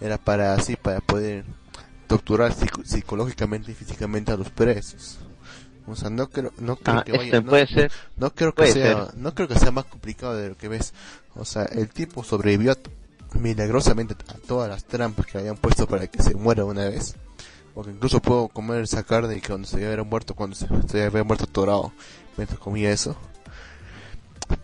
era 0.00 0.18
para 0.18 0.54
así, 0.54 0.76
para 0.76 1.00
poder 1.00 1.44
torturar 2.06 2.52
psico- 2.52 2.84
psicológicamente 2.84 3.72
y 3.72 3.74
físicamente 3.74 4.30
a 4.30 4.36
los 4.36 4.50
presos. 4.50 5.18
O 5.86 5.96
sea, 5.96 6.10
no 6.10 6.28
creo, 6.28 6.52
no 6.58 6.76
creo 6.76 6.98
Ah, 6.98 7.02
que 7.04 7.12
vaya, 7.12 7.24
este 7.24 7.40
no- 7.42 7.50
puede 7.50 7.66
ser. 7.66 7.90
No 8.16 8.30
creo 8.34 8.52
que 8.52 8.56
Puede 8.62 8.72
sea, 8.74 9.08
no 9.16 9.34
creo 9.34 9.48
que 9.48 9.58
sea 9.58 9.72
más 9.72 9.86
complicado 9.86 10.36
de 10.36 10.50
lo 10.50 10.56
que 10.56 10.68
ves. 10.68 10.92
O 11.34 11.44
sea, 11.44 11.64
el 11.64 11.88
tipo 11.88 12.22
sobrevivió 12.22 12.72
a 12.72 12.76
milagrosamente 13.34 14.14
a 14.28 14.34
todas 14.46 14.68
las 14.68 14.84
trampas 14.84 15.26
que 15.26 15.32
le 15.34 15.38
habían 15.40 15.56
puesto 15.56 15.86
para 15.86 16.06
que 16.06 16.22
se 16.22 16.34
muera 16.34 16.64
una 16.64 16.88
vez. 16.88 17.16
O 17.74 17.82
que 17.82 17.90
incluso 17.90 18.20
puedo 18.20 18.48
comer 18.48 18.82
esa 18.82 19.02
carne 19.02 19.36
y 19.36 19.40
que 19.40 19.48
cuando 19.48 19.66
se 19.66 19.76
había 19.86 20.04
muerto, 20.04 20.34
cuando 20.34 20.54
se, 20.56 20.66
se 20.88 21.04
había 21.04 21.24
muerto 21.24 21.46
torado, 21.46 21.92
mientras 22.36 22.58
comía 22.60 22.90
eso. 22.92 23.16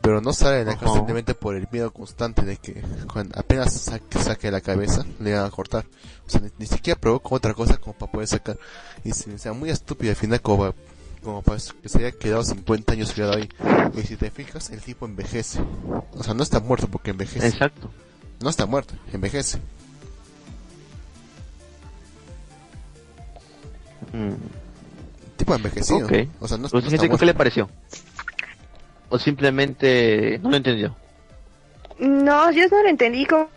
Pero 0.03 0.21
no 0.21 0.33
sale 0.35 0.59
de 0.59 0.65
la 0.67 0.73
cárcel 0.73 0.89
Ajá. 0.89 0.97
simplemente 0.99 1.35
por 1.35 1.57
el 1.57 1.67
miedo 1.73 1.91
constante 1.93 2.43
de 2.43 2.59
que 2.59 2.83
cuando 3.11 3.39
apenas 3.39 3.73
saque, 3.73 4.19
saque 4.19 4.51
la 4.51 4.61
cabeza 4.61 5.07
le 5.21 5.35
van 5.35 5.47
a 5.47 5.51
cortar. 5.51 5.87
O 6.27 6.31
sea, 6.31 6.41
ni, 6.43 6.51
ni 6.59 6.67
siquiera 6.67 7.01
provoca 7.01 7.35
otra 7.35 7.55
cosa 7.55 7.79
como 7.79 7.95
para 7.97 8.13
poder 8.13 8.29
sacar. 8.29 8.59
Y 9.05 9.13
se, 9.13 9.33
o 9.33 9.39
sea, 9.39 9.55
muy 9.55 9.71
estúpido 9.71 10.11
al 10.11 10.17
final 10.17 10.43
como, 10.43 10.59
para- 10.59 10.75
como 11.23 11.43
para 11.43 11.59
que 11.83 11.89
se 11.89 11.99
haya 11.99 12.13
quedado 12.13 12.45
50 12.45 12.93
años 12.93 13.15
tirado 13.15 13.35
ahí. 13.35 13.49
Y 13.97 14.03
si 14.03 14.17
te 14.17 14.31
fijas, 14.31 14.69
el 14.71 14.83
tipo 14.83 15.07
envejece. 15.07 15.61
O 16.13 16.23
sea, 16.23 16.35
no 16.35 16.43
está 16.43 16.61
muerto 16.61 16.89
porque 16.89 17.13
envejece. 17.13 17.47
Exacto. 17.49 17.91
No 18.41 18.51
está 18.51 18.67
muerto, 18.67 18.95
envejece. 19.13 19.59
Mm. 24.13 24.35
Tipo 25.37 25.55
envejecido. 25.55 26.07
Ok. 26.07 26.13
O 26.41 26.49
sea, 26.49 26.57
no, 26.57 26.69
Pues, 26.69 26.85
no 26.85 26.91
gente, 26.91 27.07
está 27.07 27.19
¿Qué 27.19 27.27
le 27.27 27.35
pareció? 27.35 27.69
O 29.09 29.19
simplemente 29.19 30.39
no 30.43 30.51
lo 30.51 30.57
entendió. 30.57 30.97
No, 31.99 32.51
yo 32.53 32.69
no 32.69 32.83
lo 32.83 32.89
entendí 32.89 33.27
como 33.27 33.49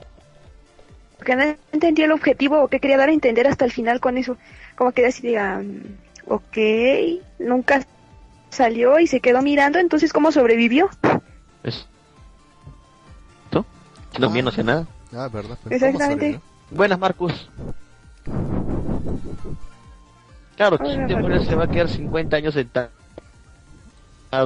que 1.23 1.35
no 1.35 1.43
entendí 1.71 2.01
el 2.01 2.11
objetivo 2.11 2.63
o 2.63 2.67
qué 2.67 2.79
quería 2.79 2.97
dar 2.97 3.09
a 3.09 3.13
entender 3.13 3.47
hasta 3.47 3.65
el 3.65 3.71
final 3.71 3.99
con 3.99 4.17
eso. 4.17 4.37
Como 4.75 4.91
que 4.91 5.05
así 5.05 5.21
diga, 5.21 5.61
ok, 6.25 6.57
nunca 7.39 7.85
salió 8.49 8.99
y 8.99 9.07
se 9.07 9.19
quedó 9.19 9.41
mirando, 9.41 9.79
entonces 9.79 10.13
¿cómo 10.13 10.31
sobrevivió? 10.31 10.89
Es... 11.63 11.87
¿Tú? 14.13 14.21
No 14.21 14.27
Ah. 14.27 14.31
bien, 14.31 14.45
no 14.45 14.51
sé 14.51 14.63
nada. 14.63 14.87
Ah, 15.13 15.27
verdad. 15.31 15.57
pero 15.63 15.75
¿cómo 15.75 15.75
Exactamente. 15.75 16.39
Buenas, 16.71 16.99
Marcus. 16.99 17.49
Claro, 20.55 20.77
¿quién 20.77 21.07
demonios 21.07 21.45
se 21.45 21.55
va 21.55 21.63
a 21.65 21.67
quedar 21.67 21.89
50 21.89 22.37
años 22.37 22.53
sentado 22.53 22.89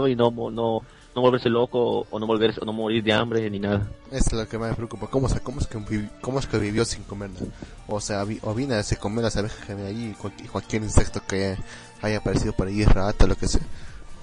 y 0.07 0.15
no, 0.15 0.31
mo- 0.31 0.49
no, 0.49 0.79
no 1.15 1.21
volverse 1.21 1.49
loco 1.49 2.07
o 2.09 2.19
no 2.19 2.25
volverse 2.25 2.59
o 2.61 2.65
no 2.65 2.73
morir 2.73 3.03
de 3.03 3.13
hambre 3.13 3.49
ni 3.49 3.59
nada. 3.59 3.85
Es 4.11 4.31
lo 4.31 4.47
que 4.47 4.57
más 4.57 4.69
me 4.71 4.75
preocupa. 4.75 5.07
¿Cómo, 5.07 5.27
se- 5.29 5.39
cómo, 5.41 5.59
es, 5.59 5.67
que, 5.67 5.77
vivi- 5.77 6.09
cómo 6.21 6.39
es 6.39 6.47
que 6.47 6.57
vivió 6.57 6.85
sin 6.85 7.03
comer 7.03 7.29
nada? 7.31 7.45
O 7.87 7.99
sea, 7.99 8.23
vi- 8.23 8.39
o 8.43 8.53
vino, 8.53 8.81
se 8.81 8.97
comió 8.97 9.21
las 9.21 9.35
abejas 9.37 9.63
que 9.65 9.73
había 9.73 9.87
ahí 9.87 10.11
y 10.11 10.13
cualquier, 10.13 10.49
cualquier 10.49 10.83
insecto 10.83 11.21
que 11.27 11.57
haya 12.01 12.17
aparecido 12.17 12.53
por 12.53 12.67
ahí, 12.67 12.83
rata, 12.85 13.27
lo 13.27 13.35
que 13.35 13.47
sea. 13.47 13.61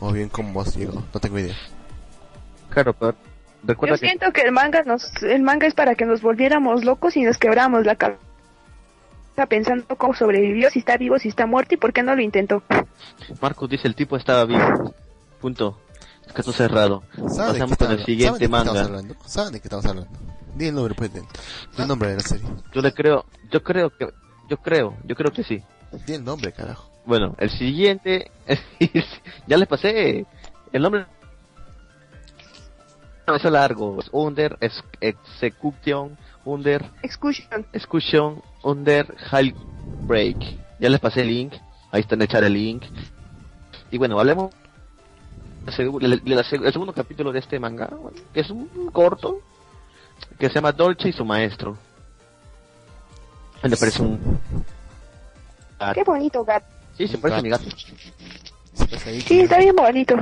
O 0.00 0.12
bien 0.12 0.28
cómo 0.28 0.64
llegó, 0.64 1.02
no 1.12 1.20
tengo 1.20 1.38
idea. 1.38 1.54
Claro, 2.70 2.92
pero 2.94 3.14
recuerda 3.64 3.96
Yo 3.96 4.00
que 4.00 4.06
siento 4.06 4.32
que 4.32 4.42
el 4.42 4.52
manga 4.52 4.82
nos, 4.82 5.22
el 5.22 5.42
manga 5.42 5.66
es 5.66 5.74
para 5.74 5.94
que 5.94 6.04
nos 6.04 6.22
volviéramos 6.22 6.84
locos 6.84 7.16
y 7.16 7.22
nos 7.22 7.38
quebramos 7.38 7.84
la 7.84 7.96
cabeza 7.96 8.18
pensando 9.48 9.96
cómo 9.96 10.14
sobrevivió, 10.14 10.70
si 10.70 10.80
está 10.80 10.96
vivo, 10.96 11.18
si 11.18 11.28
está 11.28 11.46
muerto 11.46 11.74
y 11.74 11.78
por 11.78 11.92
qué 11.92 12.02
no 12.02 12.14
lo 12.14 12.22
intentó. 12.22 12.62
Marcos 13.40 13.68
dice 13.70 13.88
el 13.88 13.94
tipo 13.94 14.16
estaba 14.16 14.44
vivo. 14.44 14.94
Punto. 15.40 15.78
Caso 16.34 16.52
cerrado. 16.52 17.02
¿Saben 17.28 17.54
de, 17.54 17.58
Pasamos 17.60 17.76
con 17.76 17.90
el 17.90 18.04
siguiente 18.04 18.24
¿saben 18.24 18.32
de 18.34 18.38
qué 18.38 18.44
estamos 18.44 18.66
manga. 18.66 18.84
hablando? 18.84 19.16
¿Saben 19.26 19.52
de 19.52 19.60
qué 19.60 19.66
estamos 19.66 19.86
hablando? 19.86 20.10
Di 20.54 20.68
el 20.68 20.74
nombre, 20.74 20.94
pues, 20.94 21.12
di 21.12 21.20
el 21.78 21.88
nombre 21.88 22.10
de 22.10 22.16
la 22.16 22.22
serie. 22.22 22.46
Yo 22.72 22.80
le 22.80 22.92
creo, 22.92 23.24
yo 23.50 23.62
creo 23.62 23.90
que, 23.90 24.08
yo 24.48 24.56
creo, 24.58 24.96
yo 25.04 25.16
creo 25.16 25.32
que 25.32 25.42
sí. 25.42 25.62
Di 26.06 26.14
el 26.14 26.24
nombre, 26.24 26.52
carajo. 26.52 26.88
Bueno, 27.04 27.34
el 27.38 27.50
siguiente, 27.50 28.30
ya 29.46 29.56
les 29.56 29.66
pasé 29.68 30.26
el 30.72 30.82
nombre. 30.82 31.06
No, 33.26 33.36
es 33.36 33.44
largo. 33.44 34.00
Es 34.00 34.08
Under 34.12 34.56
ex- 34.60 34.82
Execution, 35.00 36.16
Under 36.44 36.84
Excursion. 37.02 37.66
Execution, 37.72 38.42
Under 38.62 39.14
High 39.16 39.54
Break. 40.06 40.36
Ya 40.80 40.88
les 40.88 41.00
pasé 41.00 41.20
el 41.22 41.28
link. 41.28 41.54
Ahí 41.92 42.00
está 42.00 42.14
en 42.14 42.22
echar 42.22 42.42
el 42.44 42.54
link. 42.54 42.82
Y 43.90 43.98
bueno, 43.98 44.18
hablemos 44.18 44.50
del 45.78 46.22
el 46.24 46.44
segundo 46.72 46.92
capítulo 46.92 47.30
de 47.30 47.38
este 47.38 47.60
manga, 47.60 47.88
que 48.34 48.40
es 48.40 48.50
un 48.50 48.90
corto, 48.90 49.40
que 50.38 50.48
se 50.48 50.54
llama 50.54 50.72
Dolce 50.72 51.10
y 51.10 51.12
su 51.12 51.24
maestro. 51.24 51.76
Me 53.62 53.76
parece 53.76 54.02
un... 54.02 54.18
gato. 55.78 55.94
Qué 55.94 56.02
bonito 56.04 56.44
gato. 56.44 56.66
Sí, 56.96 57.06
se 57.06 57.18
parece 57.18 57.38
a 57.38 57.42
mi 57.42 57.48
gato. 57.50 57.64
Sí, 59.24 59.40
está 59.40 59.58
bien 59.58 59.76
bonito. 59.76 60.16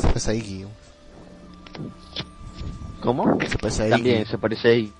se 0.00 0.08
pasa 0.08 0.30
ahí. 0.32 0.66
¿Cómo? 3.00 3.38
Se 3.46 3.58
pasa 3.58 3.84
ahí. 3.84 3.90
También 3.90 4.26
se 4.26 4.38
parece 4.38 4.68
ahí. 4.68 4.92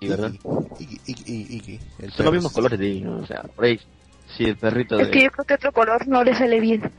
Y 0.00 0.08
verdad. 0.08 0.32
Iggy, 0.78 1.00
Iggy, 1.06 1.32
Iggy, 1.32 1.56
Iggy, 1.56 1.80
el 2.00 2.12
Son 2.12 2.24
los 2.26 2.34
mismos 2.34 2.52
colores 2.52 2.78
de 2.78 2.86
ahí, 2.86 3.00
¿no? 3.00 3.16
O 3.18 3.26
sea, 3.26 3.42
por 3.42 3.64
ahí. 3.64 3.80
Sí, 4.36 4.44
el 4.44 4.56
perrito 4.56 4.98
Es 5.00 5.08
que 5.08 5.18
de... 5.18 5.24
yo 5.24 5.30
creo 5.30 5.44
que 5.46 5.54
otro 5.54 5.72
color 5.72 6.06
no 6.06 6.22
le 6.22 6.34
sale 6.34 6.60
bien. 6.60 6.92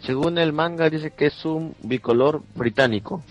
Según 0.00 0.38
el 0.38 0.52
manga 0.52 0.88
dice 0.88 1.10
que 1.10 1.26
es 1.26 1.44
un 1.44 1.74
bicolor 1.82 2.42
británico. 2.54 3.22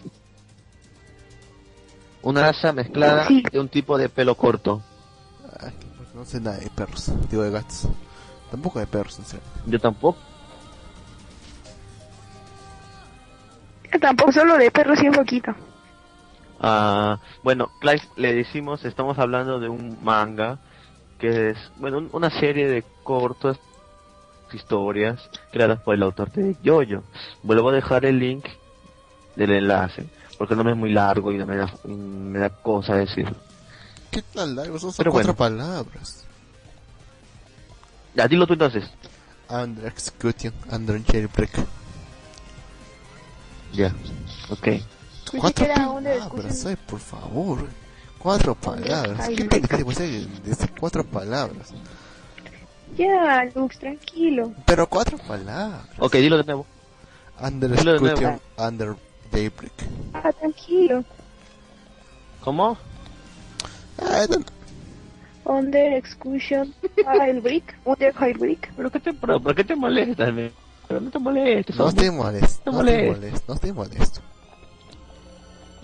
Una 2.21 2.41
raza 2.41 2.73
mezclada 2.73 3.27
Sí. 3.27 3.43
de 3.51 3.59
un 3.59 3.69
tipo 3.69 3.97
de 3.97 4.09
pelo 4.09 4.35
corto. 4.35 4.81
Ay, 5.59 5.71
porque 5.97 6.11
no 6.15 6.25
sé 6.25 6.41
nada 6.41 6.57
de 6.57 6.69
perros, 6.69 7.11
digo 7.29 7.43
de 7.43 7.51
gatos. 7.51 7.87
Tampoco 8.51 8.79
de 8.79 8.87
perros, 8.87 9.17
en 9.19 9.25
serio. 9.25 9.45
Yo 9.67 9.79
tampoco. 9.79 10.17
Yo 13.93 13.99
Tampoco 13.99 14.31
solo 14.33 14.57
de 14.57 14.69
perros 14.71 15.01
y 15.01 15.07
un 15.07 15.13
poquito. 15.13 15.55
Ah, 16.59 17.19
bueno, 17.43 17.69
Clive, 17.79 18.01
le 18.15 18.33
decimos, 18.33 18.85
estamos 18.85 19.19
hablando 19.19 19.59
de 19.59 19.69
un 19.69 19.97
manga 20.03 20.57
que 21.19 21.51
es, 21.51 21.57
bueno, 21.77 21.97
un- 21.97 22.09
una 22.13 22.29
serie 22.29 22.67
de 22.67 22.83
cortas 23.03 23.57
historias 24.53 25.29
creadas 25.51 25.81
por 25.81 25.95
el 25.95 26.03
autor 26.03 26.31
de 26.31 26.55
Yoyo. 26.63 27.03
Vuelvo 27.43 27.69
a 27.69 27.73
dejar 27.73 28.05
el 28.05 28.19
link 28.19 28.45
del 29.35 29.51
enlace, 29.51 30.05
porque 30.37 30.55
no 30.55 30.63
me 30.63 30.71
es 30.71 30.77
muy 30.77 30.91
largo 30.93 31.31
y 31.31 31.37
no 31.37 31.45
me 31.45 31.57
da, 31.57 31.73
me 31.83 32.39
da 32.39 32.49
cosa 32.49 32.95
decir. 32.95 33.27
¿Qué 34.11 34.21
tan 34.21 34.55
largo? 34.55 34.79
Son 34.79 34.93
Pero 34.97 35.11
cuatro 35.11 35.33
bueno. 35.33 35.57
palabras. 35.57 36.23
Ya, 38.13 38.27
dilo 38.27 38.47
tú 38.47 38.53
entonces. 38.53 38.89
Execution, 39.85 40.53
under 40.71 41.03
jailbreak. 41.03 41.51
Ya, 43.73 43.93
ok. 44.49 44.67
Cuatro 45.39 45.67
palabras, 45.67 46.15
discusión. 46.33 46.67
ay, 46.69 46.75
por 46.87 46.99
favor. 46.99 47.67
Cuatro 48.19 48.55
palabras. 48.55 49.27
¿Qué 49.29 49.43
no. 49.43 49.49
pendejada 49.49 49.83
puede 49.83 49.97
ser 49.97 50.27
de 50.27 50.51
esas 50.51 50.69
cuatro 50.79 51.03
palabras? 51.05 51.73
Ya, 52.97 53.43
Lux, 53.55 53.77
tranquilo. 53.77 54.53
Pero 54.65 54.87
cuatro 54.87 55.17
palabras. 55.17 55.85
Ok, 55.99 56.15
dilo 56.15 56.37
de 56.37 56.43
nuevo. 56.43 56.65
Under 57.41 57.71
Dilo 57.71 57.93
de 57.93 57.99
nuevo. 57.99 58.39
under 58.57 58.95
jailbreak. 59.31 59.73
Ah, 60.13 60.31
tranquilo. 60.31 61.03
¿Cómo? 62.41 62.77
No- 63.99 64.45
Under 65.53 65.93
exclusion. 65.93 66.73
High 67.05 67.39
brick. 67.41 67.75
Under 67.85 68.13
high 68.13 68.33
brick. 68.33 68.71
¿Pero 68.75 68.89
qué 68.91 68.99
te, 68.99 69.13
pero, 69.13 69.39
¿por 69.41 69.53
qué 69.55 69.63
te 69.63 69.75
molestas? 69.75 70.33
me? 70.33 70.51
Pero 70.87 71.01
no 71.01 71.09
te 71.09 71.17
molestes, 71.19 71.75
no 71.75 71.89
estoy 71.89 72.11
molesto, 72.11 72.71
No 72.71 72.79
estoy 72.81 73.07
molestes. 73.09 73.43
no 73.47 73.53
estoy 73.55 73.71
molesto. 73.71 74.21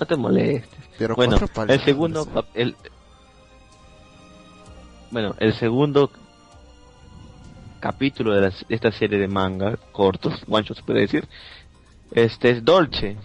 No 0.02 0.08
te 0.08 0.16
molestes. 0.16 0.80
Pero 0.98 1.16
Bueno, 1.16 1.38
palabras. 1.40 1.78
el 1.80 1.86
segundo, 1.86 2.28
el, 2.56 2.76
bueno, 5.12 5.36
el 5.40 5.54
segundo 5.54 6.10
capítulo 7.80 8.34
de, 8.34 8.42
las- 8.42 8.66
de 8.68 8.76
esta 8.76 8.92
serie 8.92 9.20
de 9.20 9.28
manga 9.28 9.78
cortos, 9.92 10.44
one 10.48 10.64
shot 10.64 10.78
se 10.78 10.84
puede 10.84 11.02
decir, 11.02 11.28
este 12.12 12.50
es 12.52 12.66
Dolce, 12.66 13.18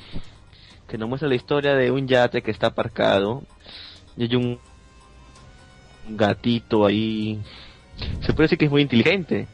que 0.89 0.99
nos 0.99 1.09
muestra 1.09 1.29
la 1.29 1.35
historia 1.35 1.75
de 1.75 1.91
un 1.91 2.07
yate 2.07 2.43
que 2.43 2.51
está 2.51 2.69
aparcado 2.69 3.43
y 4.17 4.25
hay 4.25 4.37
un 4.37 4.59
gatito 6.09 6.87
ahí, 6.87 7.41
se 8.21 8.33
puede 8.33 8.45
decir 8.45 8.59
que 8.59 8.67
es 8.67 8.71
muy 8.71 8.83
inteligente, 8.83 9.49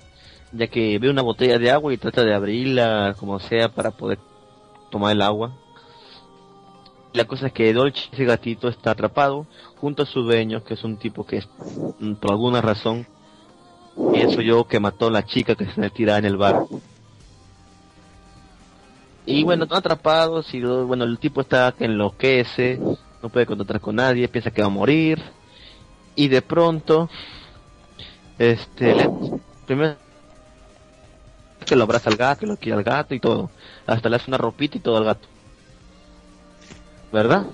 ya 0.52 0.66
que 0.66 0.98
ve 0.98 1.08
una 1.10 1.22
botella 1.22 1.58
de 1.58 1.70
agua 1.70 1.92
y 1.94 1.96
trata 1.98 2.24
de 2.24 2.34
abrirla 2.34 3.14
como 3.18 3.38
sea 3.40 3.68
para 3.70 3.90
poder 3.92 4.18
tomar 4.90 5.12
el 5.12 5.22
agua. 5.22 5.56
La 7.12 7.24
cosa 7.26 7.48
es 7.48 7.52
que 7.52 7.72
Dolce, 7.72 8.08
ese 8.12 8.24
gatito, 8.24 8.68
está 8.68 8.92
atrapado 8.92 9.46
junto 9.76 10.02
a 10.02 10.06
su 10.06 10.22
dueño, 10.22 10.64
que 10.64 10.74
es 10.74 10.84
un 10.84 10.96
tipo 10.96 11.26
que, 11.26 11.44
mm, 12.00 12.14
por 12.14 12.30
alguna 12.32 12.60
razón, 12.62 13.06
pienso 14.12 14.40
yo 14.40 14.64
que 14.66 14.80
mató 14.80 15.08
a 15.08 15.10
la 15.10 15.24
chica 15.24 15.54
que 15.54 15.66
se 15.66 15.90
tirada 15.90 16.18
en 16.18 16.24
el 16.24 16.36
bar. 16.36 16.64
Y 19.26 19.44
bueno, 19.44 19.64
están 19.64 19.78
atrapados 19.78 20.52
y 20.54 20.60
bueno, 20.62 21.04
el 21.04 21.18
tipo 21.18 21.42
está 21.42 21.72
que 21.76 21.84
enloquece, 21.84 22.80
no 23.22 23.28
puede 23.28 23.46
contactar 23.46 23.80
con 23.80 23.96
nadie, 23.96 24.26
piensa 24.28 24.50
que 24.50 24.62
va 24.62 24.66
a 24.66 24.70
morir. 24.70 25.22
Y 26.16 26.28
de 26.28 26.42
pronto, 26.42 27.08
este, 28.38 28.94
le- 28.94 29.10
primero 29.66 29.96
que 31.64 31.76
lo 31.76 31.84
abraza 31.84 32.10
al 32.10 32.16
gato, 32.16 32.40
que 32.40 32.46
lo 32.46 32.56
quiere 32.56 32.76
al 32.78 32.84
gato 32.84 33.14
y 33.14 33.20
todo. 33.20 33.50
Hasta 33.86 34.08
le 34.08 34.16
hace 34.16 34.30
una 34.30 34.38
ropita 34.38 34.78
y 34.78 34.80
todo 34.80 34.96
al 34.96 35.04
gato. 35.04 35.28
¿Verdad? 37.12 37.44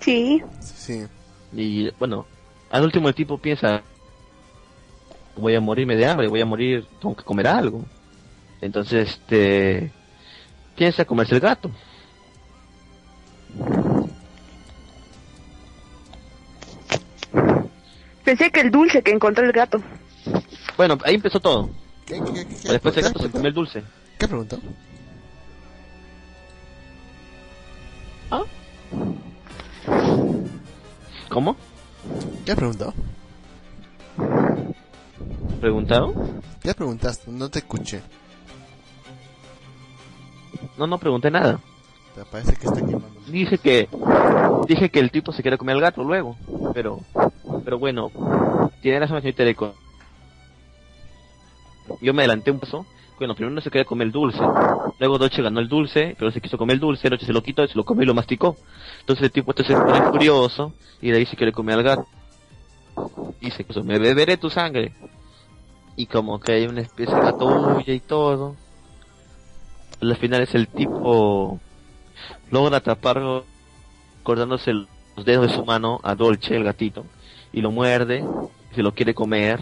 Sí. 0.00 0.42
Sí, 0.60 1.06
Y 1.52 1.90
bueno, 1.98 2.26
al 2.70 2.84
último 2.84 3.08
el 3.08 3.14
tipo 3.14 3.38
piensa, 3.38 3.82
voy 5.36 5.54
a 5.54 5.60
morirme 5.60 5.96
de 5.96 6.06
hambre, 6.06 6.28
voy 6.28 6.42
a 6.42 6.46
morir, 6.46 6.86
tengo 7.00 7.16
que 7.16 7.24
comer 7.24 7.46
algo. 7.46 7.84
Entonces, 8.60 9.08
este, 9.08 9.90
piensa 10.76 11.04
comerse 11.06 11.34
el 11.34 11.40
gato. 11.40 11.70
Pensé 18.24 18.50
que 18.50 18.60
el 18.60 18.70
dulce 18.70 19.02
que 19.02 19.12
encontró 19.12 19.44
el 19.46 19.52
gato. 19.52 19.82
Bueno, 20.76 20.98
ahí 21.04 21.14
empezó 21.14 21.40
todo. 21.40 21.70
¿Qué, 22.04 22.20
qué, 22.20 22.32
qué, 22.32 22.46
qué, 22.46 22.68
Después 22.72 22.96
el 22.96 23.02
qué 23.02 23.08
gato 23.08 23.22
se 23.22 23.30
comió 23.30 23.48
el 23.48 23.54
dulce. 23.54 23.82
¿Qué 24.18 24.28
preguntó? 24.28 24.58
¿Cómo? 31.28 31.56
¿Qué 32.44 32.54
preguntó? 32.54 32.94
¿Preguntaron? 35.60 36.42
¿Qué 36.60 36.74
preguntaste? 36.74 37.30
No 37.30 37.48
te 37.50 37.58
escuché. 37.60 38.02
No, 40.78 40.86
no 40.86 40.98
pregunté 40.98 41.30
nada. 41.30 41.60
Te 42.14 42.24
parece 42.24 42.56
que 42.56 42.66
está 42.66 42.80
quemando. 42.80 43.20
Dije 43.28 43.58
que, 43.58 43.88
dije 44.68 44.90
que 44.90 45.00
el 45.00 45.10
tipo 45.10 45.32
se 45.32 45.42
quiere 45.42 45.58
comer 45.58 45.76
al 45.76 45.82
gato 45.82 46.04
luego. 46.04 46.36
Pero, 46.72 47.00
pero 47.64 47.78
bueno, 47.78 48.10
tiene 48.80 49.00
razón 49.00 49.20
señorita 49.20 49.42
Ereco. 49.42 49.74
Yo 52.00 52.14
me 52.14 52.22
adelanté 52.22 52.50
un 52.50 52.60
paso. 52.60 52.86
Bueno, 53.18 53.34
primero 53.34 53.54
no 53.54 53.60
se 53.60 53.70
quería 53.70 53.84
comer 53.84 54.08
el 54.08 54.12
dulce. 54.12 54.40
Luego 54.98 55.18
Dolce 55.18 55.42
ganó 55.42 55.60
el 55.60 55.68
dulce, 55.68 56.14
pero 56.18 56.30
se 56.30 56.40
quiso 56.40 56.58
comer 56.58 56.74
el 56.74 56.80
dulce. 56.80 57.08
Dolce 57.08 57.24
se 57.26 57.32
lo 57.32 57.42
quitó, 57.42 57.66
se 57.66 57.74
lo 57.74 57.84
comió 57.84 58.02
y 58.02 58.06
lo 58.06 58.14
masticó. 58.14 58.56
Entonces 59.00 59.24
el 59.24 59.32
tipo 59.32 59.52
este 59.52 59.64
se 59.64 59.74
pone 59.74 60.02
furioso 60.02 60.74
y 61.00 61.10
de 61.10 61.18
ahí 61.18 61.26
se 61.26 61.36
quiere 61.36 61.52
comer 61.52 61.78
al 61.78 61.82
gato. 61.82 62.06
Dice, 63.40 63.64
pues, 63.64 63.84
me 63.84 63.98
beberé 63.98 64.36
tu 64.36 64.50
sangre. 64.50 64.92
Y 65.96 66.06
como 66.06 66.38
que 66.40 66.52
hay 66.52 66.66
una 66.66 66.82
especie 66.82 67.14
de 67.14 67.20
gato 67.22 67.46
huye 67.46 67.94
y 67.94 68.00
todo. 68.00 68.54
Al 70.00 70.16
final 70.16 70.42
es 70.42 70.54
el 70.54 70.68
tipo 70.68 71.58
logra 72.50 72.78
atraparlo 72.78 73.44
cortándose 74.22 74.72
los 74.72 75.24
dedos 75.24 75.48
de 75.48 75.54
su 75.54 75.64
mano 75.64 76.00
a 76.02 76.14
Dolce, 76.14 76.56
el 76.56 76.64
gatito, 76.64 77.04
y 77.52 77.60
lo 77.60 77.70
muerde, 77.70 78.24
se 78.74 78.82
lo 78.82 78.92
quiere 78.92 79.14
comer, 79.14 79.60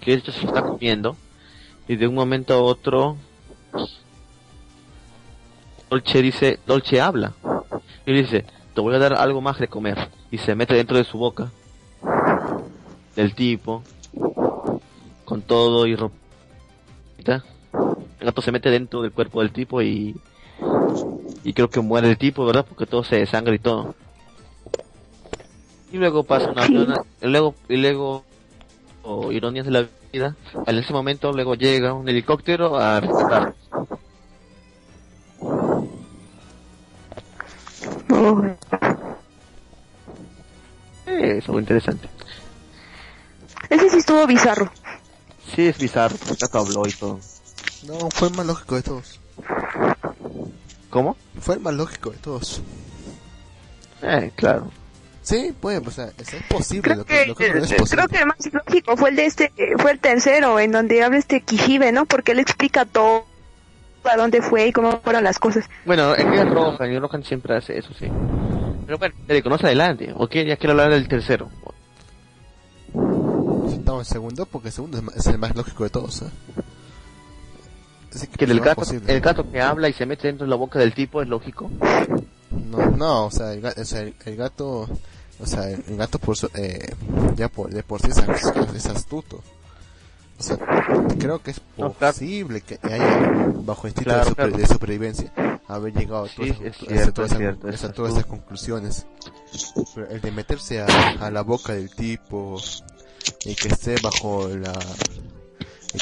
que 0.00 0.12
de 0.12 0.18
hecho 0.18 0.32
se 0.32 0.42
lo 0.42 0.48
está 0.48 0.62
comiendo, 0.62 1.16
y 1.88 1.96
de 1.96 2.06
un 2.08 2.14
momento 2.14 2.54
a 2.54 2.62
otro 2.62 3.16
Dolce 5.90 6.22
dice, 6.22 6.58
Dolce 6.66 7.00
habla, 7.00 7.32
y 8.06 8.12
dice, 8.12 8.44
te 8.74 8.80
voy 8.80 8.94
a 8.94 8.98
dar 8.98 9.14
algo 9.14 9.40
más 9.40 9.58
de 9.58 9.68
comer, 9.68 10.08
y 10.30 10.38
se 10.38 10.54
mete 10.54 10.74
dentro 10.74 10.96
de 10.96 11.04
su 11.04 11.18
boca, 11.18 11.50
del 13.14 13.34
tipo, 13.34 13.82
con 15.24 15.42
todo 15.42 15.86
y 15.86 15.94
ropita, 15.94 17.44
el 18.18 18.26
gato 18.26 18.42
se 18.42 18.50
mete 18.52 18.70
dentro 18.70 19.02
del 19.02 19.12
cuerpo 19.12 19.40
del 19.40 19.52
tipo 19.52 19.82
y 19.82 20.16
y 21.44 21.52
creo 21.52 21.68
que 21.68 21.80
muere 21.80 22.08
el 22.08 22.16
tipo, 22.16 22.46
¿verdad? 22.46 22.64
Porque 22.66 22.86
todo 22.86 23.04
se 23.04 23.16
desangra 23.16 23.54
y 23.54 23.58
todo. 23.58 23.94
Y 25.92 25.98
luego 25.98 26.24
pasa 26.24 26.50
una, 26.50 26.64
una- 26.68 27.02
y 27.20 27.26
luego 27.26 27.54
y 27.68 27.76
luego 27.76 28.24
o 29.02 29.30
ironías 29.30 29.66
de 29.66 29.72
la 29.72 29.86
vida, 30.14 30.36
en 30.66 30.78
ese 30.78 30.92
momento 30.92 31.32
luego 31.32 31.54
llega 31.54 31.92
un 31.92 32.08
helicóptero 32.08 32.76
a 32.78 33.00
rescatar. 33.00 33.54
Oh, 38.10 38.42
Eso, 41.06 41.58
interesante. 41.58 42.08
ese 43.68 43.90
sí 43.90 43.96
estuvo 43.98 44.26
bizarro. 44.26 44.70
Sí, 45.54 45.66
es 45.66 45.78
bizarro, 45.78 46.16
porque 46.26 46.46
habló 46.52 46.86
y 46.86 46.92
todo. 46.92 47.18
No, 47.86 48.08
fue 48.10 48.28
el 48.28 48.34
más 48.36 48.46
lógico 48.46 48.76
de 48.76 48.82
todos. 48.82 49.20
¿Cómo? 50.90 51.16
Fue 51.40 51.56
el 51.56 51.60
más 51.60 51.74
lógico 51.74 52.10
de 52.10 52.18
todos. 52.18 52.62
Eh, 54.02 54.30
claro. 54.36 54.70
Sí, 55.24 55.54
pues, 55.60 55.80
o 55.84 55.90
sea, 55.90 56.10
es, 56.18 56.34
posible. 56.48 56.82
Creo 56.82 56.96
lo 56.98 57.04
que, 57.04 57.14
que, 57.22 57.26
lo 57.28 57.34
que 57.34 57.46
es 57.46 57.72
eh, 57.72 57.76
posible. 57.76 58.02
creo 58.04 58.08
que 58.08 58.18
el 58.18 58.26
más 58.26 58.52
lógico 58.52 58.96
fue 58.96 59.10
el 59.10 59.16
de 59.16 59.24
este, 59.26 59.44
eh, 59.56 59.72
fue 59.78 59.90
el 59.92 59.98
tercero, 59.98 60.60
en 60.60 60.70
donde 60.70 61.02
habla 61.02 61.18
este 61.18 61.40
Kishibe, 61.40 61.90
¿no? 61.92 62.04
Porque 62.04 62.32
él 62.32 62.38
explica 62.40 62.84
todo, 62.84 63.24
a 64.04 64.16
dónde 64.16 64.42
fue 64.42 64.66
y 64.68 64.72
cómo 64.72 65.00
fueron 65.00 65.24
las 65.24 65.38
cosas. 65.38 65.64
Bueno, 65.86 66.14
es 66.14 66.24
que 66.24 66.34
es 66.34 66.48
Rohan, 66.48 66.92
y 66.92 66.98
Rohan 66.98 67.24
siempre 67.24 67.56
hace 67.56 67.78
eso, 67.78 67.88
sí. 67.98 68.06
Pero 68.86 68.98
bueno, 68.98 69.14
te 69.26 69.42
conoce 69.42 69.64
adelante. 69.66 70.12
Ok, 70.14 70.34
ya 70.46 70.56
quiero 70.58 70.72
hablar 70.72 70.90
del 70.90 71.08
tercero. 71.08 71.48
Estamos 73.72 74.06
en 74.08 74.12
segundo 74.12 74.46
porque 74.46 74.68
el 74.68 74.74
segundo 74.74 75.02
es, 75.16 75.26
el 75.26 75.38
más 75.38 75.54
lógico 75.56 75.84
de 75.84 75.90
todos. 75.90 76.22
¿eh? 76.22 76.26
Así 78.14 78.26
Que 78.28 78.44
el 78.44 78.60
gato, 78.60 78.76
posible. 78.82 79.12
el 79.12 79.20
gato 79.20 79.50
que 79.50 79.60
habla 79.60 79.88
y 79.88 79.92
se 79.92 80.06
mete 80.06 80.28
dentro 80.28 80.44
de 80.46 80.50
la 80.50 80.56
boca 80.56 80.78
del 80.78 80.94
tipo 80.94 81.20
es 81.22 81.28
lógico. 81.28 81.70
No, 82.70 82.86
no, 82.90 83.26
o 83.26 83.30
sea, 83.30 83.52
el, 83.52 83.62
ga- 83.62 83.76
o 83.80 83.84
sea, 83.84 84.00
el, 84.02 84.14
el 84.24 84.36
gato, 84.36 84.88
o 85.40 85.46
sea, 85.46 85.68
el, 85.70 85.82
gato 85.96 86.18
por 86.18 86.36
su- 86.36 86.50
eh, 86.54 86.94
ya 87.36 87.48
por, 87.48 87.70
de 87.70 87.82
por 87.82 88.00
sí 88.00 88.08
es, 88.10 88.18
as- 88.18 88.74
es 88.74 88.86
astuto. 88.86 89.42
O 90.38 90.42
sea, 90.42 90.56
creo 91.18 91.40
que 91.42 91.52
es 91.52 91.60
posible 91.60 92.60
que 92.60 92.78
haya, 92.82 93.52
bajo 93.64 93.86
instinto 93.86 94.10
Claro, 94.10 94.24
de, 94.24 94.28
super- 94.30 94.48
claro. 94.50 94.58
de 94.62 94.66
supervivencia, 94.66 95.32
haber 95.68 95.92
llegado 95.94 96.24
a 96.24 96.28
todas, 96.28 96.50
esas- 96.50 96.62
es 96.62 96.82
a 96.82 96.86
cierto, 96.86 97.12
todas 97.12 97.30
es 97.32 97.38
esas- 97.38 97.38
cierto, 97.38 97.66
a 97.66 97.70
es 97.70 97.80
todas 97.80 97.90
astuto. 97.90 98.06
esas 98.08 98.26
conclusiones. 98.26 99.06
Pero 99.94 100.10
el 100.10 100.20
de 100.20 100.32
meterse 100.32 100.80
a, 100.82 100.86
a 101.20 101.30
la 101.30 101.42
boca 101.42 101.72
del 101.74 101.90
tipo 101.94 102.56
y 103.44 103.54
que 103.54 103.68
esté 103.68 103.94
bajo 104.02 104.48
la 104.48 104.72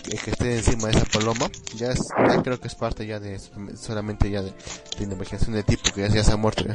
que, 0.03 0.31
esté 0.31 0.57
encima 0.57 0.89
de 0.89 0.97
esa 0.97 1.05
paloma 1.05 1.51
ya 1.77 1.89
es 1.91 2.09
ya 2.27 2.43
creo 2.43 2.59
que 2.59 2.67
es 2.69 2.75
parte 2.75 3.07
ya 3.07 3.21
de 3.21 3.39
solamente 3.77 4.31
ya 4.31 4.41
de, 4.43 4.51
de 4.99 5.07
la 5.07 5.13
imaginación 5.15 5.53
del 5.55 5.65
tipo 5.65 5.83
que 5.95 6.01
ya, 6.01 6.09
ya 6.09 6.25
se 6.25 6.33
ha 6.33 6.37
muerto 6.39 6.65
ya. 6.65 6.73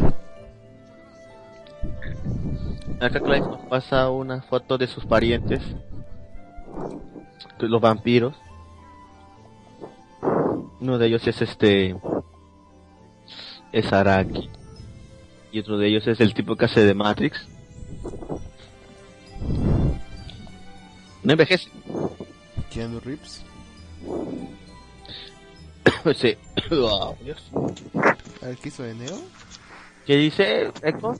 Acá 2.99 3.19
Clive 3.19 3.41
nos 3.41 3.61
pasa 3.67 4.09
una 4.09 4.41
foto 4.41 4.77
de 4.77 4.87
sus 4.87 5.05
parientes, 5.05 5.61
los 7.59 7.81
vampiros. 7.81 8.35
Uno 10.79 10.97
de 10.97 11.07
ellos 11.07 11.27
es 11.27 11.41
este, 11.41 11.95
es 13.71 13.93
Araki. 13.93 14.49
Y 15.51 15.59
otro 15.59 15.77
de 15.77 15.87
ellos 15.87 16.07
es 16.07 16.19
el 16.19 16.33
tipo 16.33 16.55
que 16.55 16.65
hace 16.65 16.85
de 16.85 16.93
Matrix. 16.93 17.47
No 21.23 21.31
envejece. 21.33 21.69
Keanu 22.69 22.99
Reeves 22.99 23.43
sí. 26.15 26.37
Wow, 26.69 27.17
Dios. 27.23 27.43
¿El 28.41 28.57
que 28.57 28.69
hizo 28.69 28.83
de 28.83 28.93
Neo? 28.93 29.19
¿Qué 30.05 30.15
dice 30.15 30.71
Echo? 30.83 31.15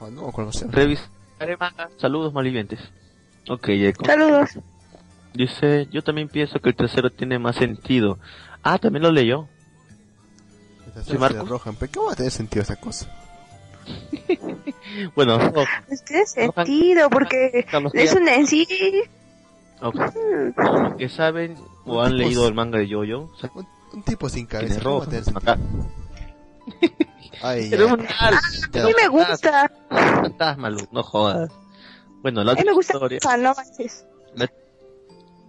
Oh, 0.00 0.10
no 0.10 0.22
me 0.22 0.28
acuerdo. 0.28 0.50
Saludos 1.98 2.32
malvivientes. 2.32 2.80
Ok, 3.48 3.68
Echo. 3.68 4.04
Saludos. 4.04 4.50
Dice, 5.34 5.86
yo 5.92 6.02
también 6.02 6.28
pienso 6.28 6.58
que 6.58 6.70
el 6.70 6.76
tercero 6.76 7.10
tiene 7.10 7.38
más 7.38 7.56
sentido. 7.56 8.18
Ah, 8.62 8.78
también 8.78 9.02
lo 9.04 9.12
leyó. 9.12 9.46
Esta 10.88 11.00
¿Sí, 11.00 11.06
serie 11.12 11.20
Marco? 11.20 11.44
Rohan, 11.46 11.76
pero 11.78 11.92
¿cómo 11.94 12.06
va 12.08 12.12
a 12.12 12.16
tener 12.16 12.32
sentido 12.32 12.62
esa 12.62 12.76
cosa? 12.76 13.08
Bueno, 15.14 15.36
ok, 15.36 15.58
Pues 15.86 16.04
tiene 16.04 16.26
sentido, 16.26 17.08
porque 17.10 17.64
Carlos, 17.70 17.92
es 17.94 18.12
un 18.14 18.26
en 18.28 18.46
sí. 18.46 18.66
ok. 19.80 19.94
mm, 19.96 20.96
que 20.96 21.08
saben 21.08 21.56
o 21.86 22.02
han 22.02 22.16
leído 22.16 22.46
el 22.48 22.54
manga 22.54 22.78
de 22.78 22.88
Yoyo, 22.88 23.22
o 23.32 23.36
sea, 23.38 23.50
Un, 23.54 23.66
un 23.92 24.02
tipo 24.02 24.28
sin 24.28 24.46
cabeza, 24.46 24.80
¿cómo 24.82 24.98
va 24.98 25.04
a 25.04 25.08
tener 25.08 25.24
sentido? 25.24 25.52
Acá. 25.52 25.62
Ay, 27.42 27.68
Pero 27.70 27.86
un. 27.86 28.00
A 28.00 28.30
mí 28.84 28.92
me 29.00 29.08
gusta. 29.08 29.70
Fantasma, 29.88 30.70
Lu, 30.70 30.86
no 30.92 31.02
jodas. 31.02 31.50
Bueno, 32.22 32.44
la 32.44 32.52
otra 32.52 32.64
me 32.64 32.72
gusta. 32.72 32.94
historia, 32.94 33.18
no 33.38 33.54
la 34.34 34.50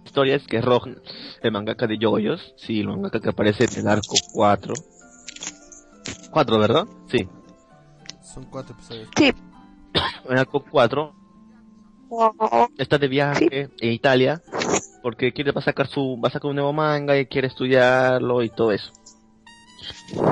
historia 0.04 0.36
es 0.36 0.46
que 0.46 0.60
Rohan, 0.60 1.00
el 1.42 1.52
mangaka 1.52 1.86
de 1.86 1.98
Yoyos, 1.98 2.54
sí, 2.56 2.80
el 2.80 2.88
mangaka 2.88 3.20
que 3.20 3.28
aparece 3.28 3.64
en 3.64 3.80
el 3.80 3.88
arco 3.88 4.14
4. 4.32 4.74
4, 6.30 6.58
¿verdad? 6.58 6.86
Sí. 7.10 7.28
Son 8.22 8.44
cuatro 8.46 8.74
episodios. 8.74 9.08
Sí. 9.16 9.32
En 10.24 10.32
el 10.32 10.38
arco 10.38 10.64
4 10.70 11.14
Oh, 12.14 12.68
está 12.76 12.98
de 12.98 13.08
viaje 13.08 13.70
en 13.80 13.92
Italia 13.92 14.42
porque 15.02 15.32
quiere 15.32 15.50
va 15.50 15.62
a 15.62 15.64
sacar 15.64 15.86
su 15.86 16.20
va 16.22 16.28
a 16.28 16.30
sacar 16.30 16.50
un 16.50 16.56
nuevo 16.56 16.74
manga 16.74 17.16
y 17.16 17.24
quiere 17.24 17.48
estudiarlo 17.48 18.42
y 18.42 18.50
todo 18.50 18.70
eso 18.70 18.92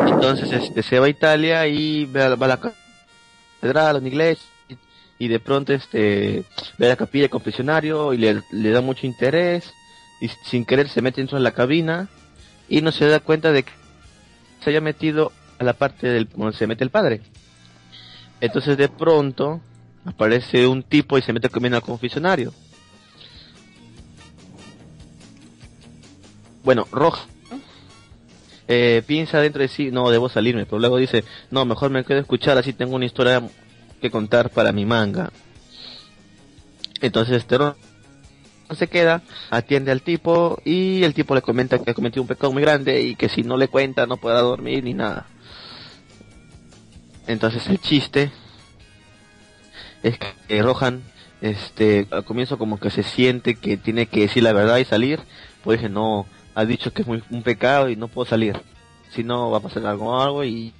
entonces 0.06 0.52
este 0.52 0.82
se 0.82 0.98
va 0.98 1.06
a 1.06 1.10
Italia 1.10 1.66
y 1.66 2.06
va 2.06 2.26
a 2.26 2.34
va 2.36 2.46
a 2.46 2.48
la 2.48 2.60
catedral 3.60 3.96
en 3.96 4.06
inglés 4.06 4.38
y, 4.68 4.76
y 5.24 5.28
de 5.28 5.40
pronto 5.40 5.72
este 5.72 6.44
ve 6.78 6.86
a 6.86 6.90
la 6.90 6.96
capilla 6.96 7.22
del 7.22 7.30
confesionario 7.30 8.12
y 8.12 8.18
le, 8.18 8.42
le 8.50 8.70
da 8.70 8.80
mucho 8.80 9.06
interés 9.06 9.72
y 10.20 10.28
sin 10.44 10.64
querer 10.64 10.88
se 10.88 11.02
mete 11.02 11.20
dentro 11.20 11.38
de 11.38 11.44
la 11.44 11.52
cabina 11.52 12.08
y 12.68 12.82
no 12.82 12.92
se 12.92 13.06
da 13.06 13.20
cuenta 13.20 13.52
de 13.52 13.62
que 13.62 13.72
se 14.62 14.70
haya 14.70 14.80
metido 14.80 15.32
a 15.58 15.64
la 15.64 15.72
parte 15.72 16.08
del 16.08 16.28
donde 16.28 16.56
se 16.56 16.66
mete 16.66 16.84
el 16.84 16.90
padre 16.90 17.22
entonces 18.40 18.76
de 18.76 18.88
pronto 18.88 19.60
aparece 20.04 20.66
un 20.66 20.82
tipo 20.82 21.18
y 21.18 21.22
se 21.22 21.32
mete 21.32 21.48
comiendo 21.48 21.76
al 21.76 21.82
confesionario. 21.82 22.52
Bueno, 26.62 26.86
Roja 26.90 27.26
eh, 28.72 29.02
piensa 29.04 29.40
dentro 29.40 29.62
de 29.62 29.66
sí, 29.68 29.90
no, 29.90 30.10
debo 30.10 30.28
salirme, 30.28 30.64
pero 30.64 30.78
luego 30.78 30.96
dice, 30.96 31.24
no, 31.50 31.64
mejor 31.64 31.90
me 31.90 32.04
quedo 32.04 32.18
a 32.18 32.20
escuchar, 32.20 32.56
así 32.56 32.72
tengo 32.72 32.94
una 32.94 33.04
historia 33.04 33.42
que 34.00 34.12
contar 34.12 34.50
para 34.50 34.70
mi 34.70 34.86
manga. 34.86 35.32
Entonces 37.00 37.38
este 37.38 37.58
Rohan 37.58 37.74
se 38.76 38.86
queda, 38.86 39.22
atiende 39.50 39.90
al 39.90 40.02
tipo 40.02 40.62
y 40.64 41.02
el 41.02 41.14
tipo 41.14 41.34
le 41.34 41.42
comenta 41.42 41.80
que 41.80 41.90
ha 41.90 41.94
cometido 41.94 42.22
un 42.22 42.28
pecado 42.28 42.52
muy 42.52 42.62
grande 42.62 43.02
y 43.02 43.16
que 43.16 43.28
si 43.28 43.42
no 43.42 43.56
le 43.56 43.66
cuenta 43.66 44.06
no 44.06 44.18
podrá 44.18 44.38
dormir 44.38 44.84
ni 44.84 44.94
nada. 44.94 45.26
Entonces 47.26 47.66
el 47.66 47.80
chiste 47.80 48.30
es 50.04 50.16
que 50.46 50.62
Rohan, 50.62 51.02
este, 51.40 52.06
al 52.12 52.24
comienzo 52.24 52.56
como 52.56 52.78
que 52.78 52.90
se 52.90 53.02
siente 53.02 53.56
que 53.56 53.76
tiene 53.76 54.06
que 54.06 54.20
decir 54.20 54.44
la 54.44 54.52
verdad 54.52 54.76
y 54.76 54.84
salir, 54.84 55.18
pues 55.64 55.80
dije, 55.80 55.88
no, 55.88 56.26
ha 56.54 56.64
dicho 56.64 56.92
que 56.92 57.02
es 57.02 57.08
muy, 57.08 57.22
un 57.30 57.42
pecado 57.42 57.88
y 57.88 57.96
no 57.96 58.08
puedo 58.08 58.28
salir, 58.28 58.60
si 59.14 59.22
no 59.24 59.50
va 59.50 59.58
a 59.58 59.62
pasar 59.62 59.86
algo 59.86 60.06
o 60.10 60.20
algo 60.20 60.44
y 60.44 60.72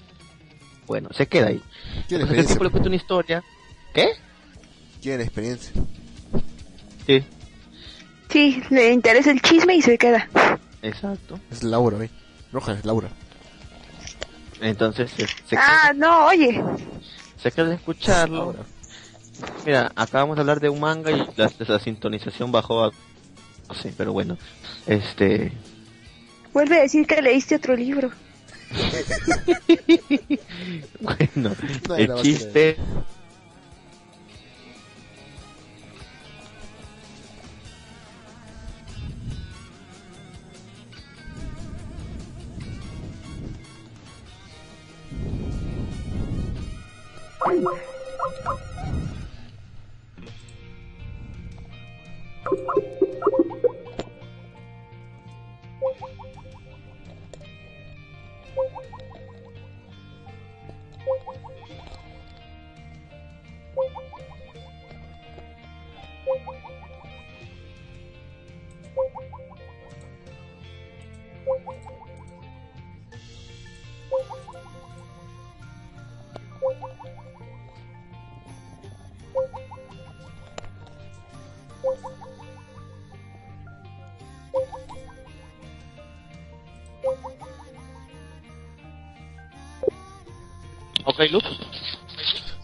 bueno, 0.86 1.09
se 1.12 1.26
queda 1.26 1.48
ahí. 1.48 1.62
Entonces 2.09 2.38
el 2.38 2.47
tipo 2.47 2.64
le 2.64 2.70
cuenta 2.70 2.88
una 2.88 2.97
historia, 2.97 3.42
¿qué? 3.94 4.10
Quiere 5.01 5.22
experiencia. 5.22 5.72
Sí, 7.06 7.24
sí, 8.28 8.62
le 8.70 8.92
interesa 8.92 9.30
el 9.30 9.40
chisme 9.40 9.74
y 9.76 9.82
se 9.82 9.97
queda. 9.98 10.28
exacto. 10.82 11.38
Es 11.51 11.62
Laura, 11.62 11.97
ve. 11.98 12.10
Rohan 12.52 12.76
es 12.78 12.84
Laura. 12.84 13.09
Entonces 14.60 15.10
se, 15.10 15.26
se 15.26 15.56
Ah, 15.56 15.92
no, 15.94 16.26
oye. 16.26 16.62
se 17.36 17.51
queda 17.51 17.70
a 17.70 17.74
escucharlo. 17.74 18.36
Laura. 18.52 18.59
Mira, 19.64 19.90
acabamos 19.97 20.36
de 20.36 20.40
hablar 20.42 20.60
de 20.60 20.68
un 20.68 20.80
manga 20.80 21.10
y 21.10 21.16
la, 21.36 21.51
la 21.59 21.78
sintonización 21.78 22.52
bajó 22.52 22.84
a... 22.84 22.90
No 23.70 23.76
sé, 23.76 23.94
pero 23.97 24.12
bueno, 24.12 24.36
este... 24.88 25.52
Vuelve 26.52 26.78
a 26.78 26.82
decir 26.82 27.06
que 27.06 27.22
leíste 27.22 27.55
otro 27.55 27.76
libro. 27.76 28.10
bueno, 31.01 31.55
No, 31.88 31.94
el 31.94 32.14
chiste... 32.16 32.76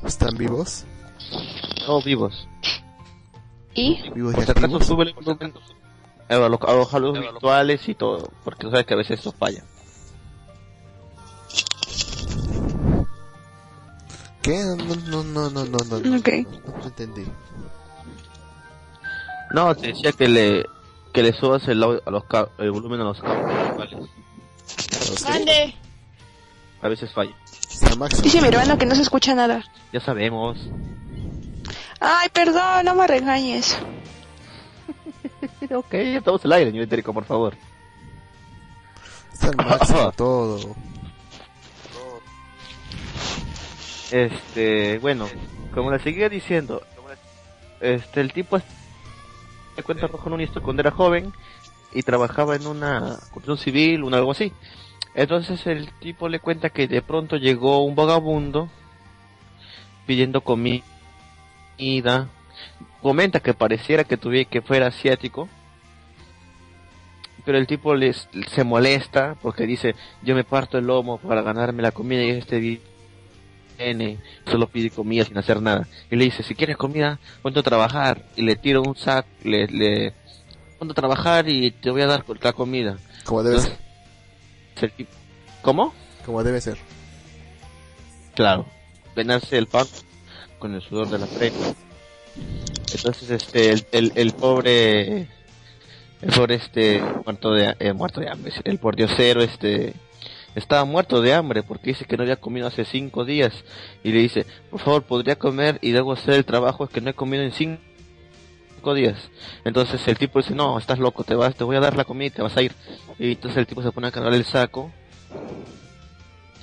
¿Están 0.04 0.36
vivos? 0.36 0.84
todos 1.84 2.04
vivos. 2.04 2.48
¿Y? 3.74 4.10
¿Vivos 4.14 4.32
y 4.32 4.36
Por 4.36 4.44
si 4.44 4.50
acaso 4.50 4.64
activos? 4.66 4.86
sube 4.86 5.04
el 5.04 5.12
volumen 5.14 5.52
a 6.28 6.38
los, 6.48 6.92
a 6.94 6.98
los 6.98 7.12
virtuales 7.20 7.88
y 7.88 7.94
todo, 7.94 8.30
porque 8.44 8.60
tú 8.62 8.70
sabes 8.70 8.86
que 8.86 8.94
a 8.94 8.96
veces 8.96 9.20
eso 9.20 9.32
falla. 9.32 9.62
¿Qué? 14.42 14.58
No, 14.64 14.76
no, 14.76 15.22
no, 15.24 15.50
no, 15.50 15.64
no, 15.64 15.78
no. 15.88 15.98
no. 16.00 16.16
Ok. 16.18 16.28
No 16.78 16.84
entendí. 16.86 17.26
No, 19.52 19.74
te 19.74 19.88
decía 19.88 20.12
que 20.12 20.28
le 20.28 20.64
que 21.12 21.22
le 21.22 21.32
subas 21.32 21.66
el, 21.68 21.82
audio- 21.82 22.02
a 22.04 22.10
los 22.10 22.24
ca- 22.24 22.48
el 22.58 22.70
volumen 22.72 23.00
a 23.00 23.04
los 23.04 23.20
cables 23.20 23.46
virtuales. 23.46 24.10
¿Los 25.10 25.24
qué? 25.24 25.30
Mande. 25.30 25.74
A 26.82 26.88
veces 26.88 27.12
falla. 27.12 27.34
Está 27.96 28.04
máximo. 28.04 28.22
Dice 28.22 28.42
mi 28.42 28.48
hermano 28.48 28.76
que 28.76 28.84
no 28.84 28.94
se 28.94 29.02
escucha 29.02 29.34
nada. 29.34 29.64
Ya 29.92 30.00
sabemos. 30.00 30.58
Ay, 31.98 32.28
perdón, 32.28 32.84
no 32.84 32.94
me 32.94 33.06
regañes. 33.06 33.78
ok, 35.74 35.92
ya 35.92 36.18
estamos 36.18 36.44
al 36.44 36.52
aire, 36.52 36.72
nivel 36.72 36.86
etérico, 36.86 37.14
por 37.14 37.24
favor. 37.24 37.56
Está 39.32 39.48
al 39.48 39.56
máximo 39.56 40.12
todo. 40.16 40.76
Este, 44.10 44.98
bueno, 44.98 45.26
como 45.74 45.90
le 45.90 45.98
seguía 45.98 46.28
diciendo, 46.28 46.82
este, 47.80 48.20
el 48.20 48.32
tipo 48.32 48.58
se 48.58 49.82
cuenta 49.82 50.08
con 50.08 50.32
un 50.34 50.40
historia 50.42 50.64
cuando 50.64 50.82
era 50.82 50.90
joven 50.90 51.32
y 51.92 52.02
trabajaba 52.02 52.56
en 52.56 52.66
una 52.66 53.18
construcción 53.32 53.58
civil, 53.58 54.04
un 54.04 54.12
algo 54.12 54.32
así. 54.32 54.52
Entonces 55.16 55.66
el 55.66 55.90
tipo 55.94 56.28
le 56.28 56.38
cuenta 56.40 56.68
que 56.68 56.86
de 56.86 57.00
pronto 57.00 57.36
llegó 57.36 57.82
un 57.82 57.94
vagabundo 57.96 58.68
pidiendo 60.06 60.42
comida. 60.42 60.82
Comenta 63.02 63.40
que 63.40 63.54
pareciera 63.54 64.04
que 64.04 64.18
tuviera 64.18 64.48
que 64.48 64.60
fuera 64.60 64.88
asiático. 64.88 65.48
Pero 67.46 67.56
el 67.58 67.66
tipo 67.66 67.94
les, 67.94 68.28
se 68.48 68.62
molesta 68.64 69.36
porque 69.40 69.66
dice, 69.66 69.94
yo 70.22 70.34
me 70.34 70.44
parto 70.44 70.78
el 70.78 70.86
lomo 70.86 71.18
para 71.18 71.42
ganarme 71.42 71.82
la 71.82 71.92
comida 71.92 72.22
y 72.22 72.30
este 72.30 72.58
vi- 72.58 72.80
viene, 73.78 74.18
solo 74.50 74.66
pide 74.66 74.90
comida 74.90 75.24
sin 75.24 75.38
hacer 75.38 75.62
nada. 75.62 75.86
Y 76.10 76.16
le 76.16 76.24
dice, 76.24 76.42
si 76.42 76.54
quieres 76.54 76.76
comida, 76.76 77.18
ponte 77.42 77.60
a 77.60 77.62
trabajar. 77.62 78.22
Y 78.36 78.42
le 78.42 78.56
tiro 78.56 78.82
un 78.82 78.96
saco, 78.96 79.28
le, 79.44 79.66
le, 79.68 80.12
ponte 80.78 80.92
a 80.92 80.94
trabajar 80.94 81.48
y 81.48 81.70
te 81.70 81.90
voy 81.90 82.02
a 82.02 82.06
dar 82.06 82.24
la 82.42 82.52
comida. 82.52 82.98
Como 83.24 83.42
debe 83.44 83.60
ser. 83.60 83.70
Entonces, 83.70 83.78
el 83.78 83.78
tipo- 83.78 83.85
¿Cómo? 85.62 85.94
Como 86.24 86.42
debe 86.42 86.60
ser. 86.60 86.78
Claro, 88.34 88.66
ganarse 89.14 89.56
el 89.56 89.66
pan 89.66 89.86
con 90.58 90.74
el 90.74 90.82
sudor 90.82 91.08
de 91.08 91.18
la 91.18 91.26
frente. 91.26 91.74
Entonces, 92.94 93.30
este, 93.30 93.70
el, 93.70 93.86
el, 93.92 94.12
el 94.14 94.32
pobre, 94.32 95.28
el 96.20 96.32
pobre, 96.34 96.56
este, 96.56 97.02
muerto 97.24 97.52
de, 97.52 97.74
eh, 97.78 97.92
muerto 97.92 98.20
de 98.20 98.28
hambre, 98.28 98.52
el 98.64 98.78
pordiosero, 98.78 99.42
este, 99.42 99.94
estaba 100.54 100.84
muerto 100.84 101.20
de 101.20 101.34
hambre 101.34 101.62
porque 101.62 101.90
dice 101.90 102.04
que 102.04 102.16
no 102.16 102.22
había 102.22 102.36
comido 102.36 102.66
hace 102.66 102.84
cinco 102.84 103.24
días 103.24 103.64
y 104.02 104.12
le 104.12 104.20
dice, 104.20 104.46
por 104.70 104.80
favor, 104.80 105.02
podría 105.02 105.36
comer 105.36 105.78
y 105.82 105.92
luego 105.92 106.12
hacer 106.12 106.34
el 106.34 106.44
trabajo 106.44 106.84
es 106.84 106.90
que 106.90 107.00
no 107.00 107.10
he 107.10 107.14
comido 107.14 107.42
en 107.42 107.52
cinco 107.52 107.80
días. 108.94 109.30
Entonces 109.64 110.06
el 110.08 110.18
tipo 110.18 110.40
dice, 110.40 110.54
no, 110.54 110.78
estás 110.78 110.98
loco, 110.98 111.24
te 111.24 111.34
vas, 111.34 111.54
te 111.54 111.64
voy 111.64 111.76
a 111.76 111.80
dar 111.80 111.96
la 111.96 112.04
comida 112.04 112.26
y 112.26 112.30
te 112.30 112.42
vas 112.42 112.56
a 112.56 112.62
ir. 112.62 112.72
Y 113.18 113.32
entonces 113.32 113.58
el 113.58 113.66
tipo 113.66 113.82
se 113.82 113.92
pone 113.92 114.08
a 114.08 114.12
cargar 114.12 114.34
el 114.34 114.44
saco 114.44 114.90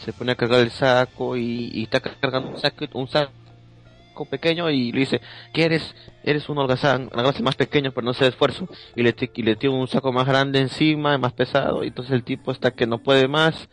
se 0.04 0.12
pone 0.12 0.34
a 0.34 0.36
cargar 0.36 0.60
el 0.60 0.72
saco 0.72 1.38
y, 1.38 1.84
está 1.84 2.02
cargando 2.02 2.50
un 2.50 2.60
saco, 2.60 2.86
un 2.94 3.08
saco 3.08 4.26
pequeño 4.30 4.70
y 4.70 4.92
le 4.92 5.00
dice 5.00 5.22
que 5.54 5.64
eres 5.64 5.96
eres 6.24 6.50
un 6.50 6.58
holgazán, 6.58 7.10
holgazán 7.14 7.44
más 7.44 7.56
pequeño 7.56 7.92
pero 7.92 8.06
no 8.06 8.14
se 8.14 8.28
esfuerzo 8.28 8.68
y 8.96 9.04
le, 9.04 9.16
y 9.34 9.44
le 9.44 9.56
tira 9.56 9.72
un 9.72 9.88
saco 9.88 10.12
más 10.12 10.28
grande 10.28 10.60
encima, 10.60 11.18
más 11.18 11.34
pesado 11.34 11.84
y 11.84 11.88
entonces 11.88 12.14
el 12.14 12.24
tipo 12.24 12.52
está 12.52 12.72
que 12.72 12.86
no 12.86 13.00
puede 13.00 13.28
más 13.28 13.70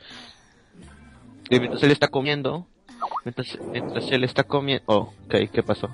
y 1.50 1.58
mientras 1.58 1.82
él 1.82 1.90
está 1.90 2.08
comiendo 2.08 2.66
mientras, 3.24 3.58
mientras 3.70 4.10
él 4.10 4.24
está 4.24 4.44
comiendo 4.44 4.84
oh, 4.86 5.12
ok, 5.26 5.50
¿qué 5.52 5.62
pasó? 5.62 5.90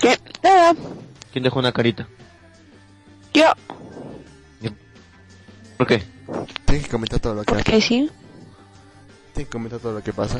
¿Qué? 0.00 0.18
Nada. 0.42 0.74
¿quién 1.32 1.44
dejó 1.44 1.58
una 1.58 1.72
carita? 1.72 2.06
Yo. 3.34 3.44
¿por 5.76 5.86
qué? 5.86 6.02
Tienes 6.66 6.84
que 6.84 6.90
comentar 6.90 7.20
todo 7.20 7.34
lo 7.34 7.42
que 7.44 7.54
Porque 7.54 7.80
sí. 7.80 8.10
Tienes 9.32 9.48
que 9.48 9.52
comentar 9.52 9.78
todo 9.80 9.92
lo 9.94 10.02
que 10.02 10.12
pasa. 10.12 10.38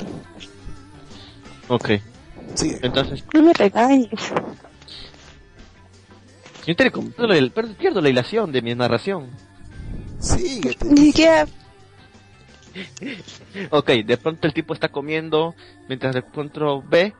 ok, 1.68 1.88
Sí. 2.54 2.76
entonces 2.82 3.24
No 3.32 3.42
me 3.42 3.52
regañes. 3.54 4.10
yo 6.66 6.76
te 6.76 6.90
pierdo 6.90 7.26
la, 7.26 7.50
pierdo 7.78 8.00
la 8.00 8.08
hilación 8.10 8.52
de 8.52 8.60
mi 8.62 8.74
narración 8.74 9.28
Síguete. 10.18 10.84
Ni 10.84 11.06
siquiera. 11.06 11.46
Ok, 13.70 13.88
de 14.04 14.16
pronto 14.16 14.46
el 14.46 14.54
tipo 14.54 14.74
está 14.74 14.88
comiendo, 14.90 15.56
mientras 15.88 16.14
de 16.14 16.22
pronto 16.22 16.82
ve 16.82 17.14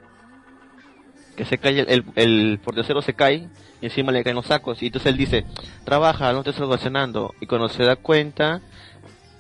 que 1.37 1.45
se 1.45 1.59
cae 1.59 1.81
el, 1.81 2.05
el, 2.17 2.61
pordiosero 2.63 3.03
se 3.03 3.15
cae 3.15 3.49
y 3.81 3.87
encima 3.87 4.13
le 4.13 4.23
caen 4.23 4.37
los 4.37 4.47
sacos. 4.47 4.83
Y 4.83 4.87
entonces 4.87 5.11
él 5.11 5.19
dice, 5.19 5.45
trabaja, 5.85 6.33
no 6.33 6.43
te 6.43 6.51
estás 6.51 6.63
almacenando 6.63 7.35
y 7.41 7.47
cuando 7.47 7.69
se 7.69 7.85
da 7.85 7.97
cuenta, 7.97 8.61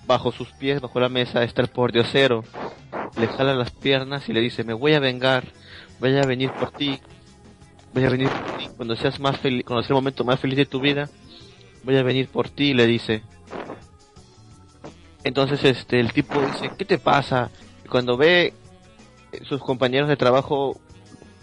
bajo 0.06 0.32
sus 0.32 0.50
pies, 0.52 0.80
bajo 0.80 0.98
la 0.98 1.08
mesa 1.08 1.44
está 1.44 1.62
el 1.62 1.68
pordiosero, 1.68 2.44
le 3.18 3.28
jala 3.28 3.54
las 3.54 3.70
piernas 3.70 4.28
y 4.28 4.32
le 4.32 4.40
dice, 4.40 4.64
me 4.64 4.72
voy 4.72 4.94
a 4.94 5.00
vengar, 5.00 5.44
voy 6.00 6.16
a 6.16 6.22
venir 6.22 6.50
por 6.52 6.72
ti, 6.72 6.98
voy 7.94 8.04
a 8.04 8.10
venir 8.10 8.28
por 8.28 8.58
ti, 8.58 8.68
cuando 8.76 8.96
seas 8.96 9.20
más 9.20 9.36
feliz, 9.38 9.64
cuando 9.64 9.82
sea 9.82 9.90
el 9.90 10.02
momento 10.02 10.24
más 10.24 10.40
feliz 10.40 10.56
de 10.56 10.66
tu 10.66 10.80
vida, 10.80 11.08
voy 11.84 11.96
a 11.96 12.02
venir 12.02 12.28
por 12.28 12.48
ti, 12.48 12.74
le 12.74 12.86
dice. 12.86 13.22
Entonces 15.22 15.62
este 15.64 16.00
el 16.00 16.12
tipo 16.12 16.40
dice, 16.40 16.70
¿qué 16.76 16.84
te 16.84 16.98
pasa? 16.98 17.50
Y 17.84 17.88
cuando 17.88 18.16
ve 18.16 18.54
eh, 19.32 19.40
sus 19.44 19.60
compañeros 19.60 20.08
de 20.08 20.16
trabajo 20.16 20.80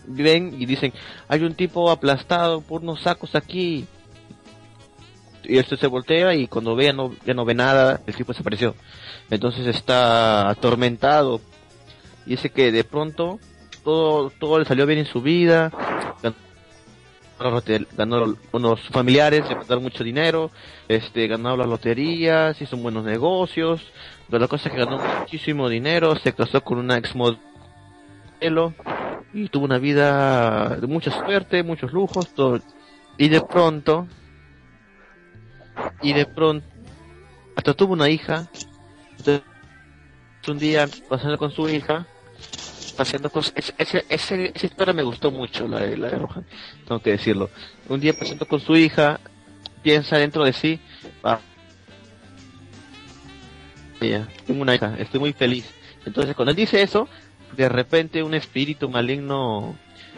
ven 0.07 0.55
y 0.57 0.65
dicen, 0.65 0.93
hay 1.27 1.43
un 1.43 1.53
tipo 1.53 1.91
aplastado 1.91 2.61
por 2.61 2.81
unos 2.81 3.01
sacos 3.01 3.35
aquí. 3.35 3.85
Y 5.43 5.57
este 5.57 5.77
se 5.77 5.87
voltea 5.87 6.33
y 6.33 6.47
cuando 6.47 6.75
ve 6.75 6.85
ya 6.85 6.93
no, 6.93 7.13
ya 7.25 7.33
no 7.33 7.45
ve 7.45 7.53
nada, 7.53 8.01
el 8.07 8.15
tipo 8.15 8.33
desapareció. 8.33 8.75
Entonces 9.29 9.67
está 9.67 10.49
atormentado. 10.49 11.41
Y 12.25 12.31
dice 12.31 12.49
que 12.49 12.71
de 12.71 12.83
pronto 12.83 13.39
todo, 13.83 14.29
todo 14.31 14.59
le 14.59 14.65
salió 14.65 14.85
bien 14.85 14.99
en 14.99 15.05
su 15.05 15.21
vida. 15.21 15.71
Ganó, 17.95 18.35
unos 18.51 18.81
familiares, 18.89 19.45
le 19.69 19.75
mucho 19.75 20.03
dinero, 20.03 20.49
este, 20.87 21.27
ganó 21.27 21.55
las 21.55 21.67
loterías, 21.67 22.59
hizo 22.59 22.75
buenos 22.77 23.05
negocios, 23.05 23.85
pero 24.27 24.39
la 24.39 24.47
cosa 24.47 24.69
es 24.69 24.73
que 24.73 24.83
ganó 24.83 24.97
muchísimo 25.19 25.69
dinero, 25.69 26.15
se 26.15 26.33
casó 26.33 26.63
con 26.63 26.79
una 26.79 26.97
ex 26.97 27.13
modelo 27.13 28.73
y 29.33 29.49
tuvo 29.49 29.65
una 29.65 29.77
vida 29.77 30.77
de 30.77 30.87
mucha 30.87 31.11
suerte, 31.11 31.63
muchos 31.63 31.91
lujos. 31.91 32.29
Y 33.17 33.29
de 33.29 33.41
pronto, 33.41 34.07
y 36.01 36.13
de 36.13 36.25
pronto, 36.25 36.65
hasta 37.55 37.73
tuvo 37.73 37.93
una 37.93 38.09
hija, 38.09 38.47
de 39.25 39.41
un 40.47 40.57
día 40.59 40.87
pasando 41.09 41.37
con 41.37 41.51
su 41.51 41.67
hija, 41.67 42.05
paseando 42.95 43.29
con 43.29 43.43
ese, 43.55 43.73
ese, 43.77 44.05
esa 44.09 44.65
historia 44.65 44.93
me 44.93 45.03
gustó 45.03 45.31
mucho, 45.31 45.67
la 45.67 45.79
de, 45.79 45.97
la 45.97 46.09
de 46.09 46.17
Rohan, 46.17 46.45
tengo 46.87 47.01
que 47.01 47.11
decirlo. 47.11 47.49
Un 47.89 47.99
día 47.99 48.13
pasando 48.17 48.47
con 48.47 48.59
su 48.59 48.75
hija, 48.75 49.19
piensa 49.83 50.17
dentro 50.17 50.43
de 50.43 50.53
sí, 50.53 50.79
ah, 51.23 51.39
tengo 53.99 54.61
una 54.61 54.75
hija, 54.75 54.95
estoy 54.97 55.19
muy 55.19 55.33
feliz. 55.33 55.65
Entonces 56.05 56.35
cuando 56.35 56.51
él 56.51 56.55
dice 56.57 56.81
eso, 56.81 57.09
de 57.55 57.69
repente 57.69 58.23
un 58.23 58.33
espíritu 58.33 58.89
maligno, 58.89 59.75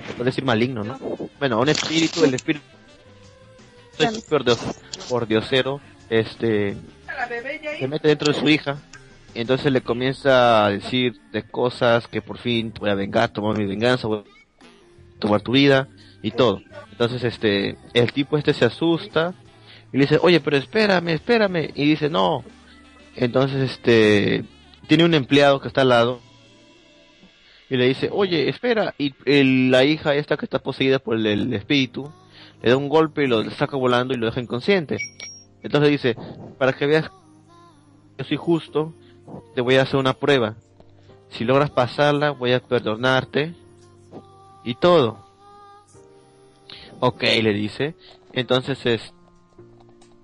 se 0.08 0.14
puede 0.14 0.30
decir 0.32 0.44
maligno, 0.44 0.84
¿no? 0.84 1.00
Bueno, 1.40 1.60
un 1.60 1.70
espíritu, 1.70 2.24
el 2.24 2.34
espíritu 2.34 2.66
por, 4.30 4.44
Dios, 4.44 4.60
por 5.10 5.28
diosero, 5.28 5.82
este, 6.10 6.76
se 7.80 7.88
mete 7.88 8.08
dentro 8.08 8.32
de 8.32 8.40
su 8.40 8.48
hija 8.50 8.78
y 9.34 9.42
entonces 9.42 9.72
le 9.72 9.82
comienza 9.82 10.66
a 10.66 10.70
decir 10.70 11.20
de 11.32 11.44
cosas 11.44 12.08
que 12.08 12.22
por 12.22 12.38
fin 12.38 12.74
voy 12.80 12.90
a 12.90 12.96
vengar, 12.96 13.30
tomar 13.30 13.58
mi 13.58 13.66
venganza, 13.66 14.08
voy 14.08 14.20
a 14.20 15.20
tomar 15.20 15.42
tu 15.42 15.52
vida 15.52 15.88
y 16.22 16.32
todo. 16.32 16.62
Entonces 16.92 17.24
este, 17.24 17.78
el 17.94 18.12
tipo 18.12 18.38
este 18.38 18.54
se 18.54 18.66
asusta 18.66 19.34
y 19.92 19.98
le 19.98 20.04
dice, 20.06 20.20
oye, 20.22 20.40
pero 20.40 20.58
espérame, 20.58 21.10
espérame. 21.10 21.72
Y 21.76 21.86
dice, 21.86 22.10
no. 22.10 22.44
Entonces 23.16 23.72
este, 23.72 24.44
tiene 24.88 25.06
un 25.06 25.14
empleado 25.14 25.60
que 25.60 25.68
está 25.68 25.82
al 25.82 25.90
lado 25.90 26.22
y 27.70 27.78
le 27.78 27.88
dice, 27.88 28.10
oye, 28.12 28.50
espera. 28.50 28.96
Y 28.98 29.14
el- 29.26 29.72
la 29.72 29.84
hija 29.84 30.16
esta 30.16 30.38
que 30.38 30.46
está 30.46 30.60
poseída 30.60 31.00
por 31.00 31.16
el, 31.16 31.54
espíritu 31.54 32.12
le 32.62 32.70
da 32.70 32.78
un 32.78 32.90
golpe 32.90 33.24
y 33.24 33.28
lo 33.28 33.50
saca 33.52 33.78
volando 33.78 34.14
y 34.14 34.18
lo 34.18 34.26
deja 34.26 34.42
inconsciente. 34.42 34.98
Entonces 35.62 35.92
dice, 35.92 36.16
para 36.58 36.74
que 36.74 36.86
veas 36.88 37.10
que 38.18 38.24
soy 38.24 38.38
justo, 38.38 38.94
te 39.56 39.62
voy 39.62 39.76
a 39.76 39.84
hacer 39.84 40.00
una 40.00 40.14
prueba. 40.14 40.56
Si 41.30 41.44
logras 41.44 41.70
pasarla, 41.70 42.32
voy 42.32 42.54
a 42.54 42.60
perdonarte 42.60 43.54
y 44.64 44.76
todo. 44.76 45.26
Ok, 47.00 47.22
le 47.22 47.54
dice. 47.54 47.96
Entonces 48.34 48.84
es 48.86 49.14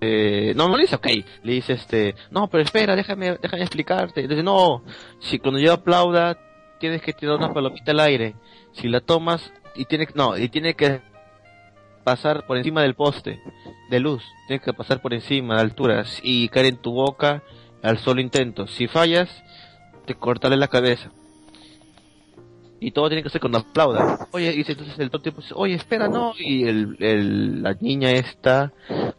eh, 0.00 0.52
no, 0.54 0.68
no 0.68 0.76
le 0.76 0.82
dice 0.82 0.96
ok, 0.96 1.06
le 1.42 1.52
dice 1.52 1.72
este, 1.72 2.14
no, 2.30 2.48
pero 2.48 2.62
espera, 2.62 2.94
déjame, 2.94 3.38
déjame 3.40 3.62
explicarte. 3.62 4.26
No, 4.42 4.82
si 5.20 5.38
cuando 5.38 5.58
yo 5.58 5.72
aplauda, 5.72 6.38
tienes 6.78 7.02
que 7.02 7.12
tirar 7.12 7.36
una 7.36 7.52
palomita 7.52 7.92
al 7.92 8.00
aire. 8.00 8.34
Si 8.72 8.88
la 8.88 9.00
tomas, 9.00 9.52
y 9.74 9.84
tiene, 9.84 10.08
no, 10.14 10.36
y 10.36 10.48
tiene 10.48 10.74
que 10.74 11.00
pasar 12.04 12.46
por 12.46 12.56
encima 12.56 12.82
del 12.82 12.94
poste 12.94 13.40
de 13.90 14.00
luz, 14.00 14.22
tiene 14.46 14.62
que 14.62 14.72
pasar 14.72 15.00
por 15.00 15.12
encima 15.12 15.56
de 15.56 15.62
alturas 15.62 16.20
y 16.22 16.48
caer 16.48 16.66
en 16.66 16.76
tu 16.76 16.92
boca 16.92 17.42
al 17.82 17.98
solo 17.98 18.20
intento. 18.20 18.66
Si 18.66 18.86
fallas, 18.86 19.28
te 20.06 20.14
cortaré 20.14 20.56
la 20.56 20.68
cabeza. 20.68 21.10
Y 22.78 22.90
todo 22.90 23.08
tiene 23.08 23.22
que 23.22 23.30
ser 23.30 23.40
cuando 23.40 23.58
aplauda. 23.58 24.28
Oye, 24.32 24.54
y 24.54 24.70
entonces 24.70 24.98
el 24.98 25.10
tipo 25.10 25.40
dice, 25.40 25.54
oye, 25.56 25.74
espera, 25.74 26.08
no. 26.08 26.34
Y 26.38 26.64
el, 26.68 27.62
la 27.62 27.74
niña 27.80 28.10
esta 28.12 28.72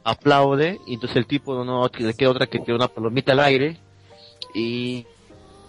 aplaude, 0.03 0.79
y 0.85 0.93
entonces 0.93 1.17
el 1.17 1.25
tipo 1.25 1.63
no, 1.63 1.89
le 1.97 2.13
queda 2.13 2.29
otra 2.29 2.47
que 2.47 2.59
tiene 2.59 2.75
una 2.75 2.88
palomita 2.88 3.31
al 3.31 3.39
aire. 3.39 3.77
Y, 4.53 5.05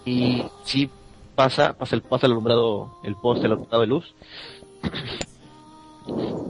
y 0.04 0.44
sí 0.64 0.90
pasa, 1.38 1.72
pasa 1.78 1.94
el, 1.94 2.02
pasa 2.02 2.26
el 2.26 2.32
alumbrado, 2.32 2.98
el 3.04 3.14
poste, 3.14 3.46
el 3.46 3.52
alumbrado 3.52 3.80
de 3.82 3.86
luz. 3.86 4.12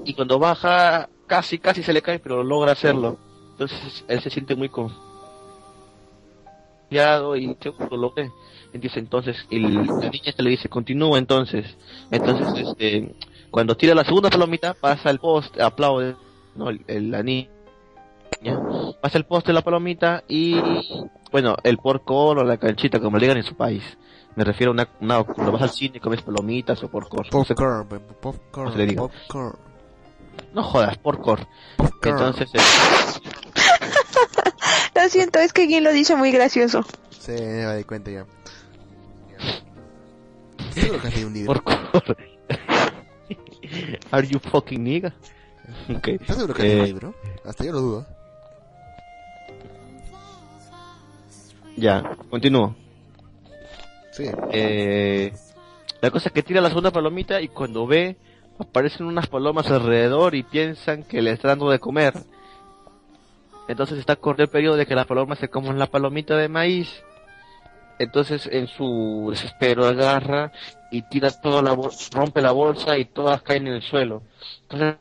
y 0.07 0.15
cuando 0.15 0.39
baja, 0.39 1.11
casi, 1.27 1.59
casi 1.59 1.83
se 1.83 1.93
le 1.93 2.01
cae, 2.01 2.19
pero 2.19 2.43
logra 2.43 2.73
hacerlo. 2.73 3.19
Entonces 3.53 4.03
él 4.09 4.21
se 4.23 4.31
siente 4.31 4.55
muy 4.57 4.71
confiado 6.89 7.37
y 7.37 7.55
seguro 7.61 7.97
lo 7.99 8.13
ve. 8.15 8.31
Dice 8.73 8.99
entonces, 9.01 9.37
el, 9.51 9.75
la 9.75 10.09
niña 10.11 10.23
esta 10.27 10.43
le 10.43 10.51
dice, 10.51 10.71
continúa 10.71 11.19
entonces. 11.19 11.77
Entonces, 12.11 12.47
este, 12.67 13.15
cuando 13.51 13.77
tira 13.77 13.95
la 13.95 14.05
segunda 14.05 14.31
palomita, 14.31 14.73
pasa 14.75 15.11
el 15.11 15.19
poste, 15.19 15.63
aplaude, 15.63 16.17
no, 16.55 16.71
el, 16.71 16.83
el- 16.87 17.11
la 17.11 17.23
niña, 17.23 17.49
pasa 19.03 19.19
el 19.19 19.25
poste, 19.25 19.53
la 19.53 19.63
palomita 19.63 20.23
y, 20.29 20.61
bueno, 21.31 21.57
el 21.63 21.77
porco 21.79 22.27
o 22.29 22.35
la 22.45 22.57
canchita, 22.57 23.01
como 23.01 23.19
le 23.19 23.25
digan 23.27 23.37
en 23.39 23.45
su 23.45 23.55
país. 23.55 23.83
Me 24.39 24.45
refiero 24.45 24.71
a 24.71 24.75
una, 24.75 24.89
una 25.01 25.25
cuando 25.25 25.51
vas 25.51 25.63
al 25.63 25.71
cine 25.71 25.97
y 25.97 26.01
comes 26.01 26.23
palomitas 26.23 26.81
o 26.85 26.89
porcor. 26.89 27.27
No, 27.35 27.45
sé- 27.45 27.57
Popcorn, 27.57 27.89
pe- 27.89 27.99
popcorn, 27.99 28.39
¿Cómo 28.53 28.71
se 28.71 28.79
le 28.79 28.87
diga? 28.87 29.03
popcorn, 29.03 29.59
no 30.53 30.63
jodas, 30.63 30.97
porcor. 30.99 31.41
popcorn. 31.77 32.09
Entonces, 32.19 32.49
eh, 32.55 32.59
Lo 34.95 35.09
siento, 35.09 35.41
es 35.41 35.53
que 35.53 35.67
Gin 35.67 35.83
lo 35.83 35.91
dice 35.93 36.15
muy 36.15 36.31
gracioso. 36.31 36.85
Sí, 37.19 37.33
me 37.33 37.77
di 37.79 37.83
cuenta 37.83 38.13
ya. 38.13 38.27
Seguro 40.71 41.01
que 41.01 41.09
has 41.09 41.15
leído 41.15 41.27
un 41.29 41.35
libro. 41.35 41.55
porcor. 41.65 42.17
Are 44.13 44.25
you 44.29 44.39
fucking 44.39 44.85
nigga? 44.85 45.13
Ok. 45.97 46.07
¿Estás 46.09 46.37
seguro 46.37 46.55
que 46.55 46.63
has 46.63 46.69
leído 46.69 46.79
un 46.79 46.85
Eh, 46.85 46.87
libro? 46.87 47.15
Hasta 47.45 47.65
yo 47.65 47.73
lo 47.73 47.81
dudo. 47.81 48.07
Ya, 51.77 52.17
continúo. 52.31 52.77
Eh, 54.53 55.33
la 56.01 56.11
cosa 56.11 56.29
es 56.29 56.33
que 56.33 56.43
tira 56.43 56.61
la 56.61 56.69
segunda 56.69 56.91
palomita 56.91 57.41
y 57.41 57.49
cuando 57.49 57.87
ve, 57.87 58.17
aparecen 58.59 59.07
unas 59.07 59.27
palomas 59.27 59.71
alrededor 59.71 60.35
y 60.35 60.43
piensan 60.43 61.03
que 61.05 61.23
le 61.23 61.33
está 61.33 61.49
dando 61.49 61.71
de 61.71 61.79
comer. 61.79 62.15
Entonces 63.69 63.99
está 63.99 64.17
corriendo 64.17 64.45
el 64.45 64.51
periodo 64.51 64.77
de 64.77 64.87
que 64.87 64.95
las 64.95 65.07
palomas 65.07 65.39
se 65.39 65.49
coman 65.49 65.79
la 65.79 65.87
palomita 65.89 66.37
de 66.37 66.49
maíz. 66.49 67.03
Entonces 67.99 68.49
en 68.51 68.69
su 68.69 69.29
desespero 69.31 69.85
agarra 69.85 70.53
y 70.91 71.03
tira 71.03 71.31
toda 71.31 71.63
la 71.63 71.73
bol- 71.75 71.93
rompe 72.13 72.41
la 72.41 72.53
bolsa 72.53 72.97
y 72.97 73.05
todas 73.05 73.43
caen 73.43 73.67
en 73.67 73.75
el 73.75 73.83
suelo. 73.83 74.23
Entonces 74.63 74.95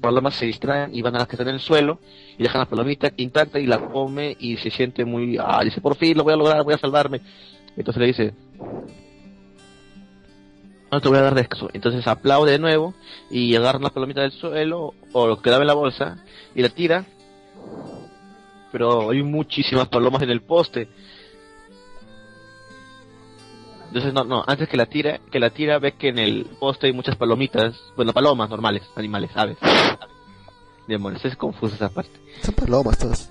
palomas 0.00 0.34
se 0.34 0.46
distraen 0.46 0.94
y 0.94 1.02
van 1.02 1.14
a 1.16 1.18
las 1.18 1.28
que 1.28 1.36
están 1.36 1.48
en 1.48 1.54
el 1.54 1.60
suelo 1.60 1.98
y 2.36 2.42
dejan 2.42 2.60
la 2.60 2.66
palomita 2.66 3.10
intacta 3.16 3.58
y 3.58 3.66
la 3.66 3.78
come 3.78 4.36
y 4.38 4.56
se 4.58 4.70
siente 4.70 5.04
muy, 5.04 5.38
ah, 5.40 5.60
dice 5.64 5.80
por 5.80 5.96
fin 5.96 6.16
lo 6.16 6.24
voy 6.24 6.34
a 6.34 6.36
lograr, 6.36 6.62
voy 6.64 6.74
a 6.74 6.78
salvarme. 6.78 7.20
Entonces 7.76 8.00
le 8.00 8.06
dice, 8.06 8.34
no 10.90 11.00
te 11.00 11.08
voy 11.08 11.18
a 11.18 11.22
dar 11.22 11.34
descanso. 11.34 11.68
Entonces 11.72 12.06
aplaude 12.06 12.52
de 12.52 12.58
nuevo 12.58 12.94
y 13.30 13.54
agarra 13.54 13.78
una 13.78 13.90
palomita 13.90 14.22
del 14.22 14.32
suelo 14.32 14.94
o 15.12 15.26
lo 15.26 15.40
que 15.40 15.50
en 15.50 15.66
la 15.66 15.74
bolsa 15.74 16.18
y 16.54 16.62
la 16.62 16.68
tira. 16.68 17.04
Pero 18.72 19.10
hay 19.10 19.22
muchísimas 19.22 19.88
palomas 19.88 20.22
en 20.22 20.30
el 20.30 20.42
poste. 20.42 20.88
Entonces 23.88 24.12
no, 24.12 24.24
no, 24.24 24.44
antes 24.46 24.68
que 24.68 24.76
la 24.76 24.86
tira, 24.86 25.18
que 25.30 25.40
la 25.40 25.50
tira 25.50 25.78
ve 25.78 25.92
que 25.92 26.08
en 26.08 26.18
el 26.18 26.44
poste 26.60 26.86
hay 26.86 26.92
muchas 26.92 27.16
palomitas, 27.16 27.74
bueno, 27.96 28.12
palomas 28.12 28.50
normales, 28.50 28.82
animales, 28.94 29.30
aves. 29.34 29.56
Demonios, 30.86 31.24
es 31.24 31.36
confusa 31.36 31.74
esa 31.74 31.88
parte. 31.88 32.12
Son 32.42 32.54
palomas 32.54 32.98
todas. 32.98 33.30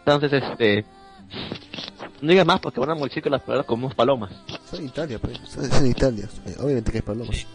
Entonces, 0.00 0.32
este, 0.42 0.84
no 2.20 2.30
digas 2.30 2.46
más 2.46 2.60
porque 2.60 2.80
van 2.80 2.90
a 2.90 2.94
morir 2.94 3.22
con 3.22 3.32
las 3.32 3.42
palabras 3.42 3.66
como 3.66 3.88
palomas. 3.90 4.30
Son 4.70 4.84
Italia, 4.84 5.18
pues. 5.18 5.38
Son 5.46 5.86
Italia. 5.86 6.28
Eh, 6.46 6.56
Obviamente 6.60 6.92
que 6.92 6.98
hay 6.98 7.02
palomas. 7.02 7.46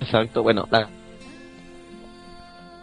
Exacto, 0.00 0.42
bueno, 0.42 0.68
la 0.70 0.88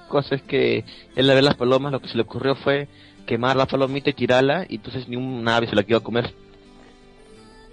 cosa 0.07 0.35
es 0.35 0.41
que 0.41 0.83
él 1.15 1.29
al 1.29 1.35
ver 1.35 1.43
las 1.43 1.55
palomas 1.55 1.91
lo 1.91 2.01
que 2.01 2.09
se 2.09 2.15
le 2.15 2.23
ocurrió 2.23 2.55
fue 2.55 2.87
quemar 3.25 3.55
la 3.55 3.65
palomita 3.65 4.09
y 4.09 4.13
tirarla 4.13 4.65
y 4.67 4.75
entonces 4.75 5.07
ni 5.07 5.15
un 5.15 5.47
ave 5.47 5.67
se 5.67 5.75
la 5.75 5.85
iba 5.87 5.99
a 5.99 6.03
comer. 6.03 6.33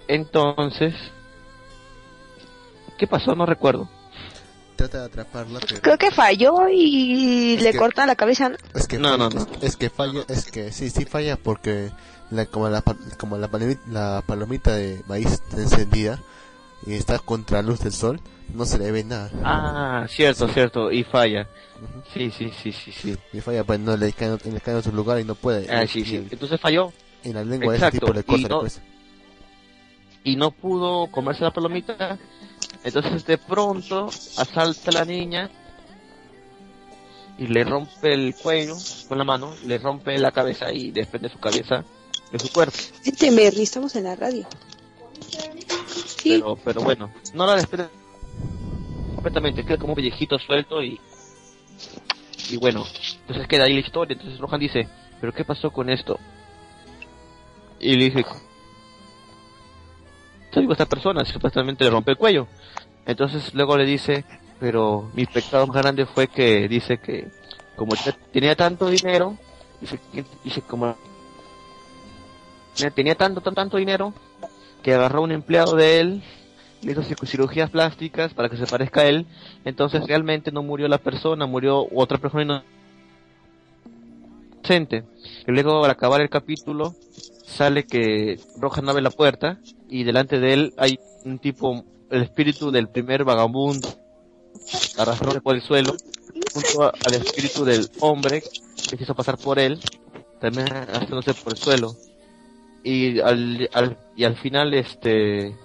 Entonces, 0.09 0.95
¿qué 2.97 3.05
pasó? 3.05 3.35
No 3.35 3.45
recuerdo. 3.45 3.87
Trata 4.75 5.01
de 5.01 5.05
atraparla, 5.05 5.59
pero... 5.67 5.81
Creo 5.81 5.97
que 5.99 6.09
falló 6.09 6.67
y 6.67 7.53
Es 7.55 7.61
le 7.63 7.71
que- 7.73 7.77
cortan 7.77 8.07
la 8.07 8.15
cabeza, 8.15 8.49
¿no? 8.49 8.55
Es 8.73 8.87
que 8.87 8.97
No, 8.97 9.09
falla, 9.09 9.17
no, 9.17 9.29
no. 9.29 9.41
Es, 9.41 9.47
es 9.61 9.75
que 9.77 9.89
falla, 9.91 10.23
es 10.27 10.49
que 10.51 10.71
sí, 10.71 10.89
sí 10.89 11.05
falla 11.05 11.35
porque 11.37 11.91
la, 12.31 12.45
como 12.47 12.69
la 12.69 12.81
como 13.19 13.37
la 13.37 13.47
palomita, 13.49 13.81
la 13.91 14.23
palomita 14.25 14.73
de 14.75 15.03
maíz 15.07 15.27
está 15.27 15.57
encendida 15.57 16.19
y 16.87 16.93
está 16.95 17.19
contra 17.19 17.61
la 17.61 17.67
luz 17.67 17.81
del 17.81 17.93
sol, 17.93 18.19
no 18.55 18.65
se 18.65 18.79
le 18.79 18.91
ve 18.91 19.03
nada. 19.03 19.29
Ah, 19.43 20.07
cierto, 20.09 20.47
cierto, 20.47 20.91
y 20.91 21.03
falla. 21.03 21.47
Sí, 22.13 22.31
sí, 22.31 22.51
sí, 22.63 22.71
sí, 22.71 22.91
sí. 22.91 23.15
Y 23.31 23.41
falla 23.41 23.63
pues 23.63 23.79
no 23.79 23.95
le 23.95 24.11
cae, 24.13 24.29
en- 24.43 24.53
le 24.55 24.59
cae 24.61 24.73
en 24.73 24.79
otro 24.79 24.91
lugar 24.93 25.19
y 25.19 25.23
no 25.23 25.35
puede. 25.35 25.69
Ah, 25.71 25.83
Y- 25.83 25.87
sí, 25.87 26.03
sí. 26.03 26.25
Entonces 26.31 26.59
falló 26.59 26.91
En 27.23 27.33
la 27.35 27.43
lengua 27.43 27.73
de 27.73 27.77
ese 27.77 27.85
Exacto, 27.87 28.05
tipo 28.07 28.13
le 28.17 28.23
corta 28.23 28.39
y 28.39 28.43
la 28.43 28.49
no- 28.49 28.57
cabeza. 28.59 28.81
Y 30.23 30.35
no 30.35 30.51
pudo 30.51 31.07
comerse 31.07 31.43
la 31.43 31.51
palomita. 31.51 32.17
Entonces 32.83 33.25
de 33.25 33.37
pronto 33.37 34.07
asalta 34.37 34.91
a 34.91 34.93
la 34.93 35.05
niña 35.05 35.49
y 37.37 37.47
le 37.47 37.63
rompe 37.63 38.13
el 38.13 38.35
cuello 38.35 38.75
con 39.07 39.17
la 39.17 39.23
mano, 39.23 39.53
le 39.65 39.77
rompe 39.77 40.17
la 40.17 40.31
cabeza 40.31 40.71
y 40.71 40.91
desprende 40.91 41.29
su 41.29 41.39
cabeza 41.39 41.83
de 42.31 42.39
su 42.39 42.51
cuerpo. 42.51 42.77
Este 43.05 43.31
Merry, 43.31 43.63
estamos 43.63 43.95
en 43.95 44.05
la 44.05 44.15
radio. 44.15 44.47
Sí, 46.21 46.37
Pero, 46.37 46.57
pero 46.63 46.81
bueno, 46.81 47.11
no 47.33 47.45
la 47.45 47.55
desprende 47.55 47.91
completamente, 49.15 49.65
queda 49.65 49.77
como 49.77 49.93
un 49.93 49.95
pellejito 49.95 50.37
suelto 50.39 50.81
y 50.83 50.99
y 52.49 52.57
bueno, 52.57 52.83
entonces 53.21 53.47
queda 53.47 53.65
ahí 53.65 53.73
la 53.73 53.79
historia. 53.81 54.13
Entonces 54.13 54.39
Rohan 54.39 54.59
dice, 54.59 54.87
pero 55.21 55.33
¿qué 55.33 55.45
pasó 55.45 55.71
con 55.71 55.89
esto? 55.89 56.19
Y 57.79 57.95
le 57.95 58.05
dije, 58.05 58.25
soy 60.51 60.67
esta 60.71 60.85
persona, 60.85 61.25
supuestamente 61.25 61.83
le 61.83 61.89
rompe 61.89 62.11
el 62.11 62.17
cuello. 62.17 62.47
Entonces 63.05 63.53
luego 63.53 63.77
le 63.77 63.85
dice, 63.85 64.25
pero 64.59 65.09
mi 65.13 65.25
pecado 65.25 65.65
más 65.67 65.77
grande 65.77 66.05
fue 66.05 66.27
que 66.27 66.67
dice 66.67 66.97
que 66.99 67.27
como 67.75 67.93
tenía 68.31 68.55
tanto 68.55 68.87
dinero, 68.87 69.37
dice, 69.79 69.99
dice 70.43 70.61
como 70.61 70.95
tenía 72.93 73.15
tanto, 73.15 73.41
tanto, 73.41 73.61
tanto 73.61 73.77
dinero, 73.77 74.13
que 74.83 74.93
agarró 74.93 75.21
un 75.21 75.31
empleado 75.31 75.75
de 75.75 75.99
él, 75.99 76.23
le 76.81 76.91
hizo 76.93 77.03
cirugías 77.25 77.69
plásticas 77.69 78.33
para 78.33 78.49
que 78.49 78.57
se 78.57 78.65
parezca 78.65 79.01
a 79.01 79.05
él, 79.05 79.25
entonces 79.65 80.05
realmente 80.05 80.51
no 80.51 80.63
murió 80.63 80.87
la 80.87 80.97
persona, 80.97 81.45
murió 81.45 81.87
otra 81.93 82.17
persona 82.17 82.63
inocente. 84.57 85.03
Y 85.47 85.51
luego 85.51 85.83
al 85.83 85.91
acabar 85.91 86.21
el 86.21 86.29
capítulo, 86.29 86.95
sale 87.49 87.85
que 87.85 88.39
Roja 88.57 88.81
no 88.81 88.91
abre 88.91 89.01
la 89.01 89.11
puerta 89.11 89.59
y 89.89 90.03
delante 90.03 90.39
de 90.39 90.53
él 90.53 90.73
hay 90.77 90.99
un 91.25 91.39
tipo, 91.39 91.83
el 92.09 92.23
espíritu 92.23 92.71
del 92.71 92.89
primer 92.89 93.23
vagabundo, 93.23 93.89
arrastrado 94.97 95.41
por 95.41 95.55
el 95.55 95.61
suelo, 95.61 95.95
junto 96.53 96.83
al 96.83 97.13
espíritu 97.13 97.65
del 97.65 97.89
hombre 97.99 98.41
que 98.41 98.97
se 98.97 99.03
hizo 99.03 99.15
pasar 99.15 99.37
por 99.37 99.59
él, 99.59 99.79
también 100.39 100.71
arrastrándose 100.71 101.33
por 101.33 101.53
el 101.53 101.59
suelo. 101.59 101.95
Y 102.83 103.19
al, 103.19 103.69
al, 103.73 103.97
y 104.15 104.23
al 104.23 104.37
final, 104.37 104.73
este, 104.73 105.55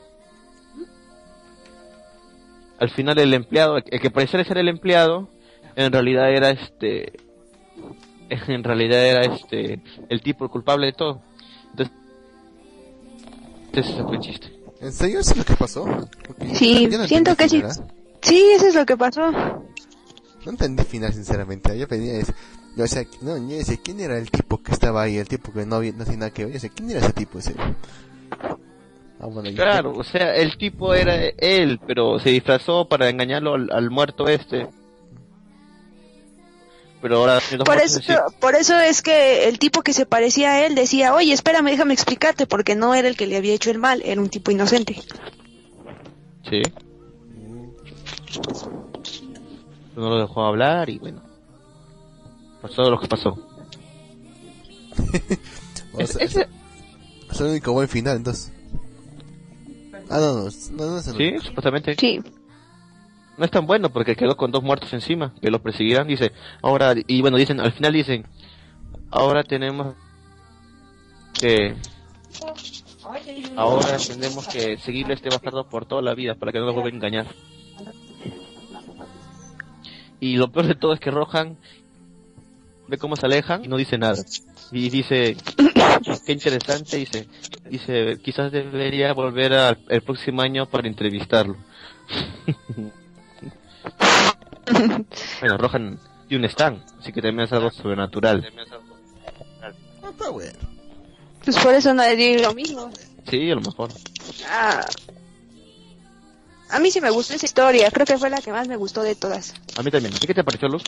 al 2.78 2.90
final 2.90 3.18
el 3.18 3.34
empleado, 3.34 3.76
el 3.76 4.00
que 4.00 4.10
parecía 4.10 4.44
ser 4.44 4.58
el 4.58 4.68
empleado, 4.68 5.28
en 5.76 5.92
realidad 5.92 6.32
era 6.32 6.50
este, 6.50 7.12
en 8.28 8.64
realidad 8.64 9.06
era 9.06 9.22
este, 9.22 9.80
el 10.08 10.20
tipo 10.22 10.48
culpable 10.48 10.86
de 10.86 10.92
todo. 10.92 11.22
Ese 13.80 14.02
fue 14.02 14.16
el 14.16 14.20
chiste. 14.20 14.46
¿En 14.80 14.92
serio 14.92 15.20
eso 15.20 15.32
es 15.32 15.38
lo 15.38 15.44
que 15.44 15.54
pasó? 15.54 16.08
sí, 16.54 16.88
siento 17.06 17.36
que 17.36 17.48
sí. 17.48 17.62
Sí, 18.22 18.42
eso 18.54 18.66
es 18.68 18.74
lo 18.74 18.86
que 18.86 18.96
pasó. 18.96 19.30
No 19.30 20.50
entendí 20.50 20.82
final, 20.84 21.12
sinceramente. 21.12 21.78
Yo 21.78 21.88
pedía 21.88 22.14
eso. 22.14 22.32
Yo 22.76 22.82
decía, 22.82 23.06
no, 23.22 23.36
yo 23.38 23.56
decía, 23.56 23.78
¿quién 23.82 24.00
era 24.00 24.18
el 24.18 24.30
tipo 24.30 24.62
que 24.62 24.72
estaba 24.72 25.02
ahí? 25.02 25.16
El 25.16 25.28
tipo 25.28 25.52
que 25.52 25.64
no, 25.64 25.76
había, 25.76 25.92
no 25.92 26.04
nada 26.04 26.30
que 26.30 26.44
ver. 26.44 26.52
Yo 26.52 26.54
decía, 26.54 26.70
¿quién 26.74 26.90
era 26.90 27.00
ese 27.00 27.12
tipo 27.12 27.38
ese? 27.38 27.54
Ah, 29.20 29.28
claro, 29.54 29.92
o 29.96 30.04
sea, 30.04 30.34
el 30.34 30.58
tipo 30.58 30.92
era 30.92 31.14
él, 31.38 31.80
pero 31.86 32.18
se 32.18 32.30
disfrazó 32.30 32.88
para 32.88 33.08
engañarlo 33.08 33.54
al, 33.54 33.90
muerto 33.90 34.28
este. 34.28 34.68
Pero 37.04 37.18
ahora 37.18 37.38
por 37.66 37.76
eso, 37.76 38.00
por 38.40 38.54
eso 38.54 38.78
es 38.78 39.02
que 39.02 39.46
el 39.46 39.58
tipo 39.58 39.82
que 39.82 39.92
se 39.92 40.06
parecía 40.06 40.52
a 40.52 40.64
él 40.64 40.74
decía, 40.74 41.12
oye, 41.12 41.34
espérame, 41.34 41.66
déjame 41.66 41.92
explicarte, 41.92 42.46
porque 42.46 42.76
no 42.76 42.94
era 42.94 43.08
el 43.08 43.14
que 43.14 43.26
le 43.26 43.36
había 43.36 43.52
hecho 43.52 43.70
el 43.70 43.76
mal, 43.76 44.00
era 44.06 44.18
un 44.22 44.30
tipo 44.30 44.50
inocente. 44.50 44.96
Sí. 46.48 46.62
No 49.94 50.08
lo 50.08 50.18
dejó 50.18 50.46
hablar 50.46 50.88
y 50.88 50.98
bueno. 50.98 51.22
Pasó 52.62 52.88
lo 52.88 52.98
que 52.98 53.06
pasó. 53.06 53.36
es, 55.98 56.16
es 56.16 56.36
el 57.38 57.46
único 57.46 57.74
buen 57.74 57.90
final, 57.90 58.16
entonces. 58.16 58.50
Ah, 60.08 60.20
no, 60.20 60.44
no, 60.44 60.50
no, 60.70 60.86
no, 60.86 61.02
Sí, 61.02 61.38
supuestamente. 61.38 61.96
Sí. 62.00 62.22
No 63.36 63.44
es 63.44 63.50
tan 63.50 63.66
bueno 63.66 63.90
porque 63.90 64.14
quedó 64.14 64.36
con 64.36 64.52
dos 64.52 64.62
muertos 64.62 64.92
encima 64.92 65.34
que 65.40 65.50
lo 65.50 65.60
perseguirán. 65.60 66.06
Dice, 66.06 66.32
ahora, 66.62 66.94
y 66.94 67.20
bueno, 67.20 67.36
dicen, 67.36 67.60
al 67.60 67.72
final 67.72 67.92
dicen, 67.92 68.26
ahora 69.10 69.42
tenemos 69.42 69.94
que. 71.40 71.74
Ahora 73.56 73.96
tenemos 73.98 74.48
que 74.48 74.76
seguirle 74.78 75.14
este 75.14 75.28
bastardo 75.28 75.68
por 75.68 75.86
toda 75.86 76.02
la 76.02 76.14
vida 76.14 76.34
para 76.34 76.52
que 76.52 76.58
no 76.58 76.66
nos 76.66 76.74
vuelva 76.74 76.90
a 76.90 76.94
engañar. 76.94 77.26
Y 80.20 80.36
lo 80.36 80.50
peor 80.50 80.66
de 80.66 80.74
todo 80.74 80.94
es 80.94 81.00
que 81.00 81.10
Rohan 81.10 81.58
ve 82.88 82.98
cómo 82.98 83.16
se 83.16 83.26
alejan 83.26 83.64
y 83.64 83.68
no 83.68 83.76
dice 83.76 83.98
nada. 83.98 84.24
Y 84.72 84.88
dice, 84.88 85.36
qué 86.24 86.32
interesante, 86.32 86.96
dice, 86.96 87.28
dice, 87.68 88.18
quizás 88.22 88.50
debería 88.50 89.12
volver 89.12 89.52
al, 89.52 89.78
el 89.88 90.02
próximo 90.02 90.42
año 90.42 90.66
para 90.66 90.88
entrevistarlo. 90.88 91.56
bueno, 95.40 95.56
Rohan 95.58 95.98
y 96.28 96.36
un 96.36 96.44
stand, 96.46 96.82
así 97.00 97.12
que 97.12 97.20
también 97.20 97.46
es 97.46 97.52
algo 97.52 97.70
sobrenatural. 97.70 98.46
No 100.02 100.10
está 100.10 100.30
bueno. 100.30 100.58
Pues 101.44 101.58
por 101.58 101.74
eso 101.74 101.92
nadie 101.92 102.16
dice 102.16 102.42
lo 102.42 102.54
mismo. 102.54 102.90
Sí, 103.28 103.50
a 103.50 103.54
lo 103.54 103.60
mejor. 103.60 103.90
Ah. 104.48 104.86
A 106.70 106.78
mí 106.78 106.90
sí 106.90 107.00
me 107.00 107.10
gustó 107.10 107.34
esa 107.34 107.46
historia, 107.46 107.90
creo 107.90 108.06
que 108.06 108.18
fue 108.18 108.30
la 108.30 108.40
que 108.40 108.50
más 108.50 108.66
me 108.66 108.76
gustó 108.76 109.02
de 109.02 109.14
todas. 109.14 109.54
A 109.76 109.82
mí 109.82 109.90
también. 109.90 110.14
¿Qué 110.14 110.34
te 110.34 110.42
pareció, 110.42 110.68
Luz? 110.68 110.82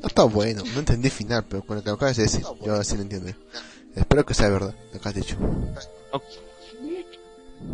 No 0.00 0.08
está 0.08 0.24
bueno, 0.24 0.62
no 0.74 0.78
entendí 0.80 1.08
final, 1.08 1.44
pero 1.48 1.62
con 1.62 1.76
lo 1.76 1.82
que 1.82 1.90
acabas 1.90 2.16
de 2.16 2.24
decir, 2.24 2.42
yo 2.42 2.72
ahora 2.72 2.84
sí 2.84 2.96
lo 2.96 3.02
entiendo. 3.02 3.32
Espero 3.96 4.26
que 4.26 4.34
sea 4.34 4.48
verdad, 4.50 4.74
lo 4.92 5.00
que 5.00 5.08
has 5.08 5.14
dicho. 5.14 5.36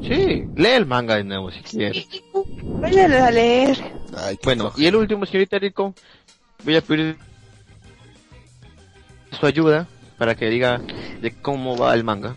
Sí, 0.03 0.45
lee 0.57 0.69
el 0.69 0.87
manga 0.87 1.17
de 1.17 1.25
nuevo 1.25 1.51
si 1.51 1.61
quieres. 1.61 2.07
Váyalo 2.81 3.25
a 3.25 3.31
leer. 3.31 3.79
bueno, 4.43 4.73
y 4.77 4.87
el 4.87 4.97
último, 4.97 5.27
señorita 5.27 5.59
Rico, 5.59 5.95
voy 6.65 6.77
a 6.77 6.81
pedir 6.81 7.17
su 9.39 9.47
ayuda 9.47 9.87
para 10.19 10.35
que 10.35 10.49
diga 10.49 10.83
de 11.21 11.33
cómo 11.33 11.77
va 11.77 11.95
el 11.95 12.05
manga. 12.05 12.37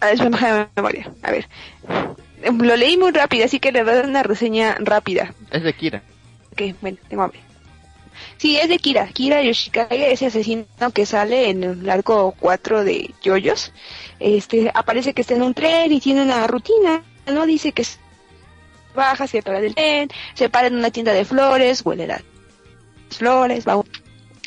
A 0.00 0.06
ver, 0.06 0.18
de 0.18 0.68
memoria. 0.76 1.10
A 1.22 1.30
ver. 1.30 1.48
Lo 2.58 2.76
leí 2.76 2.96
muy 2.96 3.10
rápido, 3.12 3.46
así 3.46 3.58
que 3.58 3.72
le 3.72 3.82
voy 3.82 3.92
a 3.92 3.96
dar 3.96 4.06
una 4.06 4.22
reseña 4.22 4.76
rápida. 4.78 5.34
Es 5.50 5.62
de 5.62 5.72
Kira. 5.72 6.02
Ok, 6.52 6.74
bueno, 6.82 6.98
tengo 7.08 7.22
hambre. 7.22 7.40
Sí, 8.36 8.56
es 8.56 8.68
de 8.68 8.78
Kira. 8.78 9.06
Kira 9.08 9.42
Yoshikage, 9.42 10.12
ese 10.12 10.26
asesino 10.26 10.66
que 10.92 11.06
sale 11.06 11.50
en 11.50 11.64
el 11.64 11.90
arco 11.90 12.34
4 12.40 12.84
de 12.84 13.14
Yoyos. 13.22 13.72
Este, 14.20 14.70
aparece 14.74 15.14
que 15.14 15.22
está 15.22 15.34
en 15.34 15.42
un 15.42 15.54
tren 15.54 15.92
y 15.92 16.00
tiene 16.00 16.22
una 16.22 16.46
rutina, 16.46 17.02
¿no? 17.26 17.46
Dice 17.46 17.72
que 17.72 17.84
baja, 18.94 19.26
se 19.26 19.42
para 19.42 19.60
del 19.60 19.74
tren, 19.74 20.08
se 20.34 20.48
para 20.48 20.68
en 20.68 20.76
una 20.76 20.90
tienda 20.90 21.12
de 21.12 21.24
flores, 21.24 21.82
huele 21.84 22.06
las 22.06 22.22
flores, 23.10 23.66
va 23.66 23.82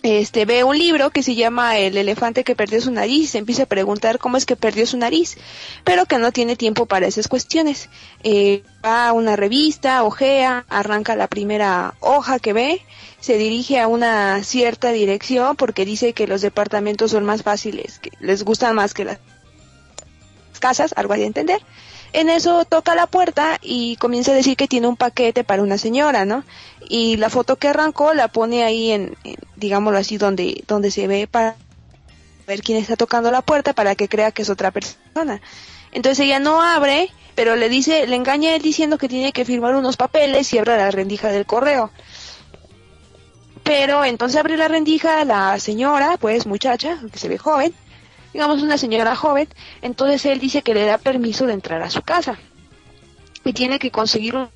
este, 0.08 0.46
ve 0.46 0.64
un 0.64 0.78
libro 0.78 1.10
que 1.10 1.22
se 1.22 1.36
llama 1.36 1.78
El 1.78 1.98
elefante 1.98 2.46
que 2.46 2.56
perdió 2.56 2.80
su 2.80 2.92
nariz 2.92 3.26
y 3.26 3.28
se 3.28 3.40
empieza 3.40 3.64
a 3.64 3.66
preguntar 3.66 4.20
cómo 4.20 4.38
es 4.38 4.46
que 4.46 4.56
perdió 4.56 4.88
su 4.88 4.96
nariz, 4.96 5.38
pero 5.84 6.06
que 6.06 6.18
no 6.18 6.32
tiene 6.32 6.56
tiempo 6.56 6.86
para 6.86 7.08
esas 7.08 7.28
cuestiones. 7.28 7.90
Eh, 8.24 8.64
va 8.86 9.10
a 9.10 9.12
una 9.12 9.36
revista, 9.36 10.04
ojea, 10.04 10.64
arranca 10.70 11.18
la 11.18 11.28
primera 11.28 11.96
hoja 12.00 12.40
que 12.40 12.54
ve, 12.54 12.82
se 13.20 13.38
dirige 13.38 13.82
a 13.82 13.90
una 13.90 14.46
cierta 14.46 14.94
dirección 14.94 15.58
porque 15.58 15.84
dice 15.84 16.14
que 16.14 16.26
los 16.26 16.42
departamentos 16.42 17.12
son 17.12 17.26
más 17.26 17.44
fáciles, 17.44 18.00
que 18.00 18.12
les 18.22 18.44
gustan 18.44 18.76
más 18.76 18.94
que 18.94 19.04
las 19.04 19.20
casas, 20.62 20.94
algo 20.96 21.16
hay 21.16 21.20
de 21.20 21.26
entender. 21.26 21.62
En 22.14 22.30
eso 22.30 22.66
toca 22.66 22.96
la 22.96 23.08
puerta 23.08 23.60
y 23.62 23.98
comienza 23.98 24.32
a 24.32 24.36
decir 24.36 24.56
que 24.56 24.68
tiene 24.68 24.88
un 24.88 24.96
paquete 24.96 25.44
para 25.44 25.62
una 25.62 25.78
señora, 25.78 26.26
¿no? 26.26 26.44
Y 26.90 27.18
la 27.18 27.30
foto 27.30 27.58
que 27.58 27.68
arrancó 27.68 28.14
la 28.14 28.28
pone 28.30 28.64
ahí 28.64 28.92
en, 28.92 29.16
digámoslo 29.56 30.00
así, 30.00 30.18
donde, 30.18 30.64
donde 30.68 30.92
se 30.92 31.08
ve 31.08 31.28
para 31.28 31.56
ver 32.48 32.62
quién 32.62 32.78
está 32.78 32.96
tocando 32.96 33.30
la 33.30 33.42
puerta 33.42 33.74
para 33.74 33.96
que 33.96 34.08
crea 34.08 34.32
que 34.32 34.42
es 34.42 34.50
otra 34.50 34.72
persona. 34.72 35.42
Entonces 35.92 36.26
ella 36.26 36.40
no 36.40 36.62
abre, 36.62 37.10
pero 37.36 37.56
le 37.56 37.70
dice, 37.70 38.08
le 38.08 38.16
engaña 38.16 38.56
él 38.56 38.62
diciendo 38.62 38.98
que 38.98 39.10
tiene 39.10 39.34
que 39.34 39.46
firmar 39.46 39.76
unos 39.76 39.98
papeles 39.98 40.52
y 40.54 40.58
abre 40.58 40.78
la 40.78 40.92
rendija 40.92 41.30
del 41.30 41.46
correo. 41.46 41.92
Pero 43.64 44.06
entonces 44.06 44.40
abre 44.40 44.56
la 44.56 44.70
rendija 44.70 45.26
la 45.26 45.60
señora, 45.60 46.18
pues 46.18 46.46
muchacha, 46.46 47.00
que 47.12 47.20
se 47.20 47.28
ve 47.28 47.38
joven, 47.38 47.74
digamos 48.34 48.62
una 48.62 48.78
señora 48.78 49.16
joven, 49.16 49.48
entonces 49.82 50.26
él 50.26 50.40
dice 50.40 50.62
que 50.62 50.74
le 50.74 50.86
da 50.86 50.98
permiso 50.98 51.46
de 51.46 51.54
entrar 51.54 51.82
a 51.82 51.90
su 51.90 52.02
casa 52.02 52.38
y 53.44 53.54
tiene 53.54 53.80
que 53.80 53.92
conseguir 53.92 54.36
un 54.36 54.50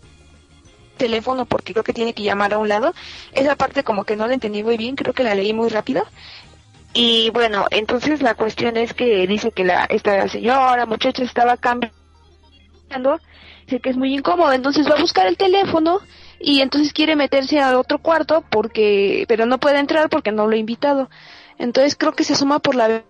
teléfono 0.97 1.45
porque 1.45 1.73
creo 1.73 1.83
que 1.83 1.93
tiene 1.93 2.13
que 2.13 2.23
llamar 2.23 2.53
a 2.53 2.59
un 2.59 2.69
lado. 2.69 2.93
Esa 3.33 3.55
parte 3.55 3.83
como 3.83 4.03
que 4.03 4.15
no 4.15 4.27
la 4.27 4.33
entendí 4.33 4.63
muy 4.63 4.77
bien, 4.77 4.95
creo 4.95 5.13
que 5.13 5.23
la 5.23 5.33
leí 5.33 5.53
muy 5.53 5.69
rápido. 5.69 6.05
Y 6.93 7.29
bueno, 7.31 7.65
entonces 7.71 8.21
la 8.21 8.35
cuestión 8.35 8.77
es 8.77 8.93
que 8.93 9.25
dice 9.25 9.51
que 9.51 9.63
la 9.63 9.85
esta 9.85 10.27
señora, 10.27 10.85
muchacha 10.85 11.23
estaba 11.23 11.55
cambiando, 11.57 11.91
dice 13.65 13.79
que 13.79 13.89
es 13.89 13.97
muy 13.97 14.13
incómodo, 14.13 14.51
entonces 14.51 14.89
va 14.89 14.95
a 14.95 15.01
buscar 15.01 15.25
el 15.27 15.37
teléfono 15.37 16.01
y 16.39 16.59
entonces 16.61 16.91
quiere 16.91 17.15
meterse 17.15 17.59
al 17.59 17.75
otro 17.75 17.99
cuarto 17.99 18.43
porque 18.49 19.25
pero 19.27 19.45
no 19.45 19.59
puede 19.59 19.79
entrar 19.79 20.09
porque 20.09 20.31
no 20.31 20.47
lo 20.47 20.55
ha 20.55 20.59
invitado. 20.59 21.09
Entonces 21.57 21.95
creo 21.95 22.11
que 22.11 22.25
se 22.25 22.33
asoma 22.33 22.59
por 22.59 22.75
la 22.75 23.03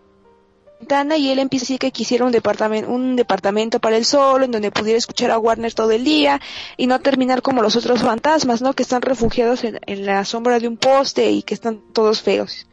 y 1.17 1.29
él 1.29 1.39
empieza 1.39 1.63
a 1.63 1.65
decir 1.65 1.79
que 1.79 1.91
quisiera 1.91 2.25
un 2.25 2.31
departamento, 2.31 2.89
un 2.91 3.15
departamento 3.15 3.79
para 3.79 3.97
él 3.97 4.05
solo, 4.05 4.45
en 4.45 4.51
donde 4.51 4.71
pudiera 4.71 4.97
escuchar 4.97 5.31
a 5.31 5.37
Warner 5.39 5.73
todo 5.73 5.91
el 5.91 6.03
día 6.03 6.41
y 6.77 6.87
no 6.87 6.99
terminar 6.99 7.41
como 7.41 7.61
los 7.61 7.75
otros 7.75 8.01
fantasmas, 8.01 8.61
¿no? 8.61 8.73
Que 8.73 8.83
están 8.83 9.01
refugiados 9.01 9.63
en, 9.63 9.79
la 10.05 10.25
sombra 10.25 10.59
de 10.59 10.67
un 10.67 10.77
poste 10.77 11.31
y 11.31 11.43
que 11.43 11.53
están 11.53 11.79
todos 11.93 12.21
feos. 12.21 12.67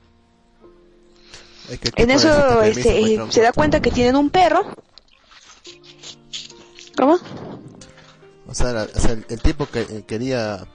Es 1.71 1.79
que 1.79 1.89
el 1.89 1.95
En 1.97 2.11
eso 2.11 2.63
este, 2.63 2.99
eh, 2.99 3.23
un 3.23 3.31
se 3.31 3.43
da 3.43 3.53
cuenta 3.53 3.81
que 3.81 3.91
tienen 3.91 4.17
un 4.17 4.31
perro. 4.31 4.63
¿Cómo? 6.97 7.19
O 8.49 8.55
sea, 8.55 8.73
la- 8.73 8.89
o 8.95 9.01
sea, 9.01 9.13
el, 9.13 9.27
el 9.29 9.41
tipo 9.41 9.67
que 9.67 9.83
eh, 9.83 10.05
quería, 10.07 10.67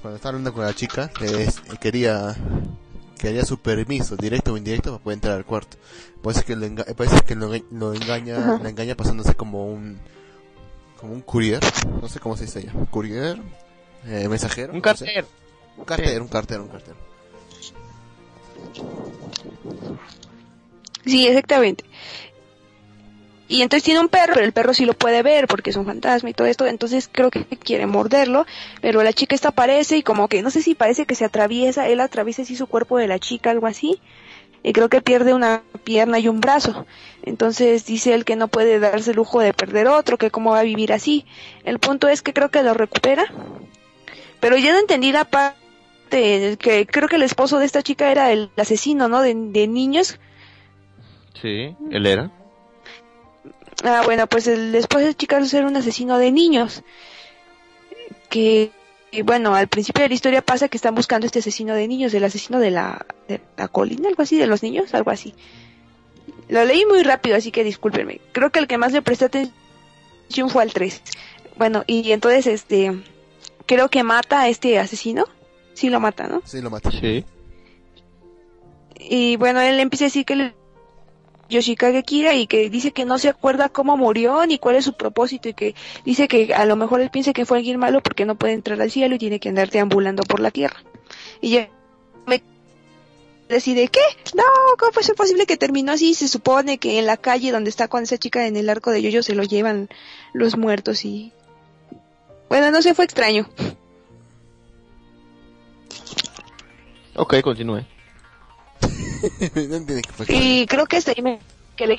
cuando 0.00 0.16
estaba 0.16 0.30
hablando 0.30 0.52
con 0.54 0.64
la 0.64 0.74
chica, 0.74 1.10
eh, 1.20 1.48
quería 1.80 2.34
quería 3.18 3.44
su 3.44 3.58
permiso, 3.58 4.16
directo 4.16 4.52
o 4.52 4.56
indirecto, 4.56 4.90
para 4.92 5.02
poder 5.04 5.16
entrar 5.16 5.36
al 5.36 5.44
cuarto. 5.44 5.76
Puede 6.22 6.36
ser 6.36 6.44
que 6.44 6.56
lo, 6.56 6.64
enga 6.66 6.84
puede 6.84 7.10
ser 7.10 7.24
que 7.24 7.34
lo, 7.34 7.50
lo 7.70 7.92
engaña, 7.94 8.38
Ajá. 8.38 8.60
la 8.62 8.70
engaña 8.70 8.94
pasándose 8.96 9.34
como 9.34 9.66
un 9.70 9.98
como 10.98 11.12
un 11.12 11.20
courier, 11.22 11.60
no 12.02 12.08
sé 12.08 12.18
cómo 12.18 12.36
se 12.36 12.44
dice 12.46 12.64
ya, 12.64 12.72
courier, 12.90 13.38
eh, 14.06 14.26
mensajero, 14.28 14.72
Un 14.72 14.80
no 14.80 14.96
sé. 14.96 15.04
cartero. 15.04 15.26
un 15.76 15.84
cartero, 15.84 16.22
un 16.24 16.28
cartero, 16.28 16.62
un 16.64 16.68
cartero. 16.70 16.96
Sí, 21.04 21.26
exactamente. 21.26 21.84
Y 23.48 23.62
entonces 23.62 23.84
tiene 23.84 24.00
un 24.00 24.08
perro, 24.08 24.34
pero 24.34 24.44
el 24.44 24.52
perro 24.52 24.74
sí 24.74 24.84
lo 24.84 24.92
puede 24.92 25.22
ver 25.22 25.46
porque 25.46 25.70
es 25.70 25.76
un 25.76 25.86
fantasma 25.86 26.28
y 26.28 26.34
todo 26.34 26.46
esto, 26.46 26.66
entonces 26.66 27.08
creo 27.10 27.30
que 27.30 27.44
quiere 27.44 27.86
morderlo, 27.86 28.46
pero 28.82 29.02
la 29.02 29.12
chica 29.12 29.34
esta 29.34 29.48
aparece 29.48 29.96
y 29.96 30.02
como 30.02 30.28
que 30.28 30.42
no 30.42 30.50
sé 30.50 30.60
si 30.60 30.74
parece 30.74 31.06
que 31.06 31.14
se 31.14 31.24
atraviesa, 31.24 31.88
él 31.88 32.00
atraviesa 32.00 32.42
así 32.42 32.56
su 32.56 32.66
cuerpo 32.66 32.98
de 32.98 33.08
la 33.08 33.18
chica, 33.18 33.50
algo 33.50 33.66
así, 33.66 34.00
y 34.62 34.72
creo 34.72 34.90
que 34.90 35.00
pierde 35.00 35.32
una 35.32 35.62
pierna 35.84 36.18
y 36.18 36.28
un 36.28 36.40
brazo. 36.40 36.84
Entonces 37.22 37.86
dice 37.86 38.12
él 38.12 38.26
que 38.26 38.36
no 38.36 38.48
puede 38.48 38.78
darse 38.80 39.10
el 39.10 39.16
lujo 39.16 39.40
de 39.40 39.54
perder 39.54 39.86
otro, 39.86 40.18
que 40.18 40.30
cómo 40.30 40.50
va 40.50 40.60
a 40.60 40.64
vivir 40.64 40.92
así. 40.92 41.24
El 41.64 41.78
punto 41.78 42.08
es 42.08 42.20
que 42.20 42.34
creo 42.34 42.50
que 42.50 42.62
lo 42.62 42.74
recupera, 42.74 43.24
pero 44.40 44.58
ya 44.58 44.72
no 44.72 44.78
entendí 44.78 45.10
la 45.10 45.24
parte 45.24 45.58
que 46.58 46.86
creo 46.86 47.08
que 47.08 47.16
el 47.16 47.22
esposo 47.22 47.58
de 47.58 47.66
esta 47.66 47.82
chica 47.82 48.10
era 48.10 48.30
el 48.30 48.50
asesino, 48.56 49.08
¿no? 49.08 49.22
De, 49.22 49.34
de 49.34 49.66
niños 49.68 50.18
Sí, 51.40 51.76
él 51.90 52.06
era. 52.06 52.30
Ah, 53.84 54.02
bueno, 54.04 54.26
pues 54.26 54.46
el 54.46 54.74
esposo 54.74 55.04
de 55.04 55.14
chica 55.14 55.38
era 55.38 55.66
un 55.66 55.76
asesino 55.76 56.18
de 56.18 56.32
niños. 56.32 56.82
Que, 58.28 58.70
y 59.10 59.22
bueno, 59.22 59.54
al 59.54 59.68
principio 59.68 60.02
de 60.02 60.08
la 60.08 60.14
historia 60.14 60.42
pasa 60.42 60.68
que 60.68 60.76
están 60.76 60.94
buscando 60.94 61.26
este 61.26 61.38
asesino 61.38 61.74
de 61.74 61.88
niños, 61.88 62.12
el 62.14 62.24
asesino 62.24 62.58
de 62.58 62.70
la, 62.70 63.06
de 63.28 63.40
la 63.56 63.68
colina, 63.68 64.08
algo 64.08 64.22
así, 64.22 64.36
de 64.36 64.46
los 64.46 64.62
niños, 64.62 64.94
algo 64.94 65.10
así. 65.10 65.34
Lo 66.48 66.64
leí 66.64 66.84
muy 66.86 67.02
rápido, 67.02 67.36
así 67.36 67.50
que 67.50 67.64
discúlpenme. 67.64 68.20
Creo 68.32 68.50
que 68.50 68.58
el 68.58 68.66
que 68.66 68.78
más 68.78 68.92
le 68.92 69.02
presté 69.02 69.26
atención 69.26 70.50
fue 70.50 70.62
al 70.62 70.72
3. 70.72 71.02
Bueno, 71.56 71.84
y 71.86 72.12
entonces, 72.12 72.46
este, 72.46 73.02
creo 73.66 73.88
que 73.88 74.02
mata 74.02 74.42
a 74.42 74.48
este 74.48 74.78
asesino. 74.78 75.24
Sí 75.74 75.90
lo 75.90 76.00
mata, 76.00 76.26
¿no? 76.26 76.42
Sí, 76.44 76.60
lo 76.60 76.70
mata. 76.70 76.90
Sí. 76.90 77.24
Y 78.98 79.36
bueno, 79.36 79.60
él 79.60 79.78
empieza 79.78 80.06
a 80.06 80.08
decir 80.08 80.24
que 80.24 80.32
él 80.32 80.54
Yoshikage 81.48 82.02
Kira 82.02 82.34
y 82.34 82.46
que 82.46 82.68
dice 82.70 82.92
que 82.92 83.04
no 83.04 83.18
se 83.18 83.28
acuerda 83.28 83.68
cómo 83.68 83.96
murió 83.96 84.44
ni 84.46 84.58
cuál 84.58 84.76
es 84.76 84.84
su 84.84 84.92
propósito 84.92 85.48
y 85.48 85.54
que 85.54 85.74
dice 86.04 86.28
que 86.28 86.54
a 86.54 86.64
lo 86.66 86.76
mejor 86.76 87.00
él 87.00 87.10
piensa 87.10 87.32
que 87.32 87.46
fue 87.46 87.58
alguien 87.58 87.78
malo 87.78 88.02
porque 88.02 88.26
no 88.26 88.34
puede 88.34 88.52
entrar 88.52 88.80
al 88.80 88.90
cielo 88.90 89.14
y 89.14 89.18
tiene 89.18 89.40
que 89.40 89.48
andar 89.48 89.70
deambulando 89.70 90.22
por 90.22 90.40
la 90.40 90.50
tierra. 90.50 90.82
Y 91.40 91.50
ya 91.50 91.68
me 92.26 92.42
decide, 93.48 93.88
¿qué? 93.88 94.00
No, 94.34 94.44
¿cómo 94.78 95.02
ser 95.02 95.14
posible 95.14 95.46
que 95.46 95.56
terminó 95.56 95.92
así? 95.92 96.14
Se 96.14 96.28
supone 96.28 96.78
que 96.78 96.98
en 96.98 97.06
la 97.06 97.16
calle 97.16 97.50
donde 97.50 97.70
está 97.70 97.88
con 97.88 98.02
esa 98.02 98.18
chica 98.18 98.46
en 98.46 98.56
el 98.56 98.68
arco 98.68 98.90
de 98.90 99.00
Yoyo 99.00 99.22
se 99.22 99.34
lo 99.34 99.42
llevan 99.42 99.88
los 100.34 100.56
muertos 100.56 101.04
y... 101.04 101.32
Bueno, 102.48 102.70
no 102.70 102.80
sé, 102.80 102.94
fue 102.94 103.04
extraño. 103.04 103.48
Ok, 107.14 107.40
continúe. 107.42 107.84
No 109.68 109.86
que 110.26 110.36
Y 110.36 110.66
creo 110.66 110.86
que 110.86 110.96
ahí 110.96 111.22
me... 111.22 111.38
Que 111.76 111.86
le... 111.86 111.96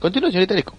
Continúe, 0.00 0.30
señorita 0.30 0.54
Rico. 0.54 0.74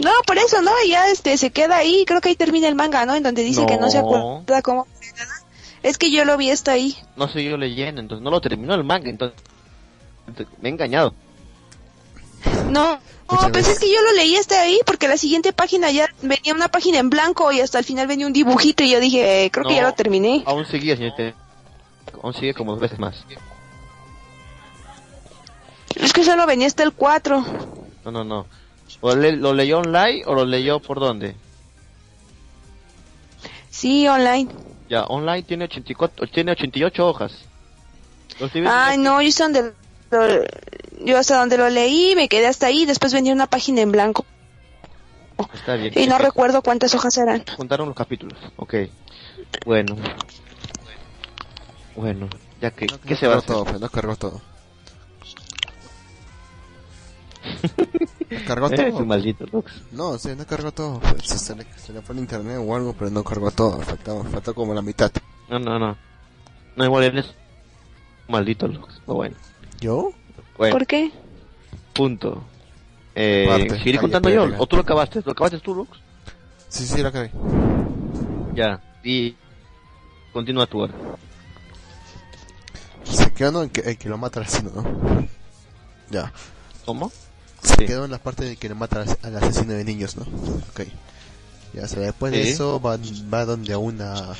No, 0.00 0.10
por 0.26 0.38
eso, 0.38 0.62
¿no? 0.62 0.70
Ya 0.88 1.08
este 1.08 1.36
se 1.36 1.50
queda 1.50 1.76
ahí, 1.76 2.04
creo 2.06 2.20
que 2.20 2.28
ahí 2.28 2.36
termina 2.36 2.68
el 2.68 2.74
manga, 2.74 3.04
¿no? 3.04 3.14
En 3.14 3.22
donde 3.22 3.42
dice 3.42 3.66
que 3.66 3.78
no 3.78 3.90
se 3.90 3.98
acuerda 3.98 4.62
cómo 4.62 4.86
Es 5.82 5.98
que 5.98 6.10
yo 6.10 6.24
lo 6.24 6.36
vi 6.36 6.50
hasta 6.50 6.72
ahí. 6.72 6.96
No 7.16 7.28
siguió 7.28 7.56
leyendo, 7.56 8.00
entonces 8.00 8.22
no 8.22 8.30
lo 8.30 8.40
terminó 8.40 8.74
el 8.74 8.84
manga, 8.84 9.10
entonces 9.10 9.36
me 10.60 10.68
he 10.68 10.72
engañado. 10.72 11.14
No, 12.70 12.98
no, 13.30 13.52
pues 13.52 13.68
es 13.68 13.78
que 13.78 13.90
yo 13.92 14.00
lo 14.02 14.12
leí 14.12 14.36
hasta 14.36 14.60
ahí 14.60 14.78
porque 14.86 15.08
la 15.08 15.16
siguiente 15.16 15.52
página 15.52 15.90
ya 15.90 16.08
venía 16.22 16.54
una 16.54 16.68
página 16.68 16.98
en 16.98 17.10
blanco 17.10 17.50
y 17.52 17.60
hasta 17.60 17.78
el 17.78 17.84
final 17.84 18.06
venía 18.06 18.26
un 18.26 18.32
dibujito 18.32 18.82
y 18.84 18.90
yo 18.90 19.00
dije, 19.00 19.44
eh, 19.44 19.50
creo 19.50 19.66
que 19.66 19.74
ya 19.74 19.82
lo 19.82 19.92
terminé. 19.94 20.42
Aún 20.46 20.64
seguía, 20.66 20.96
señorita. 20.96 21.34
Aún 22.22 22.32
sigue 22.34 22.54
como 22.54 22.72
dos 22.72 22.80
veces 22.80 22.98
más. 22.98 23.16
Es 25.94 26.12
que 26.12 26.24
solo 26.24 26.46
venía 26.46 26.66
hasta 26.66 26.82
el 26.84 26.92
4. 26.92 27.44
No, 28.04 28.10
no, 28.10 28.24
no. 28.24 28.46
¿O 29.00 29.14
le- 29.14 29.36
¿Lo 29.36 29.52
leyó 29.52 29.78
online 29.80 30.22
o 30.26 30.34
lo 30.34 30.44
leyó 30.44 30.80
por 30.80 31.00
dónde? 31.00 31.34
Sí, 33.70 34.06
online. 34.08 34.48
Ya, 34.88 35.04
online 35.04 35.42
tiene 35.42 35.64
84, 35.64 36.26
tiene 36.28 36.52
88 36.52 37.06
hojas. 37.06 37.32
Ay, 38.66 38.98
no, 38.98 39.20
yo 39.20 39.28
hasta 39.28 39.44
donde 39.44 39.72
lo, 40.10 40.26
yo 41.04 41.18
hasta 41.18 41.38
donde 41.38 41.58
lo 41.58 41.68
leí 41.68 42.14
me 42.16 42.28
quedé 42.28 42.46
hasta 42.46 42.66
ahí, 42.66 42.86
después 42.86 43.12
venía 43.12 43.32
una 43.32 43.46
página 43.46 43.80
en 43.82 43.92
blanco 43.92 44.24
Está 45.54 45.74
bien. 45.74 45.92
y 45.96 46.06
no 46.06 46.18
recuerdo 46.18 46.62
cuántas 46.62 46.94
hojas 46.94 47.16
eran. 47.18 47.44
Juntaron 47.56 47.86
los 47.88 47.96
capítulos. 47.96 48.36
Ok. 48.56 48.74
Bueno. 49.64 49.96
Bueno, 51.94 52.28
ya 52.60 52.70
que, 52.72 52.86
No, 52.86 53.00
¿qué 53.00 53.14
no 53.14 53.20
se 53.20 53.26
va 53.28 53.34
a 53.34 53.38
hacer? 53.38 53.48
todo, 53.48 53.64
pues, 53.64 53.80
no 53.80 53.88
cargó 53.88 54.16
todo. 54.16 54.40
No 58.30 58.44
cargó 58.46 58.66
Eres 58.72 58.90
todo. 58.90 58.98
un 59.02 59.08
maldito, 59.08 59.46
Lux. 59.46 59.72
No, 59.92 60.18
sí, 60.18 60.30
no 60.36 60.46
cargó 60.46 60.72
todo. 60.72 61.00
Pues, 61.00 61.22
se, 61.28 61.54
le, 61.56 61.64
se 61.76 61.92
le 61.92 62.02
fue 62.02 62.14
el 62.14 62.20
internet 62.20 62.58
o 62.60 62.74
algo, 62.74 62.92
pero 62.92 63.10
no 63.10 63.24
cargó 63.24 63.50
todo. 63.50 63.80
Faltaba, 63.80 64.24
faltó 64.24 64.54
como 64.54 64.74
la 64.74 64.82
mitad. 64.82 65.10
No, 65.48 65.58
no, 65.58 65.78
no. 65.78 65.96
No, 66.76 66.84
igual 66.84 67.04
eres 67.04 67.26
maldito, 68.28 68.66
Lux. 68.68 69.00
Pero 69.06 69.14
bueno. 69.14 69.36
¿Yo? 69.80 70.12
Bueno, 70.56 70.72
¿Por 70.76 70.86
qué? 70.86 71.10
punto. 71.94 72.42
Eh, 73.14 73.68
¿Seguiré 73.78 73.98
contando 73.98 74.30
yo? 74.30 74.48
¿O 74.58 74.66
tú 74.66 74.76
lo 74.76 74.82
acabaste? 74.82 75.20
¿Lo 75.24 75.32
acabaste 75.32 75.58
tú, 75.58 75.74
Lux? 75.74 75.98
Sí, 76.68 76.86
sí, 76.86 77.02
la 77.02 77.10
cargué. 77.10 77.32
Ya. 78.54 78.80
Y 79.02 79.34
continúa 80.32 80.66
tú 80.66 80.82
ahora. 80.82 80.94
Se 83.04 83.32
quedó 83.32 83.50
¿no? 83.52 83.62
en 83.62 83.70
que, 83.70 83.80
en 83.90 83.96
que 83.96 84.08
lo 84.08 84.18
mata 84.18 84.38
al 84.40 84.46
asesino, 84.46 84.70
¿no? 84.74 85.26
Ya. 86.10 86.32
¿Cómo? 86.84 87.10
Se 87.62 87.74
Sí. 87.74 87.86
quedó 87.86 88.04
en 88.04 88.10
la 88.12 88.18
parte 88.18 88.44
de 88.44 88.56
que 88.56 88.68
le 88.68 88.74
mata 88.76 89.02
al, 89.02 89.18
al 89.22 89.36
asesino 89.42 89.72
de 89.72 89.84
niños, 89.84 90.16
¿no? 90.16 90.22
Ok. 90.70 90.82
Ya, 91.74 91.84
o 91.84 91.88
sea, 91.88 92.00
después 92.00 92.32
de 92.32 92.50
eso 92.50 92.80
va, 92.80 92.98
va 93.32 93.44
donde 93.44 93.72
a 93.72 93.78
una... 93.78 94.32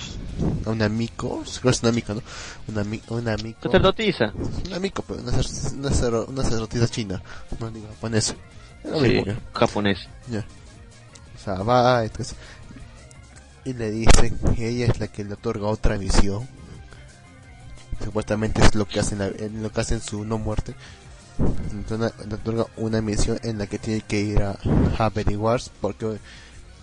A 0.64 0.70
una 0.70 0.88
mico, 0.88 1.42
creo 1.42 1.62
que 1.62 1.70
es 1.70 1.82
una 1.82 1.92
mica, 1.92 2.14
¿no? 2.14 2.22
Una, 2.68 2.86
una 3.08 3.36
mico... 3.36 3.62
Sacerdotisa. 3.64 4.32
Una 4.66 4.78
mico, 4.78 5.02
pues, 5.02 5.20
una, 5.20 5.32
una, 5.32 6.20
una 6.26 6.42
sacerdotisa 6.42 6.88
china. 6.88 7.22
No 7.58 7.70
digo 7.70 7.86
japonesa. 7.88 8.34
Es 8.84 8.90
lo 8.90 9.00
Sí, 9.00 9.08
mismo, 9.08 9.34
japonés. 9.52 10.08
Ya. 10.30 10.44
O 11.36 11.44
sea, 11.44 11.54
va, 11.62 12.04
entonces, 12.04 12.36
y 13.64 13.72
le 13.74 13.90
dice 13.90 14.32
que 14.56 14.68
ella 14.68 14.86
es 14.86 14.98
la 14.98 15.08
que 15.08 15.24
le 15.24 15.34
otorga 15.34 15.66
otra 15.66 15.98
misión. 15.98 16.48
Supuestamente 18.02 18.62
es 18.62 18.74
lo 18.74 18.86
que 18.86 19.00
hacen, 19.00 19.18
lo 19.62 19.70
que 19.70 19.80
hacen 19.80 20.00
su 20.00 20.24
no 20.24 20.38
muerte. 20.38 20.74
Entonces, 21.72 22.12
le 22.26 22.34
otorga 22.34 22.66
una 22.76 23.00
misión 23.02 23.38
en 23.42 23.58
la 23.58 23.66
que 23.66 23.78
tiene 23.78 24.00
que 24.02 24.20
ir 24.20 24.42
a, 24.42 24.58
a 24.98 25.06
averiguar 25.06 25.60
por 25.80 25.94
qué, 25.96 26.18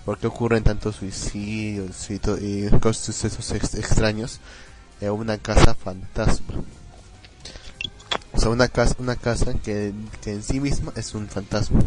por 0.06 0.18
qué 0.20 0.28
ocurren 0.28 0.64
tantos 0.64 0.98
suicidios 0.98 2.10
y, 2.10 2.16
y 2.16 2.70
sucesos 2.94 3.52
ex- 3.52 3.76
extraños 3.76 4.40
en 5.02 5.12
una 5.12 5.38
casa 5.38 5.74
fantasma. 5.74 6.54
O 8.32 8.40
sea, 8.40 8.50
una 8.50 8.68
casa, 8.68 8.96
una 9.00 9.16
casa 9.16 9.54
que, 9.56 9.94
que 10.22 10.34
en 10.34 10.44
sí 10.44 10.60
misma 10.60 10.92
es 10.96 11.14
un 11.16 11.28
fantasma. 11.28 11.80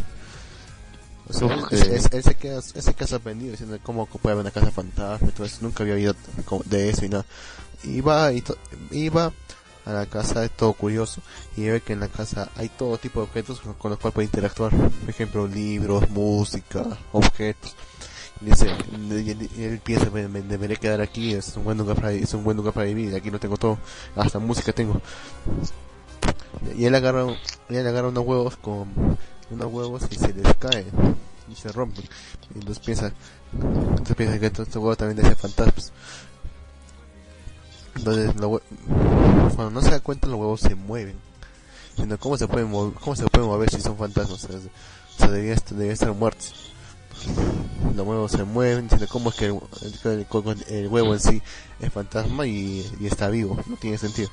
O 1.28 1.32
sea, 1.32 1.48
él, 1.70 2.22
se 2.22 2.34
queda, 2.36 2.60
él 2.74 2.82
se 2.82 2.94
queda 2.94 3.06
sorprendido 3.06 3.50
diciendo 3.50 3.78
cómo 3.82 4.06
puede 4.06 4.32
haber 4.32 4.44
una 4.46 4.50
casa 4.50 4.70
fantasma 4.70 5.28
y 5.28 5.32
todo 5.32 5.46
eso. 5.46 5.58
Nunca 5.60 5.82
había 5.82 5.94
oído 5.94 6.14
de 6.64 6.88
eso 6.88 7.04
y 7.04 7.10
nada. 7.10 7.26
Iba, 7.84 8.32
y 8.32 8.42
iba 8.90 9.32
a 9.84 9.92
la 9.92 10.06
casa, 10.06 10.44
es 10.44 10.50
todo 10.50 10.72
curioso, 10.72 11.22
y 11.56 11.66
ve 11.68 11.80
que 11.80 11.92
en 11.92 12.00
la 12.00 12.08
casa 12.08 12.50
hay 12.56 12.68
todo 12.68 12.98
tipo 12.98 13.20
de 13.20 13.24
objetos 13.24 13.60
con 13.60 13.90
los 13.90 13.98
cuales 14.00 14.14
puede 14.14 14.24
interactuar. 14.26 14.72
Por 14.74 15.08
ejemplo, 15.10 15.46
libros, 15.46 16.08
música, 16.10 16.84
objetos. 17.12 17.76
Dice, 18.40 18.68
él, 19.58 19.80
piensa, 19.82 20.10
me, 20.10 20.28
me 20.28 20.42
deberé 20.42 20.76
quedar 20.76 21.00
aquí, 21.00 21.34
es 21.34 21.56
un 21.56 21.64
buen 21.64 21.76
lugar 21.76 21.96
para, 21.96 22.12
es 22.12 22.32
un 22.34 22.44
buen 22.44 22.56
lugar 22.56 22.72
para 22.72 22.86
vivir, 22.86 23.14
aquí 23.14 23.30
lo 23.30 23.40
tengo 23.40 23.56
todo, 23.56 23.78
hasta 24.14 24.38
música 24.38 24.72
tengo. 24.72 25.00
Y 26.76 26.84
él 26.84 26.94
agarra, 26.94 27.26
y 27.68 27.76
él 27.76 27.86
agarra 27.86 28.08
unos 28.08 28.24
huevos 28.24 28.56
con 28.56 28.88
unos 29.50 29.72
huevos 29.72 30.02
y 30.10 30.14
se 30.14 30.32
les 30.32 30.54
cae 30.56 30.86
y 31.50 31.54
se 31.56 31.72
rompen. 31.72 32.04
Y 32.54 32.58
entonces 32.58 32.84
piensa, 32.84 33.12
entonces 33.52 34.16
piensa 34.16 34.38
que 34.38 34.46
estos 34.46 34.76
huevos 34.76 34.96
también 34.96 35.26
de 35.26 35.34
fantasmas. 35.34 35.92
donde 37.96 38.32
lo, 38.34 38.62
cuando 39.56 39.70
no 39.70 39.82
se 39.82 39.90
da 39.90 40.00
cuenta 40.00 40.28
los 40.28 40.38
huevos 40.38 40.60
se 40.60 40.76
mueven 40.76 41.16
sino 41.96 42.16
cómo 42.16 42.36
se 42.36 42.46
pueden 42.46 42.70
mover, 42.70 42.94
cómo 42.94 43.16
se 43.16 43.26
pueden 43.26 43.48
mover 43.48 43.70
si 43.70 43.80
son 43.80 43.96
fantasmas 43.96 44.44
o 44.44 44.48
sea, 45.18 45.28
deberían 45.28 45.58
estar 45.90 46.12
muertos 46.12 46.72
los 47.94 48.06
huevos 48.06 48.32
se 48.32 48.44
mueven 48.44 48.88
sino 48.90 49.06
cómo 49.08 49.30
es 49.30 49.36
que 49.36 49.46
el, 49.46 49.58
el, 50.04 50.26
el, 50.68 50.88
huevo 50.88 51.14
en 51.14 51.20
sí 51.20 51.42
es 51.80 51.92
fantasma 51.92 52.46
y, 52.46 52.86
está 53.02 53.28
vivo 53.28 53.58
no 53.66 53.76
tiene 53.76 53.98
sentido 53.98 54.30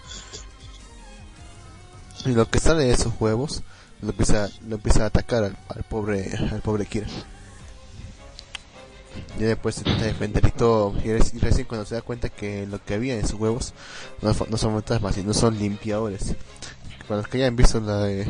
y 2.26 2.30
lo 2.30 2.50
que 2.50 2.60
sale 2.60 2.86
de 2.86 2.94
esos 2.94 3.14
huevos 3.20 3.64
lo 4.02 4.10
empieza 4.10 4.50
lo 4.68 4.76
empieza 4.76 5.04
a 5.04 5.08
atacar 5.08 5.44
al, 5.44 5.84
pobre 5.90 6.32
al 6.52 6.62
pobre 6.62 6.86
Kira 6.86 7.08
y 9.40 9.44
después 9.44 9.76
se 9.76 9.84
de 9.84 9.96
defender 9.96 10.46
y 10.46 10.52
todo. 10.52 10.94
Y 11.04 11.12
recién 11.40 11.68
cuando 11.68 11.86
se 11.86 11.96
da 11.96 12.02
cuenta 12.02 12.30
que 12.30 12.66
lo 12.68 12.84
que 12.84 12.94
había 12.94 13.16
en 13.16 13.28
sus 13.28 13.40
huevos 13.40 13.74
no, 14.22 14.36
no 14.50 14.58
son 14.58 14.74
fantasmas, 14.74 15.16
sino 15.16 15.34
son 15.34 15.58
limpiadores. 15.58 16.36
Para 17.08 17.22
los 17.22 17.28
que 17.28 17.38
hayan 17.38 17.56
visto 17.56 17.80
la 17.80 18.00
de, 18.00 18.26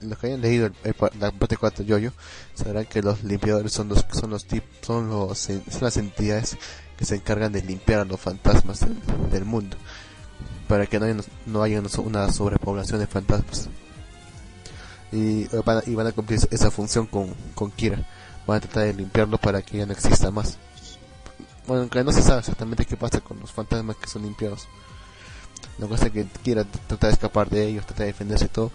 los 0.00 0.18
que 0.18 0.26
hayan 0.26 0.40
leído 0.40 0.66
el, 0.66 0.94
la 1.18 1.30
parte 1.30 1.56
4 1.56 1.84
Yoyo, 1.84 2.12
sabrán 2.54 2.84
que 2.86 3.02
los 3.02 3.24
limpiadores 3.24 3.72
son 3.72 3.88
los 3.88 4.04
son 4.12 4.30
los 4.30 4.44
tip, 4.44 4.64
son 4.82 5.08
los 5.08 5.38
son 5.38 5.62
las 5.80 5.96
entidades 5.96 6.56
que 6.96 7.04
se 7.04 7.16
encargan 7.16 7.52
de 7.52 7.62
limpiar 7.62 8.00
a 8.00 8.04
los 8.04 8.20
fantasmas 8.20 8.80
del, 9.30 9.44
mundo 9.44 9.76
para 10.68 10.86
que 10.86 11.00
no 11.00 11.06
haya, 11.06 11.16
no 11.46 11.62
haya 11.62 11.82
una 11.98 12.30
sobrepoblación 12.30 13.00
de 13.00 13.06
fantasmas. 13.06 13.68
Y 15.10 15.44
van, 15.64 15.78
a, 15.78 15.82
y 15.86 15.94
van 15.94 16.06
a 16.06 16.12
cumplir 16.12 16.40
esa 16.50 16.70
función 16.70 17.06
con, 17.06 17.34
con 17.54 17.70
Kira 17.70 18.06
van 18.46 18.58
a 18.58 18.60
tratar 18.60 18.84
de 18.84 18.94
limpiarlo 18.94 19.38
para 19.38 19.62
que 19.62 19.78
ya 19.78 19.86
no 19.86 19.92
exista 19.92 20.30
más. 20.30 20.58
Bueno, 21.66 21.82
aunque 21.82 22.02
no 22.02 22.12
se 22.12 22.22
sabe 22.22 22.40
exactamente 22.40 22.84
qué 22.84 22.96
pasa 22.96 23.20
con 23.20 23.38
los 23.38 23.52
fantasmas 23.52 23.96
que 23.96 24.08
son 24.08 24.22
limpiados. 24.22 24.66
Que 25.78 25.94
hace 25.94 26.10
que 26.10 26.26
quiera 26.44 26.64
tratar 26.64 27.10
de 27.10 27.14
escapar 27.14 27.50
de 27.50 27.66
ellos, 27.66 27.84
tratar 27.84 28.06
de 28.06 28.12
defenderse 28.12 28.48
todo, 28.48 28.70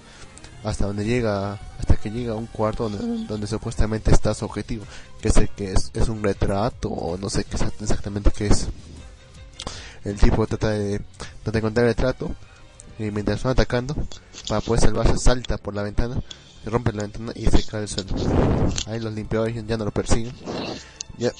hasta 0.63 0.85
donde 0.85 1.05
llega, 1.05 1.53
hasta 1.79 1.95
que 1.95 2.11
llega 2.11 2.33
a 2.33 2.35
un 2.35 2.47
cuarto 2.47 2.89
donde, 2.89 3.25
donde 3.25 3.47
supuestamente 3.47 4.11
está 4.11 4.33
su 4.33 4.45
objetivo, 4.45 4.83
que 5.21 5.29
es 5.29 5.37
el 5.37 5.49
que 5.49 5.71
es, 5.71 5.91
es 5.93 6.09
un 6.09 6.21
retrato 6.21 6.89
o 6.89 7.17
no 7.17 7.29
sé 7.29 7.45
qué 7.45 7.55
exactamente 7.81 8.31
qué 8.31 8.47
es. 8.47 8.67
El 10.03 10.19
tipo 10.19 10.45
trata 10.47 10.71
de, 10.71 10.99
trata 11.43 11.51
de 11.51 11.57
encontrar 11.59 11.85
el 11.85 11.93
retrato 11.93 12.29
y 12.99 13.11
mientras 13.11 13.43
van 13.43 13.51
atacando, 13.51 13.95
para 14.49 14.61
poder 14.61 14.81
salvarse 14.81 15.17
salta 15.17 15.57
por 15.57 15.75
la 15.75 15.83
ventana 15.83 16.21
rompe 16.69 16.91
la 16.91 17.03
ventana 17.03 17.31
y 17.35 17.45
se 17.45 17.65
cae 17.65 17.83
el 17.83 17.87
suelo. 17.87 18.09
Ahí 18.87 18.99
los 18.99 19.13
limpiadores 19.13 19.55
ya 19.65 19.77
no 19.77 19.85
lo 19.85 19.91
persiguen. 19.91 20.33
Ya. 21.17 21.31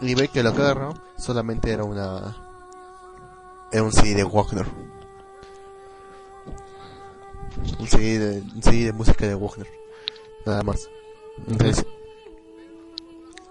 Y 0.00 0.14
ve 0.14 0.28
que 0.28 0.42
lo 0.42 0.54
que 0.54 0.62
agarró 0.62 0.94
solamente 1.18 1.70
era 1.70 1.84
una. 1.84 2.36
Era 3.72 3.82
un 3.82 3.92
CD 3.92 4.14
de 4.14 4.24
Wagner. 4.24 4.66
Un 7.78 7.86
CD 7.86 8.18
de, 8.18 8.40
un 8.40 8.62
CD 8.62 8.84
de 8.84 8.92
música 8.92 9.26
de 9.26 9.34
Wagner. 9.34 9.66
Nada 10.44 10.62
más. 10.62 10.88
Entonces. 11.46 11.84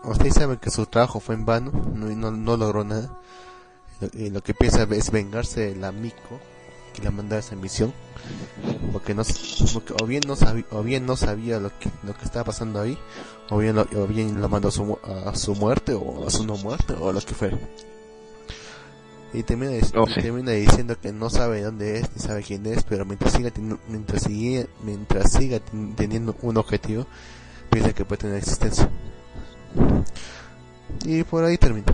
Ustedes 0.03 0.35
saben 0.35 0.57
que 0.57 0.69
su 0.69 0.85
trabajo 0.85 1.19
fue 1.19 1.33
en 1.33 1.45
vano, 1.45 1.71
no, 1.71 2.05
no, 2.07 2.31
no 2.31 2.57
logró 2.57 2.83
nada. 2.83 3.19
Y 4.13 4.29
lo 4.29 4.41
que 4.43 4.53
piensa 4.53 4.83
es 4.83 5.09
vengarse 5.09 5.61
de 5.61 5.75
la 5.75 5.91
Miko 5.91 6.39
que 6.93 7.01
la 7.03 7.11
mandara 7.11 7.37
a 7.37 7.39
esa 7.39 7.55
misión 7.55 7.93
porque 8.93 9.13
no 9.13 9.23
porque 9.73 9.93
o 10.01 10.05
bien 10.05 10.23
no 10.25 10.35
sabía 10.35 10.65
o 10.71 10.81
bien 10.81 11.05
no 11.05 11.17
sabía 11.17 11.59
lo 11.59 11.77
que 11.77 11.91
lo 12.03 12.15
que 12.15 12.23
estaba 12.23 12.45
pasando 12.45 12.79
ahí 12.79 12.97
o 13.49 13.57
bien 13.57 13.75
lo, 13.75 13.81
o 13.81 14.07
bien 14.07 14.39
lo 14.39 14.47
mandó 14.47 14.69
a 14.69 14.71
su, 14.71 14.97
a 15.03 15.35
su 15.35 15.55
muerte 15.55 15.93
o 15.93 16.25
a 16.25 16.29
su 16.29 16.45
no 16.45 16.55
muerte 16.57 16.93
o 16.97 17.11
lo 17.11 17.19
que 17.19 17.33
fuera 17.33 17.57
y 19.35 19.43
termina, 19.43 19.71
oh, 19.95 20.05
y 20.07 20.21
termina 20.21 20.51
diciendo 20.51 20.99
que 20.99 21.11
no 21.11 21.29
sabe 21.29 21.61
dónde 21.61 21.99
es 21.99 22.09
ni 22.15 22.21
sabe 22.21 22.41
quién 22.43 22.65
es 22.65 22.83
pero 22.83 23.05
mientras 23.05 23.33
siga 23.33 23.51
mientras 23.87 24.23
siga 24.23 24.65
mientras 24.83 25.31
siga 25.31 25.59
teniendo 25.95 26.35
un 26.41 26.57
objetivo 26.57 27.05
piensa 27.69 27.93
que 27.93 28.05
puede 28.05 28.21
tener 28.21 28.37
existencia 28.37 28.89
y 31.05 31.23
por 31.23 31.43
ahí 31.43 31.57
termina 31.57 31.93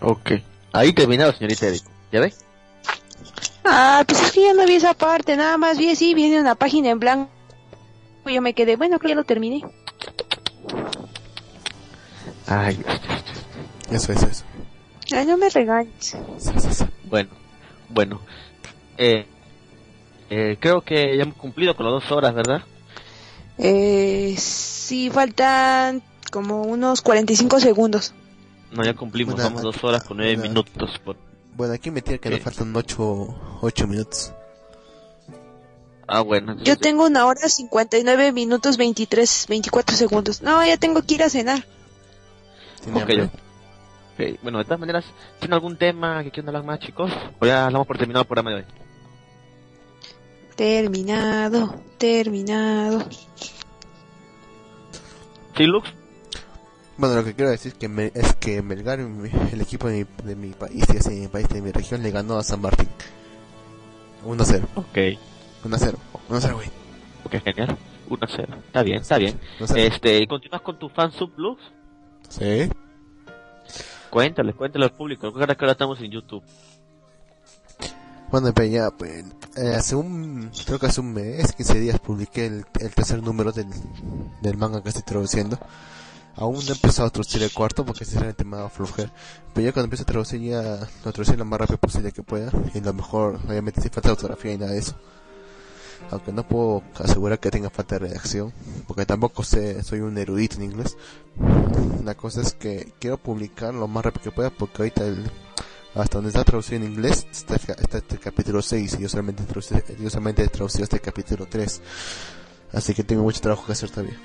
ok 0.00 0.32
ahí 0.72 0.92
terminado 0.92 1.32
señorita 1.32 1.66
Eric 1.66 1.82
¿ya 2.12 2.20
ves? 2.20 2.44
Ah, 3.64 4.04
pues 4.06 4.20
es 4.20 4.32
que 4.32 4.42
ya 4.42 4.52
no 4.52 4.66
vi 4.66 4.74
esa 4.74 4.92
parte, 4.92 5.36
nada 5.36 5.56
más 5.56 5.78
vi 5.78 5.90
así, 5.90 6.14
viene 6.14 6.38
una 6.38 6.54
página 6.54 6.90
en 6.90 7.00
blanco. 7.00 7.30
Yo 8.26 8.42
me 8.42 8.54
quedé, 8.54 8.76
bueno, 8.76 8.98
creo 8.98 9.08
que 9.08 9.08
ya 9.08 9.14
lo 9.14 9.24
terminé. 9.24 9.62
Ay, 12.46 12.78
eso, 13.90 14.12
eso, 14.12 14.26
eso. 14.26 14.44
Ay, 15.12 15.26
no 15.26 15.36
me 15.36 15.48
regañes. 15.50 16.16
Bueno, 17.04 17.30
bueno. 17.88 18.20
Eh, 18.96 19.26
eh, 20.30 20.56
creo 20.58 20.80
que 20.80 21.16
ya 21.16 21.22
hemos 21.24 21.36
cumplido 21.36 21.76
con 21.76 21.86
las 21.86 22.02
dos 22.02 22.12
horas, 22.12 22.34
¿verdad? 22.34 22.62
Eh, 23.58 24.34
sí, 24.38 25.10
faltan 25.10 26.02
como 26.30 26.62
unos 26.62 27.02
45 27.02 27.60
segundos. 27.60 28.14
No, 28.72 28.84
ya 28.84 28.94
cumplimos, 28.94 29.36
vamos 29.36 29.62
dos 29.62 29.82
horas 29.84 30.02
con 30.02 30.16
nueve 30.16 30.36
minutos. 30.36 30.98
Por... 31.04 31.16
Bueno, 31.56 31.74
aquí 31.74 31.90
me 31.90 32.02
tiene 32.02 32.18
que 32.18 32.30
nos 32.30 32.40
faltan 32.40 32.74
8, 32.74 33.58
8 33.60 33.86
minutos. 33.86 34.32
Ah, 36.06 36.20
bueno. 36.20 36.56
Yo 36.62 36.76
tengo 36.76 37.06
una 37.06 37.26
hora 37.26 37.48
59 37.48 38.32
minutos 38.32 38.76
23, 38.76 39.46
24 39.48 39.96
segundos. 39.96 40.42
No, 40.42 40.64
ya 40.64 40.76
tengo 40.76 41.02
que 41.02 41.14
ir 41.14 41.22
a 41.22 41.30
cenar. 41.30 41.64
Okay, 42.92 43.20
ok, 43.20 43.30
bueno, 44.42 44.58
de 44.58 44.64
todas 44.64 44.80
maneras, 44.80 45.04
¿tiene 45.38 45.54
algún 45.54 45.76
tema 45.76 46.22
que 46.22 46.30
quieran 46.30 46.48
hablar 46.48 46.64
más, 46.64 46.80
chicos? 46.80 47.10
O 47.40 47.46
ya 47.46 47.62
damos 47.62 47.86
por 47.86 47.98
terminado 47.98 48.22
el 48.22 48.26
programa 48.28 48.50
de 48.50 48.56
hoy. 48.56 48.64
Terminado, 50.56 51.74
terminado. 51.98 53.08
¿Sí, 55.56 55.66
Lux? 55.66 55.88
Bueno, 56.96 57.16
lo 57.16 57.24
que 57.24 57.34
quiero 57.34 57.50
decir 57.50 57.74
que 57.74 57.88
me, 57.88 58.12
es 58.14 58.36
que 58.36 58.62
Melgar, 58.62 59.00
el 59.00 59.60
equipo 59.60 59.88
de 59.88 60.04
mi, 60.04 60.24
de 60.24 60.36
mi 60.36 60.50
país, 60.50 60.84
y 60.88 61.08
de 61.08 61.20
mi 61.20 61.28
país, 61.28 61.48
de 61.48 61.60
mi 61.60 61.72
región, 61.72 62.02
le 62.02 62.12
ganó 62.12 62.38
a 62.38 62.44
San 62.44 62.60
Martín. 62.60 62.88
1-0. 64.24 64.62
Ok. 64.76 64.96
1-0. 65.64 65.96
1-0, 66.28 66.54
güey. 66.54 66.68
Ok, 67.24 67.42
genial. 67.42 67.76
1-0. 68.08 68.58
Está 68.66 68.82
bien, 68.82 69.00
está 69.00 69.18
bien. 69.18 69.40
Este, 69.76 70.26
¿continúas 70.28 70.62
con 70.62 70.78
tu 70.78 70.88
fan 70.88 71.10
sub 71.10 71.34
blues? 71.34 71.58
Sí. 72.28 72.68
Cuéntale, 74.14 74.52
cuéntale 74.52 74.84
al 74.84 74.92
público. 74.92 75.26
Recuerda 75.26 75.56
que 75.56 75.64
ahora 75.64 75.72
estamos 75.72 76.00
en 76.00 76.08
YouTube. 76.08 76.44
Bueno, 78.30 78.54
pues 78.54 78.70
ya, 78.70 78.92
pues, 78.92 79.24
eh, 79.56 79.74
hace 79.74 79.96
un, 79.96 80.52
creo 80.64 80.78
que 80.78 80.86
hace 80.86 81.00
un 81.00 81.12
mes, 81.12 81.52
15 81.52 81.80
días, 81.80 81.98
publiqué 81.98 82.46
el, 82.46 82.64
tercer 82.64 83.20
número 83.24 83.50
del, 83.50 83.66
del 84.40 84.56
manga 84.56 84.84
que 84.84 84.90
estoy 84.90 85.02
traduciendo. 85.02 85.58
Aún 86.36 86.54
no 86.54 86.70
he 86.70 86.74
empezado 86.76 87.08
a 87.08 87.10
traducir 87.10 87.42
el 87.42 87.52
cuarto 87.52 87.84
porque 87.84 88.04
sinceramente 88.04 88.44
me 88.44 88.54
ha 88.54 88.58
dado 88.58 88.68
flojera. 88.68 89.12
Pero 89.52 89.66
ya 89.66 89.72
cuando 89.72 89.86
empiezo 89.86 90.04
a 90.04 90.06
traducir 90.06 90.40
ya 90.42 90.62
lo 91.04 91.12
traducir 91.12 91.36
lo 91.36 91.44
más 91.44 91.58
rápido 91.58 91.78
posible 91.78 92.12
que 92.12 92.22
pueda. 92.22 92.52
Y 92.72 92.80
lo 92.80 92.92
mejor, 92.92 93.40
obviamente 93.48 93.80
sin 93.80 93.90
falta 93.90 94.10
de 94.10 94.12
ortografía 94.12 94.52
y 94.52 94.58
nada 94.58 94.70
de 94.70 94.78
eso. 94.78 94.94
Aunque 96.10 96.32
no 96.32 96.46
puedo 96.46 96.82
asegurar 96.98 97.40
que 97.40 97.50
tenga 97.50 97.70
falta 97.70 97.96
de 97.96 98.06
redacción. 98.06 98.52
Porque 98.86 99.06
tampoco 99.06 99.42
sé, 99.42 99.82
soy 99.82 100.00
un 100.00 100.16
erudito 100.18 100.56
en 100.56 100.64
inglés. 100.64 100.96
La 102.04 102.14
cosa 102.14 102.42
es 102.42 102.52
que 102.52 102.92
quiero 102.98 103.18
publicar 103.18 103.74
lo 103.74 103.88
más 103.88 104.04
rápido 104.04 104.24
que 104.24 104.30
pueda 104.30 104.50
porque 104.50 104.82
ahorita 104.82 105.06
el, 105.06 105.24
hasta 105.94 106.18
donde 106.18 106.28
está 106.28 106.44
traducido 106.44 106.76
en 106.76 106.92
inglés 106.92 107.26
está, 107.30 107.54
está 107.54 107.98
este 107.98 108.18
capítulo 108.18 108.62
6 108.62 108.96
y 108.98 109.02
yo 109.02 109.08
solamente, 109.08 109.44
yo 109.98 110.10
solamente 110.10 110.42
he 110.42 110.48
traducido 110.48 110.84
este 110.84 111.00
capítulo 111.00 111.46
3. 111.48 111.80
Así 112.72 112.94
que 112.94 113.04
tengo 113.04 113.22
mucho 113.22 113.40
trabajo 113.40 113.66
que 113.66 113.72
hacer 113.72 113.90
todavía. 113.90 114.18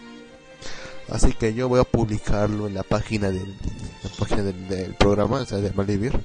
Así 1.10 1.34
que 1.34 1.54
yo 1.54 1.70
voy 1.70 1.80
a 1.80 1.84
publicarlo 1.84 2.68
en 2.68 2.74
la 2.74 2.84
página 2.84 3.30
del, 3.30 3.56
la 4.04 4.10
página 4.18 4.44
del, 4.44 4.96
programa, 4.96 5.42
o 5.42 5.46
sea, 5.46 5.60
de 5.60 5.72
Malivir. 5.72 6.20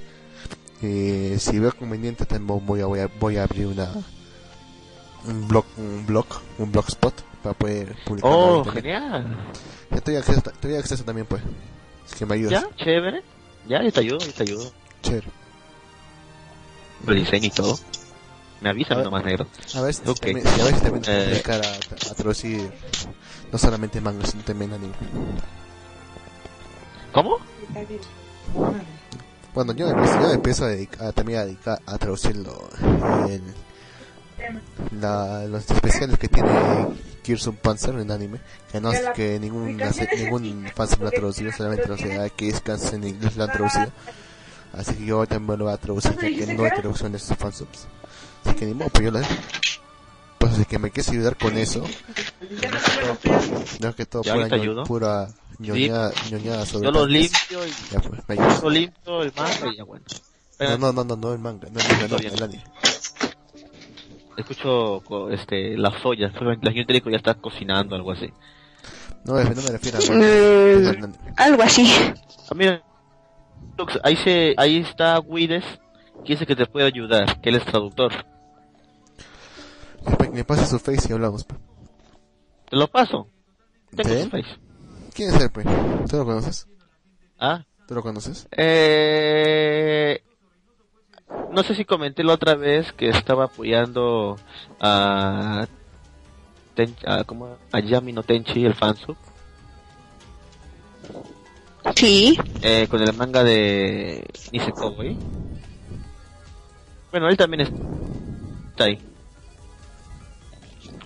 Y 0.81 1.39
si 1.39 1.59
veo 1.59 1.71
conveniente, 1.75 2.25
también 2.25 2.65
voy 2.65 2.81
a, 2.81 2.85
voy 2.85 2.99
a, 2.99 3.09
voy 3.19 3.37
a 3.37 3.43
abrir 3.43 3.67
una 3.67 3.91
un 5.27 5.47
blog, 5.47 5.65
un 5.77 6.05
blog, 6.05 6.25
un 6.57 6.71
blogspot 6.71 7.13
para 7.43 7.55
poder 7.55 7.95
publicarlo. 8.05 8.59
Oh, 8.59 8.65
genial. 8.65 9.37
Ya 9.91 9.97
estoy 9.97 10.15
acceso, 10.15 10.41
estoy 10.45 10.75
acceso 10.75 11.03
también, 11.03 11.27
pues. 11.27 11.41
Es 12.07 12.15
que 12.15 12.25
me 12.25 12.35
ayudas. 12.35 12.63
Ya, 12.63 12.75
chévere. 12.83 13.23
Ya, 13.67 13.83
yo 13.83 13.91
te 13.91 13.99
ayudo, 13.99 14.19
yo 14.19 14.33
te 14.33 14.43
ayudo. 14.43 14.71
Chévere. 15.01 15.27
El 17.07 17.15
diseño 17.15 17.47
y 17.47 17.51
todo. 17.51 17.77
Me 18.61 18.69
avisa 18.69 18.95
nomás 18.95 19.23
negro. 19.23 19.47
A 19.75 19.81
ver 19.81 19.93
si 19.93 20.01
okay. 20.07 20.33
también, 20.33 20.47
a 20.47 20.63
ver 20.63 20.73
si 20.75 20.81
también 20.81 21.03
eh... 21.07 21.43
a, 21.47 22.11
a 22.11 22.15
traducir 22.15 22.71
no 23.51 23.57
solamente 23.57 24.01
manga, 24.01 24.25
sino 24.25 24.43
también 24.43 24.73
anime. 24.73 24.93
¿Cómo? 27.11 27.37
Bueno, 29.53 29.73
yo 29.73 29.87
empiezo, 29.87 30.21
yo 30.21 30.31
empiezo 30.31 30.65
a, 30.65 30.67
dedicar, 30.69 31.13
también 31.13 31.39
a 31.39 31.45
dedicar 31.45 31.81
a 31.85 31.97
traducirlo 31.97 32.69
en 33.29 33.43
la, 34.99 35.45
los 35.45 35.69
especiales 35.69 36.17
que 36.17 36.27
tiene 36.27 36.49
Kirsun 37.23 37.55
Panzer 37.55 37.95
en 37.99 38.11
anime, 38.11 38.39
que 38.71 38.79
no 38.79 38.91
es 38.91 39.01
que 39.15 39.39
ningún, 39.39 39.77
ningún 39.77 40.67
fan 40.75 40.87
se 40.87 40.97
lo 40.97 41.07
ha 41.07 41.11
traducido, 41.11 41.51
solamente 41.51 41.87
los 41.87 41.99
de 41.99 42.31
que 42.35 42.49
es 42.49 42.93
en 42.93 43.03
inglés 43.07 43.35
lo 43.35 43.43
han 43.45 43.51
traducido. 43.51 43.91
Así 44.73 44.93
que 44.95 45.05
yo 45.05 45.25
también 45.25 45.59
lo 45.59 45.65
voy 45.65 45.73
a 45.73 45.77
traducir, 45.77 46.11
ya 46.13 46.45
que 46.45 46.53
no 46.53 46.63
hay 46.63 46.71
traducción 46.71 47.11
de 47.11 47.17
esos 47.17 47.37
fansubs. 47.37 47.87
Así 48.43 48.55
que 48.55 48.65
ni 48.65 48.73
modo, 48.73 48.89
pues 48.89 49.05
yo 49.05 49.11
la 49.11 49.19
dejo. 49.21 49.33
Pues 50.37 50.53
así 50.53 50.65
que 50.65 50.77
me 50.79 50.91
quieres 50.91 51.09
ayudar 51.11 51.37
con 51.37 51.57
eso. 51.57 51.83
No 53.79 53.95
que 53.95 54.05
todo 54.05 54.21
pura, 54.23 54.47
ño- 54.47 54.83
pura 54.85 55.27
ñoñada, 55.59 56.11
ñoñada 56.29 56.65
sobre 56.65 56.85
Yo 56.85 56.91
lo 56.91 57.07
limpio 57.07 57.65
y 57.65 57.71
Ya 57.91 57.99
pues, 57.99 58.21
me 58.27 58.33
ayudas. 58.35 58.61
yo 58.61 58.69
limpio 58.69 59.21
el 59.23 59.33
manga 59.35 59.67
y 59.73 59.77
ya 59.77 59.83
bueno. 59.83 60.05
No, 60.59 60.77
no, 60.77 60.93
no, 60.93 61.03
no, 61.03 61.15
no 61.15 61.33
el 61.33 61.39
manga, 61.39 61.67
no 61.71 61.79
el 61.79 61.87
manga, 61.87 62.07
no, 62.07 62.17
el 62.17 62.43
anime. 62.43 62.63
Escucho 64.37 65.01
co- 65.05 65.29
este 65.29 65.77
las 65.77 66.05
ollas, 66.05 66.33
la 66.33 66.55
señorita 66.55 66.93
Rico 66.93 67.09
ya 67.09 67.17
está 67.17 67.33
cocinando 67.35 67.95
algo 67.95 68.11
así. 68.11 68.31
No, 69.23 69.33
no 69.33 69.61
me 69.61 69.71
refiero 69.71 69.97
a 69.97 70.01
Eh, 70.21 70.99
algo 71.37 71.63
así. 71.63 71.87
Ah, 72.49 72.53
mira, 72.55 72.83
Lux, 73.77 73.99
ahí 74.03 74.15
se, 74.17 74.53
ahí 74.57 74.77
está 74.77 75.19
Wides, 75.19 75.63
que 76.23 76.33
dice 76.33 76.45
que 76.45 76.55
te 76.55 76.65
puede 76.65 76.85
ayudar, 76.85 77.39
que 77.41 77.49
él 77.49 77.55
es 77.55 77.65
traductor. 77.65 78.11
Me 80.31 80.43
pasa 80.43 80.65
su 80.65 80.77
face 80.79 81.07
y 81.09 81.13
hablamos. 81.13 81.45
Te 82.69 82.75
lo 82.75 82.87
paso. 82.87 83.27
Tengo 83.95 84.09
¿De 84.09 84.23
su 84.23 84.29
face. 84.29 84.57
¿Quién 85.13 85.29
es 85.33 85.41
él, 85.41 85.49
pues? 85.51 85.65
¿Tú 86.09 86.17
lo 86.17 86.25
conoces? 86.25 86.67
Ah, 87.39 87.65
¿Tú 87.87 87.95
lo 87.95 88.01
conoces? 88.03 88.47
eh, 88.51 90.21
no 91.51 91.63
sé 91.63 91.75
si 91.75 91.85
comenté 91.85 92.23
la 92.23 92.33
otra 92.33 92.55
vez 92.55 92.91
que 92.93 93.09
estaba 93.09 93.45
apoyando 93.45 94.37
a, 94.79 95.67
Ten, 96.73 96.95
a, 97.05 97.79
Yami 97.79 98.11
no 98.13 98.23
Tenchi, 98.23 98.65
el 98.65 98.73
fansub, 98.75 99.15
Sí. 101.95 102.37
eh, 102.61 102.87
con 102.89 103.01
el 103.01 103.13
manga 103.13 103.43
de 103.43 104.25
Nisekoi. 104.51 105.17
Bueno, 107.11 107.29
él 107.29 107.37
también 107.37 107.61
está 107.61 108.85
ahí. 108.85 108.99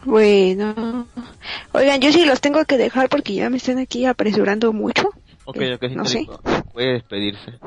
Bueno. 0.06 1.06
Oigan, 1.74 2.02
yo 2.02 2.12
sí 2.12 2.26
los 2.26 2.41
tengo 2.41 2.64
que 2.66 2.78
dejar 2.78 3.10
porque 3.10 3.36
ya 3.36 3.50
me 3.50 3.58
están 3.58 3.78
aquí 3.78 4.06
apresurando 4.06 4.74
mucho. 4.74 5.10
Ok, 5.46 5.58
ok, 5.76 5.84
no 5.91 6.06
sé. 6.06 6.26
Puede 6.74 6.94
despedirse. 6.94 7.60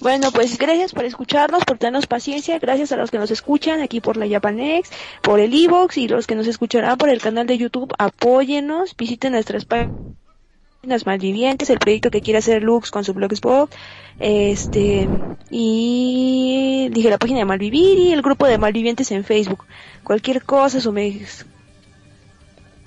Bueno, 0.00 0.32
pues 0.32 0.56
gracias 0.56 0.92
por 0.92 1.04
escucharnos, 1.04 1.64
por 1.66 1.76
tenernos 1.76 2.06
paciencia. 2.06 2.58
Gracias 2.58 2.90
a 2.92 2.96
los 2.96 3.10
que 3.10 3.18
nos 3.18 3.30
escuchan 3.30 3.80
aquí 3.80 4.00
por 4.00 4.16
la 4.16 4.26
Japanex, 4.26 4.90
por 5.20 5.40
el 5.40 5.52
Evox 5.52 5.98
y 5.98 6.08
los 6.08 6.26
que 6.26 6.34
nos 6.34 6.46
escucharán 6.46 6.96
por 6.96 7.10
el 7.10 7.20
canal 7.20 7.46
de 7.46 7.58
YouTube. 7.58 7.92
Apóyennos, 7.98 8.96
visiten 8.96 9.32
nuestras 9.32 9.66
páginas 9.66 11.04
malvivientes, 11.04 11.68
el 11.68 11.78
proyecto 11.78 12.10
que 12.10 12.22
quiere 12.22 12.38
hacer 12.38 12.62
Lux 12.62 12.90
con 12.90 13.04
su 13.04 13.12
blogspot. 13.12 13.70
Este, 14.18 15.06
y 15.50 16.88
dije 16.90 17.10
la 17.10 17.18
página 17.18 17.40
de 17.40 17.44
Malvivir 17.44 17.98
y 17.98 18.12
el 18.12 18.22
grupo 18.22 18.46
de 18.46 18.56
Malvivientes 18.56 19.10
en 19.10 19.24
Facebook. 19.24 19.66
Cualquier 20.02 20.42
cosa, 20.42 20.80
su 20.80 20.92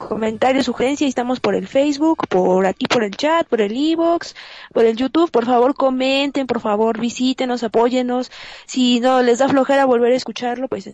comentarios, 0.07 0.65
sugerencias, 0.65 1.09
estamos 1.09 1.39
por 1.39 1.55
el 1.55 1.67
Facebook, 1.67 2.27
por 2.27 2.65
aquí 2.65 2.85
por 2.88 3.03
el 3.03 3.15
chat, 3.15 3.47
por 3.47 3.61
el 3.61 3.75
Evox, 3.75 4.35
por 4.73 4.85
el 4.85 4.95
YouTube, 4.95 5.31
por 5.31 5.45
favor 5.45 5.75
comenten, 5.75 6.47
por 6.47 6.59
favor 6.59 6.99
visítenos, 6.99 7.63
apóyennos, 7.63 8.31
si 8.65 8.99
no 8.99 9.21
les 9.21 9.39
da 9.39 9.47
flojera 9.47 9.85
volver 9.85 10.13
a 10.13 10.15
escucharlo, 10.15 10.67
pues 10.67 10.93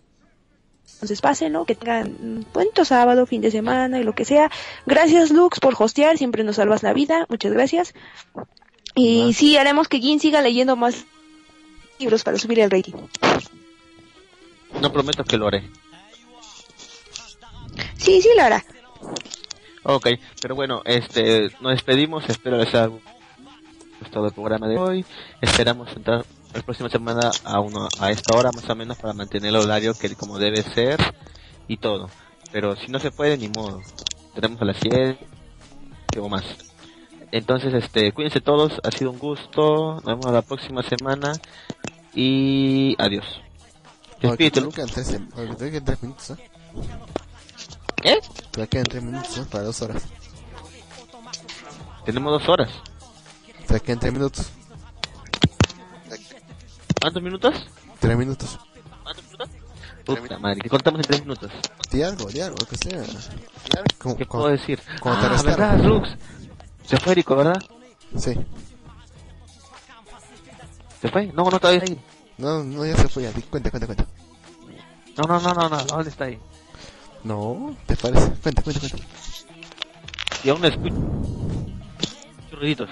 entonces 0.94 1.22
pásenlo, 1.22 1.66
que 1.66 1.76
tengan 1.76 2.08
un 2.22 2.46
bonito 2.54 2.84
sábado, 2.84 3.26
fin 3.26 3.42
de 3.42 3.52
semana 3.52 4.00
y 4.00 4.04
lo 4.04 4.14
que 4.14 4.26
sea. 4.26 4.52
Gracias 4.86 5.32
Lux 5.32 5.60
por 5.60 5.76
hostear, 5.78 6.18
siempre 6.18 6.44
nos 6.44 6.58
salvas 6.58 6.84
la 6.84 6.94
vida, 6.94 7.26
muchas 7.30 7.54
gracias. 7.54 7.94
Y 8.96 9.28
Más. 9.28 9.36
sí, 9.36 9.58
haremos 9.58 9.88
que 9.88 10.00
Gin 10.00 10.20
siga 10.20 10.42
leyendo 10.42 10.76
más 10.76 11.06
libros 12.00 12.24
para 12.24 12.38
subir 12.38 12.60
el 12.60 12.72
rating. 12.72 12.94
No 14.82 14.92
prometo 14.92 15.24
que 15.24 15.38
lo 15.38 15.48
haré. 15.48 15.70
Sí, 17.98 18.22
sí 18.22 18.30
lo 18.36 18.44
hará. 18.44 18.64
Ok, 19.84 20.08
pero 20.42 20.56
bueno, 20.56 20.82
este, 20.86 21.50
nos 21.62 21.72
despedimos, 21.72 22.28
espero 22.30 22.58
les 22.58 22.68
haya 22.74 22.90
gustado 24.00 24.28
el 24.28 24.34
programa 24.34 24.68
de 24.68 24.78
hoy. 24.78 25.06
Esperamos 25.42 25.90
entrar 25.96 26.26
la 26.54 26.62
próxima 26.62 26.90
semana 26.90 27.32
a 27.44 27.60
uno, 27.60 27.88
a 28.00 28.12
esta 28.12 28.36
hora 28.36 28.52
más 28.52 28.70
o 28.70 28.76
menos 28.76 28.98
para 28.98 29.14
mantener 29.14 29.50
el 29.50 29.56
horario 29.56 29.94
que 29.94 30.14
como 30.16 30.38
debe 30.38 30.64
ser 30.64 31.00
y 31.68 31.78
todo. 31.78 32.10
Pero 32.52 32.76
si 32.76 32.88
no 32.92 33.00
se 33.00 33.12
puede, 33.12 33.38
ni 33.38 33.48
modo. 33.48 33.82
Tenemos 34.34 34.62
a 34.62 34.66
las 34.66 34.78
7 34.82 35.18
o 36.20 36.30
más. 36.30 36.44
Entonces, 37.32 37.74
este, 37.74 38.12
cuídense 38.12 38.42
todos, 38.42 38.80
ha 38.84 38.92
sido 38.92 39.12
un 39.12 39.20
gusto, 39.20 39.96
nos 39.96 40.06
vemos 40.06 40.32
la 40.32 40.42
próxima 40.42 40.82
semana 40.82 41.34
y 42.14 42.96
adiós. 42.98 43.26
Despídete, 44.20 44.62
tres 45.82 46.02
minutos, 46.02 46.32
¿eh? 46.32 46.36
¿Qué? 48.02 48.20
Todavía 48.52 48.68
quedan 48.68 48.86
tres 48.86 49.04
minutos, 49.04 49.38
¿eh? 49.38 49.46
Para 49.50 49.64
dos 49.66 49.82
horas. 49.82 50.04
Tenemos 52.06 52.32
dos 52.40 52.50
horas. 52.50 52.72
Todavía 53.68 53.80
quedan 53.80 54.00
tres 54.00 54.14
minutos. 54.14 54.52
¿Cuántos 57.00 57.24
minutos? 57.24 57.56
Tres 58.00 58.18
minutos. 58.18 58.60
¿Cuántos 59.04 59.26
minutos? 59.26 59.50
Puta 60.06 60.40
madre, 60.40 60.60
que 60.62 60.70
cortamos 60.70 61.00
en 61.00 61.06
tres 61.06 61.22
minutos. 61.22 61.52
Di 61.92 62.02
algo, 62.02 62.26
di 62.26 62.42
algo, 62.42 62.58
que 62.66 62.78
sea. 62.78 63.04
¿Qué 64.18 64.26
puedo 64.26 64.48
decir? 64.48 64.80
como 65.00 65.20
te 65.20 65.26
ah. 65.26 65.42
¿verdad, 65.44 65.80
Lux? 65.80 66.10
Se 66.84 66.98
fue 66.98 67.12
Erico, 67.14 67.36
¿verdad? 67.36 67.62
Sí. 68.18 68.34
¿Se 71.02 71.10
fue? 71.10 71.28
No, 71.28 71.44
no 71.44 71.56
está 71.56 71.70
ahí. 71.70 72.02
No, 72.38 72.64
no, 72.64 72.86
ya 72.86 72.98
se 72.98 73.08
fue, 73.08 73.24
ya. 73.24 73.32
Cuenta, 73.50 73.70
cuenta, 73.70 73.86
cuenta. 73.86 74.06
No, 75.18 75.24
no, 75.28 75.40
no, 75.40 75.54
no, 75.54 75.70
no, 75.70 75.84
¿dónde 75.84 76.10
está 76.10 76.26
ahí? 76.26 76.40
No, 77.24 77.76
¿te 77.86 77.96
parece? 77.96 78.32
Cuenta, 78.42 78.62
cuenta, 78.62 78.80
cuenta. 78.80 78.98
Y 80.44 80.50
aún 80.50 80.66
escucho 80.66 80.96
ruiditos. 82.52 82.90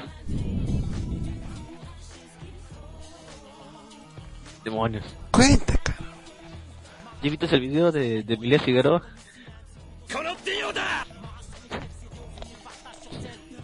Demonios. 4.63 5.03
Cuenta, 5.31 5.77
cara. 5.77 5.99
¿Ya 7.21 7.29
viste 7.29 7.55
el 7.55 7.61
video 7.61 7.91
de, 7.91 8.23
de 8.23 8.33
Emilia 8.33 8.59
Figueroa? 8.59 9.01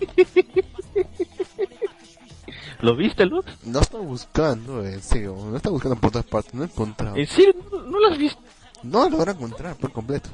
¿Lo 2.81 2.95
viste, 2.95 3.26
Lux? 3.26 3.45
No 3.65 3.80
está 3.80 3.98
buscando, 3.98 4.85
en 4.85 5.02
serio. 5.02 5.35
No 5.38 5.56
está 5.56 5.69
buscando 5.69 5.95
por 5.95 6.11
todas 6.11 6.26
partes. 6.26 6.53
No 6.53 6.64
he 6.64 6.65
encontrado. 6.65 7.15
¿En 7.15 7.27
serio? 7.27 7.56
¿No, 7.72 7.81
no 7.84 7.99
lo 7.99 8.07
has 8.10 8.18
visto? 8.18 8.41
No 8.84 9.10
lo 9.10 9.18
van 9.18 9.30
a 9.30 9.31
encontrar 9.31 9.77
por 9.77 9.94
completo. 9.94 10.30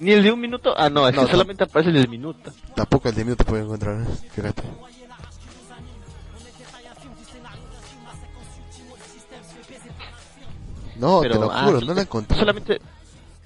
¿Ni 0.00 0.12
el 0.12 0.22
de 0.22 0.32
un 0.32 0.40
minuto? 0.40 0.74
Ah, 0.76 0.88
no, 0.88 1.06
es 1.06 1.14
No, 1.14 1.26
que 1.26 1.30
solamente 1.30 1.64
aparece 1.64 1.90
el 1.90 1.96
del 1.96 2.08
minuto. 2.08 2.50
Tampoco 2.74 3.10
el 3.10 3.14
de 3.14 3.24
minuto 3.24 3.44
puede 3.44 3.62
encontrar, 3.62 4.00
¿eh? 4.00 4.06
Fíjate. 4.32 4.62
No, 10.96 11.20
Pero, 11.20 11.34
te 11.34 11.40
lo 11.40 11.52
ah, 11.52 11.64
juro, 11.64 11.80
no 11.80 11.94
lo 11.94 12.00
encontré. 12.00 12.38
Solamente, 12.38 12.80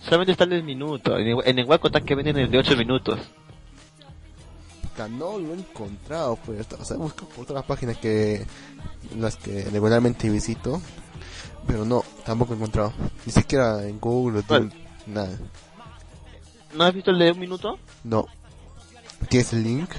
solamente 0.00 0.32
está 0.32 0.44
el 0.44 0.50
del 0.50 0.64
minuto. 0.64 1.16
En 1.18 1.28
el, 1.28 1.36
en 1.44 1.58
el 1.58 1.66
está 1.70 2.00
que 2.00 2.14
venden 2.14 2.38
el 2.38 2.50
de 2.50 2.58
8 2.58 2.76
minutos. 2.76 3.20
No 5.10 5.38
lo 5.38 5.50
he 5.50 5.58
encontrado, 5.58 6.36
pues. 6.36 6.66
O 6.78 6.84
sea, 6.84 6.96
busco 6.96 7.26
por 7.26 7.50
las 7.50 7.64
páginas 7.64 7.96
que. 7.98 8.46
las 9.18 9.36
que 9.36 9.64
regularmente 9.64 10.30
visito. 10.30 10.80
Pero 11.66 11.84
no, 11.84 12.04
tampoco 12.24 12.52
he 12.52 12.56
encontrado. 12.56 12.92
Ni 13.26 13.32
siquiera 13.32 13.82
en 13.84 13.98
Google, 13.98 14.42
¿Cuál? 14.46 14.72
nada. 15.06 15.36
¿No 16.74 16.84
has 16.84 16.94
visto 16.94 17.10
el 17.10 17.18
de 17.18 17.32
un 17.32 17.38
minuto? 17.38 17.78
No. 18.02 18.26
¿Tienes 19.28 19.52
el 19.52 19.62
link? 19.62 19.90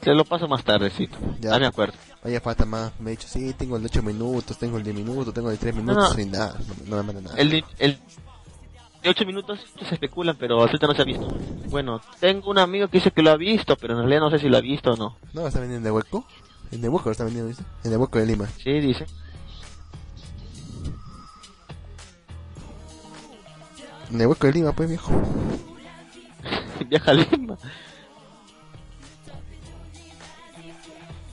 Te 0.00 0.14
lo 0.14 0.24
paso 0.24 0.48
más 0.48 0.64
tardecito. 0.64 1.16
Ya. 1.40 1.52
Ya 1.52 1.58
me 1.58 1.66
acuerdo. 1.66 1.94
Vaya 2.22 2.40
falta 2.40 2.64
más. 2.64 2.92
Me 2.98 3.10
he 3.10 3.16
dicho, 3.16 3.28
sí, 3.28 3.52
tengo 3.54 3.76
el 3.76 3.82
de 3.82 3.88
8 3.88 4.02
minutos, 4.02 4.58
tengo 4.58 4.78
el 4.78 4.84
de 4.84 4.92
minuto, 4.92 5.32
tengo 5.32 5.50
el 5.50 5.56
de 5.56 5.60
3 5.60 5.74
minutos 5.76 6.16
no. 6.16 6.24
nada. 6.26 6.56
No, 6.58 6.96
no 6.96 6.96
me 6.96 7.02
manda 7.02 7.20
nada. 7.22 7.36
El 7.36 7.50
de, 7.50 7.64
el 7.78 7.98
de 9.02 9.10
8 9.10 9.26
minutos 9.26 9.60
se 9.86 9.94
especulan, 9.94 10.36
pero 10.38 10.60
ahorita 10.60 10.86
no 10.86 10.94
se 10.94 11.02
ha 11.02 11.04
visto. 11.04 11.28
Bueno, 11.68 12.00
tengo 12.18 12.50
un 12.50 12.58
amigo 12.58 12.88
que 12.88 12.98
dice 12.98 13.10
que 13.10 13.22
lo 13.22 13.30
ha 13.30 13.36
visto, 13.36 13.76
pero 13.76 13.94
en 13.94 14.00
realidad 14.00 14.20
no 14.20 14.30
sé 14.30 14.38
si 14.38 14.48
lo 14.48 14.56
ha 14.56 14.60
visto 14.60 14.92
o 14.92 14.96
no. 14.96 15.16
¿No 15.34 15.46
está 15.46 15.60
vendiendo 15.60 15.88
en 15.88 15.94
el 15.94 15.96
hueco? 15.96 16.24
En 16.72 16.82
el 16.82 16.90
hueco 16.90 17.06
lo 17.06 17.12
está 17.12 17.24
vendiendo, 17.24 17.48
¿viste? 17.48 17.64
En 17.84 17.92
el 17.92 17.98
hueco 17.98 18.18
de 18.18 18.26
Lima. 18.26 18.46
Sí, 18.62 18.80
dice. 18.80 19.06
El 24.12 24.26
hueco 24.26 24.46
de 24.46 24.52
Lima, 24.52 24.72
pues, 24.72 24.88
viejo. 24.88 25.12
Viaja 26.88 27.10
a 27.10 27.14
Lima. 27.14 27.56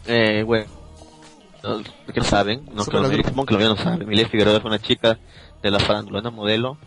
Eh, 0.05 0.43
bueno. 0.45 0.65
No, 1.63 1.81
que 1.81 2.19
no 2.19 2.25
saben, 2.25 2.65
no, 2.73 2.83
que 2.83 3.23
supongo 3.23 3.45
que 3.45 3.53
lo 3.53 3.59
no 3.59 3.77
saben. 3.77 4.01
Emilia 4.01 4.27
Figueroa 4.27 4.59
fue 4.59 4.69
una 4.69 4.79
chica 4.79 5.17
de 5.61 5.71
la 5.71 5.79
farándula, 5.79 6.19
una 6.19 6.29
modelo. 6.29 6.77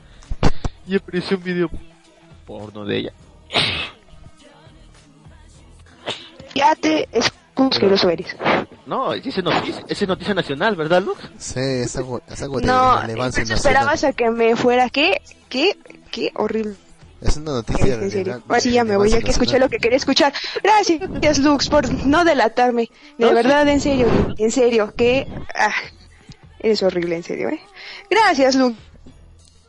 Y 0.86 0.96
apareció 0.96 1.38
un 1.38 1.42
video 1.42 1.70
porno 2.46 2.84
de 2.84 2.98
ella. 2.98 3.12
Ya 6.54 6.74
te 6.74 7.08
escucho 7.12 7.80
que 7.80 7.86
eres. 7.86 8.36
No, 8.86 9.12
esa 9.12 9.28
es 9.28 9.42
noticia, 9.42 9.84
es 9.88 10.08
noticia 10.08 10.32
nacional, 10.34 10.76
¿verdad, 10.76 11.02
Lux? 11.02 11.18
Sí, 11.38 11.58
es 11.58 11.96
algo, 11.96 12.22
es 12.30 12.40
algo 12.42 12.60
de 12.60 12.66
No, 12.66 13.00
relevancia 13.00 13.42
entonces 13.42 13.64
nacional. 13.64 13.92
esperabas 13.92 14.04
a 14.04 14.12
que 14.12 14.30
me 14.30 14.54
fuera. 14.56 14.88
¿Qué? 14.90 15.20
¿Qué? 15.48 15.76
¿Qué? 16.12 16.30
Horrible. 16.36 16.74
Es 17.20 17.36
una 17.38 17.52
noticia 17.52 17.94
En 17.94 18.10
serio. 18.10 18.42
Ahora 18.46 18.60
sí 18.60 18.70
ya 18.70 18.84
me 18.84 18.96
voy, 18.96 19.10
ya 19.10 19.20
que 19.20 19.30
escuché 19.30 19.58
lo 19.58 19.68
que 19.68 19.78
quería 19.78 19.96
escuchar. 19.96 20.32
Gracias, 20.62 21.38
Lux, 21.38 21.68
por 21.68 21.92
no 22.06 22.24
delatarme. 22.24 22.90
De 23.18 23.24
No, 23.24 23.28
sí. 23.30 23.34
verdad, 23.34 23.66
en 23.68 23.80
serio, 23.80 24.06
en 24.38 24.50
serio, 24.52 24.92
que... 24.96 25.26
Ah, 25.54 25.72
eres 26.60 26.82
horrible, 26.82 27.16
en 27.16 27.22
serio, 27.24 27.48
¿eh? 27.48 27.60
Gracias, 28.10 28.54
Lux, 28.54 28.76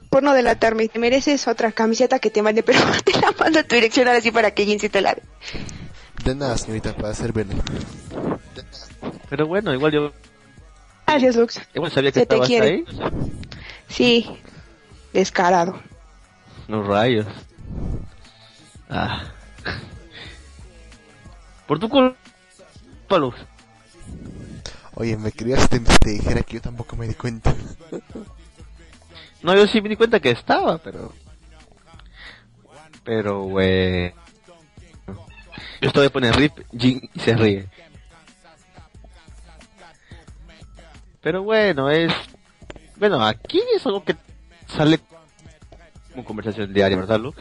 por 0.10 0.22
no 0.24 0.34
delatarme. 0.34 0.88
Te 0.90 1.00
mereces 1.00 1.48
otra 1.48 1.72
camiseta 1.72 2.20
que 2.20 2.30
te 2.30 2.42
mande, 2.44 2.62
pero 2.64 2.80
te 3.04 3.14
la 3.14 3.32
mando 3.40 3.60
a 3.60 3.64
tu 3.64 3.74
dirección 3.76 4.08
ahora 4.08 4.22
sí 4.22 4.30
para 4.32 4.52
que 4.52 4.66
Jin 4.66 4.80
sí 4.80 4.90
te 4.90 5.02
la 5.02 5.16
dé. 5.16 5.24
De 6.24 6.36
nada, 6.36 6.58
señorita, 6.58 6.94
para 6.96 7.16
servirle. 7.16 7.56
Pero 9.30 9.48
bueno, 9.48 9.74
igual 9.74 9.92
yo 9.92 10.14
Gracias, 11.06 11.36
Lux. 11.36 11.62
igual 11.74 11.92
sabía 11.92 12.12
que 12.12 12.20
Se 12.22 12.26
te 12.26 12.36
estabas 12.36 12.48
quiere. 12.48 12.68
ahí. 12.68 12.86
Sí, 13.88 14.28
descarado. 15.14 15.80
Los 16.68 16.86
rayos. 16.86 17.26
Ah. 18.90 19.24
Por 21.66 21.80
tu 21.80 21.90
culpa, 21.90 22.18
Lux. 23.18 23.38
Oye, 24.96 25.16
me 25.18 25.32
querías 25.32 25.68
que 25.68 25.80
te, 25.80 25.98
te 26.00 26.10
dijera 26.12 26.42
que 26.42 26.56
yo 26.56 26.62
tampoco 26.62 26.96
me 26.96 27.08
di 27.08 27.14
cuenta. 27.14 27.54
No, 29.44 29.56
yo 29.56 29.68
sí 29.68 29.80
me 29.82 29.90
di 29.90 29.96
cuenta 29.96 30.20
que 30.20 30.32
estaba, 30.32 30.78
pero... 30.80 31.14
Pero, 33.04 33.44
güey... 33.44 34.14
Yo 35.80 35.90
estaba 35.90 36.10
poner 36.10 36.36
rip, 36.36 36.54
Jin 36.76 37.10
y 37.14 37.20
se 37.20 37.36
ríe. 37.36 37.68
Pero 41.28 41.44
bueno, 41.44 41.90
es... 41.90 42.10
Bueno, 42.96 43.22
aquí 43.22 43.62
es 43.76 43.86
algo 43.86 44.02
que 44.02 44.16
sale 44.66 44.98
como 46.14 46.24
conversación 46.24 46.74
diaria, 46.74 46.96
¿verdad, 46.96 47.20
Lux? 47.20 47.38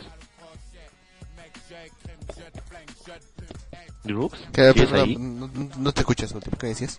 ¿Lux? 4.03 4.37
¿Qué, 4.53 4.73
¿Sigues 4.73 4.89
pero 4.91 5.03
ahí? 5.05 5.15
no, 5.17 5.47
no- 5.47 5.71
no 5.79 5.93
te 5.93 6.01
escuchas, 6.01 6.33
último, 6.33 6.59
¿qué 6.59 6.67
decías? 6.67 6.99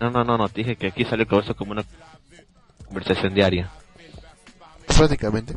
No, 0.00 0.10
no, 0.10 0.24
no, 0.24 0.36
no, 0.36 0.48
te 0.48 0.62
dije 0.62 0.74
que 0.74 0.88
aquí 0.88 1.04
sale 1.04 1.26
como 1.26 1.42
eso 1.42 1.54
como 1.54 1.70
una 1.70 1.84
conversación 2.86 3.32
diaria. 3.32 3.70
Prácticamente. 4.88 5.54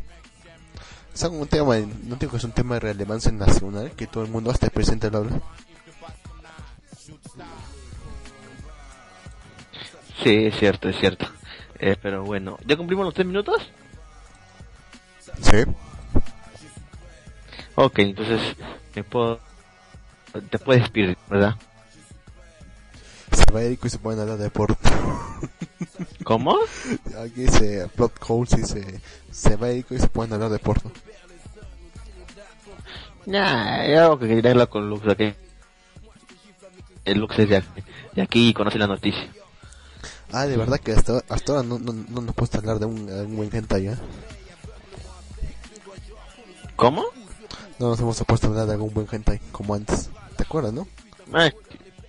Es 1.12 1.24
algo- 1.24 1.38
un 1.40 1.48
tema, 1.48 1.76
no 1.78 2.14
digo 2.14 2.30
que 2.30 2.36
es 2.36 2.44
un 2.44 2.52
tema 2.52 2.74
de 2.74 2.80
relevancia 2.80 3.32
nacional, 3.32 3.90
que 3.96 4.06
todo 4.06 4.22
el 4.22 4.30
mundo 4.30 4.52
hasta 4.52 4.66
el 4.66 4.72
presente 4.72 5.10
lo 5.10 5.18
habla. 5.18 5.40
Sí, 10.22 10.46
es 10.46 10.56
cierto, 10.56 10.88
es 10.88 10.96
cierto. 10.98 11.26
Eh, 11.78 11.96
pero 12.00 12.24
bueno, 12.24 12.58
¿ya 12.66 12.76
cumplimos 12.76 13.04
los 13.04 13.14
tres 13.14 13.26
minutos? 13.26 13.70
Sí. 15.42 15.64
Ok, 17.74 17.98
entonces 18.00 18.40
me 18.94 19.04
puedo... 19.04 19.40
Te 20.50 20.58
puedes 20.58 20.82
despedir, 20.82 21.16
¿verdad? 21.28 21.54
Se 23.32 23.52
va 23.52 23.62
Eric 23.62 23.84
y 23.84 23.90
se 23.90 23.98
pueden 23.98 24.20
hablar 24.20 24.38
de 24.38 24.44
deporte. 24.44 24.88
¿Cómo? 26.24 26.56
Aquí 27.18 27.42
dice 27.42 27.88
plot 27.94 28.12
holes 28.26 28.52
y 28.58 28.62
se, 28.64 29.00
se 29.30 29.56
va 29.56 29.70
Eric 29.70 29.86
y 29.90 29.98
se 29.98 30.08
pueden 30.08 30.32
hablar 30.32 30.50
de 30.50 30.58
deporte. 30.58 30.88
Nah, 33.26 33.80
algo 34.02 34.18
que 34.18 34.28
quería 34.28 34.50
hablar 34.50 34.68
con 34.68 34.88
Lux, 34.88 35.06
¿ok? 35.06 35.20
El 37.04 37.18
Lux 37.18 37.38
es 37.38 37.48
de 37.48 37.56
aquí, 37.56 37.82
de 38.14 38.22
aquí 38.22 38.48
y 38.48 38.54
conoce 38.54 38.78
la 38.78 38.86
noticia. 38.86 39.30
Ah, 40.36 40.46
de 40.46 40.56
verdad 40.56 40.80
que 40.80 40.92
hasta, 40.92 41.22
hasta 41.28 41.52
ahora 41.52 41.62
no, 41.64 41.78
no, 41.78 41.92
no 41.92 42.20
nos 42.20 42.34
puedes 42.34 42.54
hablar 42.56 42.78
de 42.80 42.86
un, 42.86 43.06
de 43.06 43.22
un 43.22 43.36
buen 43.36 43.54
hentai, 43.54 43.86
¿eh? 43.88 43.96
¿Cómo? 46.74 47.04
No 47.78 47.90
nos 47.90 48.00
hemos 48.00 48.22
puesto 48.24 48.48
a 48.48 48.50
hablar 48.50 48.66
de 48.66 48.72
algún 48.72 48.92
buen 48.92 49.06
hentai 49.10 49.38
como 49.52 49.74
antes. 49.74 50.10
¿Te 50.36 50.42
acuerdas, 50.42 50.72
no? 50.72 50.88
Ah, 51.32 51.50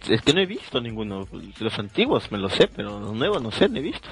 es 0.10 0.22
que 0.24 0.34
no 0.34 0.40
he 0.40 0.46
visto 0.48 0.82
ninguno. 0.82 1.28
Los 1.60 1.78
antiguos 1.78 2.32
me 2.32 2.40
lo 2.40 2.50
sé, 2.50 2.68
pero 2.68 3.00
los 3.00 3.14
nuevos 3.14 3.42
no 3.44 3.52
sé, 3.52 3.70
no 3.70 3.78
he 3.78 3.82
visto. 3.82 4.08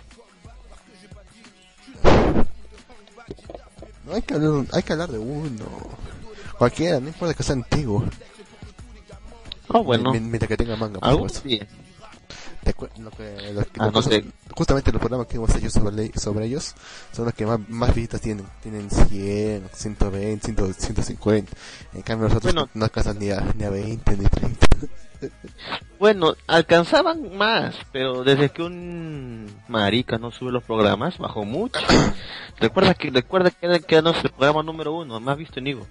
No 4.06 4.14
hay 4.14 4.22
que 4.22 4.34
hablar, 4.35 4.65
hay 4.73 4.84
que 4.84 4.94
hablar 4.94 5.11
de 5.11 5.18
uno. 5.18 5.65
Cualquiera, 6.57 6.99
no 6.99 7.07
importa 7.07 7.34
que 7.34 7.44
sea 7.44 7.53
antiguo. 7.56 8.03
Ah, 9.69 9.80
bueno. 9.80 10.11
Mi- 10.11 10.19
Mientras 10.19 10.48
que 10.49 10.57
tenga 10.57 10.76
manga, 10.76 10.99
por 10.99 11.10
supuesto. 11.14 11.40
Te 12.64 12.73
lo 13.02 13.11
que- 13.11 13.53
lo 13.53 13.61
que- 13.64 13.69
Ah, 13.80 13.90
no 13.94 14.02
sé. 14.02 14.23
Justamente 14.56 14.91
los 14.91 14.99
programas 14.99 15.27
que 15.27 15.35
hemos 15.38 15.53
hecho 15.56 15.69
sobre, 15.69 16.11
sobre 16.18 16.45
ellos 16.45 16.73
son 17.11 17.26
los 17.26 17.34
que 17.34 17.45
más, 17.45 17.60
más 17.69 17.94
visitas 17.94 18.22
tienen. 18.22 18.45
Tienen 18.61 18.90
100, 18.90 19.69
120, 19.73 20.45
100, 20.53 20.73
150. 20.73 21.52
En 21.94 22.02
cambio 22.02 22.27
nosotros 22.30 22.53
Bueno. 22.53 22.69
no 22.73 22.85
alcanzan 22.85 23.19
ni 23.19 23.31
a, 23.31 23.41
ni 23.56 23.64
a 23.65 23.69
20 23.69 24.18
ni 24.18 24.26
30. 24.26 24.68
Bueno, 25.99 26.35
alcanzaban 26.48 27.38
más, 27.38 27.76
pero 27.94 28.26
desde 28.26 28.49
que 28.49 28.61
un 28.61 29.48
marica 29.69 30.18
no 30.18 30.31
sube 30.31 30.52
los 30.52 30.61
programas, 30.64 31.18
bajó 31.18 31.45
mucho. 31.45 31.80
recuerda 32.60 32.94
que 32.94 33.10
recuerda 33.10 33.49
que 33.52 33.65
era, 33.65 33.80
que 33.80 33.95
era 33.95 34.02
nuestro 34.02 34.30
programa 34.31 34.61
número 34.64 34.91
uno, 34.94 35.22
más 35.22 35.38
visto 35.38 35.60
en 35.60 35.68
Ivo. 35.68 35.88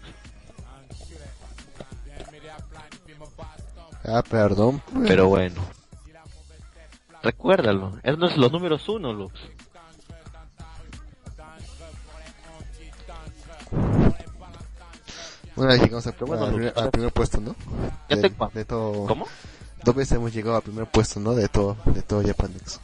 Ah, 4.04 4.22
perdón. 4.28 4.82
Pero 5.06 5.28
bueno. 5.28 5.60
Recuérdalo, 7.22 7.98
de 8.02 8.36
los 8.36 8.50
números 8.52 8.88
uno, 8.88 9.12
Lux. 9.12 9.38
Una 15.54 15.68
vez 15.68 15.82
llegamos 15.82 16.06
al, 16.06 16.14
Bueno, 16.20 16.44
al 16.46 16.52
primer, 16.54 16.72
al 16.76 16.90
primer 16.90 17.12
puesto, 17.12 17.40
¿no? 17.40 17.54
Ya 18.08 18.16
de, 18.16 18.30
te 18.30 18.34
de 18.54 18.64
todo. 18.64 19.06
¿Cómo? 19.06 19.26
Dos 19.84 19.94
veces 19.94 20.12
hemos 20.16 20.32
llegado 20.32 20.56
al 20.56 20.62
primer 20.62 20.86
puesto, 20.86 21.20
¿no? 21.20 21.34
De 21.34 21.48
todo, 21.48 21.76
de 21.86 22.02
todo 22.02 22.22
Japanex. 22.24 22.80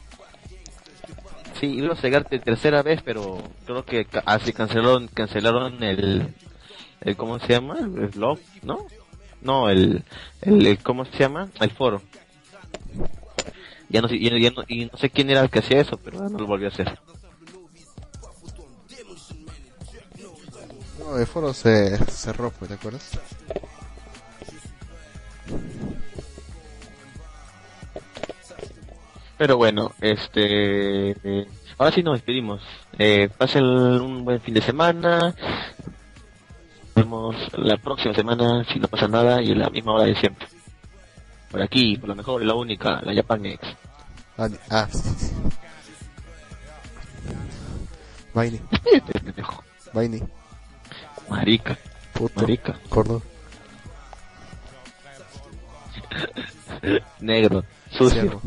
Sí, 1.59 1.67
iba 1.67 1.93
a 1.93 2.01
llegar 2.01 2.25
tercera 2.25 2.83
vez, 2.83 3.01
pero 3.03 3.41
creo 3.65 3.83
que 3.83 4.07
así 4.25 4.53
cancelaron 4.53 5.07
cancelaron 5.07 5.83
el, 5.83 6.33
el 7.01 7.17
¿cómo 7.17 7.39
se 7.39 7.47
llama? 7.53 7.79
El 7.79 8.07
blog, 8.07 8.39
¿no? 8.61 8.85
No, 9.41 9.69
el, 9.69 10.03
el, 10.41 10.65
el- 10.67 10.83
¿cómo 10.83 11.05
se 11.05 11.17
llama? 11.17 11.49
El 11.59 11.71
foro. 11.71 12.01
Ya 13.89 14.01
no, 14.01 14.07
sé- 14.07 14.19
ya, 14.19 14.37
ya 14.37 14.51
no, 14.51 14.63
y 14.67 14.85
no 14.85 14.97
sé 14.97 15.09
quién 15.09 15.29
era 15.29 15.41
el 15.41 15.49
que 15.49 15.59
hacía 15.59 15.81
eso, 15.81 15.97
pero 15.97 16.29
no 16.29 16.37
lo 16.37 16.45
volvió 16.47 16.67
a 16.67 16.71
hacer. 16.71 16.97
No, 20.99 21.17
el 21.17 21.25
foro 21.25 21.53
se 21.53 21.97
cerró, 22.05 22.51
pues, 22.51 22.69
¿te 22.69 22.75
acuerdas? 22.75 23.09
Pero 29.37 29.57
bueno, 29.57 29.91
este, 30.01 31.11
eh, 31.11 31.47
ahora 31.77 31.91
sí 31.93 32.03
nos 32.03 32.15
despedimos. 32.15 32.61
Eh, 32.97 33.29
pasen 33.37 33.63
un 33.63 34.25
buen 34.25 34.41
fin 34.41 34.53
de 34.53 34.61
semana. 34.61 35.33
Nos 36.83 36.95
vemos 36.95 37.35
la 37.57 37.77
próxima 37.77 38.13
semana 38.13 38.65
si 38.65 38.79
no 38.79 38.87
pasa 38.89 39.07
nada 39.07 39.41
y 39.41 39.51
a 39.51 39.55
la 39.55 39.69
misma 39.69 39.93
hora 39.93 40.03
de 40.05 40.15
siempre. 40.15 40.47
Por 41.51 41.61
aquí, 41.61 41.97
por 41.97 42.09
la 42.09 42.15
mejor 42.15 42.43
la 42.43 42.53
única, 42.53 43.01
la 43.01 43.13
Japan 43.13 43.45
X. 43.45 43.69
Ah, 44.37 44.49
ah 44.69 44.87
sí, 44.91 45.09
sí. 45.17 45.31
Vaini. 48.33 48.61
Vaini, 49.93 50.21
Marica, 51.29 51.77
puto, 52.13 52.41
marica, 52.41 52.79
gordo, 52.89 53.21
negro, 57.19 57.63
sucio. 57.91 58.09
ciervo. 58.09 58.41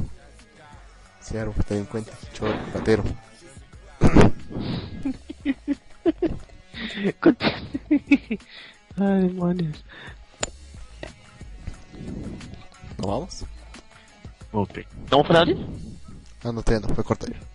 Ciervo, 1.20 1.54
ten 1.66 1.78
en 1.78 1.86
cuenta, 1.86 2.12
choro, 2.32 2.54
patero. 2.72 3.02
Ay, 8.96 9.22
demonios. 9.22 9.84
¿Nos 13.02 13.10
vamos? 13.10 13.44
Ok. 14.52 14.78
¿Estamos 14.78 15.26
para 15.26 15.40
abrir? 15.40 15.56
Ah, 16.44 16.52
no, 16.52 16.62
te 16.62 16.78
no, 16.78 16.86
fue 16.94 17.02
corta 17.02 17.26
ya. 17.26 17.51